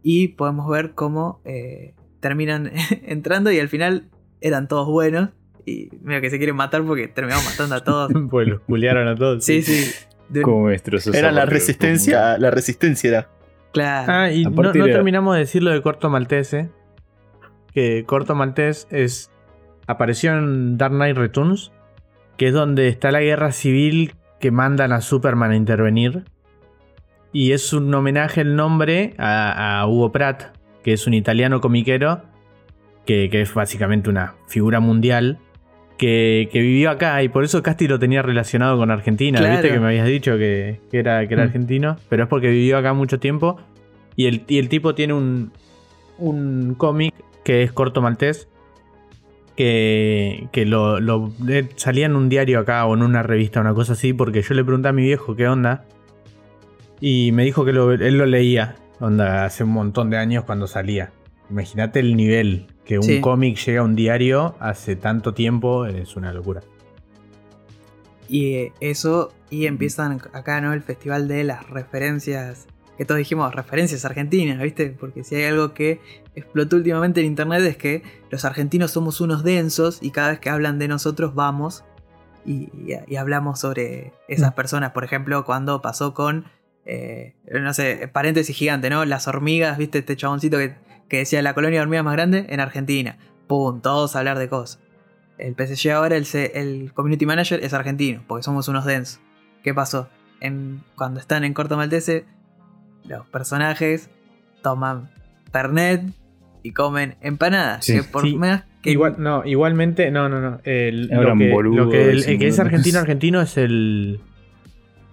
Y 0.02 0.28
podemos 0.28 0.68
ver 0.68 0.92
cómo 0.92 1.40
eh, 1.46 1.94
terminan 2.20 2.70
entrando 3.02 3.50
y 3.50 3.60
al 3.60 3.68
final 3.70 4.10
eran 4.42 4.68
todos 4.68 4.88
buenos. 4.88 5.30
Y 5.66 5.88
mira 6.02 6.20
que 6.20 6.30
se 6.30 6.38
quieren 6.38 6.56
matar 6.56 6.82
porque 6.84 7.08
terminamos 7.08 7.44
matando 7.44 7.74
a 7.74 7.80
todos. 7.84 8.12
Pues 8.30 8.48
los 8.48 8.60
culiaron 8.60 9.08
a 9.08 9.16
todos. 9.16 9.44
Sí, 9.44 9.62
sí. 9.62 9.92
De 10.28 10.42
Como 10.42 10.70
esa 10.70 10.90
Era 11.12 11.32
la 11.32 11.46
resistencia, 11.46 12.38
la 12.38 12.50
resistencia 12.50 13.08
era. 13.08 13.28
Claro. 13.72 14.12
Ah, 14.12 14.30
y 14.30 14.44
no, 14.44 14.72
terminamos 14.72 15.34
de 15.34 15.40
decirlo 15.40 15.70
de 15.70 15.82
Corto 15.82 16.08
Maltese. 16.08 16.70
Que 17.72 18.04
Corto 18.06 18.34
Maltés 18.34 18.86
es. 18.90 19.30
Apareció 19.86 20.32
en 20.32 20.78
Dark 20.78 20.94
Knight 20.94 21.16
Returns. 21.16 21.72
Que 22.36 22.48
es 22.48 22.54
donde 22.54 22.88
está 22.88 23.12
la 23.12 23.20
guerra 23.20 23.52
civil 23.52 24.14
que 24.40 24.50
mandan 24.50 24.92
a 24.92 25.00
Superman 25.00 25.50
a 25.50 25.56
intervenir. 25.56 26.24
Y 27.32 27.52
es 27.52 27.72
un 27.72 27.92
homenaje 27.92 28.40
el 28.40 28.56
nombre 28.56 29.14
a, 29.18 29.80
a 29.80 29.86
Hugo 29.88 30.12
Pratt, 30.12 30.56
que 30.82 30.92
es 30.92 31.06
un 31.06 31.14
italiano 31.14 31.60
comiquero. 31.60 32.22
Que, 33.06 33.28
que 33.28 33.42
es 33.42 33.52
básicamente 33.52 34.08
una 34.08 34.34
figura 34.48 34.80
mundial. 34.80 35.38
Que, 35.96 36.48
que 36.52 36.60
vivió 36.60 36.90
acá 36.90 37.22
y 37.22 37.28
por 37.28 37.44
eso 37.44 37.62
Casti 37.62 37.86
lo 37.86 37.98
tenía 38.00 38.20
relacionado 38.20 38.76
con 38.76 38.90
Argentina. 38.90 39.38
Claro. 39.38 39.52
Viste 39.54 39.70
que 39.72 39.78
me 39.78 39.86
habías 39.86 40.08
dicho 40.08 40.36
que, 40.36 40.80
que 40.90 40.98
era, 40.98 41.26
que 41.28 41.34
era 41.34 41.44
Mm. 41.44 41.46
argentino, 41.46 41.96
pero 42.08 42.24
es 42.24 42.28
porque 42.28 42.48
vivió 42.50 42.78
acá 42.78 42.92
mucho 42.94 43.20
tiempo. 43.20 43.60
Y 44.16 44.26
el, 44.26 44.42
y 44.48 44.58
el 44.58 44.68
tipo 44.68 44.94
tiene 44.96 45.12
un, 45.14 45.52
un 46.18 46.74
cómic 46.76 47.14
que 47.44 47.62
es 47.62 47.72
corto 47.72 48.02
maltés. 48.02 48.48
Que, 49.56 50.48
que 50.50 50.66
lo, 50.66 50.98
lo- 50.98 51.32
eh, 51.48 51.68
salía 51.76 52.06
en 52.06 52.16
un 52.16 52.28
diario 52.28 52.58
acá 52.58 52.84
o 52.86 52.94
en 52.94 53.02
una 53.02 53.22
revista, 53.22 53.60
una 53.60 53.72
cosa 53.72 53.92
así, 53.92 54.12
porque 54.12 54.42
yo 54.42 54.52
le 54.54 54.64
pregunté 54.64 54.88
a 54.88 54.92
mi 54.92 55.02
viejo 55.02 55.36
qué 55.36 55.46
onda. 55.46 55.84
Y 57.00 57.30
me 57.32 57.44
dijo 57.44 57.64
que 57.64 57.72
lo- 57.72 57.92
él 57.92 58.18
lo 58.18 58.26
leía, 58.26 58.74
onda, 58.98 59.44
hace 59.44 59.62
un 59.62 59.70
montón 59.70 60.10
de 60.10 60.16
años 60.16 60.42
cuando 60.44 60.66
salía. 60.66 61.12
Imagínate 61.50 62.00
el 62.00 62.16
nivel 62.16 62.66
que 62.84 62.98
un 62.98 63.04
Sí. 63.04 63.20
cómic 63.20 63.56
llega 63.64 63.80
a 63.80 63.84
un 63.84 63.94
diario 63.96 64.56
hace 64.60 64.96
tanto 64.96 65.32
tiempo, 65.34 65.86
es 65.86 66.16
una 66.16 66.32
locura. 66.32 66.60
Y 68.28 68.72
eso, 68.80 69.32
y 69.50 69.66
empiezan 69.66 70.20
acá, 70.32 70.60
¿no? 70.60 70.72
El 70.72 70.82
festival 70.82 71.28
de 71.28 71.44
las 71.44 71.68
referencias, 71.68 72.66
que 72.96 73.04
todos 73.04 73.18
dijimos, 73.18 73.54
referencias 73.54 74.04
argentinas, 74.04 74.60
¿viste? 74.62 74.90
Porque 74.98 75.24
si 75.24 75.34
hay 75.36 75.44
algo 75.44 75.74
que 75.74 76.00
explotó 76.34 76.76
últimamente 76.76 77.20
en 77.20 77.26
internet 77.26 77.62
es 77.62 77.76
que 77.76 78.02
los 78.30 78.44
argentinos 78.44 78.92
somos 78.92 79.20
unos 79.20 79.44
densos 79.44 79.98
y 80.00 80.10
cada 80.10 80.30
vez 80.30 80.38
que 80.40 80.48
hablan 80.50 80.78
de 80.78 80.88
nosotros 80.88 81.34
vamos 81.34 81.84
y, 82.46 82.70
y- 82.74 82.96
y 83.06 83.16
hablamos 83.16 83.60
sobre 83.60 84.12
esas 84.28 84.54
personas. 84.54 84.92
Por 84.92 85.04
ejemplo, 85.04 85.44
cuando 85.44 85.82
pasó 85.82 86.14
con, 86.14 86.46
eh, 86.86 87.34
no 87.50 87.74
sé, 87.74 88.08
paréntesis 88.12 88.56
gigante, 88.56 88.88
¿no? 88.90 89.04
Las 89.04 89.28
hormigas, 89.28 89.76
¿viste? 89.76 89.98
Este 89.98 90.16
chaboncito 90.16 90.56
que, 90.58 90.74
que 91.14 91.20
decía 91.20 91.40
la 91.42 91.54
colonia 91.54 91.78
de 91.78 91.82
hormigas 91.82 92.04
más 92.04 92.14
grande 92.14 92.46
en 92.48 92.60
Argentina. 92.60 93.16
Pum, 93.46 93.80
todos 93.80 94.16
a 94.16 94.18
hablar 94.20 94.38
de 94.38 94.48
cosas. 94.48 94.80
El 95.38 95.54
PSG 95.54 95.90
ahora, 95.90 96.16
el, 96.16 96.26
C- 96.26 96.52
el 96.54 96.92
community 96.94 97.26
manager 97.26 97.62
es 97.64 97.72
argentino, 97.74 98.22
porque 98.26 98.42
somos 98.44 98.68
unos 98.68 98.84
densos. 98.84 99.20
¿Qué 99.62 99.74
pasó? 99.74 100.08
En, 100.40 100.82
cuando 100.96 101.20
están 101.20 101.44
en 101.44 101.54
Corto 101.54 101.76
Maltese, 101.76 102.24
los 103.08 103.26
personajes 103.28 104.10
toman 104.62 105.10
Pernet 105.52 106.02
y 106.62 106.72
comen 106.72 107.16
empanadas. 107.20 107.84
Sí. 107.84 107.94
que 107.96 108.02
por 108.04 108.22
Sí. 108.22 108.36
más 108.36 108.64
que 108.82 108.90
Igual, 108.92 109.16
no, 109.18 109.42
igualmente, 109.44 110.10
no, 110.10 110.28
no, 110.28 110.40
no. 110.40 110.60
El, 110.64 111.08
lo 111.08 111.36
que, 111.36 111.48
lo 111.48 111.90
que- 111.90 112.10
el, 112.10 112.24
el 112.24 112.38
que 112.38 112.46
es 112.48 112.58
argentino 112.58 112.98
argentino 112.98 113.40
es 113.40 113.56
el. 113.56 114.20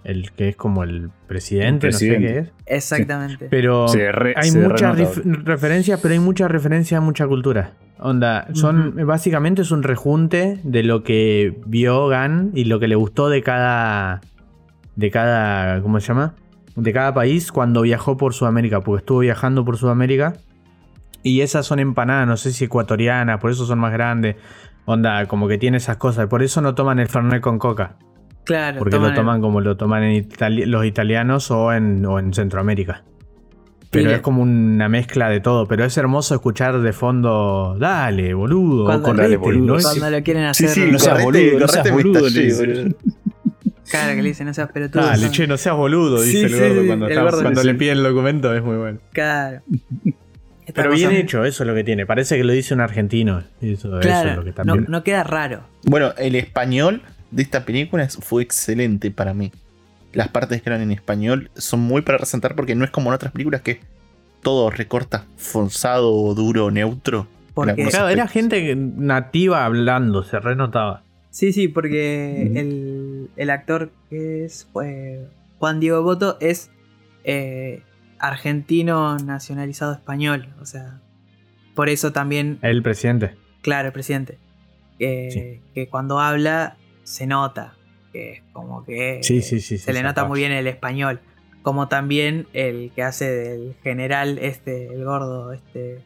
El 0.04 0.32
que 0.32 0.48
es 0.48 0.56
como 0.56 0.82
el 0.82 1.10
presidente, 1.28 1.86
no 1.86 1.92
sé 1.92 2.18
qué 2.18 2.38
es. 2.38 2.52
Exactamente. 2.66 3.46
Pero 3.50 3.86
re- 3.86 4.34
hay 4.36 4.50
muchas 4.50 5.20
referencias, 5.24 6.00
pero 6.00 6.12
hay 6.14 6.20
muchas 6.20 6.50
referencias 6.50 6.98
a 6.98 7.00
mucha 7.00 7.26
cultura. 7.26 7.74
Onda, 8.00 8.48
son 8.54 8.96
básicamente 9.06 9.62
es 9.62 9.70
un 9.70 9.84
rejunte 9.84 10.58
de 10.64 10.82
lo 10.82 11.04
que 11.04 11.60
vio 11.66 12.08
Gan 12.08 12.50
y 12.52 12.64
lo 12.64 12.80
que 12.80 12.88
le 12.88 12.96
gustó 12.96 13.28
de 13.28 13.42
cada. 13.42 14.20
de 14.96 15.10
cada. 15.12 15.80
¿cómo 15.82 16.00
se 16.00 16.08
llama? 16.08 16.34
De 16.74 16.92
cada 16.92 17.14
país 17.14 17.52
cuando 17.52 17.82
viajó 17.82 18.16
por 18.16 18.34
Sudamérica, 18.34 18.80
porque 18.80 19.02
estuvo 19.02 19.20
viajando 19.20 19.64
por 19.64 19.76
Sudamérica. 19.76 20.32
Y 21.22 21.42
esas 21.42 21.64
son 21.66 21.78
empanadas, 21.78 22.26
no 22.26 22.36
sé 22.36 22.52
si 22.52 22.64
ecuatorianas, 22.64 23.38
por 23.38 23.52
eso 23.52 23.64
son 23.66 23.78
más 23.78 23.92
grandes. 23.92 24.34
Onda, 24.84 25.26
como 25.26 25.46
que 25.46 25.58
tiene 25.58 25.76
esas 25.76 25.96
cosas. 25.98 26.26
Por 26.26 26.42
eso 26.42 26.60
no 26.60 26.74
toman 26.74 26.98
el 26.98 27.06
Fernet 27.06 27.40
con 27.40 27.60
coca. 27.60 27.94
Claro, 28.44 28.78
Porque 28.78 28.96
toman 28.96 29.10
lo 29.10 29.16
toman 29.16 29.40
como 29.40 29.60
lo 29.60 29.76
toman 29.76 30.02
en 30.04 30.24
Itali- 30.28 30.66
los 30.66 30.84
italianos 30.84 31.50
o 31.50 31.72
en, 31.72 32.04
o 32.06 32.18
en 32.18 32.32
Centroamérica. 32.34 33.04
Pero 33.90 34.10
es 34.10 34.20
como 34.22 34.40
una 34.42 34.88
mezcla 34.88 35.28
de 35.28 35.40
todo. 35.40 35.66
Pero 35.68 35.84
es 35.84 35.94
hermoso 35.98 36.34
escuchar 36.34 36.80
de 36.80 36.92
fondo. 36.94 37.76
Dale, 37.78 38.32
boludo. 38.32 38.86
Cuando- 38.86 39.04
correte", 39.08 39.22
Dale, 39.24 39.36
boludo. 39.36 39.78
Cuando 39.82 40.10
lo 40.10 40.22
quieren 40.22 40.44
hacer. 40.44 40.70
sí, 40.70 40.88
No 40.90 40.98
seas 40.98 41.22
correte, 41.22 41.50
boludo, 41.50 41.60
no 41.60 41.68
seas 41.68 41.90
boludo. 41.90 42.20
Claro, 43.90 44.14
que 44.16 44.22
le 44.22 44.28
dicen, 44.28 44.46
no 44.46 44.54
seas 44.54 44.70
pelotudo. 44.72 45.02
Dale, 45.04 45.30
che, 45.30 45.46
no 45.46 45.58
seas 45.58 45.76
boludo, 45.76 46.18
Sí, 46.18 46.28
dice 46.30 46.44
el 46.46 46.52
sí, 46.52 46.58
gordo 46.58 46.80
sí, 46.80 46.86
cuando, 46.86 47.06
el 47.06 47.12
está- 47.12 47.22
gordo. 47.24 47.42
cuando 47.42 47.60
Sí, 47.60 47.66
le 47.66 47.74
piden 47.74 47.98
el 47.98 48.04
documento. 48.04 48.54
Es 48.54 48.62
muy 48.62 48.76
bueno. 48.76 48.98
Claro. 49.12 49.60
Pero 50.74 50.90
bien 50.92 51.10
hecho, 51.12 51.44
eso 51.44 51.62
es 51.64 51.66
lo 51.68 51.74
que 51.74 51.84
tiene. 51.84 52.06
Parece 52.06 52.38
que 52.38 52.44
lo 52.44 52.52
dice 52.54 52.72
un 52.72 52.80
argentino. 52.80 53.42
Eso, 53.60 53.88
eso 53.88 54.00
Claro, 54.00 54.30
es 54.30 54.36
lo 54.36 54.44
que 54.44 54.50
no, 54.50 54.54
también. 54.54 54.86
no 54.88 55.02
queda 55.04 55.22
raro. 55.24 55.64
Bueno, 55.84 56.12
el 56.16 56.34
español 56.36 57.02
de 57.32 57.42
esta 57.42 57.64
película 57.64 58.08
fue 58.08 58.42
excelente 58.44 59.10
para 59.10 59.34
mí. 59.34 59.50
Las 60.12 60.28
partes 60.28 60.62
que 60.62 60.68
eran 60.70 60.82
en 60.82 60.92
español 60.92 61.50
son 61.56 61.80
muy 61.80 62.02
para 62.02 62.18
resaltar 62.18 62.54
porque 62.54 62.74
no 62.74 62.84
es 62.84 62.90
como 62.90 63.10
en 63.10 63.14
otras 63.14 63.32
películas 63.32 63.62
que 63.62 63.80
todo 64.42 64.70
recorta 64.70 65.24
forzado, 65.36 66.34
duro, 66.34 66.70
neutro. 66.70 67.26
Porque- 67.54 67.86
Claro, 67.88 68.08
era 68.08 68.28
gente 68.28 68.74
nativa 68.76 69.64
hablando, 69.64 70.22
se 70.22 70.38
renotaba. 70.38 71.02
Sí, 71.30 71.52
sí, 71.52 71.68
porque 71.68 72.42
el, 72.54 73.30
el 73.36 73.50
actor 73.50 73.90
que 74.10 74.44
es 74.44 74.68
eh, 74.84 75.26
Juan 75.58 75.80
Diego 75.80 76.02
Boto 76.02 76.36
es 76.40 76.70
eh, 77.24 77.82
argentino 78.18 79.16
nacionalizado 79.18 79.92
español. 79.92 80.48
O 80.60 80.66
sea, 80.66 81.00
por 81.74 81.88
eso 81.88 82.12
también, 82.12 82.58
El 82.60 82.82
presidente. 82.82 83.34
claro, 83.62 83.88
el 83.88 83.92
presidente, 83.94 84.38
que, 84.98 85.62
que 85.74 85.88
cuando 85.88 86.20
habla 86.20 86.76
se 87.04 87.26
nota, 87.26 87.74
que 88.12 88.32
es 88.32 88.42
como 88.52 88.84
que 88.84 89.20
Sí, 89.22 89.42
sí, 89.42 89.60
sí, 89.60 89.78
se 89.78 89.92
le 89.92 90.02
nota 90.02 90.24
muy 90.24 90.40
bien 90.40 90.52
el 90.52 90.66
español. 90.66 91.20
Como 91.62 91.86
también 91.88 92.46
el 92.52 92.90
que 92.94 93.02
hace 93.04 93.30
del 93.30 93.76
general, 93.82 94.38
este, 94.38 94.86
el 94.92 95.04
gordo, 95.04 95.52
este. 95.52 96.02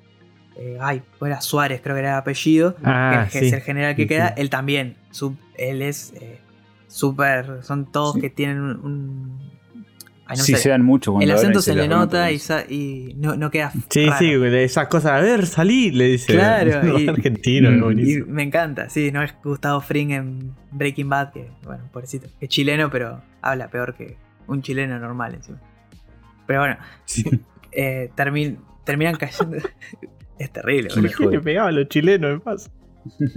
eh, 0.57 0.77
ay, 0.81 1.03
era 1.23 1.41
Suárez, 1.41 1.81
creo 1.83 1.95
que 1.97 2.01
era 2.01 2.11
el 2.13 2.17
apellido. 2.19 2.77
Ah, 2.85 3.27
que 3.33 3.39
es 3.39 3.53
el 3.53 3.61
general 3.63 3.97
que 3.97 4.07
queda, 4.07 4.29
él 4.37 4.51
también. 4.51 4.97
su- 5.11 5.37
él 5.57 5.81
es 5.83 6.13
eh, 6.21 6.39
súper. 6.89 7.63
Son 7.63 7.91
todos 7.91 8.17
que 8.19 8.29
tienen 8.31 8.61
un. 8.61 8.71
un- 8.85 9.56
ay, 10.27 10.37
no 10.37 10.43
sí, 10.45 10.53
sé. 10.53 10.59
se 10.59 10.69
dan 10.71 10.83
mucho 10.83 11.13
cuando 11.13 11.25
el 11.31 11.37
acento 11.37 11.61
se, 11.63 11.75
le 11.75 11.89
nota 11.89 12.31
y, 12.31 13.15
no, 13.17 13.37
no 13.37 13.51
queda. 13.51 13.73
Sí, 13.91 14.07
raro. 14.07 14.19
sí, 14.19 14.35
de 14.35 14.65
esas 14.65 14.89
cosas. 14.89 15.13
A 15.13 15.21
ver, 15.21 15.47
salí, 15.47 15.91
le 15.91 16.05
dice. 16.07 16.33
Claro, 16.35 16.99
y- 16.99 17.09
argentinos, 17.09 17.73
y- 17.73 17.75
es 17.75 17.79
Y 17.79 17.83
buenísimo. 17.85 18.27
me 18.29 18.43
encanta, 18.43 18.89
sí, 18.91 19.11
no 19.13 19.23
es 19.23 19.35
Gustavo 19.43 19.81
Fring 19.81 20.11
en 20.13 20.55
Breaking 20.73 21.09
Bad, 21.09 21.33
que, 21.33 21.49
bueno, 21.65 21.85
pobrecito, 21.93 22.29
que 22.39 22.47
es 22.47 22.49
chileno, 22.51 22.91
pero 22.91 23.23
habla 23.43 23.69
peor 23.69 23.95
que 23.95 24.17
un 24.47 24.63
chileno 24.63 24.99
normal 24.99 25.35
encima. 25.35 25.61
Pero 26.47 26.61
bueno, 26.61 26.77
Sí. 27.05 27.25
eh, 27.73 28.11
termin- 28.17 28.59
terminan 28.85 29.17
cayendo. 29.17 29.57
es 30.39 30.51
terrible, 30.53 30.89
¿Por 30.91 31.03
boludo. 31.03 31.31
le 31.31 31.41
pegaba 31.41 31.69
a 31.69 31.73
los 31.73 31.89
chilenos 31.89 32.31
de 32.33 32.41
paso? 32.41 32.71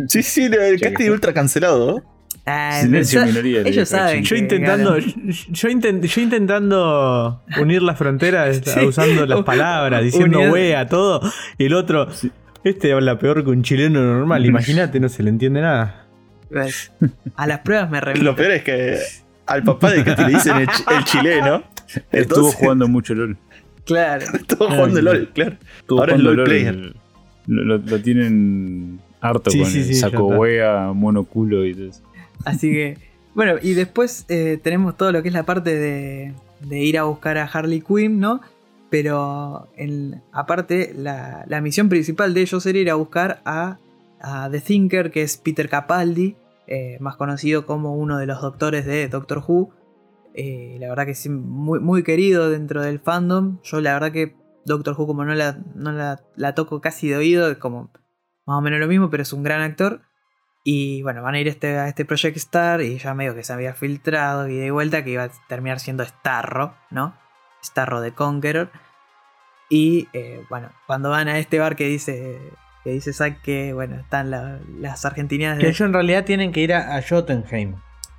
Sí, 0.07 0.23
sí, 0.23 0.45
el 0.45 0.79
casting 0.81 1.11
ultra 1.11 1.31
cancelado. 1.33 1.97
¿no? 1.97 2.18
Ah, 2.45 2.79
Silencio 2.81 3.25
minoría, 3.25 3.61
ellos 3.61 3.89
saben. 3.89 4.23
Yo 4.23 4.35
que 4.35 4.41
intentando, 4.41 4.97
yo, 4.97 5.69
intent- 5.69 6.01
yo 6.05 6.21
intentando 6.21 7.43
unir 7.61 7.81
las 7.83 7.97
fronteras 7.97 8.61
Sí. 8.63 8.79
usando 8.85 9.25
las 9.27 9.43
palabras, 9.43 10.03
diciendo 10.03 10.37
Uniendo. 10.37 10.53
wea, 10.55 10.87
todo, 10.87 11.21
y 11.59 11.65
el 11.65 11.73
otro, 11.75 12.07
este 12.63 12.91
habla 12.93 13.19
peor 13.19 13.43
que 13.43 13.49
un 13.51 13.61
chileno 13.61 14.01
normal, 14.01 14.45
imagínate, 14.47 14.99
no 14.99 15.09
se 15.09 15.21
le 15.23 15.29
entiende 15.29 15.61
nada. 15.61 16.05
Pues, 16.49 16.91
A 17.35 17.45
las 17.45 17.59
pruebas 17.59 17.91
me 17.91 18.01
remito. 18.01 18.25
Lo 18.25 18.35
peor 18.35 18.51
es 18.53 18.63
que 18.63 18.97
al 19.45 19.61
papá 19.63 19.91
de 19.91 20.03
Katy 20.03 20.23
le 20.23 20.29
dicen 20.29 20.57
el, 20.57 20.67
chi- 20.67 20.83
el 20.97 21.03
chileno. 21.03 21.63
Estuvo 21.87 22.07
Entonces, 22.11 22.55
jugando 22.55 22.87
mucho 22.87 23.13
LOL. 23.13 23.37
Claro. 23.85 24.25
Estuvo 24.33 24.67
jugando 24.69 25.01
LOL, 25.01 25.29
claro. 25.33 25.55
Estuvo 25.81 25.99
Ahora 25.99 26.15
es 26.15 26.19
LOL 26.21 26.43
player. 26.45 26.93
Lo, 27.45 27.63
lo- 27.63 27.77
lo 27.77 27.99
tienen 28.01 28.99
harto 29.21 29.51
Sí, 29.51 29.59
con 29.61 29.69
sí, 29.69 29.79
el 29.79 29.95
saco 29.95 30.27
wea, 30.27 30.91
monoculo 30.93 31.65
y 31.65 31.73
todo 31.75 31.89
eso. 31.89 32.01
Así 32.45 32.71
que, 32.71 32.97
bueno, 33.33 33.55
y 33.61 33.73
después 33.73 34.25
eh, 34.29 34.59
tenemos 34.61 34.97
todo 34.97 35.11
lo 35.11 35.21
que 35.21 35.29
es 35.29 35.33
la 35.33 35.43
parte 35.43 35.75
de, 35.75 36.33
ir 36.71 36.97
a 36.97 37.03
buscar 37.03 37.37
a 37.37 37.45
Harley 37.45 37.81
Quinn, 37.81 38.19
¿no? 38.19 38.41
Pero 38.89 39.67
aparte, 40.31 40.93
la, 40.95 41.61
misión 41.61 41.89
principal 41.89 42.33
de 42.33 42.41
ellos 42.41 42.65
era 42.65 42.79
ir 42.79 42.89
a 42.89 42.95
buscar 42.95 43.41
a, 43.45 43.77
The 44.51 44.59
Thinker, 44.59 45.11
que 45.11 45.21
es 45.21 45.37
Peter 45.37 45.69
Capaldi, 45.69 46.35
eh, 46.67 46.97
más 46.99 47.15
conocido 47.15 47.65
como 47.65 47.95
uno 47.95 48.17
de 48.17 48.25
los 48.25 48.41
doctores 48.41 48.85
de 48.85 49.07
Doctor 49.07 49.43
Who. 49.47 49.71
Eh, 50.33 50.77
la 50.79 50.89
verdad 50.89 51.05
que 51.05 51.11
es 51.11 51.29
muy, 51.29 52.03
querido 52.03 52.49
dentro 52.49 52.81
del 52.81 52.99
fandom. 52.99 53.59
Yo 53.63 53.79
la 53.79 53.93
verdad 53.93 54.11
que 54.11 54.35
Doctor 54.65 54.95
Who 54.97 55.07
como 55.07 55.23
no 55.23 55.33
la, 55.35 56.21
la 56.35 56.55
toco 56.55 56.81
casi 56.81 57.07
de 57.07 57.17
oído, 57.17 57.49
es 57.49 57.57
como 57.57 57.91
más 58.45 58.57
o 58.57 58.61
menos 58.61 58.79
lo 58.79 58.87
mismo, 58.87 59.09
pero 59.09 59.23
es 59.23 59.31
un 59.31 59.43
gran 59.43 59.61
actor. 59.61 60.01
Y 60.71 61.01
bueno, 61.01 61.23
van 61.23 61.33
a 61.33 61.39
ir 61.39 61.47
este, 61.47 61.77
a 61.79 61.87
este 61.87 62.05
Project 62.05 62.37
Star 62.37 62.81
y 62.81 62.99
ya 62.99 63.15
medio 63.15 63.33
que 63.33 63.43
se 63.43 63.51
había 63.53 63.73
filtrado 63.73 64.47
y 64.47 64.55
de 64.57 64.69
vuelta 64.69 65.03
que 65.03 65.09
iba 65.11 65.23
a 65.23 65.29
terminar 65.47 65.79
siendo 65.79 66.05
Starro, 66.05 66.75
¿no? 66.91 67.15
Starro 67.63 68.01
de 68.01 68.11
Conqueror. 68.13 68.69
Y 69.69 70.07
eh, 70.13 70.43
bueno, 70.49 70.69
cuando 70.85 71.09
van 71.09 71.27
a 71.27 71.39
este 71.39 71.57
bar 71.57 71.75
que 71.75 71.85
dice 71.87 72.37
que 72.83 72.91
dice 72.91 73.13
Zack 73.13 73.41
que 73.41 73.73
bueno, 73.73 73.95
están 73.95 74.29
la- 74.29 74.59
las 74.79 75.05
argentinas 75.05 75.57
Que 75.57 75.63
de... 75.63 75.69
ellos 75.69 75.81
en 75.81 75.93
realidad 75.93 76.23
tienen 76.25 76.51
que 76.51 76.59
ir 76.61 76.73
a, 76.73 76.95
a 76.97 77.01
Jotunheim. 77.01 77.75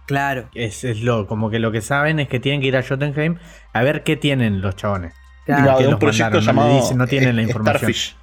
Claro, 0.06 0.48
Es, 0.54 0.82
es 0.82 1.02
lo, 1.02 1.28
como 1.28 1.50
que 1.50 1.60
lo 1.60 1.70
que 1.70 1.80
saben 1.82 2.18
es 2.18 2.28
que 2.28 2.40
tienen 2.40 2.60
que 2.60 2.66
ir 2.66 2.76
a 2.76 2.82
Jotunheim 2.82 3.38
a 3.72 3.82
ver 3.84 4.02
qué 4.02 4.16
tienen 4.16 4.60
los 4.60 4.74
chabones. 4.74 5.14
claro, 5.46 5.62
Claro, 5.62 5.78
que 5.78 5.84
de 5.84 5.88
un 5.94 5.98
proyecto 6.00 6.24
mandaron, 6.40 6.44
no 6.46 6.52
le 6.52 6.58
llamado 6.68 6.82
dicen, 6.82 6.98
no 6.98 7.06
tienen 7.06 7.36
la 7.36 7.42
eh, 7.42 7.44
información. 7.44 7.78
Starfish. 7.92 8.16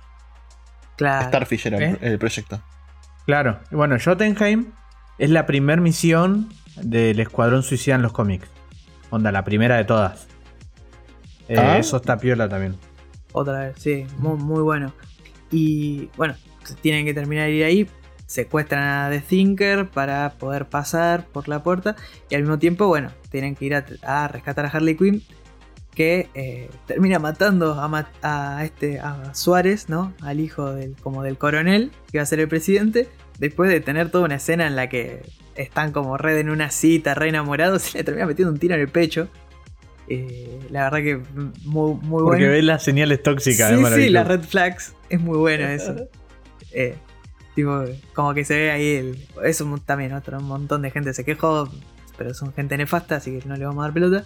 claro. 0.97 1.27
Starfish 1.29 1.67
era 1.67 1.77
el- 1.77 1.83
¿Eh? 1.83 1.97
el 2.01 2.19
proyecto. 2.19 2.61
Claro. 3.27 3.59
Y 3.71 3.75
Bueno, 3.75 3.97
Jotunheim 4.03 4.71
es 5.19 5.29
la 5.29 5.45
primer 5.45 5.79
misión 5.81 6.49
del 6.81 7.19
Escuadrón 7.19 7.61
Suicida 7.61 7.93
en 7.95 8.01
los 8.01 8.13
cómics. 8.13 8.47
Onda, 9.11 9.31
la 9.31 9.43
primera 9.43 9.77
de 9.77 9.83
todas. 9.83 10.27
Eh, 11.47 11.55
Ah. 11.59 11.77
Eso 11.77 11.97
está 11.97 12.17
piola 12.17 12.49
también. 12.49 12.75
Otra 13.33 13.59
vez, 13.59 13.75
sí, 13.77 14.07
muy, 14.17 14.37
muy 14.37 14.61
bueno. 14.63 14.91
Y 15.51 16.09
bueno, 16.17 16.35
se 16.63 16.73
tienen 16.75 17.05
que 17.05 17.13
terminar 17.13 17.45
de 17.45 17.51
ir 17.53 17.63
ahí. 17.63 17.89
Secuestran 18.25 18.83
a 18.83 19.09
The 19.09 19.19
Thinker 19.19 19.87
para 19.89 20.31
poder 20.39 20.65
pasar 20.65 21.25
por 21.27 21.47
la 21.47 21.63
puerta. 21.63 21.95
Y 22.29 22.35
al 22.35 22.41
mismo 22.41 22.59
tiempo, 22.59 22.87
bueno, 22.87 23.11
tienen 23.29 23.55
que 23.55 23.65
ir 23.65 23.75
a, 23.75 23.85
a 24.03 24.27
rescatar 24.27 24.65
a 24.65 24.69
Harley 24.69 24.95
Quinn. 24.97 25.21
Que 25.97 26.29
eh, 26.35 26.69
termina 26.85 27.17
matando 27.17 27.73
a, 27.73 27.87
ma- 27.87 28.11
a 28.21 28.63
este 28.63 28.99
a 28.99 29.33
Suárez, 29.33 29.89
¿no? 29.89 30.13
Al 30.21 30.39
hijo 30.39 30.71
del, 30.73 30.95
como 31.01 31.23
del 31.23 31.39
coronel, 31.39 31.91
que 32.11 32.19
va 32.19 32.21
a 32.21 32.27
ser 32.27 32.39
el 32.39 32.47
presidente. 32.47 33.09
Después 33.39 33.71
de 33.71 33.79
tener 33.79 34.11
toda 34.11 34.25
una 34.25 34.35
escena 34.35 34.67
en 34.67 34.75
la 34.75 34.89
que 34.89 35.23
están 35.55 35.91
como 35.91 36.15
red 36.17 36.37
en 36.37 36.51
una 36.51 36.69
cita, 36.69 37.15
re 37.15 37.29
enamorados, 37.29 37.89
y 37.95 37.97
le 37.97 38.03
termina 38.03 38.27
metiendo 38.27 38.53
un 38.53 38.59
tiro 38.59 38.75
en 38.75 38.81
el 38.81 38.89
pecho. 38.89 39.27
Eh, 40.07 40.59
la 40.69 40.83
verdad 40.83 40.99
que 40.99 41.17
muy, 41.65 41.95
muy 41.95 42.23
Porque 42.23 42.41
bueno. 42.43 42.51
ves 42.51 42.63
las 42.63 42.83
señales 42.83 43.23
tóxicas. 43.23 43.71
Sí, 43.71 44.03
sí, 44.03 44.09
las 44.09 44.27
red 44.27 44.41
flags. 44.41 44.93
Es 45.09 45.19
muy 45.19 45.37
bueno 45.39 45.65
eso. 45.67 45.95
Eh, 46.73 46.93
tipo, 47.55 47.83
como 48.13 48.35
que 48.35 48.45
se 48.45 48.55
ve 48.55 48.69
ahí 48.71 48.87
el. 48.97 49.27
Eso 49.43 49.65
también, 49.83 50.13
otro 50.13 50.37
un 50.37 50.45
montón 50.45 50.83
de 50.83 50.91
gente 50.91 51.11
se 51.15 51.25
quejó. 51.25 51.67
Pero 52.19 52.33
son 52.35 52.53
gente 52.53 52.77
nefasta, 52.77 53.15
así 53.15 53.39
que 53.39 53.47
no 53.47 53.55
le 53.55 53.65
vamos 53.65 53.81
a 53.81 53.87
dar 53.87 53.93
pelota. 53.93 54.23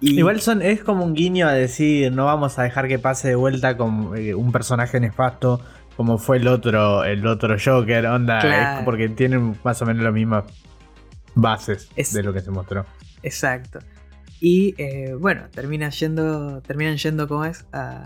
Y, 0.00 0.18
Igual 0.18 0.40
son, 0.40 0.62
es 0.62 0.82
como 0.82 1.04
un 1.04 1.14
guiño 1.14 1.46
a 1.46 1.52
decir, 1.52 2.10
no 2.12 2.24
vamos 2.24 2.58
a 2.58 2.62
dejar 2.62 2.88
que 2.88 2.98
pase 2.98 3.28
de 3.28 3.34
vuelta 3.34 3.76
con 3.76 4.16
eh, 4.16 4.34
un 4.34 4.50
personaje 4.52 4.98
nefasto 5.00 5.60
como 5.96 6.16
fue 6.16 6.38
el 6.38 6.48
otro, 6.48 7.04
el 7.04 7.26
otro 7.26 7.56
Joker, 7.62 8.06
onda, 8.06 8.40
Claro. 8.40 8.78
es 8.78 8.84
porque 8.86 9.10
tienen 9.10 9.54
más 9.62 9.82
o 9.82 9.86
menos 9.86 10.02
las 10.02 10.14
mismas 10.14 10.44
bases 11.34 11.90
Es- 11.96 12.12
de 12.14 12.22
lo 12.22 12.32
que 12.32 12.40
se 12.40 12.50
mostró. 12.50 12.86
Exacto. 13.22 13.80
Y 14.40 14.74
eh, 14.78 15.14
bueno, 15.18 15.42
termina 15.50 15.90
yendo, 15.90 16.62
terminan 16.62 16.96
yendo, 16.96 17.28
como 17.28 17.44
es, 17.44 17.66
a, 17.72 18.04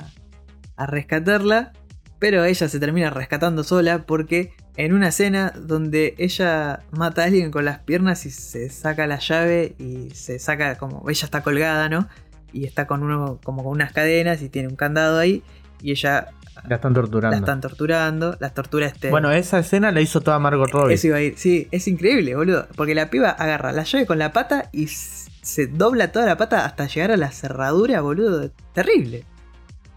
a 0.76 0.86
rescatarla. 0.86 1.72
Pero 2.18 2.44
ella 2.44 2.68
se 2.68 2.80
termina 2.80 3.10
rescatando 3.10 3.62
sola 3.62 4.04
porque 4.06 4.52
en 4.76 4.92
una 4.92 5.08
escena 5.08 5.52
donde 5.56 6.14
ella 6.18 6.80
mata 6.90 7.22
a 7.22 7.24
alguien 7.26 7.50
con 7.50 7.64
las 7.64 7.78
piernas 7.78 8.26
y 8.26 8.30
se 8.30 8.68
saca 8.70 9.06
la 9.06 9.18
llave 9.18 9.74
y 9.78 10.10
se 10.14 10.38
saca 10.38 10.76
como 10.78 11.08
ella 11.08 11.24
está 11.24 11.42
colgada, 11.42 11.88
¿no? 11.88 12.08
Y 12.52 12.64
está 12.64 12.86
con 12.86 13.02
uno 13.02 13.38
como 13.44 13.62
con 13.62 13.72
unas 13.72 13.92
cadenas 13.92 14.42
y 14.42 14.48
tiene 14.48 14.68
un 14.68 14.76
candado 14.76 15.18
ahí 15.18 15.42
y 15.82 15.90
ella 15.92 16.28
La 16.68 16.76
están 16.76 16.94
torturando. 16.94 17.34
la 17.36 17.38
están 17.40 17.60
torturando, 17.60 18.36
las 18.40 18.54
tortura 18.54 18.86
este 18.86 19.10
Bueno, 19.10 19.30
esa 19.32 19.58
escena 19.58 19.90
la 19.92 20.00
hizo 20.00 20.20
toda 20.20 20.38
Margot 20.38 20.70
Robbie. 20.70 20.94
eso 20.94 21.08
iba 21.08 21.16
a 21.18 21.20
ir. 21.22 21.34
Sí, 21.36 21.68
es 21.70 21.86
increíble, 21.88 22.34
boludo. 22.36 22.66
Porque 22.76 22.94
la 22.94 23.10
piba 23.10 23.30
agarra 23.30 23.72
la 23.72 23.82
llave 23.84 24.06
con 24.06 24.18
la 24.18 24.32
pata 24.32 24.68
y 24.72 24.86
se 24.86 25.66
dobla 25.66 26.10
toda 26.12 26.26
la 26.26 26.36
pata 26.36 26.64
hasta 26.64 26.86
llegar 26.86 27.10
a 27.12 27.16
la 27.16 27.30
cerradura, 27.30 28.00
boludo. 28.00 28.50
Terrible. 28.72 29.24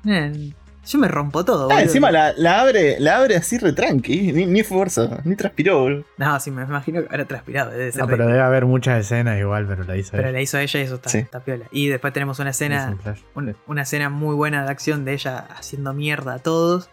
Eh, 0.05 0.51
Yo 0.87 0.97
me 0.99 1.07
rompo 1.07 1.43
todo, 1.43 1.63
Ah, 1.63 1.67
boludo. 1.67 1.79
encima 1.81 2.11
la, 2.11 2.33
la 2.37 2.61
abre, 2.61 2.97
la 2.99 3.17
abre 3.17 3.35
así 3.35 3.57
retranqui, 3.57 4.31
ni, 4.31 4.45
ni 4.45 4.63
fuerza, 4.63 5.19
ni 5.25 5.35
transpiró, 5.35 5.79
boludo. 5.81 6.03
No, 6.17 6.39
sí, 6.39 6.49
me 6.51 6.63
imagino 6.63 7.01
que 7.01 7.07
habrá 7.07 7.25
transpirado. 7.25 7.71
Debe 7.71 7.91
ser 7.91 8.01
No, 8.01 8.07
pero 8.07 8.17
pero 8.19 8.29
debe 8.29 8.41
haber 8.43 8.65
muchas 8.65 8.99
escenas 9.01 9.37
igual, 9.39 9.65
pero 9.67 9.83
la 9.83 9.97
hizo 9.97 10.17
ella. 10.17 10.31
la 10.31 10.41
hizo 10.41 10.57
ella 10.57 10.79
y 10.79 10.83
eso 10.83 10.95
está, 10.95 11.09
Sí. 11.09 11.17
está 11.17 11.41
piola. 11.41 11.65
Y 11.71 11.87
después 11.87 12.13
tenemos 12.13 12.39
una 12.39 12.51
Es 12.51 12.55
escena. 12.61 12.95
un 13.35 13.55
una, 13.67 13.81
escena 13.81 14.09
muy 14.09 14.33
buena 14.35 14.63
de 14.63 14.71
acción 14.71 15.03
de 15.05 15.13
ella 15.13 15.45
haciendo 15.57 15.93
mierda 15.93 16.35
a 16.35 16.39
todos. 16.39 16.89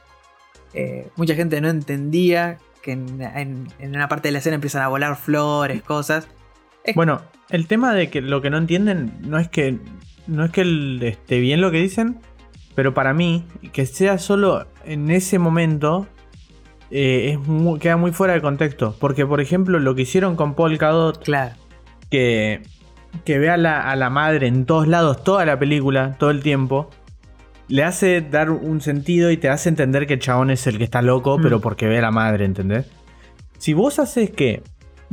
Eh, 0.73 1.09
mucha 1.17 1.35
gente 1.35 1.61
no 1.61 1.69
entendía 1.69 2.59
que 2.83 2.93
en, 2.93 3.23
en- 3.23 3.69
en 3.79 3.95
una 3.95 4.09
parte 4.09 4.29
de 4.29 4.33
la 4.33 4.39
escena 4.39 4.57
empiezan 4.57 4.83
a 4.83 4.89
volar 4.89 5.17
flores, 5.17 5.83
cosas. 5.83 6.27
Bueno, 6.97 7.23
el 7.49 7.67
tema 7.69 7.95
de 7.95 8.11
que 8.11 8.21
lo 8.21 8.43
que 8.43 8.51
no 8.51 8.59
entienden 8.59 9.13
no 9.23 9.39
es 9.39 9.49
que 9.49 9.79
no 10.27 10.45
es 10.45 10.51
que 10.51 10.63
el- 10.63 11.01
esté 11.03 11.39
bien 11.39 11.61
lo 11.61 11.71
que 11.71 11.79
dicen, 11.79 12.19
pero 12.75 12.95
para 12.95 13.15
mí 13.15 13.45
que 13.73 13.87
sea 13.87 14.19
solo 14.19 14.67
en 14.85 15.11
ese 15.11 15.39
momento 15.39 16.07
eh, 16.91 17.37
es 17.39 17.81
queda 17.81 17.97
muy 17.97 18.13
fuera 18.13 18.35
de 18.35 18.41
contexto, 18.41 18.95
porque 19.01 19.27
por 19.27 19.41
ejemplo 19.41 19.79
lo 19.79 19.95
que 19.95 20.03
hicieron 20.03 20.37
con 20.37 20.55
Paul 20.55 20.77
Cadot 20.79 21.23
Claro. 21.25 21.55
que 22.11 22.63
que 23.25 23.39
ve 23.39 23.49
a 23.49 23.57
la, 23.57 23.81
a 23.91 23.95
la 23.97 24.11
madre 24.11 24.49
en 24.49 24.65
todos 24.67 24.89
lados 24.89 25.23
toda 25.23 25.45
la 25.45 25.57
película, 25.59 26.17
todo 26.19 26.31
el 26.31 26.43
tiempo. 26.43 26.91
Le 27.69 27.85
hace 27.85 28.21
dar 28.21 28.51
un 28.51 28.81
sentido 28.81 29.31
y 29.31 29.37
te 29.37 29.49
hace 29.49 29.69
entender 29.69 30.07
que 30.07 30.15
el 30.15 30.21
chabón 30.21 30.51
es 30.51 30.67
el 30.67 30.79
que 30.79 30.85
está 30.85 31.01
loco, 31.01 31.39
Mm. 31.39 31.43
pero 31.43 31.61
porque 31.61 31.87
ve 31.87 31.99
a 31.99 32.03
la 32.03 32.11
madre, 32.11 32.45
¿entendés? 32.45 32.87
Si 33.59 33.73
vos 33.73 33.99
haces 34.01 34.31
que, 34.31 34.63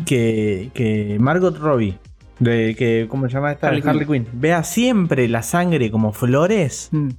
que, 0.05 0.71
que 0.73 1.17
Margot 1.19 1.55
Robbie, 1.57 1.97
de 2.39 2.75
que, 2.75 3.05
¿cómo 3.07 3.27
se 3.27 3.33
llama 3.35 3.51
esta? 3.53 3.67
Harley 3.67 3.83
Harley, 3.85 4.07
Quinn, 4.07 4.27
vea 4.33 4.63
siempre 4.63 5.27
la 5.29 5.43
sangre 5.43 5.91
como 5.91 6.11
flores, 6.11 6.89
Mm. 6.91 7.09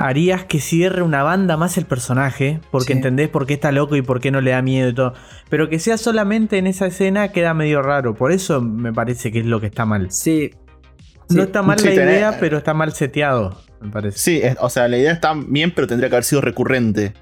Harías 0.00 0.44
que 0.44 0.60
cierre 0.60 1.02
una 1.02 1.22
banda 1.22 1.56
más 1.56 1.76
el 1.78 1.84
personaje, 1.84 2.58
porque 2.70 2.88
Sí. 2.88 2.92
entendés 2.94 3.28
por 3.28 3.46
qué 3.46 3.54
está 3.54 3.70
loco 3.70 3.94
y 3.96 4.02
por 4.02 4.20
qué 4.20 4.30
no 4.30 4.40
le 4.40 4.50
da 4.52 4.62
miedo 4.62 4.88
y 4.88 4.94
todo. 4.94 5.14
Pero 5.48 5.68
que 5.68 5.78
sea 5.78 5.96
solamente 5.98 6.58
en 6.58 6.66
esa 6.66 6.86
escena 6.86 7.28
queda 7.32 7.54
medio 7.54 7.82
raro, 7.82 8.14
por 8.14 8.32
eso 8.32 8.60
me 8.62 8.92
parece 8.92 9.30
que 9.30 9.40
es 9.40 9.46
lo 9.46 9.60
que 9.60 9.66
está 9.66 9.84
mal. 9.84 10.10
Sí. 10.10 10.52
No 11.28 11.36
Sí. 11.36 11.40
está 11.42 11.62
mal 11.62 11.78
Sí, 11.78 11.84
la 11.86 11.92
tenés- 11.92 12.04
idea, 12.16 12.36
pero 12.40 12.58
está 12.58 12.74
mal 12.74 12.92
seteado, 12.92 13.60
me 13.80 13.90
parece. 13.90 14.18
Sí, 14.18 14.40
es- 14.42 14.56
o 14.58 14.68
sea, 14.70 14.88
la 14.88 14.96
idea 14.96 15.12
está 15.12 15.32
bien, 15.36 15.70
pero 15.72 15.86
tendría 15.86 16.08
que 16.08 16.16
haber 16.16 16.24
sido 16.24 16.40
recurrente. 16.40 17.12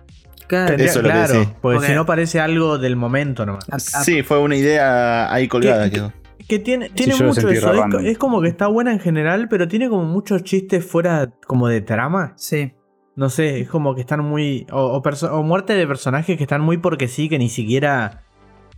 Claro. 0.46 0.68
Tendría- 0.68 0.88
eso 0.90 1.00
es 1.00 1.02
lo 1.04 1.10
que 1.10 1.14
claro, 1.14 1.34
porque 1.60 1.76
Porque- 1.76 1.86
si 1.88 1.94
no 1.94 2.06
parece 2.06 2.40
algo 2.40 2.78
del 2.78 2.96
momento 2.96 3.44
nomás. 3.44 3.66
A- 3.70 3.76
a- 3.76 3.78
Sí, 4.04 4.22
fue 4.22 4.38
una 4.38 4.56
idea 4.56 5.30
ahí 5.30 5.46
colgada. 5.46 5.84
¿Qué- 5.84 5.96
quedó. 5.96 6.12
Que 6.46 6.58
tiene, 6.58 6.90
tiene 6.90 7.16
lo 7.16 7.26
mucho 7.26 7.48
eso. 7.48 7.98
Es, 8.00 8.16
como 8.16 8.40
que 8.40 8.48
está 8.48 8.68
buena 8.68 8.92
en 8.92 9.00
general, 9.00 9.48
pero 9.48 9.66
tiene 9.68 9.88
como 9.88 10.04
muchos 10.04 10.44
chistes 10.44 10.84
fuera 10.84 11.32
como 11.46 11.68
de 11.68 11.80
trama. 11.80 12.34
Sí. 12.36 12.72
No 13.16 13.30
sé, 13.30 13.60
es 13.60 13.68
como 13.68 13.94
que 13.94 14.00
están 14.00 14.24
muy. 14.24 14.66
O, 14.70 15.02
o 15.02 15.42
muerte 15.42 15.74
de 15.74 15.86
personajes 15.86 16.36
que 16.36 16.44
están 16.44 16.60
muy 16.60 16.78
porque 16.78 17.08
sí, 17.08 17.28
que 17.28 17.38
ni 17.38 17.48
siquiera 17.48 18.22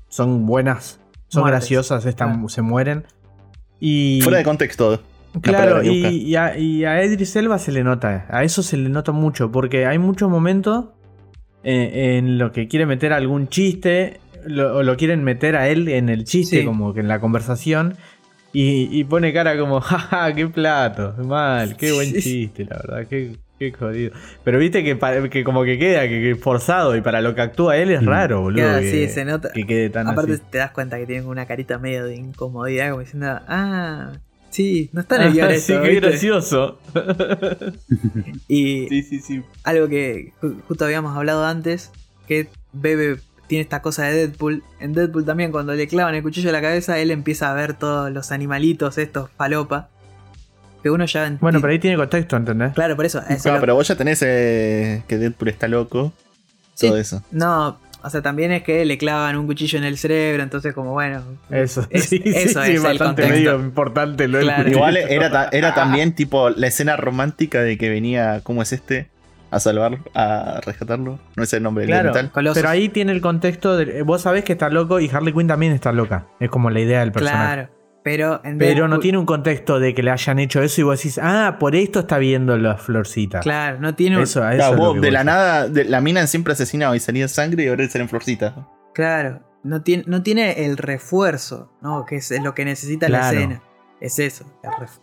son 0.08 0.46
buenas. 0.46 1.00
Son 1.28 1.42
Muertes, 1.42 1.60
graciosas, 1.60 2.06
están, 2.06 2.32
claro. 2.32 2.48
se 2.48 2.62
mueren. 2.62 3.04
Y. 3.78 4.20
Fuera 4.22 4.38
de 4.38 4.44
contexto. 4.44 5.00
Claro, 5.42 5.82
y, 5.84 6.34
a, 6.34 6.58
y 6.58 6.84
a 6.84 7.02
Elba 7.02 7.58
se 7.58 7.70
le 7.70 7.84
nota, 7.84 8.26
a 8.30 8.42
eso 8.42 8.64
se 8.64 8.76
le 8.76 8.88
nota 8.88 9.12
mucho, 9.12 9.52
porque 9.52 9.86
hay 9.86 9.96
muchos 9.98 10.28
momentos 10.28 10.86
eh, 11.62 12.16
en 12.16 12.36
lo 12.36 12.50
que 12.50 12.66
quiere 12.66 12.84
meter 12.84 13.12
algún 13.12 13.48
chiste, 13.48 14.20
lo, 14.46 14.82
lo 14.82 14.96
quieren 14.96 15.24
meter 15.24 15.56
a 15.56 15.68
él 15.68 15.88
en 15.88 16.08
el 16.08 16.24
chiste, 16.24 16.60
Sí. 16.60 16.64
como 16.64 16.92
que 16.94 17.00
en 17.00 17.08
la 17.08 17.20
conversación, 17.20 17.96
y, 18.52 18.88
y 18.90 19.04
pone 19.04 19.32
cara 19.32 19.58
como, 19.58 19.80
jaja, 19.80 20.34
qué 20.34 20.46
plato, 20.48 21.14
mal, 21.24 21.76
qué 21.76 21.92
buen 21.92 22.08
Sí. 22.12 22.20
chiste, 22.20 22.64
la 22.68 22.76
verdad, 22.78 23.06
qué, 23.08 23.36
qué 23.58 23.72
jodido. 23.72 24.12
Pero 24.42 24.58
viste 24.58 24.82
que, 24.82 24.98
que 25.30 25.44
como 25.44 25.64
que 25.64 25.78
queda, 25.78 26.02
que, 26.08 26.20
que 26.22 26.34
forzado, 26.34 26.96
y 26.96 27.00
para 27.00 27.20
lo 27.20 27.34
que 27.34 27.42
actúa 27.42 27.76
él 27.76 27.90
es 27.90 28.02
Mm. 28.02 28.06
raro, 28.08 28.40
boludo. 28.40 28.62
Queda 28.64 28.80
que, 28.80 28.88
así, 28.88 29.08
se 29.14 29.24
nota. 29.24 29.52
que 29.52 29.66
quede 29.66 29.90
tan 29.90 30.08
Aparte 30.08 30.32
así. 30.32 30.42
te 30.50 30.58
das 30.58 30.70
cuenta 30.72 30.98
que 30.98 31.06
tienen 31.06 31.26
una 31.26 31.46
carita 31.46 31.78
medio 31.78 32.04
de 32.06 32.16
incomodidad, 32.16 32.88
como 32.90 33.00
diciendo, 33.02 33.26
ah, 33.48 34.12
sí, 34.50 34.90
no 34.92 35.00
está 35.02 35.16
en 35.16 35.22
Ah, 35.22 35.26
el 35.26 35.32
guion 35.34 35.48
sí, 35.50 35.54
esto, 35.56 35.82
qué 35.82 35.88
¿viste?". 35.90 36.06
gracioso. 36.08 36.78
Y 38.48 38.86
Sí, 38.88 39.02
sí, 39.02 39.20
sí. 39.20 39.42
algo 39.64 39.88
que 39.88 40.32
ju- 40.40 40.60
justo 40.66 40.84
habíamos 40.84 41.16
hablado 41.16 41.44
antes, 41.44 41.90
que 42.26 42.48
Bebe 42.72 43.18
tiene 43.50 43.62
esta 43.62 43.82
cosa 43.82 44.04
de 44.04 44.14
Deadpool. 44.28 44.62
En 44.78 44.92
Deadpool 44.94 45.24
también 45.26 45.50
cuando 45.50 45.74
le 45.74 45.88
clavan 45.88 46.14
el 46.14 46.22
cuchillo 46.22 46.50
a 46.50 46.52
la 46.52 46.62
cabeza, 46.62 46.98
él 47.00 47.10
empieza 47.10 47.50
a 47.50 47.54
ver 47.54 47.74
todos 47.74 48.10
los 48.12 48.30
animalitos 48.30 48.96
estos 48.96 49.28
falopa. 49.36 49.88
Que 50.84 50.88
uno 50.90 51.04
ya... 51.04 51.36
Bueno, 51.40 51.60
pero 51.60 51.72
ahí 51.72 51.80
tiene 51.80 51.96
contexto, 51.96 52.36
¿entendés? 52.36 52.72
Claro, 52.74 52.94
por 52.94 53.04
eso. 53.04 53.18
eso 53.28 53.42
Claro, 53.42 53.56
lo- 53.56 53.60
pero 53.60 53.74
vos 53.74 53.88
ya 53.88 53.96
tenés 53.96 54.22
eh, 54.24 55.02
que 55.08 55.18
Deadpool 55.18 55.48
está 55.48 55.66
loco. 55.66 56.12
Sí. 56.74 56.86
Todo 56.86 56.96
eso. 56.96 57.22
No, 57.32 57.78
o 58.02 58.08
sea, 58.08 58.22
también 58.22 58.52
es 58.52 58.62
que 58.62 58.84
le 58.84 58.96
clavan 58.96 59.36
un 59.36 59.46
cuchillo 59.46 59.76
en 59.78 59.84
el 59.84 59.98
cerebro, 59.98 60.42
entonces 60.44 60.72
como 60.72 60.92
bueno... 60.92 61.22
Eso, 61.50 61.86
Es- 61.90 62.04
sí, 62.08 62.22
eso 62.24 62.62
sí, 62.62 62.70
es 62.70 62.80
sí, 62.80 62.86
el 62.86 62.98
bastante 62.98 63.22
contexto. 63.22 63.34
medio 63.34 63.54
importante 63.60 64.28
lo 64.28 64.38
del 64.38 64.46
Claro. 64.46 64.62
cuchillo. 64.62 64.76
Igual 64.78 64.96
era, 64.96 65.30
ta- 65.32 65.48
era 65.52 65.74
también 65.74 66.14
tipo 66.14 66.48
la 66.50 66.68
escena 66.68 66.96
romántica 66.96 67.60
de 67.62 67.76
que 67.76 67.90
venía, 67.90 68.40
¿cómo 68.44 68.62
es 68.62 68.72
este? 68.72 69.08
A 69.50 69.58
salvar, 69.60 69.98
a 70.14 70.60
rescatarlo. 70.64 71.18
No 71.36 71.42
es 71.42 71.52
el 71.52 71.62
nombre 71.62 71.82
del 71.82 71.90
Claro, 71.90 72.08
metal. 72.10 72.30
Colossus. 72.30 72.58
pero 72.62 72.68
ahí 72.68 72.88
tiene 72.88 73.12
el 73.12 73.20
contexto 73.20 73.76
de, 73.76 74.02
vos 74.02 74.22
sabés 74.22 74.44
que 74.44 74.52
está 74.52 74.68
loco 74.70 75.00
y 75.00 75.08
Harley 75.10 75.32
Quinn 75.34 75.48
también 75.48 75.72
está 75.72 75.90
loca. 75.92 76.26
Es 76.38 76.50
como 76.50 76.70
la 76.70 76.78
idea 76.80 77.00
del 77.00 77.10
personaje. 77.12 77.54
Claro, 77.54 77.68
pero 78.04 78.40
en 78.44 78.58
Pero 78.58 78.86
no 78.88 78.98
tiene 79.00 79.18
un 79.18 79.26
contexto 79.26 79.78
de 79.80 79.92
que 79.94 80.02
le 80.02 80.10
hayan 80.12 80.38
hecho 80.38 80.62
eso 80.62 80.80
y 80.80 80.84
vos 80.84 80.98
decís, 80.98 81.18
ah, 81.22 81.56
por 81.58 81.74
esto 81.74 82.00
está 82.00 82.18
viendo 82.18 82.56
las 82.56 82.80
florcitas. 82.80 83.42
Claro, 83.42 83.80
no 83.80 83.94
tiene 83.94 84.16
un- 84.18 84.22
Eso, 84.22 84.42
a 84.42 84.50
eso 84.54 84.56
Claro, 84.58 84.72
es 84.74 84.78
lo 84.78 84.84
vos, 84.86 84.94
que 84.94 85.00
de 85.00 85.10
la 85.10 85.24
nada, 85.24 85.68
de, 85.68 85.84
la 85.84 86.00
mina 86.00 86.26
siempre 86.26 86.52
asesinaba 86.52 86.96
y 86.96 87.00
salía 87.00 87.26
sangre 87.28 87.64
y 87.64 87.68
ahora 87.68 87.88
salen 87.88 88.08
florcitas. 88.08 88.54
Claro, 88.94 89.40
no 89.64 89.82
tiene, 89.82 90.04
no 90.06 90.22
tiene 90.22 90.64
el 90.64 90.76
refuerzo, 90.76 91.72
¿no? 91.82 92.04
Que 92.06 92.16
es 92.16 92.30
lo 92.42 92.54
que 92.54 92.64
necesita 92.64 93.06
Claro. 93.06 93.24
la 93.24 93.32
escena. 93.32 93.62
Es 94.00 94.18
eso. 94.18 94.46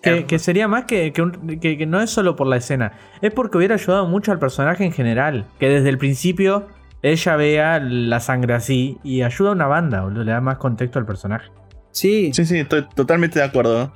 Que, 0.02 0.26
que 0.26 0.40
sería 0.40 0.68
más 0.68 0.86
que, 0.86 1.14
que, 1.14 1.22
un- 1.22 1.60
que- 1.60 1.78
que 1.78 1.86
no 1.86 2.02
es 2.02 2.10
solo 2.10 2.36
por 2.36 2.48
la 2.48 2.58
escena, 2.58 2.94
es 3.22 3.32
porque 3.32 3.58
hubiera 3.58 3.76
ayudado 3.76 4.08
mucho 4.08 4.32
al 4.32 4.40
personaje 4.40 4.84
en 4.86 4.92
general. 4.92 5.46
Que 5.60 5.70
desde 5.70 5.90
el 5.90 5.98
principio 6.00 6.68
ella 7.04 7.36
vea 7.36 7.80
la 7.80 8.20
sangre 8.20 8.56
así 8.56 8.98
y 9.04 9.22
ayuda 9.22 9.50
a 9.50 9.54
una 9.54 9.68
banda, 9.68 10.02
boludo, 10.02 10.24
le 10.24 10.32
da 10.32 10.42
más 10.42 10.58
contexto 10.58 10.98
al 10.98 11.06
personaje. 11.06 11.52
Sí, 11.92 12.32
sí, 12.34 12.44
Sí, 12.44 12.46
sí, 12.46 12.60
estoy 12.60 12.86
totalmente 12.96 13.38
de 13.40 13.46
acuerdo. 13.46 13.92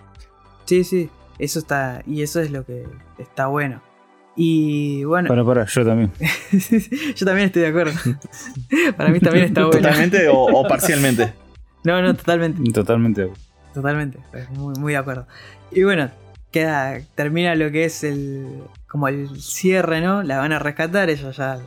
sí, 0.66 1.10
Eso 1.40 1.60
está. 1.60 2.04
Y 2.06 2.22
eso 2.22 2.40
es 2.40 2.52
lo 2.52 2.64
que 2.66 2.86
está 3.18 3.48
bueno. 3.48 3.82
Y 4.36 5.04
bueno, 5.04 5.28
Para, 5.28 5.44
para, 5.44 5.66
yo 5.66 5.84
también. 5.86 6.12
yo 7.16 7.26
también 7.26 7.48
estoy 7.48 7.64
de 7.64 7.68
acuerdo. 7.68 7.92
Para 8.98 9.10
mí 9.10 9.20
también 9.20 9.46
está 9.46 9.66
bueno. 9.66 9.82
Totalmente 9.82 10.28
o, 10.30 10.36
o 10.44 10.68
parcialmente. 10.68 11.34
No, 11.84 12.00
no, 12.00 12.14
totalmente. 12.14 12.72
Totalmente. 12.72 13.32
Totalmente. 13.74 14.20
Muy, 14.52 14.76
muy 14.80 14.94
de 14.94 14.98
acuerdo. 14.98 15.28
Y 15.72 15.84
bueno, 15.84 16.10
queda. 16.52 17.00
Termina 17.16 17.56
lo 17.56 17.72
que 17.72 17.86
es 17.86 18.04
el. 18.04 18.64
como 18.88 19.08
el 19.08 19.42
cierre, 19.42 20.02
¿no? 20.02 20.24
La 20.24 20.38
van 20.38 20.52
a 20.52 20.60
rescatar, 20.60 21.10
ella 21.10 21.32
ya 21.32 21.60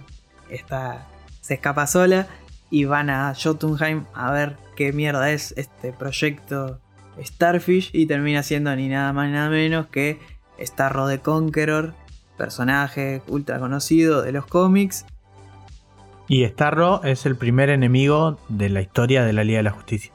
está. 0.51 1.07
se 1.41 1.55
escapa 1.55 1.87
sola. 1.87 2.27
Y 2.71 2.87
van 2.87 3.09
a 3.09 3.35
Jotunheim 3.35 4.05
a 4.15 4.33
ver 4.33 4.57
qué 4.77 4.93
mierda 4.93 5.31
es 5.31 5.55
este 5.57 5.93
proyecto 5.93 6.81
Starfish. 7.23 7.91
Y 7.93 8.07
termina 8.07 8.43
siendo 8.43 8.75
ni 8.77 8.89
nada 8.89 9.13
más 9.13 9.29
ni 9.29 9.35
nada 9.35 9.49
menos 9.51 9.87
que 9.87 10.19
Starro 10.61 11.09
the 11.09 11.19
Conqueror. 11.21 11.95
Personaje 12.37 13.23
ultra 13.29 13.61
conocido 13.61 14.23
de 14.23 14.33
los 14.33 14.47
cómics. 14.47 15.07
Y 16.27 16.45
Starro 16.47 17.03
es 17.05 17.27
el 17.27 17.37
primer 17.37 17.69
enemigo 17.71 18.39
de 18.49 18.71
la 18.71 18.81
historia 18.81 19.25
de 19.25 19.33
la 19.33 19.45
Liga 19.45 19.59
de 19.59 19.65
la 19.65 19.71
Justicia. 19.71 20.11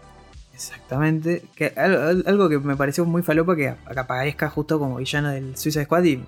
Exactamente. 0.60 1.44
Que 1.56 1.68
algo, 1.78 2.50
que 2.50 2.60
me 2.60 2.76
pareció 2.76 3.06
muy 3.06 3.22
falopa 3.24 3.56
que 3.56 3.70
aparezca 3.96 4.50
justo 4.50 4.78
como 4.78 4.98
villano 4.98 5.30
del 5.30 5.56
Suicide 5.56 5.86
Squad 5.86 6.04
y 6.04 6.22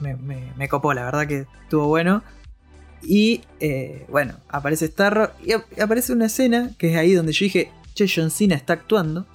me, 0.00 0.16
me- 0.16 0.52
me 0.56 0.68
copó, 0.68 0.92
la 0.92 1.04
verdad 1.04 1.26
que 1.28 1.46
estuvo 1.62 1.86
bueno. 1.86 2.24
Y 3.02 3.42
eh, 3.60 4.06
bueno, 4.10 4.34
aparece 4.48 4.88
Starro 4.88 5.30
y 5.44 5.52
ap- 5.52 5.80
aparece 5.80 6.12
una 6.12 6.26
escena 6.26 6.72
que 6.78 6.90
es 6.90 6.96
ahí 6.96 7.12
donde 7.14 7.32
yo 7.32 7.44
dije, 7.44 7.70
che, 7.94 8.06
John 8.12 8.30
Cena 8.32 8.56
está 8.56 8.72
actuando. 8.72 9.26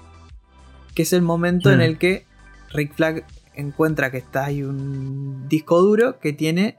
Que 0.93 1.03
es 1.03 1.13
el 1.13 1.21
momento 1.21 1.71
en 1.71 1.79
Mm. 1.79 1.81
el 1.81 1.97
que 1.97 2.25
Rick 2.73 2.93
Flag 2.93 3.25
encuentra 3.53 4.11
que 4.11 4.17
está 4.17 4.45
ahí 4.45 4.63
un 4.63 5.47
disco 5.47 5.81
duro 5.81 6.19
que 6.19 6.33
tiene 6.33 6.77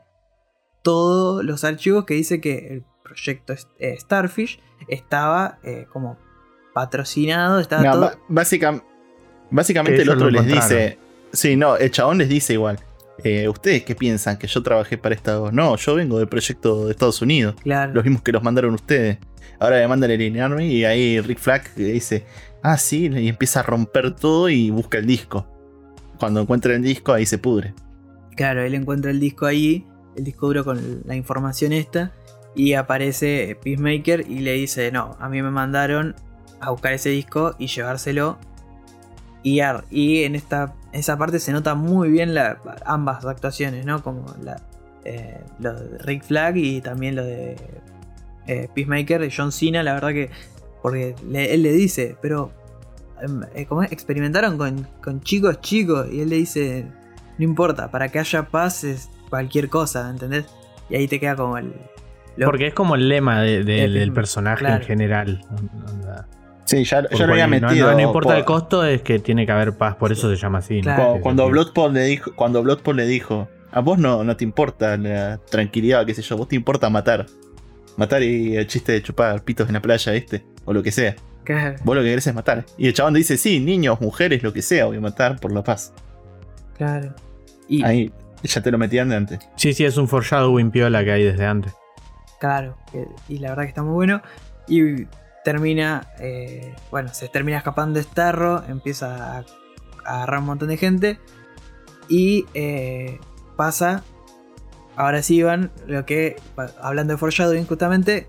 todos 0.82 1.42
los 1.42 1.64
archivos 1.64 2.04
que 2.04 2.14
dice 2.14 2.40
que 2.40 2.68
el 2.68 2.84
proyecto 3.02 3.54
eh, 3.78 3.96
Starfish 3.98 4.60
estaba 4.88 5.58
eh, 5.62 5.86
como 5.92 6.18
patrocinado, 6.77 7.59
estaba 7.59 7.82
No, 7.82 7.93
todo... 7.93 8.11
básica- 8.28 8.82
básicamente 9.51 10.03
el 10.03 10.11
otro 10.11 10.28
les 10.31 10.43
encontraron. 10.43 10.69
dice. 10.78 10.98
Sí, 11.32 11.57
no, 11.57 11.77
el 11.78 11.90
chabón 11.90 12.19
les 12.19 12.28
dice 12.28 12.53
igual. 12.53 12.78
eh, 13.24 13.48
¿Ustedes 13.48 13.82
qué 13.82 13.94
piensan? 13.94 14.36
¿Que 14.36 14.47
yo 14.47 14.62
trabajé 14.62 14.98
para 14.98 15.15
Estados 15.15 15.51
No, 15.55 15.74
yo 15.77 15.94
vengo 15.94 16.19
del 16.19 16.28
proyecto 16.28 16.85
de 16.85 16.90
Estados 16.90 17.23
Unidos. 17.23 17.55
Claro. 17.62 17.94
Los 17.94 18.05
mismos 18.05 18.20
que 18.23 18.31
los 18.32 18.43
mandaron 18.43 18.74
ustedes. 18.74 19.16
Ahora 19.59 19.77
me 19.78 19.89
mandan 19.89 20.11
el 20.11 20.16
Alien 20.20 20.40
Army 20.43 20.66
y 20.66 20.85
ahí 20.85 21.19
Rick 21.23 21.39
Flag 21.39 21.62
le 21.77 21.93
dice, 21.93 22.27
ah, 22.62 22.77
sí, 22.77 23.07
y 23.11 23.28
empieza 23.28 23.61
a 23.61 23.62
romper 23.62 24.15
todo 24.15 24.51
y 24.51 24.69
busca 24.69 24.98
el 24.98 25.07
disco. 25.07 25.47
Cuando 26.19 26.40
encuentra 26.43 26.74
el 26.74 26.82
disco, 26.82 27.15
ahí 27.15 27.24
se 27.24 27.39
pudre. 27.39 27.73
Claro, 28.36 28.62
él 28.62 28.74
encuentra 28.74 29.11
el 29.11 29.19
disco 29.19 29.47
ahí, 29.47 29.86
el 30.15 30.24
disco 30.24 30.47
duro 30.48 30.62
con 30.65 31.01
la 31.07 31.16
información 31.16 31.73
esta, 31.73 32.12
y 32.55 32.74
aparece 32.74 33.59
Peacemaker 33.65 34.27
y 34.28 34.40
le 34.40 34.53
dice, 34.53 34.93
no, 34.93 35.16
a 35.19 35.28
mí 35.31 35.40
me 35.40 35.51
mandaron 35.51 36.15
a 36.60 36.70
buscar 36.70 36.92
ese 36.92 37.10
disco 37.10 37.54
y 37.58 37.66
llevárselo. 37.66 38.38
Y, 39.42 39.60
ar- 39.60 39.84
y 39.90 40.24
en 40.24 40.34
esta 40.34 40.74
esa 40.92 41.16
parte 41.18 41.38
se 41.38 41.52
nota 41.52 41.74
muy 41.74 42.08
bien 42.10 42.34
la- 42.34 42.58
ambas 42.84 43.24
actuaciones, 43.24 43.84
¿no? 43.84 44.02
Como 44.02 44.24
la, 44.42 44.60
eh, 45.04 45.40
lo 45.60 45.74
de 45.74 45.98
Rick 45.98 46.24
Flag 46.24 46.56
y 46.56 46.80
también 46.80 47.14
lo 47.16 47.22
de 47.24 47.56
eh, 48.46 48.68
Peacemaker 48.74 49.22
y 49.24 49.30
John 49.36 49.52
Cena, 49.52 49.82
la 49.82 49.92
verdad 49.94 50.10
que, 50.10 50.30
porque 50.82 51.14
le- 51.28 51.52
él 51.54 51.62
le 51.62 51.72
dice, 51.72 52.16
pero 52.22 52.50
em, 53.20 53.42
eh, 53.54 53.66
¿cómo 53.66 53.82
es? 53.82 53.92
experimentaron 53.92 54.56
con, 54.58 54.86
con 55.02 55.20
chicos 55.20 55.60
chicos 55.60 56.06
y 56.10 56.20
él 56.22 56.30
le 56.30 56.36
dice, 56.36 56.86
no 57.38 57.44
importa, 57.44 57.90
para 57.90 58.08
que 58.08 58.18
haya 58.18 58.44
paz 58.48 58.84
es 58.84 59.10
cualquier 59.28 59.68
cosa, 59.68 60.08
¿entendés? 60.10 60.46
Y 60.88 60.96
ahí 60.96 61.06
te 61.08 61.20
queda 61.20 61.36
como 61.36 61.58
el... 61.58 61.72
lo- 62.36 62.46
Porque 62.46 62.68
es 62.68 62.74
como 62.74 62.94
el 62.94 63.08
lema 63.08 63.42
de- 63.42 63.64
de- 63.64 63.84
El- 63.84 63.94
del 63.94 64.12
personaje 64.12 64.60
claro. 64.60 64.76
en 64.76 64.82
general. 64.82 65.44
Onda. 65.50 66.26
Sí, 66.66 66.84
ya, 66.84 67.09
ya 67.09 67.26
lo 67.26 67.32
había 67.32 67.47
no- 67.47 67.60
metido. 67.60 67.90
No, 67.90 67.94
no 67.97 68.01
importa 68.02 68.28
por- 68.30 68.36
el 68.38 68.44
costo, 68.44 68.84
es 68.84 69.01
que 69.02 69.18
tiene 69.18 69.47
que 69.47 69.52
haber 69.52 69.76
paz, 69.78 69.94
por 69.97 70.12
eso 70.12 70.28
se 70.28 70.36
llama 70.36 70.59
así. 70.59 70.80
Claro. 70.82 71.20
Cuando, 71.22 71.48
Bloodsport 71.48 71.94
le 71.94 72.02
dijo, 72.05 72.32
cuando 72.34 72.62
Bloodsport 72.62 72.97
le 72.97 73.06
dijo, 73.06 73.48
a 73.72 73.80
vos 73.80 73.98
no, 73.98 74.24
no 74.24 74.36
te 74.36 74.44
importa 74.44 74.97
la 74.97 75.38
tranquilidad, 75.51 76.05
qué 76.05 76.12
sé 76.14 76.22
yo, 76.22 76.36
vos 76.36 76.48
te 76.48 76.56
importa 76.56 76.90
matar. 76.90 77.26
Matar 77.97 78.22
y 78.22 78.56
el 78.56 78.66
chiste 78.66 78.93
de 78.93 79.02
chupar 79.02 79.43
pitos 79.43 79.68
en 79.68 79.74
la 79.74 79.80
playa, 79.80 80.12
este, 80.14 80.44
o 80.64 80.72
lo 80.72 80.82
que 80.82 80.90
sea. 80.93 81.14
Claro, 81.44 81.76
Vos 81.84 81.94
lo 81.94 82.02
que 82.02 82.09
querés 82.09 82.26
es 82.26 82.34
matar. 82.34 82.64
Y 82.76 82.88
el 82.88 82.93
chabón 82.93 83.14
dice, 83.14 83.36
sí, 83.38 83.60
niños, 83.60 84.01
mujeres, 84.01 84.43
lo 84.43 84.52
que 84.52 84.60
sea, 84.62 84.86
voy 84.86 84.97
a 84.97 85.01
matar 85.01 85.38
por 85.38 85.52
la 85.52 85.62
paz. 85.62 85.93
claro. 86.76 87.14
Y, 87.68 87.82
Ahí 87.84 88.12
ya 88.44 88.60
te 88.62 88.70
lo 88.70 88.78
metían 88.78 89.09
de 89.09 89.16
antes. 89.16 89.38
Sí, 89.56 89.72
sí, 89.72 89.84
es 89.84 89.97
un 89.97 90.06
foreshadowing 90.09 90.70
piola 90.70 91.02
que 91.05 91.10
hay 91.12 91.24
desde 91.24 91.47
antes. 91.47 91.72
Claro, 92.38 92.76
y 93.28 93.38
la 93.38 93.48
verdad 93.51 93.62
que 93.64 93.68
está 93.70 93.82
muy 93.82 93.94
bueno. 93.94 94.22
Y 94.68 95.05
termina, 95.47 96.09
eh, 96.18 96.74
bueno, 96.90 97.14
se 97.14 97.28
termina 97.28 97.59
escapando 97.59 97.98
de 98.01 98.02
Starro, 98.02 98.64
empieza 98.68 99.39
a, 99.39 99.44
a 100.05 100.16
agarrar 100.16 100.40
un 100.40 100.47
montón 100.47 100.68
de 100.70 100.77
gente. 100.77 101.20
Y 102.09 102.47
eh, 102.55 103.20
pasa, 103.56 104.02
ahora 104.97 105.23
sí 105.23 105.44
van, 105.44 105.70
lo 105.86 106.05
que, 106.05 106.35
hablando 106.82 107.14
de 107.14 107.18
foreshadowing 107.18 107.64
justamente, 107.64 108.27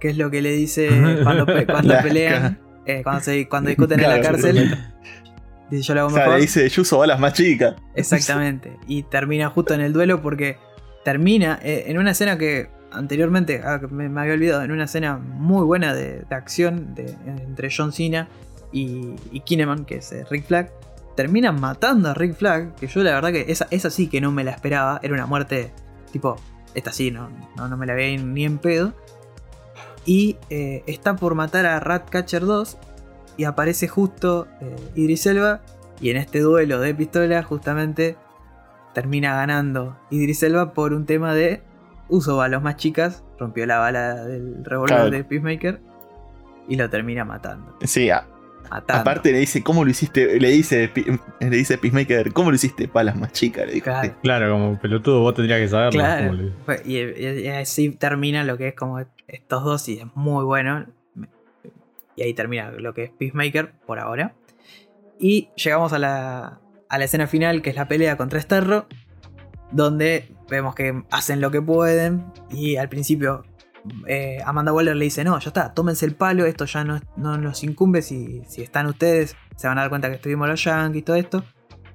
que 0.00 0.08
es 0.10 0.16
lo 0.18 0.28
que 0.28 0.42
le 0.42 0.50
dice 0.50 0.88
cuando, 1.22 1.46
pe- 1.46 1.66
cuando 1.66 1.94
La- 1.94 2.02
pelean, 2.02 2.58
eh, 2.84 3.02
cuando, 3.04 3.22
se, 3.22 3.48
cuando 3.48 3.68
discuten 3.68 4.00
en 4.00 4.10
la 4.10 4.20
cárcel. 4.20 4.76
Dice 5.70 5.82
yo 5.84 5.94
lo 5.94 6.00
hago 6.00 6.08
O 6.08 6.12
sea, 6.12 6.20
mejor. 6.24 6.34
le 6.36 6.40
dice, 6.42 6.68
yo 6.68 6.82
uso 6.82 6.98
balas 6.98 7.20
más 7.20 7.32
chicas. 7.32 7.76
Exactamente. 7.94 8.76
Y 8.88 9.04
termina 9.04 9.50
justo 9.50 9.72
en 9.72 9.82
el 9.82 9.92
duelo 9.92 10.20
porque 10.20 10.58
termina 11.04 11.60
eh, 11.62 11.84
en 11.86 11.98
una 11.98 12.10
escena 12.10 12.36
que 12.38 12.70
anteriormente 12.92 13.62
ah, 13.64 13.80
me, 13.90 14.06
había 14.20 14.34
olvidado, 14.34 14.62
en 14.62 14.72
una 14.72 14.84
escena 14.84 15.18
muy 15.18 15.64
buena 15.64 15.94
de, 15.94 16.24
acción 16.30 16.94
de- 16.94 17.16
entre 17.26 17.68
John 17.74 17.92
Cena 17.92 18.28
y, 18.72 19.14
Kinnaman, 19.40 19.84
que 19.84 19.96
es 19.96 20.12
eh, 20.12 20.24
Rick 20.30 20.46
Flag. 20.46 20.72
terminan 21.16 21.60
matando 21.60 22.10
a 22.10 22.14
Rick 22.14 22.34
Flag, 22.34 22.74
que 22.74 22.86
yo 22.86 23.02
la 23.02 23.12
verdad 23.12 23.32
que 23.32 23.46
esa, 23.48 23.66
esa 23.70 23.90
sí 23.90 24.08
que 24.08 24.20
no 24.20 24.32
me 24.32 24.44
la 24.44 24.50
esperaba, 24.50 25.00
era 25.02 25.14
una 25.14 25.26
muerte 25.26 25.72
tipo, 26.12 26.36
esta 26.74 26.92
sí, 26.92 27.10
no, 27.10 27.30
no, 27.56 27.68
no 27.68 27.76
me 27.76 27.86
la 27.86 27.94
veía 27.94 28.20
ni 28.22 28.44
en 28.44 28.58
pedo. 28.58 28.92
Y 30.04 30.36
eh, 30.50 30.84
está 30.86 31.16
por 31.16 31.34
matar 31.34 31.66
a 31.66 31.80
Ratcatcher 31.80 32.44
2 32.44 32.78
y 33.36 33.44
aparece 33.44 33.88
justo 33.88 34.46
eh, 34.60 34.76
Idris 34.94 35.26
Elba 35.26 35.62
y 36.00 36.10
en 36.10 36.16
este 36.16 36.40
duelo 36.40 36.80
de 36.80 36.94
pistola 36.94 37.42
justamente 37.42 38.16
termina 38.94 39.34
ganando 39.34 39.98
Idris 40.10 40.42
Elba 40.42 40.72
por 40.72 40.92
un 40.92 41.06
tema 41.06 41.34
de 41.34 41.62
uso 42.08 42.36
balas 42.36 42.62
más 42.62 42.76
chicas, 42.76 43.24
rompió 43.38 43.66
la 43.66 43.78
bala 43.78 44.24
del 44.24 44.64
revólver 44.64 44.96
Claro. 44.96 45.10
de 45.10 45.24
Peacemaker 45.24 45.80
y 46.68 46.76
lo 46.76 46.88
termina 46.90 47.24
matando. 47.24 47.76
Sí, 47.82 48.10
a- 48.10 48.26
matando. 48.70 49.00
aparte 49.02 49.32
le 49.32 49.38
dice, 49.38 49.62
¿cómo 49.62 49.84
lo 49.84 49.90
hiciste? 49.90 50.38
Le 50.40 50.48
dice, 50.50 50.90
le 51.40 51.50
dice 51.50 51.78
Peacemaker, 51.78 52.32
¿cómo 52.32 52.50
lo 52.50 52.56
hiciste 52.56 52.88
palas 52.88 53.16
más 53.16 53.32
chicas? 53.32 53.66
Le 53.66 53.72
dijo. 53.74 53.84
Claro. 53.84 54.14
Claro, 54.22 54.52
como 54.52 54.78
pelotudo, 54.80 55.20
vos 55.20 55.34
tendrías 55.34 55.60
que 55.60 55.68
saberlo. 55.68 56.00
Claro. 56.00 56.28
como 56.30 56.42
le- 56.42 56.82
Y, 56.84 56.96
y- 56.98 57.40
y 57.44 57.48
así 57.48 57.90
termina 57.90 58.44
lo 58.44 58.56
que 58.56 58.68
es 58.68 58.74
como 58.74 59.00
estos 59.28 59.64
dos 59.64 59.88
y 59.88 59.98
es 60.00 60.06
muy 60.14 60.44
bueno. 60.44 60.86
Y 62.16 62.22
ahí 62.22 62.32
termina 62.34 62.70
lo 62.70 62.94
que 62.94 63.04
es 63.04 63.10
Peacemaker 63.10 63.72
por 63.86 63.98
ahora. 63.98 64.34
Y 65.18 65.48
llegamos 65.56 65.92
a 65.92 65.98
la, 65.98 66.60
a 66.88 66.98
la 66.98 67.04
escena 67.04 67.26
final 67.26 67.62
que 67.62 67.70
es 67.70 67.76
la 67.76 67.88
pelea 67.88 68.16
contra 68.16 68.40
Starro. 68.40 68.86
Donde 69.72 70.28
vemos 70.48 70.74
que 70.74 71.02
hacen 71.10 71.40
lo 71.40 71.50
que 71.50 71.62
pueden. 71.62 72.32
Y 72.50 72.76
al 72.76 72.88
principio 72.88 73.44
eh, 74.06 74.38
Amanda 74.44 74.72
Waller 74.72 74.96
le 74.96 75.04
dice, 75.04 75.24
no, 75.24 75.38
ya 75.38 75.48
está, 75.48 75.72
tómense 75.74 76.06
el 76.06 76.14
palo, 76.14 76.44
esto 76.44 76.64
ya 76.64 76.84
no, 76.84 77.00
no 77.16 77.38
nos 77.38 77.62
incumbe. 77.64 78.02
Si, 78.02 78.42
si 78.48 78.62
están 78.62 78.86
ustedes, 78.86 79.36
se 79.56 79.68
van 79.68 79.78
a 79.78 79.82
dar 79.82 79.90
cuenta 79.90 80.08
que 80.08 80.16
estuvimos 80.16 80.48
los 80.48 80.62
Yankees 80.62 81.00
y 81.00 81.02
todo 81.02 81.16
esto. 81.16 81.44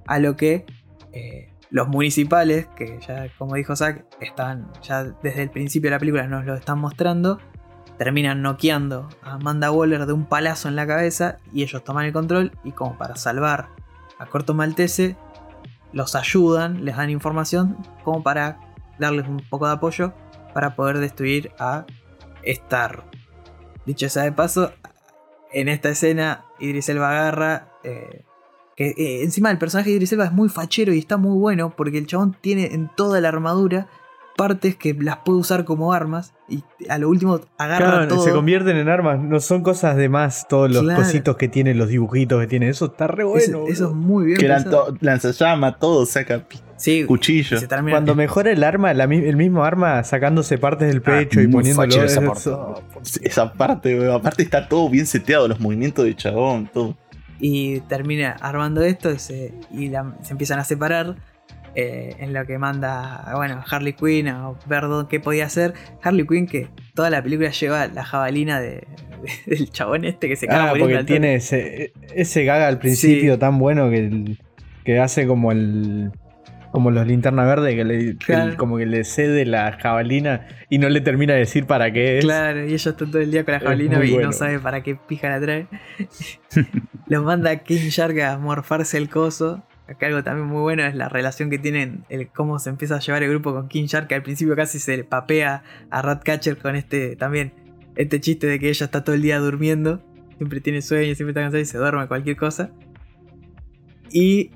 A 0.07 0.19
lo 0.19 0.36
que 0.36 0.65
eh, 1.14 1.52
los 1.69 1.88
municipales, 1.88 2.68
que 2.76 2.99
ya 3.07 3.28
como 3.38 3.56
dijo 3.56 3.76
Zack, 3.76 4.06
están 4.19 4.72
ya 4.82 5.03
desde 5.23 5.44
el 5.44 5.49
principio 5.49 5.90
de 5.90 5.95
la 5.95 5.99
película 5.99 6.28
nos 6.28 6.45
lo 6.45 6.56
están 6.56 6.80
mostrando, 6.80 7.40
terminan 7.98 8.41
noqueando 8.41 9.07
a 9.23 9.34
Amanda 9.34 9.72
Waller 9.72 10.06
de 10.06 10.14
un 10.14 10.26
palazo 10.26 10.68
en 10.68 10.76
la 10.76 10.86
cabeza 10.86 11.38
y 11.53 11.64
ellos 11.64 11.84
toman 11.84 12.06
el 12.06 12.14
control 12.14 12.52
y 12.64 12.72
como 12.72 12.98
para 12.98 13.15
salvar 13.15 13.69
a 14.19 14.26
Corto 14.26 14.53
Maltese, 14.53 15.15
los 15.93 16.15
ayudan, 16.15 16.85
les 16.85 16.95
dan 16.95 17.09
información 17.09 17.77
como 18.03 18.23
para 18.23 18.59
darles 18.99 19.27
un 19.27 19.41
poco 19.49 19.68
de 19.68 19.73
apoyo 19.73 20.13
para 20.53 20.76
poder 20.76 20.99
destruir 20.99 21.51
a 21.59 21.85
Star. 22.43 23.03
Dicho 23.85 24.09
sea 24.09 24.23
de 24.23 24.31
paso, 24.31 24.72
en 25.51 25.69
esta 25.69 25.89
escena 25.89 26.45
Idris 26.59 26.89
Elba 26.89 27.09
agarra... 27.09 27.68
eh, 27.84 28.23
que 28.76 28.89
eh, 28.89 29.23
encima 29.23 29.51
el 29.51 29.57
personaje 29.57 29.89
de 29.89 29.97
Idris 29.97 30.13
Elba 30.13 30.26
es 30.26 30.31
muy 30.31 30.47
fachero 30.47 30.93
y 30.93 30.99
está 30.99 31.18
muy 31.18 31.38
bueno 31.38 31.76
porque 31.76 31.97
el 31.97 32.07
chabón 32.07 32.38
tiene 32.39 32.73
en 32.73 32.89
toda 32.95 33.19
la 33.19 33.27
armadura 33.27 33.89
partes 34.41 34.76
que 34.76 34.95
las 34.99 35.18
puede 35.18 35.38
usar 35.38 35.65
como 35.65 35.93
armas 35.93 36.34
y 36.49 36.63
a 36.89 36.97
lo 36.97 37.09
último 37.09 37.39
agarra 37.59 37.85
Claro, 37.91 38.07
todo. 38.07 38.23
se 38.23 38.31
convierten 38.31 38.76
en 38.76 38.89
armas, 38.89 39.19
no 39.19 39.39
son 39.39 39.61
cosas 39.61 39.95
de 39.97 40.09
más, 40.09 40.47
todos 40.47 40.72
los 40.72 40.81
Claro. 40.81 41.03
cositos 41.03 41.38
que 41.38 41.47
tiene, 41.47 41.76
los 41.76 41.89
dibujitos 41.89 42.41
que 42.41 42.47
tiene, 42.47 42.68
eso 42.69 42.85
está 42.85 43.05
re 43.05 43.23
bueno. 43.23 43.43
eso, 43.43 43.65
eso 43.68 43.89
es 43.89 43.93
muy 43.93 44.26
bien 44.26 44.39
Que 44.39 44.47
to- 44.69 44.97
lanzallamas, 44.99 45.77
todo, 45.77 46.07
saca 46.07 46.43
Sí, 46.77 47.05
cuchillo. 47.05 47.57
Cuando 47.91 48.15
mejora 48.15 48.49
el 48.49 48.63
arma, 48.63 48.91
la 48.95 49.05
mi- 49.05 49.18
el 49.23 49.35
mismo 49.35 49.63
arma 49.63 50.03
sacándose 50.03 50.57
partes 50.57 50.88
del 50.88 51.03
pecho 51.03 51.39
y 51.39 51.47
poniéndolo. 51.47 52.03
esa 52.03 52.22
eso- 52.31 52.81
Esa 53.22 53.53
parte, 53.53 53.99
weón. 53.99 54.15
Aparte 54.15 54.41
está 54.41 54.68
todo 54.68 54.89
bien 54.89 55.05
seteado, 55.05 55.47
los 55.47 55.59
movimientos 55.59 56.03
de 56.05 56.15
chabón, 56.15 56.68
todo. 56.73 56.97
y 57.43 57.80
termina 57.81 58.35
armando 58.39 58.81
esto 58.84 59.11
y 59.11 59.18
se, 59.19 59.53
y 59.72 59.89
la- 59.89 60.15
se 60.23 60.31
empiezan 60.34 60.59
a 60.59 60.63
separar 60.63 61.15
eh, 61.76 62.15
en 62.19 62.34
lo 62.34 62.45
que 62.45 62.57
manda 62.57 63.31
bueno 63.35 63.64
Harley 63.69 63.93
Quinn 63.93 64.27
a 64.27 64.52
ver 64.68 64.81
dónde- 64.84 65.10
qué 65.10 65.19
podía 65.19 65.45
hacer 65.45 65.73
Harley 66.03 66.26
Quinn 66.27 66.45
que 66.48 66.68
toda 66.95 67.10
la 67.10 67.22
película 67.23 67.49
lleva 67.52 67.88
la 67.88 68.03
jabalina 68.03 68.60
de, 68.60 68.69
de- 68.69 68.85
del 69.57 69.69
chabón 69.72 70.03
este 70.06 70.27
que 70.27 70.35
se 70.35 70.48
caga 70.48 70.64
Ah, 70.64 70.68
muriendo 70.72 70.95
porque 70.98 71.03
tiene 71.06 71.35
ese, 71.35 71.93
ese 72.14 72.43
gaga 72.43 72.68
al 72.68 72.80
principio 72.80 73.34
Sí. 73.35 73.39
tan 73.39 73.57
bueno 73.60 73.89
que, 73.89 73.98
el- 73.98 74.39
que 74.84 74.99
hace 74.99 75.27
como 75.27 75.52
el. 75.52 76.11
Como 76.72 76.89
los 76.89 77.06
linterna 77.06 77.43
verde, 77.43 77.76
que 77.76 77.84
le, 77.84 77.98
que 78.14 78.15
Claro. 78.18 78.52
el- 78.52 78.56
como 78.56 78.77
que 78.77 78.85
le 78.85 79.03
cede 79.03 79.45
la 79.45 79.73
jabalina 79.73 80.48
y 80.69 80.77
no 80.77 80.88
le 80.88 81.02
termina 81.02 81.34
de 81.34 81.39
decir 81.39 81.65
para 81.65 81.91
qué 81.91 82.19
es. 82.19 82.23
Claro, 82.23 82.61
y 82.61 82.68
ella 82.73 82.76
está 82.76 82.95
todo 82.95 83.19
el 83.19 83.30
día 83.30 83.43
con 83.43 83.53
la 83.56 83.60
jabalina 83.60 84.03
y 84.06 84.11
bueno. 84.14 84.27
no 84.27 84.31
sabe 84.34 84.57
para 84.57 84.81
qué 84.81 84.95
pija 84.95 85.27
la 85.30 85.41
trae. 85.41 85.68
Los 87.07 87.23
manda 87.23 87.52
a 87.52 87.56
King 87.57 87.89
Shark 87.89 88.18
a 88.22 88.38
morfarse 88.38 88.98
el 88.98 89.10
coso. 89.10 89.64
Acá 89.87 90.07
algo 90.07 90.23
también 90.23 90.47
muy 90.47 90.61
bueno 90.61 90.83
es 90.83 90.95
la 90.95 91.09
relación 91.09 91.49
que 91.49 91.57
tienen, 91.57 92.05
el 92.09 92.29
cómo 92.29 92.59
se 92.59 92.69
empieza 92.69 92.95
a 92.95 92.99
llevar 92.99 93.23
el 93.23 93.29
grupo 93.29 93.53
con 93.53 93.67
King 93.67 93.85
Shark, 93.85 94.07
que 94.07 94.15
al 94.15 94.23
principio 94.23 94.55
casi 94.55 94.79
se 94.79 94.95
le 94.97 95.03
papea 95.03 95.63
a 95.89 96.01
Ratcatcher 96.01 96.57
con 96.57 96.75
este 96.75 97.15
también, 97.15 97.53
este 97.95 98.21
chiste 98.21 98.47
de 98.47 98.59
que 98.59 98.69
ella 98.69 98.85
está 98.85 99.03
todo 99.03 99.15
el 99.15 99.21
día 99.21 99.39
durmiendo, 99.39 100.01
siempre 100.37 100.61
tiene 100.61 100.81
sueño, 100.81 101.13
siempre 101.15 101.31
está 101.31 101.41
cansada 101.41 101.61
y 101.61 101.65
se 101.65 101.77
duerme 101.77 102.07
cualquier 102.07 102.37
cosa. 102.37 102.71
Y 104.11 104.51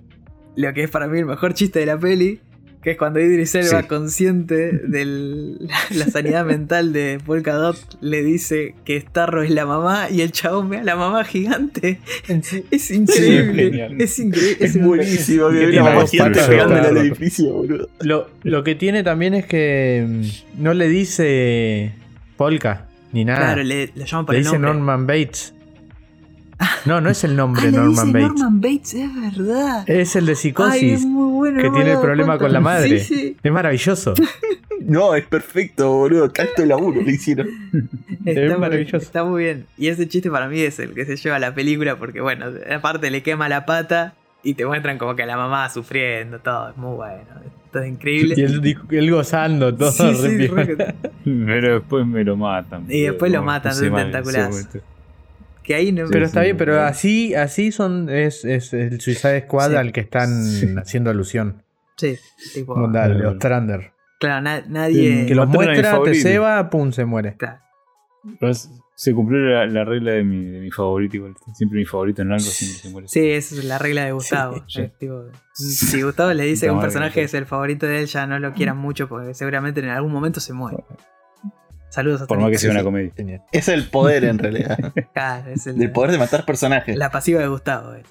lo 0.56 0.74
que 0.74 0.84
es 0.84 0.90
para 0.90 1.08
mí 1.08 1.20
el 1.20 1.26
mejor 1.26 1.54
chiste 1.54 1.80
de 1.80 1.86
la 1.86 1.98
peli, 1.98 2.40
que 2.86 2.92
es 2.92 2.98
cuando 2.98 3.20
Idris 3.20 3.56
Elba, 3.56 3.82
Sí. 3.82 3.88
consciente 3.88 4.72
de 4.72 5.06
la 5.96 6.06
sanidad 6.06 6.46
mental 6.46 6.94
de 6.94 7.20
Polka 7.26 7.56
Dot, 7.56 7.98
le 8.00 8.22
dice 8.24 8.76
que 8.86 9.02
Starro 9.02 9.42
es 9.42 9.50
la 9.50 9.66
mamá 9.66 10.08
y 10.12 10.22
el 10.22 10.32
chabón 10.32 10.70
ve 10.70 10.78
a 10.78 10.84
la 10.84 10.96
mamá 10.96 11.24
gigante. 11.26 12.00
Es 12.70 12.92
increíble. 12.92 13.64
genial. 13.72 14.00
es 14.00 14.20
increíble. 14.20 14.58
Es 14.66 14.80
buenísimo, 14.80 15.50
que 15.50 15.80
voz 15.80 16.12
gigante 16.12 16.40
pegándole 16.48 16.88
al 16.88 16.98
edificio, 16.98 17.54
boludo. 17.54 17.90
Lo, 18.02 18.30
lo 18.44 18.64
que 18.64 18.76
tiene 18.76 19.02
también 19.02 19.34
es 19.34 19.48
que 19.48 20.06
mm, 20.08 20.62
no 20.64 20.76
le 20.76 20.88
dice 20.88 21.92
Polka 22.38 22.86
ni 23.14 23.26
nada. 23.26 23.40
Claro, 23.40 23.64
le, 23.64 23.90
le 23.96 24.06
llaman 24.06 24.28
por 24.28 24.36
le 24.36 24.40
el 24.40 24.44
dice 24.46 24.60
nombre. 24.60 24.74
Norman 24.74 25.08
Bates. 25.08 25.55
No, 26.86 27.02
no 27.02 27.10
es 27.10 27.24
el 27.24 27.36
nombre 27.36 27.64
ah, 27.68 27.72
Norman 27.72 28.12
Bates. 28.14 28.28
Norman 28.30 28.62
Bates, 28.62 28.94
es 28.94 29.10
verdad. 29.38 29.90
Es 29.90 30.16
el 30.16 30.26
de 30.26 30.32
Ay, 30.34 30.36
psicosis. 30.36 30.84
es 30.94 31.06
muy 31.06 31.32
bueno, 31.34 31.62
que 31.62 31.70
no 31.70 31.76
tiene 31.76 31.92
el 31.94 32.00
problema 32.00 32.38
cuenta. 32.38 32.44
con 32.46 32.54
la 32.54 32.60
madre. 32.60 33.00
Sí, 33.00 33.16
sí. 33.16 33.38
Es 33.42 33.52
maravilloso. 33.52 34.14
No, 34.88 35.16
es 35.16 35.26
perfecto, 35.26 35.90
boludo. 35.92 36.30
Tanto 36.30 36.64
laburo 36.64 37.02
le 37.02 37.14
hicieron. 37.14 37.48
Es 38.26 38.38
Está 38.38 38.52
muy, 38.54 38.60
maravilloso. 38.60 38.98
está 38.98 39.24
muy 39.24 39.44
bien. 39.44 39.66
Y 39.80 39.88
ese 39.88 40.08
chiste 40.08 40.30
para 40.30 40.48
mí 40.48 40.60
es 40.60 40.78
el 40.80 40.94
que 40.94 41.06
se 41.06 41.16
lleva 41.16 41.38
a 41.38 41.40
la 41.40 41.56
película 41.56 41.96
porque, 41.96 42.22
bueno, 42.22 42.46
aparte 42.72 43.10
le 43.10 43.24
quema 43.24 43.50
la 43.50 43.66
pata 43.66 44.14
y 44.44 44.54
te 44.54 44.64
muestran 44.66 45.00
como 45.00 45.16
que 45.16 45.24
a 45.24 45.26
la 45.26 45.38
mamá 45.38 45.70
sufriendo, 45.70 46.38
todo. 46.40 46.70
Es 46.70 46.78
muy 46.78 46.96
bueno. 46.98 47.24
Todo 47.72 47.82
es 47.84 47.90
increíble. 47.90 48.36
y 48.38 48.96
él, 48.96 49.12
gozando 49.12 49.74
todo. 49.74 49.92
Sí, 49.92 50.14
sí, 50.16 50.48
re 50.48 50.64
re- 50.66 50.76
bien. 50.76 51.46
Pero 51.48 51.74
después 51.80 52.06
me 52.06 52.24
lo 52.24 52.36
matan. 52.38 52.86
Y 52.88 53.02
después 53.04 53.32
lo 53.32 53.42
matan 53.42 53.72
de 53.80 53.90
puse 54.22 54.40
que 55.66 55.76
ahí 55.76 55.92
no. 55.92 56.06
Pero 56.10 56.26
Sí, 56.26 56.30
está 56.30 56.40
sí, 56.42 56.46
bien, 56.46 56.58
pero 56.58 56.82
así, 56.82 57.36
así 57.36 57.72
son, 57.72 58.10
es, 58.10 58.46
es 58.46 58.74
el 58.74 59.02
Suicide 59.02 59.42
Squad 59.42 59.72
Sí. 59.72 59.76
al 59.76 59.92
que 59.92 60.02
están 60.02 60.44
Sí. 60.44 60.68
haciendo 60.78 61.10
alusión. 61.10 61.64
Sí, 61.98 62.18
tipo. 62.54 62.76
Los 62.78 63.40
Trander. 63.40 63.92
Claro, 64.20 64.42
na- 64.42 64.64
nadie. 64.68 65.26
Que 65.26 65.36
los 65.36 65.48
muestra, 65.48 66.02
te 66.04 66.16
ceba, 66.16 66.70
pum, 66.70 66.92
se 66.92 67.06
muere. 67.06 67.36
Claro. 67.38 67.60
Se 68.98 69.14
cumplió 69.14 69.40
la, 69.42 69.66
la 69.66 69.84
regla 69.84 70.12
de 70.14 70.24
mi, 70.24 70.46
de 70.46 70.60
mi 70.62 70.72
favorito. 70.72 71.18
igual. 71.18 71.36
Siempre 71.54 71.80
mi 71.80 71.86
favorito 71.86 72.22
en 72.22 72.32
algo 72.32 72.46
siempre 72.46 72.80
se 72.82 72.90
muere. 72.90 73.08
Sí, 73.10 73.30
esa 73.30 73.56
es 73.56 73.66
la 73.66 73.78
regla 73.78 74.06
de 74.06 74.14
Gustavo. 74.14 74.64
Sí, 74.68 74.84
Es 74.84 74.98
tipo, 74.98 75.22
si 75.54 76.02
Gustavo 76.02 76.32
le 76.34 76.46
dice 76.46 76.68
que 76.68 76.72
un 76.72 76.80
personaje 76.80 77.22
es 77.24 77.34
el 77.34 77.46
favorito 77.46 77.86
de 77.88 78.00
él, 78.00 78.06
ya 78.06 78.26
no 78.26 78.40
lo 78.40 78.54
quieran 78.54 78.78
mucho 78.78 79.10
porque 79.10 79.34
seguramente 79.34 79.82
en 79.82 79.90
algún 79.90 80.14
momento 80.14 80.40
se 80.40 80.54
muere. 80.54 80.78
Saludos 81.96 82.24
a 82.24 82.28
Por 82.28 82.40
más 82.40 82.52
que 82.52 82.58
sea 82.58 82.72
una 82.72 82.84
comedia. 82.84 83.12
Genial. 83.16 83.42
Es 83.54 83.70
el 83.70 83.90
poder 83.90 84.26
en 84.26 84.38
realidad. 84.38 84.78
Claro, 85.14 85.52
es 85.52 85.66
el- 85.66 85.78
Del 85.78 85.92
poder 85.94 86.12
de 86.12 86.18
matar 86.18 86.46
personajes. 86.46 86.98
la 86.98 87.10
pasiva 87.10 87.40
de 87.40 87.48
Gustavo. 87.48 87.94
es. 87.94 88.06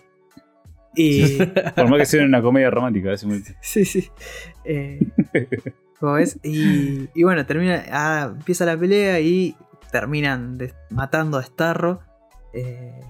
Y. 0.97 1.37
Por 1.77 1.89
más 1.91 1.99
que 1.99 2.07
sea 2.07 2.25
una 2.25 2.41
comedia 2.41 2.71
romántica. 2.71 3.13
ese 3.13 3.27
momento. 3.27 3.51
sí, 3.61 3.85
sí. 3.85 4.11
Eh, 4.65 5.01
¿Cómo 6.01 6.15
ves? 6.15 6.39
Y, 6.43 7.09
y 7.15 7.23
bueno, 7.25 7.45
termina. 7.45 7.85
ah, 7.91 8.31
empieza 8.35 8.65
la 8.65 8.77
pelea 8.77 9.21
y 9.21 9.55
terminan 9.93 10.57
matando 10.91 11.37
a 11.37 11.43
Starro. 11.43 12.01
eh, 12.55 13.01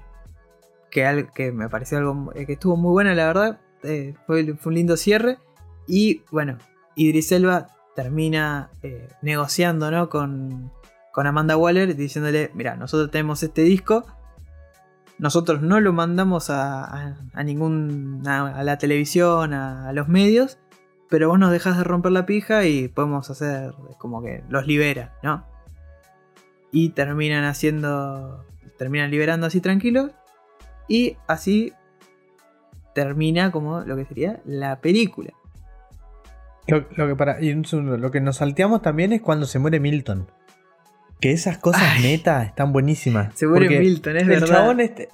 que, 0.90 1.04
al- 1.06 1.32
que 1.32 1.52
me 1.52 1.68
pareció 1.68 1.98
algo 1.98 2.32
eh, 2.34 2.46
que 2.46 2.54
estuvo 2.54 2.76
muy 2.76 2.90
buena, 2.90 3.14
la 3.14 3.26
verdad. 3.26 3.60
eh, 3.84 4.14
fue, 4.26 4.54
fue 4.54 4.70
un 4.70 4.74
lindo 4.74 4.96
cierre. 4.96 5.38
Y 5.86 6.22
bueno, 6.32 6.58
Idris 6.96 7.30
Elba 7.32 7.68
termina 7.94 8.70
eh, 8.82 9.08
negociando 9.22 9.90
¿no? 9.90 10.08
con, 10.08 10.72
con 11.12 11.26
Amanda 11.26 11.56
Waller, 11.56 11.96
diciéndole: 11.96 12.50
Mira, 12.54 12.76
nosotros 12.76 13.10
tenemos 13.10 13.42
este 13.42 13.62
disco. 13.62 14.04
Nosotros 15.18 15.62
no 15.62 15.80
lo 15.80 15.92
mandamos 15.92 16.50
a, 16.50 17.16
a, 17.32 17.42
ningún. 17.44 18.22
A, 18.26 18.62
la 18.64 18.78
televisión, 18.78 19.54
a, 19.54 19.92
los 19.92 20.08
medios. 20.08 20.58
Pero 21.08 21.28
vos 21.28 21.38
nos 21.38 21.52
dejas 21.52 21.78
de 21.78 21.84
romper 21.84 22.12
la 22.12 22.26
pija 22.26 22.64
y 22.64 22.88
podemos 22.88 23.30
hacer. 23.30 23.74
como 23.98 24.22
que 24.22 24.42
los 24.48 24.66
libera, 24.66 25.14
¿no? 25.22 25.46
Y 26.72 26.90
terminan 26.90 27.44
haciendo. 27.44 28.44
Terminan 28.76 29.10
liberando 29.10 29.46
así 29.46 29.60
tranquilos. 29.60 30.10
Y 30.88 31.16
así 31.28 31.72
termina 32.94 33.50
como 33.50 33.80
lo 33.80 33.96
que 33.96 34.04
sería 34.04 34.40
la 34.44 34.80
película. 34.80 35.32
Lo, 36.66 36.84
lo 36.96 37.06
que 37.08 37.16
para, 37.16 37.42
y 37.42 37.52
un 37.52 37.64
segundo, 37.64 37.96
lo 37.98 38.10
que 38.10 38.20
nos 38.20 38.36
salteamos 38.38 38.80
también 38.82 39.12
es 39.12 39.20
cuando 39.20 39.46
se 39.46 39.58
muere 39.58 39.80
Milton. 39.80 40.26
Que 41.20 41.32
esas 41.32 41.58
cosas 41.58 41.82
Ay. 41.96 42.02
netas 42.02 42.46
están 42.46 42.72
buenísimas. 42.72 43.34
Se 43.34 43.46
muere 43.46 43.78
Milton, 43.78 44.16
es 44.16 44.22
el 44.22 44.28
verdad. 44.28 44.46
Chabón 44.46 44.80
este- 44.80 45.08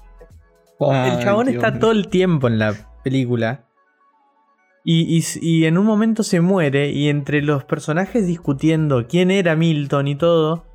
el 0.79 1.19
chabón 1.23 1.47
está 1.47 1.69
Dios 1.71 1.79
todo 1.79 1.91
el 1.91 2.07
tiempo 2.07 2.47
en 2.47 2.57
la 2.57 2.73
película. 3.03 3.65
Y, 4.83 5.15
y- 5.15 5.23
y 5.41 5.65
en 5.65 5.77
un 5.77 5.85
momento 5.85 6.23
se 6.23 6.41
muere. 6.41 6.89
Y 6.89 7.09
entre 7.09 7.41
los 7.43 7.63
personajes 7.65 8.25
discutiendo 8.25 9.05
quién 9.07 9.29
era 9.29 9.55
Milton 9.55 10.07
y 10.07 10.15
todo. 10.15 10.65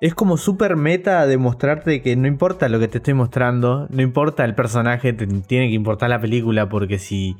Es 0.00 0.16
como 0.16 0.36
súper 0.36 0.74
meta 0.74 1.24
demostrarte 1.28 2.02
que 2.02 2.16
no 2.16 2.26
importa 2.26 2.68
lo 2.68 2.80
que 2.80 2.88
te 2.88 2.98
estoy 2.98 3.14
mostrando. 3.14 3.86
No 3.90 4.02
importa 4.02 4.44
el 4.44 4.56
personaje. 4.56 5.12
Te 5.12 5.28
tiene 5.28 5.68
que 5.68 5.74
importar 5.74 6.10
la 6.10 6.20
película. 6.20 6.68
Porque 6.68 6.98
si. 6.98 7.36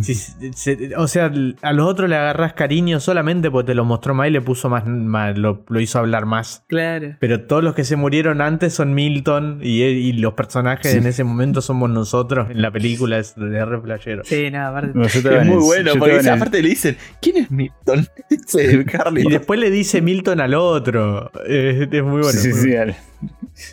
Si 0.00 0.14
se- 0.14 0.92
o 0.96 1.06
sea, 1.06 1.30
a 1.62 1.72
los 1.72 1.86
otros 1.86 2.08
le 2.08 2.16
agarras 2.16 2.54
cariño 2.54 2.98
solamente 3.00 3.50
porque 3.50 3.66
te 3.68 3.74
lo 3.74 3.84
mostró 3.84 4.14
más 4.14 4.28
y 4.28 4.30
le 4.30 4.40
puso 4.40 4.68
más. 4.70 4.86
más- 4.86 5.36
lo, 5.36 5.64
lo 5.68 5.80
hizo 5.80 5.98
hablar 5.98 6.24
más. 6.24 6.64
Claro. 6.68 7.16
Pero 7.20 7.42
todos 7.42 7.62
los 7.62 7.74
que 7.74 7.84
se 7.84 7.96
murieron 7.96 8.40
antes 8.40 8.72
son 8.74 8.94
Milton 8.94 9.60
y, 9.62 9.82
y 9.82 10.12
los 10.14 10.34
personajes 10.34 10.92
Sí. 10.92 10.98
en 10.98 11.06
ese 11.06 11.24
momento 11.24 11.60
somos 11.60 11.90
nosotros 11.90 12.50
en 12.50 12.62
la 12.62 12.70
película 12.70 13.18
es 13.18 13.34
de 13.36 13.64
re 13.64 13.80
playero. 13.80 14.22
Sí, 14.24 14.50
no, 14.50 14.66
aparte. 14.66 14.92
Es 15.02 15.24
muy 15.24 15.54
el- 15.54 15.58
bueno, 15.58 15.92
porque 15.98 16.16
el- 16.16 16.28
aparte 16.28 16.62
le 16.62 16.68
dicen, 16.68 16.96
¿quién 17.20 17.36
es 17.36 17.50
Milton? 17.50 18.06
Y 19.16 19.30
después 19.30 19.58
le 19.60 19.70
dice 19.70 20.00
Milton 20.00 20.40
al 20.40 20.54
otro. 20.54 21.30
Eh, 21.46 21.88
es 21.90 22.02
muy 22.02 22.22
bueno. 22.22 22.28
sí, 22.28 22.48
muy 22.48 22.58
sí, 22.58 22.68
bueno. 22.70 22.94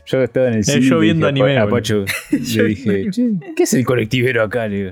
Yo 0.06 0.22
estaba 0.24 0.48
en 0.48 0.54
el 0.56 0.64
cine. 0.64 0.82
yo 0.82 0.98
y 0.98 1.00
le 1.00 1.06
viendo 1.06 1.28
anime, 1.28 1.58
A. 1.58 1.68
Pacho 1.68 2.06
le 2.32 2.64
dije, 2.66 3.10
"Che, 3.12 3.30
¿qué 3.56 3.64
es 3.64 3.74
el 3.74 3.86
colectivero 3.86 4.44
acá? 4.44 4.68
Le 4.68 4.78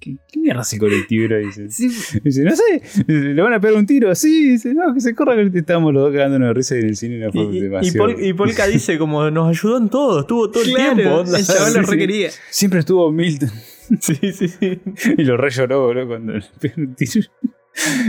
¿qué, 0.00 0.16
qué 0.32 0.38
mierda 0.40 0.62
es 0.62 0.72
el 0.72 0.78
colectivero? 0.78 1.38
Dice, 1.38 1.70
Sí, 1.70 1.88
dice, 2.22 2.42
no 2.44 2.52
sé, 2.56 2.82
le 3.06 3.40
van 3.42 3.52
a 3.52 3.60
pegar 3.60 3.76
un 3.76 3.86
tiro. 3.86 4.14
Sí, 4.14 4.50
dice, 4.50 4.74
no, 4.74 4.92
que 4.94 5.00
se 5.00 5.14
corra 5.14 5.34
que 5.50 5.58
estábamos 5.58 5.92
los 5.94 6.02
dos 6.04 6.12
cagándonos 6.12 6.48
de 6.48 6.54
risa 6.54 6.76
y 6.76 6.80
en 6.80 6.86
el 6.86 6.96
cine 6.96 7.18
no 7.18 7.28
Y, 7.28 7.32
fue 7.32 7.42
y- 7.44 7.56
y 7.56 7.60
demasiado. 7.60 7.98
Pol- 7.98 8.16
y 8.24 8.32
Polka 8.32 8.66
dice 8.68 8.98
como 8.98 9.30
nos 9.30 9.48
ayudó 9.48 9.78
en 9.78 9.88
todo, 9.88 10.20
estuvo 10.20 10.50
todo 10.50 10.62
el 10.62 10.70
claro, 10.74 10.94
tiempo. 10.96 11.14
onda. 11.16 11.38
el 11.38 11.44
chaval 11.46 11.72
Sí, 11.72 11.78
lo 11.78 11.84
sí. 11.84 11.90
requería. 11.90 12.30
Siempre 12.50 12.80
estuvo 12.80 13.10
Milton. 13.12 13.50
Sí, 14.00 14.16
sí, 14.32 14.48
sí. 14.48 14.80
Y 15.16 15.22
lo 15.22 15.36
re 15.36 15.48
lloró, 15.50 15.86
boludo, 15.86 16.08
cuando 16.08 16.32
le 16.32 16.42
pegó 16.60 16.74
un 16.78 16.94
tiro. 16.96 17.28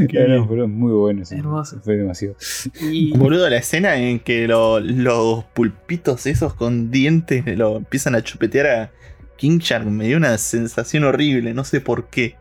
Qué 0.10 0.20
No, 0.28 0.38
no, 0.38 0.48
fue 0.48 0.66
muy 0.68 0.94
bueno. 0.94 1.24
eso. 1.24 1.36
Hermoso. 1.36 1.80
Fue 1.84 1.98
demasiado. 1.98 2.36
Y 2.82 3.12
Boludo, 3.18 3.50
la 3.50 3.58
escena 3.58 3.96
en 3.98 4.20
que 4.20 4.48
lo- 4.48 4.80
los 4.80 5.44
pulpitos 5.46 6.26
esos 6.26 6.54
con 6.54 6.90
dientes 6.92 7.44
lo 7.58 7.78
empiezan 7.78 8.16
a 8.16 8.22
chupetear 8.24 8.68
a 8.68 8.92
King 9.36 9.60
Shark 9.60 9.86
me 9.86 10.06
dio 10.08 10.18
una 10.18 10.38
sensación 10.38 11.04
horrible, 11.04 11.54
no 11.54 11.64
sé 11.64 11.82
por 11.82 12.08
qué. 12.10 12.36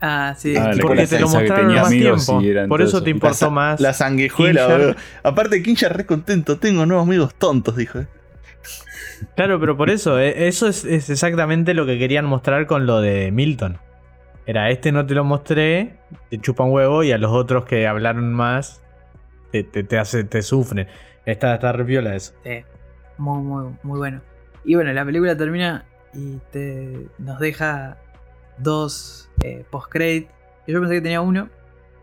Ah, 0.00 0.34
sí. 0.36 0.54
Ah, 0.56 0.72
Porque 0.80 1.06
te 1.06 1.20
lo 1.20 1.28
mostraron 1.28 1.72
más 1.74 1.86
amigos 1.86 2.26
tiempo. 2.26 2.44
eran 2.44 2.68
Por 2.68 2.82
eso 2.82 3.02
te 3.04 3.10
importó 3.10 3.46
la, 3.46 3.50
más. 3.52 3.80
La 3.80 3.92
sanguijuela, 3.92 4.66
boludo. 4.66 4.96
Aparte, 5.22 5.62
King 5.62 5.76
Shark 5.76 5.94
re 5.96 6.04
contento, 6.06 6.58
tengo 6.58 6.84
nuevos 6.84 7.06
amigos 7.06 7.34
tontos, 7.36 7.76
dijo. 7.76 8.00
eh. 8.00 8.06
Claro, 9.36 9.60
pero 9.60 9.76
por 9.76 9.88
eso, 9.90 10.18
eh, 10.18 10.48
eso 10.48 10.66
es, 10.66 10.84
es 10.84 11.08
exactamente 11.08 11.72
lo 11.74 11.86
que 11.86 11.98
querían 11.98 12.24
mostrar 12.24 12.66
con 12.66 12.86
lo 12.86 13.00
de 13.00 13.30
Milton. 13.30 13.78
Era, 14.46 14.70
este 14.70 14.90
no 14.92 15.06
te 15.06 15.14
lo 15.14 15.24
mostré, 15.24 15.98
te 16.30 16.38
chupa 16.40 16.64
un 16.64 16.72
huevo 16.72 17.02
y 17.04 17.12
a 17.12 17.18
los 17.18 17.30
otros 17.30 17.64
que 17.64 17.86
hablaron 17.86 18.32
más 18.32 18.82
te, 19.52 19.62
te, 19.62 19.84
te 19.84 19.98
hace, 19.98 20.24
te 20.24 20.42
sufren. 20.42 20.88
Está, 21.26 21.54
está 21.54 21.72
re 21.72 21.84
piola 21.84 22.16
eso. 22.16 22.32
Sí, 22.44 22.64
muy, 23.18 23.40
muy, 23.42 23.72
muy 23.82 23.98
bueno. 23.98 24.20
Y 24.64 24.74
bueno, 24.74 24.92
la 24.92 25.04
película 25.04 25.36
termina 25.36 25.84
y 26.12 26.38
te, 26.50 27.06
nos 27.18 27.38
deja 27.38 27.98
dos 28.58 29.30
eh, 29.44 29.64
post-credit. 29.70 30.28
Yo 30.66 30.80
pensé 30.80 30.96
que 30.96 31.00
tenía 31.00 31.20
uno. 31.20 31.48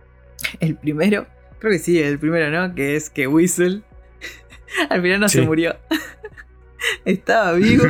El 0.62 0.76
primero, 0.76 1.26
creo 1.60 1.74
que 1.74 1.80
sí, 1.80 2.02
el 2.02 2.18
primero, 2.20 2.50
¿no? 2.50 2.74
Que 2.74 2.96
es 2.96 3.10
que 3.10 3.28
Whistle 3.28 3.82
al 4.90 5.02
final 5.02 5.20
no 5.20 5.28
Sí. 5.30 5.40
se 5.40 5.46
murió. 5.46 5.76
Estaba 7.06 7.54
vivo 7.54 7.84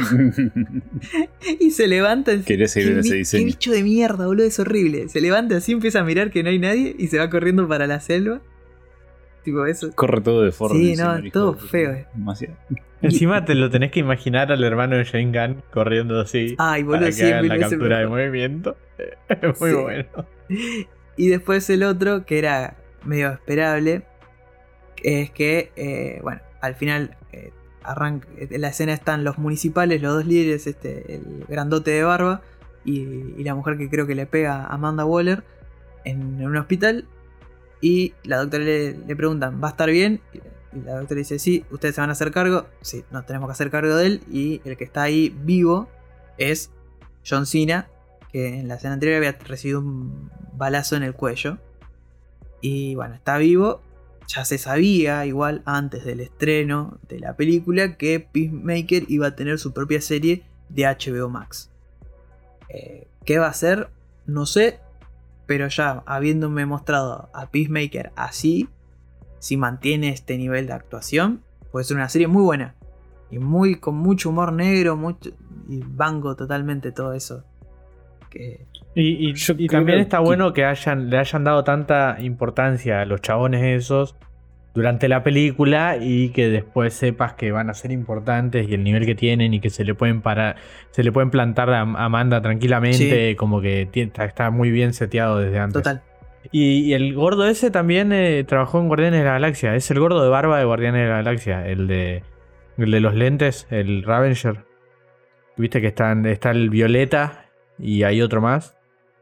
y 1.60 1.72
se 1.72 1.88
levanta. 1.88 2.32
Quería 2.42 2.68
seguir 2.68 2.90
¿Qué 2.90 2.94
en 2.94 3.00
ese 3.00 3.16
diseño. 3.16 3.42
Qué 3.42 3.46
bicho 3.46 3.72
de 3.72 3.84
mierda, 3.84 4.26
boludo, 4.28 4.46
es 4.46 4.60
horrible. 4.60 5.10
Se 5.10 5.22
levanta 5.22 5.58
así, 5.58 5.72
empieza 5.74 6.00
a 6.00 6.04
mirar 6.04 6.32
que 6.32 6.44
no 6.44 6.50
hay 6.50 6.60
nadie 6.60 6.96
y 6.98 7.08
se 7.08 7.18
va 7.18 7.30
corriendo 7.30 7.68
para 7.68 7.88
la 7.88 8.00
selva. 8.00 8.42
Tipo, 9.44 9.66
eso. 9.66 9.92
Corre 9.96 10.22
todo 10.22 10.42
de 10.44 10.52
forma. 10.52 10.78
Sí, 10.80 10.96
no, 10.96 11.18
todo 11.32 11.54
feo, 11.56 11.92
eh. 11.92 12.08
Demasiado. 12.14 12.56
Encima 13.02 13.46
te 13.46 13.56
lo 13.56 13.70
tenés 13.70 13.92
que 13.92 14.02
imaginar 14.02 14.52
al 14.52 14.64
hermano 14.64 14.98
de 14.98 15.06
Shane 15.06 15.32
Gunn 15.32 15.64
corriendo 15.72 16.20
así. 16.20 16.56
Ay, 16.58 16.84
boludo, 16.84 17.00
para 17.02 17.12
sí, 17.14 17.22
que 17.22 17.34
hagan 17.34 17.48
la 17.48 17.58
captura 17.60 18.00
de 18.00 18.08
movimiento. 18.08 18.76
Es 19.30 19.62
muy 19.62 19.70
Sí. 19.70 19.76
bueno. 19.76 20.06
Y 21.16 21.28
después 21.30 21.70
el 21.70 21.84
otro, 21.84 22.26
que 22.26 22.38
era 22.40 22.76
medio 23.06 23.32
esperable, 23.32 24.02
es 25.02 25.32
que, 25.32 25.72
eh, 25.78 26.20
bueno, 26.22 26.42
al 26.60 26.76
final 26.76 27.16
arranca, 27.84 28.28
la 28.50 28.70
escena 28.70 28.94
están 28.94 29.24
los 29.24 29.38
municipales, 29.38 30.02
los 30.02 30.14
dos 30.14 30.26
líderes, 30.26 30.68
este, 30.68 31.16
el 31.16 31.46
grandote 31.48 31.92
de 31.92 32.04
barba 32.04 32.42
y, 32.86 33.44
la 33.44 33.56
mujer 33.56 33.78
que 33.78 33.90
creo 33.90 34.08
que 34.08 34.16
le 34.16 34.26
pega 34.26 34.64
a 34.64 34.74
Amanda 34.74 35.06
Waller 35.06 35.44
en, 36.06 36.40
en 36.40 36.48
un 36.48 36.58
hospital. 36.58 37.06
Y 37.82 38.14
la 38.24 38.38
doctora 38.38 38.64
le, 38.64 38.98
le 38.98 39.16
preguntan, 39.16 39.62
¿va 39.64 39.70
a 39.70 39.72
estar 39.72 39.90
bien? 39.90 40.22
Y 40.74 40.82
la 40.82 40.96
doctora 40.98 41.20
dice, 41.20 41.40
sí, 41.40 41.66
ustedes 41.72 41.96
se 41.96 42.02
van 42.02 42.10
a 42.10 42.14
hacer 42.14 42.32
cargo. 42.32 42.68
Sí, 42.82 43.04
nos 43.12 43.26
tenemos 43.26 43.48
que 43.48 43.54
hacer 43.54 43.72
cargo 43.72 43.96
de 43.96 44.06
él. 44.06 44.22
Y 44.30 44.62
el 44.66 44.78
que 44.78 44.84
está 44.84 45.04
ahí 45.04 45.36
vivo 45.44 45.88
es 46.38 46.72
John 47.28 47.46
Cena, 47.46 47.88
que 48.32 48.60
en 48.60 48.68
la 48.68 48.76
escena 48.76 48.94
anterior 48.94 49.18
había 49.18 49.32
recibido 49.32 49.80
un 49.80 50.30
balazo 50.54 50.96
en 50.96 51.04
el 51.04 51.14
cuello. 51.14 51.58
Y 52.62 52.96
bueno, 52.96 53.16
está 53.16 53.38
vivo. 53.38 53.82
Ya 54.30 54.46
se 54.46 54.60
sabía, 54.60 55.26
igual 55.26 55.64
antes 55.66 56.06
del 56.06 56.20
estreno 56.20 57.00
de 57.10 57.20
la 57.20 57.36
película, 57.36 57.98
que 57.98 58.20
Peacemaker 58.20 59.06
iba 59.08 59.26
a 59.26 59.36
tener 59.36 59.58
su 59.58 59.74
propia 59.74 60.02
serie 60.02 60.44
de 60.70 60.84
HBO 60.84 61.30
Max. 61.30 61.72
Eh, 62.70 63.08
¿Qué 63.26 63.40
va 63.40 63.48
a 63.48 63.54
ser? 63.54 63.90
No 64.28 64.46
sé. 64.46 64.82
Pero 65.48 65.68
ya 65.68 66.04
habiéndome 66.06 66.68
mostrado 66.68 67.32
a 67.34 67.50
Peacemaker 67.50 68.12
así, 68.16 68.70
si 69.40 69.58
mantiene 69.58 70.10
este 70.10 70.38
nivel 70.38 70.68
de 70.68 70.74
actuación, 70.74 71.44
puede 71.72 71.86
ser 71.86 71.98
una 71.98 72.08
serie 72.08 72.28
muy 72.28 72.44
buena. 72.44 72.76
Y 73.32 73.40
muy 73.40 73.80
con 73.80 73.96
mucho 73.96 74.30
humor 74.30 74.54
negro, 74.54 74.96
mucho, 74.96 75.32
y 75.68 75.82
banco 75.84 76.36
totalmente 76.36 76.92
todo 76.92 77.14
eso. 77.14 77.46
Que, 78.30 78.66
Y, 78.96 79.34
también 79.68 80.00
está 80.00 80.18
que- 80.18 80.24
bueno 80.24 80.54
que 80.54 80.66
hayan, 80.66 81.10
le 81.10 81.18
hayan 81.18 81.44
dado 81.44 81.64
tanta 81.64 82.18
importancia 82.20 83.02
a 83.02 83.06
los 83.06 83.22
chabones 83.22 83.64
esos 83.64 84.16
durante 84.76 85.08
la 85.10 85.24
película 85.24 85.98
y 86.00 86.30
que 86.30 86.48
después 86.50 86.94
sepas 86.94 87.34
que 87.34 87.52
van 87.52 87.70
a 87.70 87.74
ser 87.74 87.92
importantes 87.92 88.70
y 88.70 88.74
el 88.76 88.84
nivel 88.84 89.06
que 89.06 89.16
tienen 89.16 89.54
y 89.54 89.60
que 89.60 89.70
se 89.70 89.84
le 89.84 89.96
pueden 89.96 90.22
parar, 90.22 90.58
se 90.92 91.04
le 91.04 91.12
pueden 91.12 91.32
plantar 91.32 91.70
a 91.72 91.82
Amanda 91.82 92.42
tranquilamente, 92.42 93.36
como 93.36 93.62
que 93.62 93.90
está, 93.94 94.26
está 94.26 94.52
muy 94.52 94.70
bien 94.72 94.94
seteado 94.94 95.40
desde 95.40 95.60
antes. 95.60 95.82
total. 95.82 96.02
Y, 96.52 96.82
y 96.82 96.94
el 96.94 97.14
gordo 97.16 97.48
ese 97.48 97.70
también 97.72 98.14
eh, 98.14 98.44
trabajó 98.48 98.80
en 98.80 98.88
Guardianes 98.88 99.20
de 99.20 99.26
la 99.26 99.34
Galaxia. 99.34 99.76
Es 99.76 99.90
el 99.92 100.00
gordo 100.00 100.24
de 100.24 100.30
barba 100.30 100.58
de 100.58 100.66
Guardianes 100.66 101.02
de 101.04 101.10
la 101.10 101.16
Galaxia. 101.18 101.68
El 101.68 101.88
de, 101.88 102.24
el 102.78 102.92
de 102.92 103.00
los 103.02 103.14
lentes, 103.14 103.68
el 103.72 104.04
Ravenger. 104.04 104.64
Viste 105.58 105.82
que 105.82 105.88
están, 105.88 106.26
está 106.26 106.52
el 106.52 106.70
Violeta 106.70 107.49
y 107.80 108.04
hay 108.04 108.22
otro 108.22 108.42
más. 108.42 108.76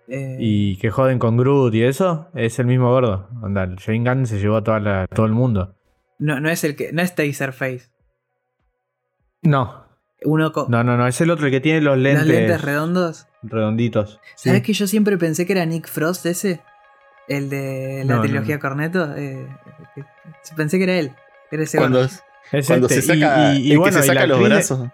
Eh, 0.09 0.37
Y 0.39 0.77
que 0.77 0.89
joden 0.89 1.19
con 1.19 1.35
Groot 1.37 1.73
y 1.75 1.83
eso. 1.83 2.29
Es 2.33 2.59
el 2.59 2.65
mismo 2.65 2.89
gordo. 2.89 3.27
Onda, 3.41 3.63
el 3.63 3.75
Shane 3.75 4.09
Gunn 4.09 4.25
se 4.25 4.39
llevó 4.39 4.57
a 4.57 4.63
toda 4.63 4.79
la- 4.79 5.07
todo 5.07 5.25
el 5.25 5.33
mundo. 5.33 5.75
no, 6.19 6.39
no 6.39 6.49
es 6.49 6.63
el 6.63 6.75
que. 6.75 6.91
No 6.93 7.01
es 7.01 7.13
Taserface. 7.13 7.89
No, 9.43 9.85
Uno 10.23 10.51
con 10.51 10.69
no, 10.71 10.83
no, 10.83 10.97
no. 10.97 11.07
Es 11.07 11.21
el 11.21 11.29
otro 11.29 11.45
el 11.45 11.51
que 11.51 11.59
tiene 11.59 11.81
los 11.81 11.97
lentes, 11.97 12.25
los 12.25 12.35
lentes 12.35 12.61
redondos. 12.61 13.27
redonditos. 13.43 14.19
Sí. 14.35 14.49
¿Sabes 14.49 14.63
que 14.63 14.73
yo 14.73 14.87
siempre 14.87 15.17
pensé 15.17 15.45
que 15.45 15.53
era 15.53 15.65
Nick 15.65 15.87
Frost 15.87 16.25
ese? 16.25 16.61
El 17.27 17.49
de 17.49 18.03
la 18.05 18.15
No, 18.15 18.21
trilogía 18.21 18.55
no. 18.55 18.61
Corneto. 18.61 19.13
eh, 19.15 19.45
pensé 20.55 20.77
que 20.77 20.85
era 20.85 20.95
él. 20.97 21.11
Era 21.51 21.63
ese 21.63 21.77
Cuando. 21.77 22.01
Es 22.51 22.65
cuando 22.65 22.87
este. 22.87 23.01
se 23.01 23.15
Y- 23.15 23.19
saca, 23.19 23.53
y- 23.53 23.57
y 23.67 23.71
el 23.73 23.77
bueno, 23.79 23.95
que 23.97 24.01
se 24.01 24.07
saca 24.07 24.25
los 24.25 24.37
actriz 24.37 24.53
brazos. 24.55 24.87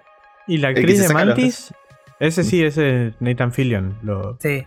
Y 0.48 0.57
la 0.57 0.68
actriz 0.69 1.07
de 1.07 1.14
Mantis. 1.14 1.73
Ese 2.24 2.44
sí, 2.44 2.64
ese 2.64 3.08
es 3.08 3.14
Nathan 3.20 3.52
Fillion. 3.52 3.98
Lo, 4.04 4.38
Sí, 4.40 4.64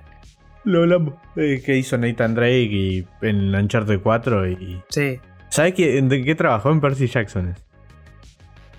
Lo 0.65 0.81
hablamos. 0.83 1.15
Eh, 1.37 1.62
que 1.65 1.77
hizo 1.77 1.97
Nathan 1.97 2.35
Drake 2.35 2.69
y 2.70 3.07
en 3.23 3.55
Uncharted 3.55 4.01
4 4.01 4.49
y... 4.51 4.83
sí. 4.89 5.19
¿Sabes 5.49 5.74
qué, 5.74 6.03
de 6.03 6.24
qué 6.24 6.35
trabajó 6.35 6.70
en 6.70 6.81
Percy 6.81 7.07
Jackson? 7.07 7.55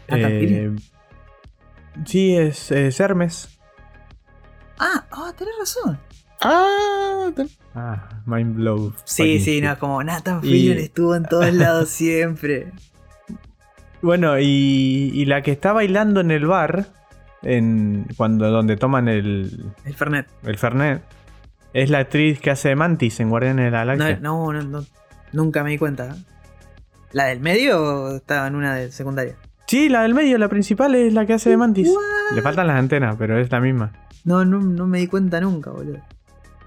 ¿Nathan 0.09 0.31
Fillion? 0.31 0.79
sí, 2.05 2.35
es, 2.35 2.71
es 2.71 2.99
Hermes. 2.99 3.57
Ah, 4.77 5.05
ah, 5.11 5.33
tenés 5.37 5.53
razón. 5.59 5.97
Ah, 6.41 7.31
tal- 7.35 7.49
Ah, 7.73 8.09
mind 8.25 8.55
blow. 8.57 8.93
Sí, 9.05 9.39
sí, 9.39 9.53
shit. 9.55 9.63
no, 9.63 9.79
como 9.79 10.03
Nathan 10.03 10.39
Y- 10.43 10.49
Fillion 10.49 10.77
estuvo 10.77 11.15
en 11.15 11.23
todos 11.23 11.51
lados 11.53 11.89
siempre. 11.89 12.71
Bueno, 14.01 14.37
y, 14.39 15.09
y 15.15 15.25
la 15.25 15.41
que 15.41 15.51
está 15.51 15.73
bailando 15.73 16.19
en 16.21 16.29
el 16.29 16.45
bar 16.45 16.85
en 17.43 18.05
cuando 18.17 18.49
donde 18.49 18.77
toman 18.77 19.07
el, 19.07 19.65
El 19.85 19.93
Fernet. 19.95 20.27
el 20.43 20.57
Fernet, 20.57 21.01
es 21.73 21.89
la 21.89 21.99
actriz 21.99 22.39
que 22.39 22.51
hace 22.51 22.69
de 22.69 22.75
Mantis 22.75 23.19
en 23.19 23.29
Guardianes 23.29 23.65
de 23.65 23.71
la 23.71 23.79
Galaxia. 23.85 24.19
No, 24.21 24.51
no, 24.51 24.61
no, 24.63 24.79
no, 24.81 24.85
nunca 25.33 25.63
me 25.63 25.71
di 25.71 25.77
cuenta. 25.77 26.15
¿La 27.11 27.25
del 27.25 27.39
medio 27.39 28.15
estaba 28.15 28.47
en 28.47 28.55
una 28.55 28.75
de 28.75 28.91
secundaria? 28.91 29.35
Sí, 29.67 29.89
la 29.89 30.01
del 30.03 30.13
medio, 30.13 30.37
la 30.37 30.47
principal 30.49 30.95
es 30.95 31.13
la 31.13 31.25
que 31.25 31.33
hace 31.33 31.49
de 31.49 31.57
Mantis. 31.57 31.89
Le 32.33 32.41
faltan 32.41 32.67
las 32.67 32.77
antenas, 32.77 33.15
pero 33.17 33.37
es 33.39 33.51
la 33.51 33.59
misma. 33.59 33.91
No, 34.23 34.43
no, 34.45 34.59
no 34.59 34.87
me 34.87 34.99
di 34.99 35.07
cuenta 35.07 35.39
nunca, 35.41 35.71
boludo. 35.71 35.99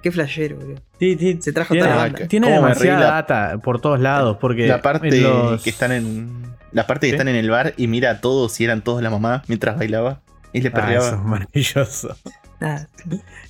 Qué 0.03 0.11
flashero, 0.11 0.57
boludo. 0.57 0.77
Sí, 0.99 1.17
sí, 1.19 1.39
Se 1.43 1.53
trajo 1.53 1.75
tiene, 1.75 1.87
toda 1.89 1.97
la 1.97 2.03
banda. 2.05 2.27
tiene 2.29 2.47
¿Cómo 2.47 2.63
me 2.63 2.69
demasiada 2.69 3.01
data 3.11 3.59
por 3.63 3.81
todos 3.81 4.01
lados, 4.01 4.39
porque 4.41 4.67
La 4.67 4.81
parte 4.83 5.21
los- 5.21 5.63
que 5.63 5.71
están 5.71 5.93
en. 5.93 6.43
La 6.73 6.87
parte 6.87 7.07
que 7.07 7.11
¿Sí? 7.11 7.15
están 7.17 7.29
en 7.29 7.37
el 7.37 7.51
bar 7.51 7.75
y 7.77 7.87
mira 7.87 8.11
a 8.13 8.21
todos 8.21 8.59
y 8.61 8.65
eran 8.65 8.83
todos 8.83 9.03
la 9.03 9.11
mamá 9.11 9.43
mientras 9.49 9.77
bailaba. 9.77 10.21
Y 10.53 10.61
le 10.63 10.69
Ah, 10.69 10.73
perreaba. 10.73 11.07
eso 11.07 11.15
es 11.17 11.23
maravilloso. 11.23 12.17
Ah, 12.63 12.87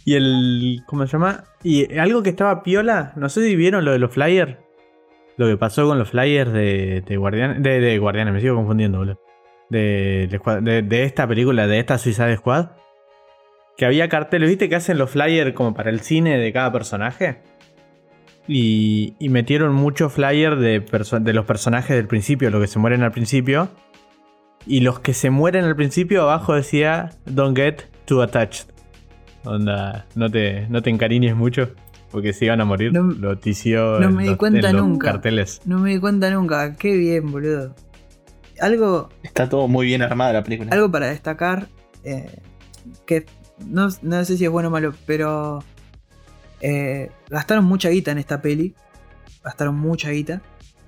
Y 0.04 0.14
el. 0.14 0.82
¿Cómo 0.86 1.04
se 1.04 1.12
llama? 1.14 1.42
Y 1.64 1.98
algo 1.98 2.22
que 2.22 2.30
estaba 2.30 2.62
piola. 2.62 3.12
No 3.16 3.28
sé 3.28 3.42
si 3.44 3.56
vieron 3.56 3.84
lo 3.84 3.90
de 3.90 3.98
los 3.98 4.12
flyers. 4.12 4.56
Lo 5.36 5.48
que 5.48 5.56
pasó 5.56 5.84
con 5.88 5.98
los 5.98 6.10
flyers 6.10 6.52
de, 6.52 7.02
de 7.04 7.16
Guardianes. 7.16 7.60
De, 7.60 7.80
de 7.80 7.98
Guardianes, 7.98 8.32
me 8.34 8.40
sigo 8.40 8.54
confundiendo, 8.54 8.98
boludo. 8.98 9.20
De, 9.68 10.28
de, 10.62 10.82
de- 10.82 11.02
esta 11.02 11.26
película, 11.26 11.66
de 11.66 11.80
esta 11.80 11.98
Suicide 11.98 12.36
Squad. 12.36 12.68
Que 13.76 13.84
había 13.84 14.08
carteles, 14.08 14.48
¿viste? 14.48 14.68
Que 14.68 14.76
hacen 14.76 14.96
los 14.96 15.10
flyers 15.10 15.54
como 15.54 15.74
para 15.74 15.90
el 15.90 15.98
cine 16.02 16.38
de 16.38 16.52
cada 16.52 16.70
personaje. 16.70 17.40
Y, 18.46 19.14
y 19.18 19.28
metieron 19.28 19.74
muchos 19.74 20.12
flyers 20.12 20.58
de, 20.60 20.78
de 21.20 21.32
los 21.32 21.46
personajes 21.46 21.96
del 21.96 22.06
principio, 22.06 22.48
los 22.50 22.60
que 22.60 22.66
se 22.68 22.78
mueren 22.78 23.02
al 23.02 23.10
principio. 23.10 23.70
Y 24.66 24.80
los 24.80 25.00
que 25.00 25.14
se 25.14 25.30
mueren 25.30 25.64
al 25.64 25.74
principio, 25.76 26.22
abajo 26.22 26.54
decía: 26.54 27.10
Don't 27.26 27.56
get 27.56 27.82
too 28.04 28.22
attached. 28.22 28.66
Onda, 29.44 30.06
no 30.14 30.30
te, 30.30 30.66
no 30.68 30.82
te 30.82 30.90
encariñes 30.90 31.34
mucho. 31.34 31.70
Porque 32.10 32.32
si 32.32 32.48
van 32.48 32.60
a 32.60 32.64
morir, 32.64 32.92
No- 32.92 33.02
lo 33.04 33.38
tició 33.38 34.00
no 34.00 34.08
en 34.08 34.16
me 34.16 34.22
di 34.24 34.28
los- 34.30 34.38
cuenta 34.38 34.70
en 34.70 34.76
los 34.76 34.86
nunca. 34.86 35.12
carteles. 35.12 35.60
no 35.64 35.78
me 35.78 35.90
di 35.94 36.00
cuenta 36.00 36.28
nunca. 36.30 36.74
Qué 36.76 36.96
bien, 36.96 37.30
boludo. 37.30 37.74
Algo, 38.60 39.08
Está 39.22 39.48
todo 39.48 39.68
muy 39.68 39.86
bien 39.86 40.02
armada 40.02 40.32
la 40.34 40.42
película. 40.44 40.70
algo 40.72 40.90
para 40.90 41.06
destacar. 41.08 41.68
eh, 42.04 42.40
que 43.06 43.26
no, 43.66 43.88
no 44.02 44.24
sé 44.24 44.36
si 44.36 44.44
es 44.44 44.50
bueno 44.50 44.68
o 44.68 44.72
malo, 44.72 44.92
pero. 45.06 45.62
eh, 46.60 47.10
gastaron 47.30 47.64
mucha 47.64 47.88
guita 47.90 48.10
en 48.10 48.18
esta 48.18 48.42
peli. 48.42 48.74
Gastaron 49.44 49.76
mucha 49.76 50.10
guita. 50.10 50.42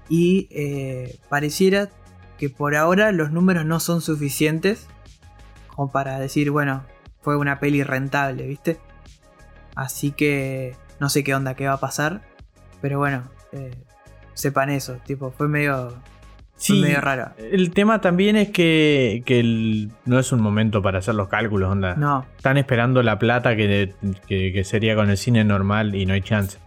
Y 0.08 0.48
eh, 0.50 1.18
pareciera 1.30 1.88
que 2.38 2.50
por 2.50 2.74
ahora 2.76 3.12
los 3.12 3.30
números 3.30 3.64
no 3.64 3.80
son 3.80 4.00
suficientes. 4.00 4.88
Como 5.74 5.90
para 5.90 6.18
decir, 6.18 6.50
bueno, 6.50 6.84
fue 7.20 7.36
una 7.36 7.58
peli 7.60 7.82
rentable, 7.82 8.46
¿viste? 8.46 8.78
Así 9.74 10.12
que 10.12 10.76
no 11.00 11.08
sé 11.08 11.24
qué 11.24 11.34
onda, 11.34 11.54
qué 11.54 11.66
va 11.66 11.74
a 11.74 11.80
pasar. 11.80 12.22
Pero 12.80 12.98
bueno, 12.98 13.22
eh, 13.52 13.70
sepan 14.34 14.70
eso. 14.70 14.96
Tipo, 15.06 15.30
fue 15.30 15.48
medio, 15.48 15.90
fue 15.90 15.96
Sí, 16.56 16.80
medio 16.82 17.00
raro. 17.00 17.30
el 17.38 17.70
tema 17.72 18.00
también 18.00 18.36
es 18.36 18.50
que, 18.50 19.22
que 19.24 19.40
el- 19.40 19.92
no 20.04 20.18
es 20.18 20.30
un 20.32 20.40
momento 20.42 20.82
para 20.82 20.98
hacer 20.98 21.14
los 21.14 21.28
cálculos, 21.28 21.70
onda. 21.70 21.94
No, 21.96 22.26
Están 22.36 22.58
esperando 22.58 23.02
la 23.02 23.18
plata 23.18 23.56
que, 23.56 23.94
que- 24.26 24.52
que 24.52 24.64
sería 24.64 24.94
con 24.94 25.08
el 25.10 25.16
cine 25.16 25.44
normal 25.44 25.94
y 25.94 26.04
no 26.06 26.14
hay 26.14 26.20
chance. 26.22 26.58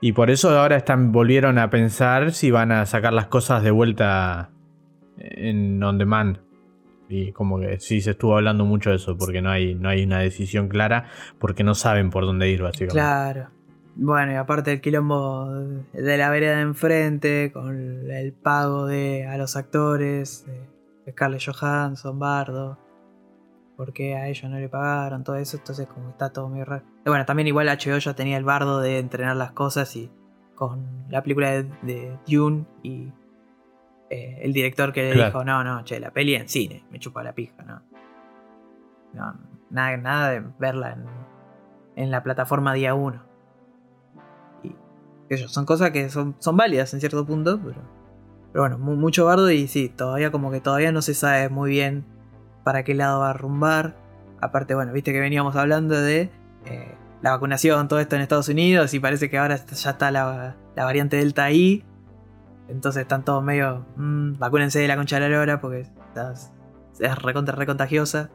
Y 0.00 0.12
por 0.12 0.30
eso 0.30 0.50
ahora 0.58 0.76
están 0.76 1.12
volvieron 1.12 1.58
a 1.58 1.70
pensar 1.70 2.32
si 2.32 2.50
van 2.50 2.72
a 2.72 2.84
sacar 2.84 3.12
las 3.12 3.26
cosas 3.26 3.62
de 3.62 3.70
vuelta 3.70 4.50
en 5.18 5.82
on 5.82 5.98
demand. 5.98 6.38
Y 7.08 7.32
como 7.32 7.60
que 7.60 7.78
sí 7.80 8.00
se 8.00 8.12
estuvo 8.12 8.36
hablando 8.36 8.64
mucho 8.64 8.90
de 8.90 8.96
eso, 8.96 9.16
porque 9.16 9.42
no 9.42 9.50
hay, 9.50 9.74
no 9.74 9.88
hay 9.88 10.04
una 10.04 10.20
decisión 10.20 10.68
clara, 10.68 11.08
porque 11.38 11.62
no 11.62 11.74
saben 11.74 12.10
por 12.10 12.24
dónde 12.24 12.48
ir, 12.48 12.62
básicamente. 12.62 12.94
claro. 12.94 13.50
Bueno, 13.96 14.32
y 14.32 14.34
aparte 14.34 14.72
el 14.72 14.80
quilombo 14.80 15.48
de 15.92 16.16
la 16.18 16.28
vereda 16.30 16.56
de 16.56 16.62
enfrente, 16.62 17.52
con 17.52 18.10
el 18.10 18.32
pago 18.32 18.86
de 18.86 19.24
a 19.26 19.36
los 19.36 19.54
actores, 19.54 20.46
de 20.46 21.12
Scarlett 21.12 21.42
Johansson, 21.46 22.18
Bardo, 22.18 22.76
porque 23.76 24.16
a 24.16 24.28
ellos 24.28 24.50
no 24.50 24.58
le 24.58 24.68
pagaron, 24.68 25.22
todo 25.22 25.36
eso, 25.36 25.58
entonces 25.58 25.86
como 25.86 26.10
está 26.10 26.32
todo 26.32 26.48
muy 26.48 26.64
raro. 26.64 26.84
Bueno, 27.04 27.24
también 27.24 27.46
igual 27.46 27.68
HBO 27.68 27.98
ya 27.98 28.14
tenía 28.14 28.36
el 28.36 28.44
bardo 28.44 28.80
de 28.80 28.98
entrenar 28.98 29.36
las 29.36 29.52
cosas 29.52 29.94
y 29.94 30.10
con 30.56 31.06
la 31.08 31.22
película 31.22 31.50
de, 31.50 31.64
de 31.82 32.18
Dune 32.26 32.64
y 32.82 33.12
eh, 34.14 34.38
el 34.42 34.52
director 34.52 34.92
que 34.92 35.02
le 35.02 35.12
Claro. 35.12 35.26
dijo, 35.30 35.44
no, 35.44 35.64
no, 35.64 35.84
che, 35.84 35.98
la 36.00 36.10
peli 36.10 36.34
en 36.34 36.48
cine, 36.48 36.84
me 36.90 36.98
chupa 36.98 37.22
la 37.22 37.32
pija, 37.34 37.62
no. 37.64 37.82
No, 39.12 39.34
nada, 39.70 39.96
nada 39.96 40.30
de 40.30 40.42
verla 40.58 40.92
en, 40.92 41.04
en 41.96 42.10
la 42.10 42.22
plataforma 42.22 42.72
día 42.74 42.94
1. 42.94 43.22
Y 45.30 45.36
son 45.48 45.64
cosas 45.66 45.90
que 45.90 46.10
son, 46.10 46.36
son 46.38 46.56
válidas 46.56 46.92
en 46.94 47.00
cierto 47.00 47.24
punto, 47.24 47.58
pero, 47.62 47.80
pero 48.52 48.62
bueno, 48.62 48.78
mu- 48.78 48.96
mucho 48.96 49.24
bardo 49.26 49.50
y 49.50 49.66
sí, 49.68 49.88
todavía 49.88 50.30
como 50.30 50.50
que 50.50 50.60
todavía 50.60 50.92
no 50.92 51.02
se 51.02 51.14
sabe 51.14 51.48
muy 51.48 51.70
bien 51.70 52.04
para 52.62 52.82
qué 52.84 52.94
lado 52.94 53.20
va 53.20 53.30
a 53.30 53.32
rumbar. 53.32 53.96
Aparte, 54.40 54.74
bueno, 54.74 54.92
viste 54.92 55.12
que 55.12 55.20
veníamos 55.20 55.56
hablando 55.56 55.98
de 56.00 56.30
eh, 56.66 56.94
la 57.22 57.30
vacunación, 57.30 57.88
todo 57.88 58.00
esto 58.00 58.16
en 58.16 58.22
Estados 58.22 58.48
Unidos 58.48 58.92
y 58.94 59.00
parece 59.00 59.30
que 59.30 59.38
ahora 59.38 59.56
ya 59.56 59.90
está 59.90 60.10
la, 60.10 60.56
la 60.76 60.84
variante 60.84 61.16
Delta 61.16 61.44
ahí. 61.44 61.84
Entonces 62.68 63.02
están 63.02 63.24
todos 63.24 63.42
medio, 63.44 63.84
"Mm, 63.96 64.38
vacúnense 64.38 64.78
de 64.78 64.88
la 64.88 64.96
concha 64.96 65.16
de 65.20 65.28
la 65.28 65.36
lora 65.36 65.60
porque 65.60 65.80
está- 65.80 66.32
es 66.32 67.18
recontra, 67.22 67.54
recontagiosa. 67.56 68.30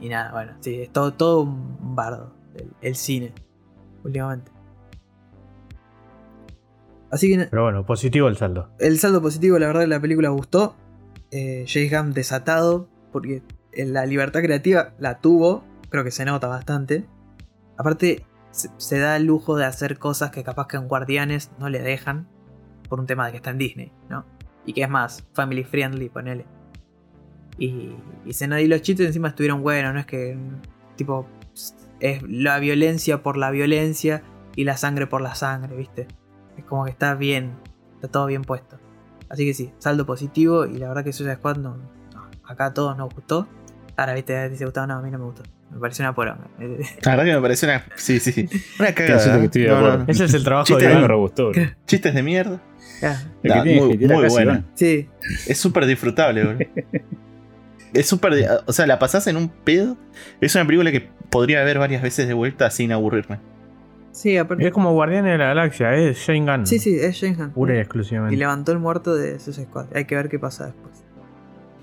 Y, 0.00 0.06
y 0.06 0.08
nada, 0.08 0.32
bueno, 0.32 0.52
sí, 0.60 0.82
es 0.82 0.90
todo, 0.92 1.12
todo 1.14 1.40
un 1.42 1.94
bardo 1.96 2.34
el, 2.54 2.70
el 2.80 2.94
cine 2.96 3.32
últimamente. 4.04 4.50
Así 7.10 7.30
que 7.30 7.46
Pero 7.46 7.62
bueno, 7.62 7.86
positivo 7.86 8.28
el 8.28 8.36
saldo. 8.36 8.70
el 8.78 8.98
saldo 8.98 9.22
positivo, 9.22 9.58
la 9.58 9.66
verdad, 9.68 9.82
que 9.82 9.86
la 9.86 10.00
película 10.00 10.28
gustó. 10.30 10.74
Eh, 11.30 11.64
James 11.68 11.90
Gunn 11.92 12.12
desatado, 12.12 12.88
porque 13.12 13.42
la 13.72 14.06
libertad 14.06 14.40
creativa 14.40 14.94
la 14.98 15.18
tuvo, 15.20 15.64
creo 15.90 16.04
que 16.04 16.10
se 16.10 16.24
nota 16.24 16.46
bastante. 16.48 17.06
Aparte, 17.76 18.24
se, 18.50 18.68
se 18.78 18.98
da 18.98 19.16
el 19.16 19.24
lujo 19.26 19.56
de 19.56 19.64
hacer 19.64 19.98
cosas 19.98 20.30
que 20.30 20.44
capaz 20.44 20.66
que 20.68 20.76
en 20.76 20.88
Guardianes 20.88 21.50
no 21.58 21.68
le 21.68 21.80
dejan, 21.80 22.28
por 22.88 23.00
un 23.00 23.06
tema 23.06 23.26
de 23.26 23.32
que 23.32 23.36
está 23.38 23.50
en 23.50 23.58
Disney, 23.58 23.92
¿no? 24.08 24.24
Y 24.66 24.72
que 24.72 24.82
es 24.82 24.88
más 24.88 25.26
family 25.32 25.64
friendly, 25.64 26.08
ponele. 26.08 26.46
Y, 27.58 27.90
y, 28.24 28.32
se 28.32 28.48
no- 28.48 28.58
y 28.58 28.66
los 28.66 28.82
chistes 28.82 29.06
encima 29.06 29.28
estuvieron 29.28 29.62
buenos, 29.62 29.94
no 29.94 30.00
es 30.00 30.06
que, 30.06 30.36
tipo, 30.96 31.26
es 32.00 32.22
la 32.22 32.58
violencia 32.58 33.22
por 33.22 33.36
la 33.36 33.50
violencia 33.50 34.22
y 34.56 34.64
la 34.64 34.76
sangre 34.76 35.06
por 35.06 35.20
la 35.20 35.34
sangre, 35.34 35.76
¿viste? 35.76 36.06
Es 36.56 36.64
como 36.64 36.84
que 36.84 36.90
está 36.90 37.14
bien, 37.14 37.52
está 37.96 38.08
todo 38.08 38.26
bien 38.26 38.42
puesto. 38.42 38.78
Así 39.28 39.44
que 39.44 39.54
sí, 39.54 39.72
saldo 39.78 40.04
positivo 40.06 40.66
y 40.66 40.78
la 40.78 40.88
verdad 40.88 41.04
que 41.04 41.12
Suicide 41.12 41.36
Squad 41.36 41.56
no, 41.56 41.76
no, 41.76 42.28
acá 42.44 42.66
a 42.66 42.74
todos 42.74 42.96
nos 42.96 43.12
gustó. 43.14 43.48
Ahora, 43.96 44.14
viste, 44.14 44.48
te 44.50 44.64
gustado, 44.64 44.86
no, 44.88 44.94
a 44.94 45.02
mí 45.02 45.10
no 45.10 45.18
me 45.18 45.24
gustó. 45.26 45.42
Me 45.70 45.78
pareció 45.80 46.04
una 46.04 46.14
poronga. 46.14 46.46
La 47.02 47.10
verdad 47.16 47.24
que 47.24 47.34
me 47.34 47.40
parece 47.40 47.66
una. 47.66 47.84
Sí, 47.96 48.18
sí, 48.20 48.32
sí. 48.32 48.48
Una 48.78 48.88
Que 48.88 49.06
cagada. 49.06 49.16
estoy 49.44 49.62
de 49.62 49.68
No, 49.68 49.98
no. 49.98 50.04
Ese 50.08 50.24
es 50.24 50.34
el 50.34 50.44
trabajo 50.44 50.76
de 50.76 50.84
gustó. 51.16 51.50
bro. 51.50 51.60
El 51.62 51.76
Chistes 51.86 52.14
de 52.14 52.22
mierda. 52.22 52.60
Que 53.42 53.80
muy- 53.80 53.98
que 53.98 54.06
buena. 54.06 54.64
Sí, 54.74 55.08
Es 55.48 55.58
súper 55.58 55.86
disfrutable, 55.86 56.44
boludo. 56.44 56.58
Es 57.92 58.06
súper. 58.08 58.32
O 58.66 58.72
sea, 58.72 58.86
la 58.88 58.98
pasás 58.98 59.26
en 59.28 59.36
un 59.36 59.48
pedo. 59.48 59.96
Es 60.40 60.54
una 60.56 60.66
película 60.66 60.90
que 60.90 61.08
podría 61.30 61.62
ver 61.62 61.78
varias 61.78 62.02
veces 62.02 62.26
de 62.26 62.34
vuelta 62.34 62.68
sin 62.70 62.90
aburrirme. 62.90 63.38
sí, 64.10 64.36
aparte. 64.36 64.66
Es 64.66 64.72
como 64.72 64.92
Guardianes 64.94 65.30
de 65.32 65.38
la 65.38 65.46
Galaxia, 65.46 65.94
es 65.94 66.18
Shane 66.18 66.40
Gunn. 66.50 66.66
Sí, 66.66 66.78
sí, 66.80 66.96
es 66.98 67.20
James 67.20 67.38
Gunn. 67.38 67.50
Pura 67.52 67.74
y 67.74 67.76
Y 67.76 67.80
exclusivamente. 67.80 68.36
levantó 68.36 68.72
el 68.72 68.78
muerto 68.80 69.14
de 69.14 69.38
Suicide 69.38 69.66
Squad. 69.66 69.86
Hay 69.94 70.06
que 70.06 70.16
ver 70.16 70.28
qué 70.28 70.40
pasa 70.40 70.66
después. 70.66 70.93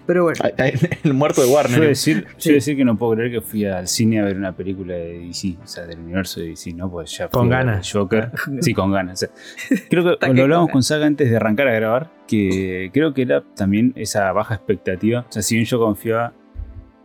Pero 0.06 0.23
bueno, 0.23 0.40
El 1.03 1.14
muerto 1.14 1.41
de 1.41 1.48
Yo 1.48 1.53
Warner. 1.53 1.82
a 1.84 1.86
decir, 1.88 2.26
yo 2.26 2.34
Sí. 2.38 2.53
decir 2.53 2.76
que 2.78 2.84
no 2.86 2.98
puedo 2.98 3.14
creer 3.15 3.32
que 3.32 3.41
fui 3.41 3.65
al 3.65 3.88
cine 3.88 4.19
a 4.19 4.26
ver 4.26 4.36
una 4.38 4.56
película 4.56 4.94
de 4.94 5.19
DC, 5.19 5.57
o 5.64 5.68
sea, 5.68 5.86
del 5.86 5.99
universo 5.99 6.40
de 6.40 6.48
DC, 6.48 6.73
¿no? 6.73 6.90
Pues 6.90 7.15
ya 7.18 7.28
Con 7.28 7.49
ganas. 7.49 7.91
Joker. 7.91 8.32
Sí, 8.61 8.73
con 8.73 8.91
ganas. 8.91 9.23
o 9.23 9.26
sea, 9.28 9.80
creo 9.90 10.18
que 10.18 10.34
lo 10.34 10.44
hablamos 10.44 10.69
con 10.72 10.84
Saga 10.84 11.06
antes 11.06 11.30
de 11.30 11.36
arrancar 11.36 11.68
a 11.68 11.73
grabar, 11.73 12.11
que 12.28 12.90
creo 12.94 13.14
que 13.14 13.22
era 13.23 13.44
también 13.56 13.94
esa 13.95 14.32
baja 14.32 14.56
expectativa. 14.56 15.22
O 15.30 15.32
sea, 15.32 15.41
si 15.41 15.56
bien 15.56 15.65
yo 15.65 15.80
confiaba 15.80 16.34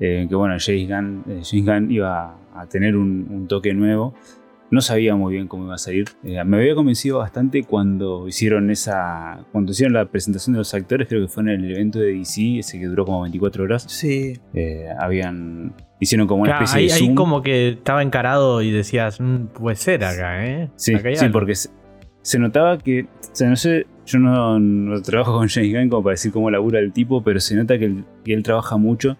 eh, 0.00 0.20
en 0.22 0.28
que, 0.28 0.34
bueno, 0.34 0.54
James 0.58 0.88
Gunn, 0.88 1.24
eh, 1.28 1.42
James 1.48 1.64
Gunn 1.66 1.90
iba 1.90 2.36
a 2.54 2.66
tener 2.66 2.96
un, 2.96 3.26
un 3.30 3.46
toque 3.48 3.72
nuevo, 3.74 4.14
no 4.70 4.80
sabía 4.80 5.14
muy 5.14 5.34
bien 5.34 5.46
cómo 5.48 5.64
iba 5.64 5.74
a 5.74 5.78
salir. 5.78 6.06
Eh, 6.24 6.42
me 6.44 6.56
había 6.58 6.74
convencido 6.74 7.18
bastante 7.18 7.62
cuando 7.64 8.26
hicieron 8.28 8.70
esa. 8.70 9.44
Cuando 9.52 9.72
hicieron 9.72 9.92
la 9.94 10.06
presentación 10.06 10.54
de 10.54 10.58
los 10.58 10.74
actores, 10.74 11.06
creo 11.08 11.22
que 11.22 11.28
fue 11.28 11.42
en 11.44 11.48
el 11.50 11.70
evento 11.70 11.98
de 12.00 12.12
DC, 12.14 12.58
ese 12.58 12.78
que 12.80 12.86
duró 12.86 13.04
como 13.04 13.22
24 13.22 13.64
horas. 13.64 13.84
sí. 13.88 14.38
Eh, 14.54 14.86
habían. 14.98 15.74
Hicieron 16.00 16.26
como 16.26 16.42
una 16.42 16.50
Claro, 16.52 16.64
especie 16.64 16.80
ahí, 16.82 16.88
de 16.88 16.92
ahí 16.94 17.06
zoom. 17.06 17.14
como 17.14 17.42
que 17.42 17.68
estaba 17.70 18.02
encarado 18.02 18.60
y 18.60 18.70
decías, 18.70 19.18
"Mm, 19.20 19.46
puede 19.54 19.76
ser 19.76 20.04
acá, 20.04 20.44
¿eh? 20.46 20.68
Sí, 20.76 20.94
Acá 20.94 21.08
sí, 21.14 21.24
algo". 21.24 21.32
porque 21.32 21.54
se, 21.54 21.70
se 22.22 22.38
notaba 22.38 22.76
que. 22.78 23.02
O 23.04 23.06
sea, 23.32 23.48
no 23.48 23.56
sé, 23.56 23.86
yo 24.04 24.18
no, 24.18 24.58
no 24.58 25.00
trabajo 25.02 25.32
con 25.38 25.48
James 25.48 25.72
Gunn 25.72 25.88
como 25.88 26.02
para 26.02 26.12
decir 26.12 26.32
cómo 26.32 26.50
labura 26.50 26.80
el 26.80 26.92
tipo, 26.92 27.22
pero 27.22 27.40
se 27.40 27.54
nota 27.56 27.78
que 27.78 27.86
él, 27.86 28.04
que 28.24 28.34
él 28.34 28.42
trabaja 28.42 28.76
mucho 28.76 29.16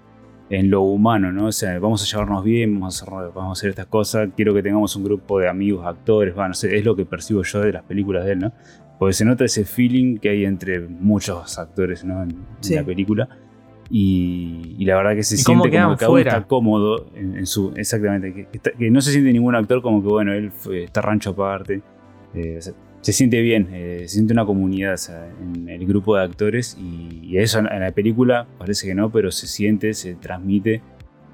en 0.49 0.71
lo 0.71 0.83
humano, 0.83 1.33
¿no? 1.33 1.47
O 1.47 1.53
sea, 1.53 1.79
vamos 1.81 2.03
a 2.03 2.07
llevarnos 2.07 2.45
bien, 2.45 2.75
vamos 2.75 3.03
a 3.03 3.05
hacer, 3.05 3.33
vamos 3.35 3.49
a 3.49 3.53
hacer 3.59 3.71
estas 3.71 3.87
cosas, 3.87 4.29
quiero 4.37 4.55
que 4.55 4.63
tengamos 4.63 4.95
un 4.97 5.05
grupo 5.05 5.41
de 5.41 5.49
amigos, 5.49 5.85
actores, 5.87 6.35
bueno, 6.35 6.49
no 6.49 6.55
sé, 6.55 6.77
es 6.77 6.85
lo 6.85 6.95
que 6.95 7.05
percibo 7.05 7.43
yo 7.43 7.61
de 7.61 7.73
las 7.73 7.83
películas 7.83 8.25
de 8.25 8.33
él, 8.33 8.39
¿no? 8.39 8.53
Porque 8.99 9.13
se 9.13 9.25
nota 9.25 9.45
ese 9.45 9.65
feeling 9.65 10.19
que 10.19 10.29
hay 10.31 10.45
entre 10.45 10.81
muchos 10.81 11.59
actores, 11.59 12.05
¿no? 12.05 12.23
En, 12.23 12.37
la 12.71 12.85
película. 12.85 13.29
Y, 13.91 14.75
y 14.79 14.85
la 14.85 14.97
verdad 14.97 15.15
que 15.15 15.23
se 15.23 15.37
siente 15.37 15.53
como 15.53 15.65
que 15.65 15.71
cada 15.71 16.11
uno 16.11 16.19
está 16.19 16.43
cómodo 16.47 17.07
en, 17.15 17.37
en 17.37 17.47
su. 17.47 17.73
Exactamente. 17.77 18.33
Que, 18.35 18.47
que 18.47 18.57
está- 18.57 18.73
que 18.73 18.91
no 18.91 19.01
se 19.01 19.13
siente 19.13 19.33
ningún 19.33 19.55
actor 19.55 19.81
como 19.83 20.03
que, 20.03 20.09
bueno, 20.09 20.33
él 20.33 20.51
fue- 20.51 20.85
está 20.85 21.03
rancho 21.03 21.31
aparte. 21.31 21.83
eh, 22.35 22.57
o 22.59 22.63
sea, 22.63 22.73
se 23.07 23.13
siente 23.13 23.41
bien, 23.41 23.69
eh, 23.71 24.01
se 24.03 24.15
siente 24.15 24.33
una 24.33 24.45
comunidad 24.45 24.95
o 24.95 24.97
sea, 24.97 25.29
en 25.41 25.69
el 25.69 25.87
grupo 25.87 26.17
de 26.17 26.25
actores. 26.25 26.77
Y, 26.77 27.21
y 27.23 27.39
eso 27.39 27.61
en, 27.61 27.67
la 27.79 27.93
película 27.93 28.49
parece 28.59 28.89
que 28.89 28.97
no, 28.97 29.11
pero 29.11 29.31
se 29.31 29.47
siente, 29.47 29.95
se 29.95 30.17
transmite. 30.17 30.83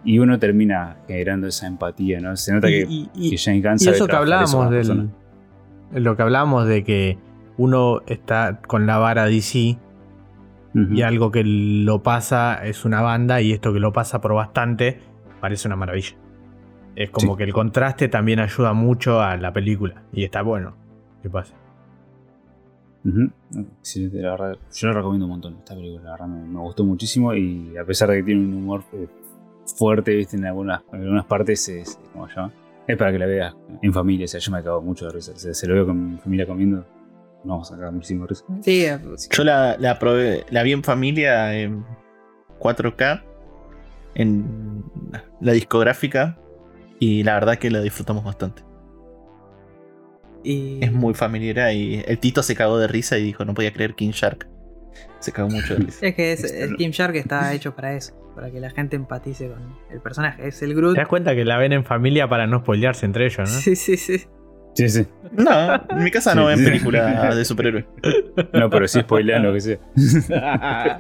Y 0.05 0.19
uno 0.19 0.39
termina 0.39 0.99
generando 1.09 1.47
esa 1.47 1.67
empatía, 1.67 2.21
¿no? 2.21 2.37
Se 2.37 2.53
nota 2.53 2.69
que, 2.69 2.85
Y- 2.87 3.09
y- 3.15 3.31
que 3.31 3.39
James 3.39 3.63
Gunn 3.63 3.75
Y 3.77 3.79
sabe 3.79 3.97
eso 3.97 4.07
que 4.07 4.13
las 4.27 4.71
del. 4.71 5.09
Lo 5.95 6.15
que 6.15 6.23
hablábamos 6.23 6.67
de 6.67 6.85
que 6.85 7.17
uno 7.57 8.03
está 8.07 8.61
con 8.67 8.87
la 8.87 8.99
vara 8.99 9.25
DC 9.25 9.79
y 10.75 11.03
algo 11.03 11.31
que 11.31 11.43
lo 11.45 12.03
pasa 12.03 12.61
es 12.67 12.85
una 12.85 13.01
banda 13.01 13.41
y 13.41 13.53
esto 13.53 13.73
que 13.73 13.81
lo 13.81 13.95
pasa 13.95 14.21
por 14.21 14.35
bastante 14.35 14.99
parece 15.41 15.69
una 15.69 15.77
maravilla. 15.77 16.17
Es 16.97 17.09
como 17.09 17.33
Sí. 17.33 17.39
que 17.39 17.45
el 17.45 17.55
contraste 17.55 18.09
también 18.09 18.41
ayuda 18.41 18.75
mucho 18.75 19.23
a 19.23 19.39
la 19.39 19.55
película 19.55 20.03
y 20.13 20.25
está 20.25 20.43
bueno 20.43 20.75
que 21.23 21.31
pase. 21.31 21.55
La 23.05 24.31
verdad, 24.31 24.59
yo 24.73 24.89
la 24.89 24.95
recomiendo 24.95 25.27
un 25.27 25.33
montón 25.33 25.57
esta 25.59 25.75
película, 25.75 26.05
la 26.05 26.11
verdad 26.13 26.27
me, 26.27 26.45
me 26.45 26.61
gustó 26.61 26.85
muchísimo 26.85 27.35
y 27.35 27.77
a 27.77 27.85
pesar 27.85 28.11
de 28.11 28.19
que 28.19 28.23
tiene 28.23 28.41
un 28.43 28.55
humor 28.55 28.85
eh, 28.93 29.09
fuerte, 29.77 30.15
viste, 30.15 30.37
en 30.37 30.47
algunas, 30.47 30.83
en 30.93 31.03
algunas 31.03 31.25
partes 31.27 31.69
es, 31.69 31.99
¿cómo 32.13 32.29
se 32.29 32.35
llama? 32.37 32.53
Es 32.87 32.97
para 32.97 33.13
que 33.13 33.19
la 33.19 33.27
veas 33.27 33.55
en 33.81 33.93
familia, 33.93 34.25
o 34.25 34.29
sea, 34.29 34.41
yo 34.41 34.53
me 34.53 34.59
acabo 34.59 34.83
mucho 34.83 35.07
de 35.07 35.13
risa, 35.13 35.33
o 35.33 35.37
sea, 35.37 35.55
se 35.55 35.67
lo 35.67 35.75
veo 35.75 35.87
con 35.87 36.13
mi 36.13 36.19
familia 36.19 36.47
comiendo, 36.47 36.87
no 37.45 37.53
vamos 37.55 37.71
a 37.71 37.75
sacar 37.77 37.93
muchísimo 37.93 38.25
de 38.25 38.29
risa. 38.29 38.45
Sí, 38.63 38.87
Yo 39.31 39.45
la, 39.45 39.77
la 39.79 39.99
probé, 39.99 40.45
la 40.51 40.63
vi 40.63 40.73
en 40.73 40.83
familia 40.83 41.55
en 41.59 41.85
4K, 42.59 43.23
en 44.15 44.85
la 45.41 45.53
discográfica, 45.53 46.39
y 46.99 47.25
la 47.25 47.35
verdad 47.35 47.59
que 47.59 47.71
la 47.71 47.81
disfrutamos 47.81 48.25
bastante. 48.25 48.63
Y. 50.45 50.85
Es 50.85 50.93
muy 50.93 51.15
familiar 51.15 51.73
y 51.75 52.03
el 52.07 52.19
Tito 52.19 52.43
se 52.43 52.55
cagó 52.55 52.79
de 52.79 52.89
risa 52.89 53.19
y 53.19 53.23
dijo, 53.23 53.45
no 53.45 53.55
podía 53.55 53.73
creer 53.73 53.95
King 53.95 54.11
Shark. 54.11 54.49
Se 55.21 55.33
cagó 55.33 55.49
mucho 55.49 55.75
de 55.77 55.81
risa. 55.87 56.07
Es 56.07 56.15
que 56.15 56.33
es, 56.33 56.45
Este, 56.45 56.63
el 56.65 56.77
Kim 56.77 56.91
Shark 56.91 57.15
está 57.17 57.53
hecho 57.55 57.75
para 57.77 57.95
eso, 57.95 58.13
para 58.35 58.51
que 58.51 58.59
la 58.61 58.71
gente 58.71 58.97
empatice 58.97 59.49
con 59.49 59.77
el 59.91 60.01
personaje. 60.01 60.49
Es 60.49 60.61
el 60.63 60.75
Groot. 60.75 60.95
¿Te 60.95 61.01
das 61.01 61.09
cuenta 61.09 61.35
que 61.35 61.45
la 61.45 61.57
ven 61.59 61.73
en 61.73 61.85
familia 61.85 62.29
para 62.29 62.47
no 62.47 62.61
spoilearse 62.61 63.07
entre 63.07 63.27
ellos, 63.27 63.39
no? 63.39 63.47
Sí, 63.61 63.77
sí, 63.77 63.97
sí. 63.97 64.23
Sí, 64.75 64.89
sí, 64.89 65.07
No, 65.33 65.75
en 65.91 66.03
mi 66.03 66.11
casa 66.11 66.35
no 66.35 66.49
Sí. 66.49 66.55
ven 66.57 66.65
películas 66.65 67.37
de 67.37 67.45
superhéroes. 67.45 67.85
no, 68.55 68.71
pero 68.71 68.89
sí 68.89 69.01
spoilean 69.01 69.43
lo 69.43 69.53
que 69.53 69.61
sea. 69.61 69.79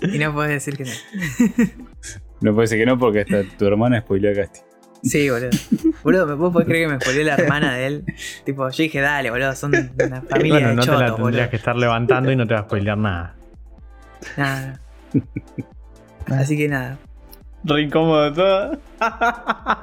Y 0.00 0.18
no 0.18 0.32
puedes 0.32 0.52
decir 0.52 0.76
que 0.76 0.84
no. 0.84 0.90
No 2.40 2.54
puede 2.54 2.66
ser 2.68 2.78
que 2.78 2.86
no 2.86 2.98
porque 2.98 3.20
hasta 3.20 3.42
tu 3.58 3.66
hermana 3.66 4.00
spoilea 4.00 4.32
a 4.32 4.34
Casti. 4.34 4.60
Sí, 5.08 5.30
boludo. 5.30 5.50
Boludo, 6.02 6.26
¿me- 6.26 6.34
¿vos 6.34 6.52
podés 6.52 6.66
creer 6.68 6.88
que 6.88 6.94
me 6.94 7.00
spoileó 7.00 7.24
la 7.24 7.34
hermana 7.34 7.74
de 7.76 7.86
él? 7.86 8.04
Tipo, 8.44 8.68
yo 8.70 8.82
dije, 8.82 9.00
dale, 9.00 9.30
boludo, 9.30 9.54
son 9.54 9.72
una 9.74 10.20
familia 10.28 10.54
bueno, 10.54 10.68
de 10.70 10.74
no 10.76 10.82
te 10.82 10.88
la 10.88 10.94
chotos, 10.94 11.10
boludo. 11.12 11.24
tendrías 11.26 11.48
que 11.50 11.56
estar 11.56 11.76
levantando 11.76 12.30
y 12.32 12.36
no 12.36 12.46
te 12.46 12.54
va 12.54 12.60
a 12.60 12.62
spoilear 12.64 12.98
nada. 12.98 13.34
Nada. 14.36 14.80
Así 16.26 16.56
que 16.56 16.68
nada. 16.68 16.98
Re 17.64 17.82
incómodo 17.82 18.32
todo. 18.32 18.78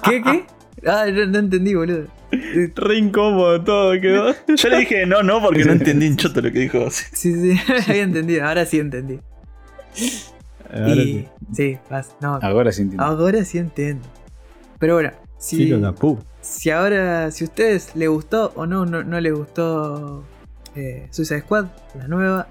¿Qué, 0.04 0.22
qué? 0.22 0.46
Ah, 0.88 1.06
no, 1.12 1.26
no 1.28 1.40
entendí, 1.40 1.74
boludo. 1.76 2.08
Re 2.32 2.98
incómodo 2.98 3.62
todo 3.62 3.92
quedó. 4.02 4.34
Yo 4.56 4.70
le 4.70 4.78
dije 4.80 5.06
no, 5.06 5.22
no, 5.24 5.42
porque 5.42 5.64
no 5.66 5.72
entendí 5.74 6.08
un 6.08 6.18
choto 6.18 6.42
lo 6.42 6.52
que 6.52 6.60
dijo. 6.60 6.90
Sí, 6.90 7.06
sí, 7.14 7.60
había 7.88 8.04
entendido, 8.04 8.46
ahora 8.46 8.66
sí 8.66 8.80
entendí. 8.80 9.20
y 10.88 11.26
sí, 11.56 11.78
vas, 11.90 12.16
no, 12.20 12.40
Ahora 12.42 12.72
sí 12.72 12.82
entiendo. 12.82 13.04
ahora 13.06 13.46
sí 13.46 13.58
entiendo. 13.60 14.08
Pero 14.84 14.96
bueno, 14.96 15.12
si, 15.38 15.56
si 16.42 16.70
ahora, 16.70 17.32
si 17.32 17.46
a 17.46 17.48
ustedes 17.48 17.96
les 17.96 18.10
gustó 18.10 18.52
o 18.58 18.66
no, 18.66 18.86
no, 18.86 19.02
no 19.02 19.22
les 19.22 19.34
gustó 19.34 20.26
eh, 20.76 21.08
Suicide 21.10 21.40
Squad, 21.40 21.68
la 21.98 22.10
nueva, 22.10 22.48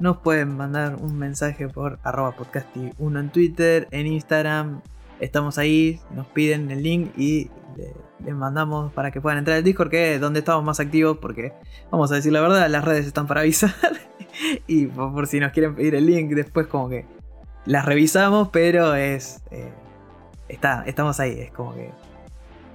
nos 0.00 0.16
pueden 0.16 0.56
mandar 0.56 0.96
un 0.96 1.16
mensaje 1.16 1.68
por 1.68 2.00
arroba 2.02 2.34
podcasti1 2.36 3.20
en 3.20 3.28
Twitter, 3.30 3.86
en 3.92 4.08
Instagram. 4.08 4.80
Estamos 5.20 5.58
ahí, 5.58 6.00
nos 6.12 6.26
piden 6.26 6.72
el 6.72 6.82
link 6.82 7.16
y 7.16 7.50
le- 7.76 7.92
les 8.24 8.34
mandamos 8.34 8.92
para 8.92 9.12
que 9.12 9.20
puedan 9.20 9.38
entrar 9.38 9.56
al 9.58 9.62
Discord, 9.62 9.90
que 9.90 10.16
es 10.16 10.20
donde 10.20 10.40
estamos 10.40 10.64
más 10.64 10.80
activos, 10.80 11.18
porque 11.18 11.52
vamos 11.92 12.10
a 12.10 12.16
decir 12.16 12.32
la 12.32 12.40
verdad, 12.40 12.68
las 12.68 12.84
redes 12.84 13.06
están 13.06 13.28
para 13.28 13.42
avisar. 13.42 13.72
y 14.66 14.86
por, 14.86 15.12
por 15.12 15.28
si 15.28 15.38
nos 15.38 15.52
quieren 15.52 15.76
pedir 15.76 15.94
el 15.94 16.06
link, 16.06 16.32
después 16.32 16.66
como 16.66 16.88
que 16.88 17.04
las 17.64 17.84
revisamos, 17.84 18.48
pero 18.48 18.96
es... 18.96 19.40
eh, 19.52 19.70
está, 20.48 20.82
estamos 20.86 21.18
ahí, 21.20 21.38
es 21.40 21.50
como 21.52 21.74
que... 21.74 21.90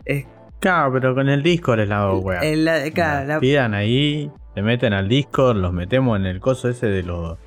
Es, 0.05 0.25
Claro, 0.59 0.93
pero 0.93 1.15
con 1.15 1.27
el 1.27 1.41
Discord 1.41 1.79
es 1.79 1.89
la 1.89 2.13
wea. 2.13 2.39
en 2.43 2.65
la- 2.65 2.89
claro, 2.91 3.27
la- 3.27 3.39
Pidan 3.39 3.73
ahí, 3.73 4.29
se 4.53 4.61
meten 4.61 4.93
al 4.93 5.07
Discord, 5.09 5.57
los 5.57 5.73
metemos 5.73 6.19
en 6.19 6.27
el 6.27 6.39
coso 6.39 6.69
ese 6.69 6.85
de 6.85 7.01
los. 7.01 7.37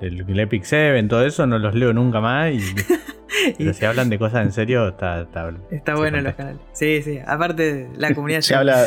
Del 0.00 0.28
el 0.28 0.40
Epic 0.40 0.64
7, 0.64 1.00
todo 1.04 1.24
eso, 1.24 1.46
no 1.46 1.58
los 1.60 1.72
leo 1.76 1.92
nunca 1.92 2.20
más. 2.20 2.50
Y, 2.52 2.60
pero 3.58 3.72
si 3.72 3.84
hablan 3.84 4.10
de 4.10 4.18
cosas 4.18 4.44
en 4.44 4.50
serio, 4.52 4.88
está. 4.88 5.20
está, 5.20 5.52
Está 5.70 5.94
bueno 5.94 6.16
los 6.20 6.34
contesta. 6.34 6.36
canales. 6.36 6.60
Sí, 6.72 7.02
sí. 7.02 7.20
Aparte, 7.24 7.88
la 7.96 8.12
comunidad 8.14 8.40
Se 8.40 8.56
habla. 8.56 8.84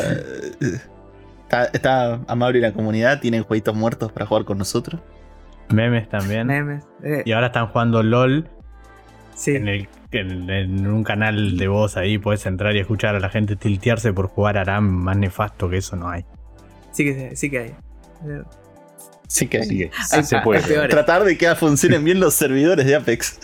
Está, 1.44 1.64
está 1.66 2.20
amable 2.26 2.60
la 2.60 2.72
comunidad, 2.72 3.20
tienen 3.20 3.44
jueguitos 3.44 3.74
muertos 3.74 4.10
para 4.12 4.26
jugar 4.26 4.44
con 4.44 4.58
nosotros. 4.58 5.00
Memes 5.72 6.08
también. 6.08 6.46
memes. 6.48 6.84
eh, 7.04 7.22
Y 7.24 7.32
ahora 7.32 7.46
están 7.46 7.68
jugando 7.68 8.02
LOL 8.02 8.48
sí. 9.34 9.54
en, 9.54 9.68
el, 9.68 9.88
en, 10.12 10.48
en 10.50 10.86
un 10.86 11.02
canal 11.04 11.56
de 11.56 11.68
voz 11.68 11.96
ahí. 11.96 12.18
Puedes 12.18 12.46
entrar 12.46 12.74
y 12.76 12.80
escuchar 12.80 13.14
a 13.16 13.20
la 13.20 13.28
gente 13.28 13.56
tiltearse 13.56 14.12
por 14.12 14.28
jugar 14.28 14.58
Aram. 14.58 14.84
Más 14.84 15.16
nefasto 15.16 15.68
que 15.68 15.78
eso 15.78 15.96
no 15.96 16.08
hay. 16.08 16.24
Sí 16.92 17.04
que, 17.04 17.36
sí 17.36 17.50
que 17.50 17.58
hay. 17.58 17.74
Sí 19.28 19.48
que 19.48 19.58
Así 19.58 19.78
que 19.78 19.90
Hay- 20.12 20.22
se 20.24 20.36
hay 20.36 20.42
puede. 20.44 20.88
Tratar 20.88 21.24
de 21.24 21.36
que 21.36 21.54
funcionen 21.56 22.04
bien 22.04 22.20
los 22.20 22.34
servidores 22.34 22.86
de 22.86 22.94
Apex. 22.94 23.38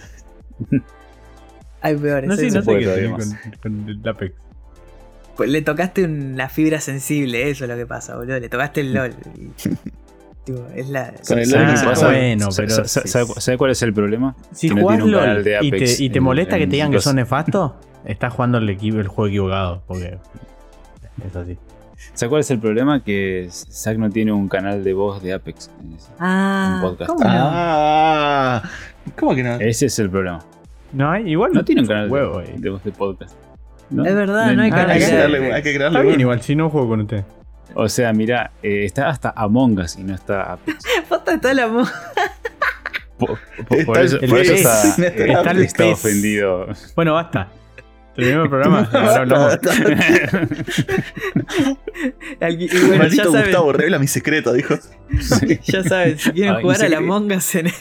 Hay 1.81 1.97
peores. 1.97 2.29
No 2.29 2.37
sé, 2.37 2.47
eso. 2.47 2.57
no 2.59 2.63
sé 2.63 2.67
puede 2.67 2.81
qué 2.81 3.11
con, 3.11 3.39
con 3.61 3.89
el 3.89 4.09
Apex. 4.09 4.35
Pues 5.37 5.51
le 5.51 5.63
tocaste 5.63 6.05
una 6.05 6.49
fibra 6.49 6.79
sensible, 6.81 7.51
eso 7.51 7.65
es 7.65 7.71
lo 7.71 7.77
que 7.77 7.87
pasa, 7.87 8.17
boludo. 8.17 8.39
Le 8.39 8.49
tocaste 8.49 8.83
el 8.83 8.93
LOL. 8.95 9.15
y, 9.37 9.51
tipo, 10.45 10.67
es 10.75 10.89
la. 10.89 11.13
Con 11.27 11.39
el 11.39 11.47
¿Sabes 11.47 11.83
LOL 11.83 11.91
pasa? 11.91 12.07
bueno, 12.07 12.49
pero 12.57 12.71
sa- 12.71 12.85
sa- 12.85 13.01
sí. 13.03 13.09
¿sabe, 13.09 13.27
sabe 13.39 13.59
cuál 13.59 13.71
es 13.71 13.83
el 13.83 13.93
problema? 13.93 14.35
Si 14.53 14.69
Que 14.69 14.75
no 14.75 14.81
jugás 14.83 14.99
tiene 14.99 15.13
un 15.13 15.19
canal 15.21 15.35
LOL 15.37 15.45
de 15.45 15.59
y 15.63 15.71
te, 15.71 15.77
Apex 15.77 16.01
y 16.01 16.11
te 16.11 16.19
en- 16.19 16.25
molesta 16.25 16.57
que 16.57 16.65
en 16.65 16.71
te 16.71 16.77
digan 16.77 16.91
que 16.91 17.01
son 17.01 17.17
nefastos, 17.17 17.73
estás 18.05 18.33
jugando 18.33 18.59
el, 18.59 18.69
equipo, 18.71 18.99
el 18.99 19.09
juego 19.09 19.29
equivocado. 19.29 19.83
Porque 19.87 20.19
es 21.27 21.37
así. 21.37 21.59
¿Sabes 22.15 22.31
cuál 22.31 22.41
es 22.41 22.51
el 22.51 22.59
problema? 22.59 23.03
Que 23.05 23.49
Zack 23.51 23.97
no 23.97 24.11
tiene 24.11 24.33
un 24.33 24.49
canal 24.49 24.83
de 24.83 24.93
voz 24.93 25.23
de 25.23 25.33
Apex. 25.35 25.71
Ah, 26.19 26.81
Un 26.83 26.91
podcast. 26.91 27.11
¿cómo 27.11 27.25
no? 27.25 27.31
Ah, 27.33 28.63
¿cómo 29.19 29.35
que 29.37 29.43
no? 29.45 29.55
Ese 29.55 29.87
es 29.87 29.99
el 30.01 30.11
problema. 30.11 30.41
No 30.93 31.11
hay, 31.11 31.31
igual. 31.31 31.53
No 31.53 31.65
tiene 31.65 31.83
un 31.83 31.87
canal 31.87 32.07
de- 32.09 32.13
Huevo, 32.13 32.39
de, 32.41 32.67
eh. 32.67 32.71
voz 32.71 32.83
de 32.85 32.91
podcast. 32.93 33.35
¿no? 33.91 34.05
Es 34.05 34.15
verdad, 34.15 34.53
no 34.53 34.63
hay 34.63 34.71
Ah, 34.71 34.75
canal 34.75 34.91
Hay 34.91 34.99
que 34.99 35.05
de 35.05 35.11
crearle, 35.13 35.37
hay 35.39 35.63
que 35.63 35.69
Está 35.71 35.79
crearle. 35.79 35.99
bien, 36.01 36.07
bueno. 36.13 36.21
igual, 36.23 36.43
si 36.43 36.57
no 36.57 36.71
juego 36.71 36.89
con 36.89 37.01
usted. 37.03 37.25
O 37.75 37.89
sea, 37.89 38.13
mira, 38.13 38.53
eh, 38.63 38.85
está 38.85 39.09
hasta 39.09 39.33
Among 39.37 39.79
Us 39.81 39.97
y 39.97 40.03
no 40.05 40.15
está 40.15 40.53
Apex. 40.55 40.85
Posta 41.09 41.35
está 41.35 41.55
la 41.55 41.69
Por, 43.19 43.39
por- 43.87 43.99
eso, 43.99 44.19
por 44.21 44.39
está, 44.41 44.83
Está 45.07 45.51
el 45.53 45.61
está 45.63 45.85
pez. 45.85 45.93
ofendido. 45.95 46.67
Bueno, 46.97 47.15
basta. 47.15 47.49
Terminemos 48.15 48.45
el 48.45 48.51
programa. 48.51 48.89
Ahora 48.93 49.17
hablamos. 49.17 49.59
Bueno, 52.41 52.57
ya 52.93 52.99
Maldito 52.99 53.25
saben, 53.33 53.43
Gustavo, 53.45 53.73
revela 53.73 53.99
mi 53.99 54.07
secreto, 54.09 54.53
dijo. 54.53 54.75
ya 55.65 55.83
saben, 55.85 56.19
si 56.19 56.31
quieren 56.33 56.57
Ay, 56.57 56.63
jugar 56.63 56.83
a 56.85 56.89
la 56.89 57.01
Us 57.01 57.55
en 57.55 57.67
el, 57.69 57.73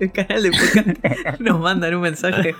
el 0.00 0.12
canal 0.12 0.42
de 0.42 0.50
podcast, 0.52 1.40
nos 1.40 1.60
mandan 1.60 1.94
un 1.94 2.02
mensaje. 2.02 2.54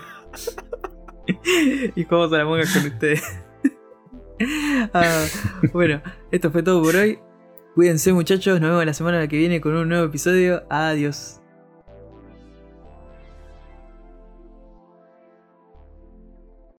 y 1.95 2.03
jugamos 2.03 2.33
a 2.33 2.37
la 2.37 2.43
Among 2.43 2.59
Us 2.61 2.73
con 2.73 2.85
ustedes. 2.85 3.23
Ah, 4.93 5.25
bueno, 5.73 6.01
esto 6.31 6.51
fue 6.51 6.63
todo 6.63 6.81
por 6.81 6.95
hoy. 6.95 7.19
Cuídense 7.75 8.13
muchachos, 8.13 8.59
nos 8.59 8.71
vemos 8.71 8.85
la 8.85 8.93
semana 8.93 9.27
que 9.27 9.37
viene 9.37 9.61
con 9.61 9.75
un 9.75 9.89
nuevo 9.89 10.05
episodio. 10.05 10.63
Adiós. 10.69 11.36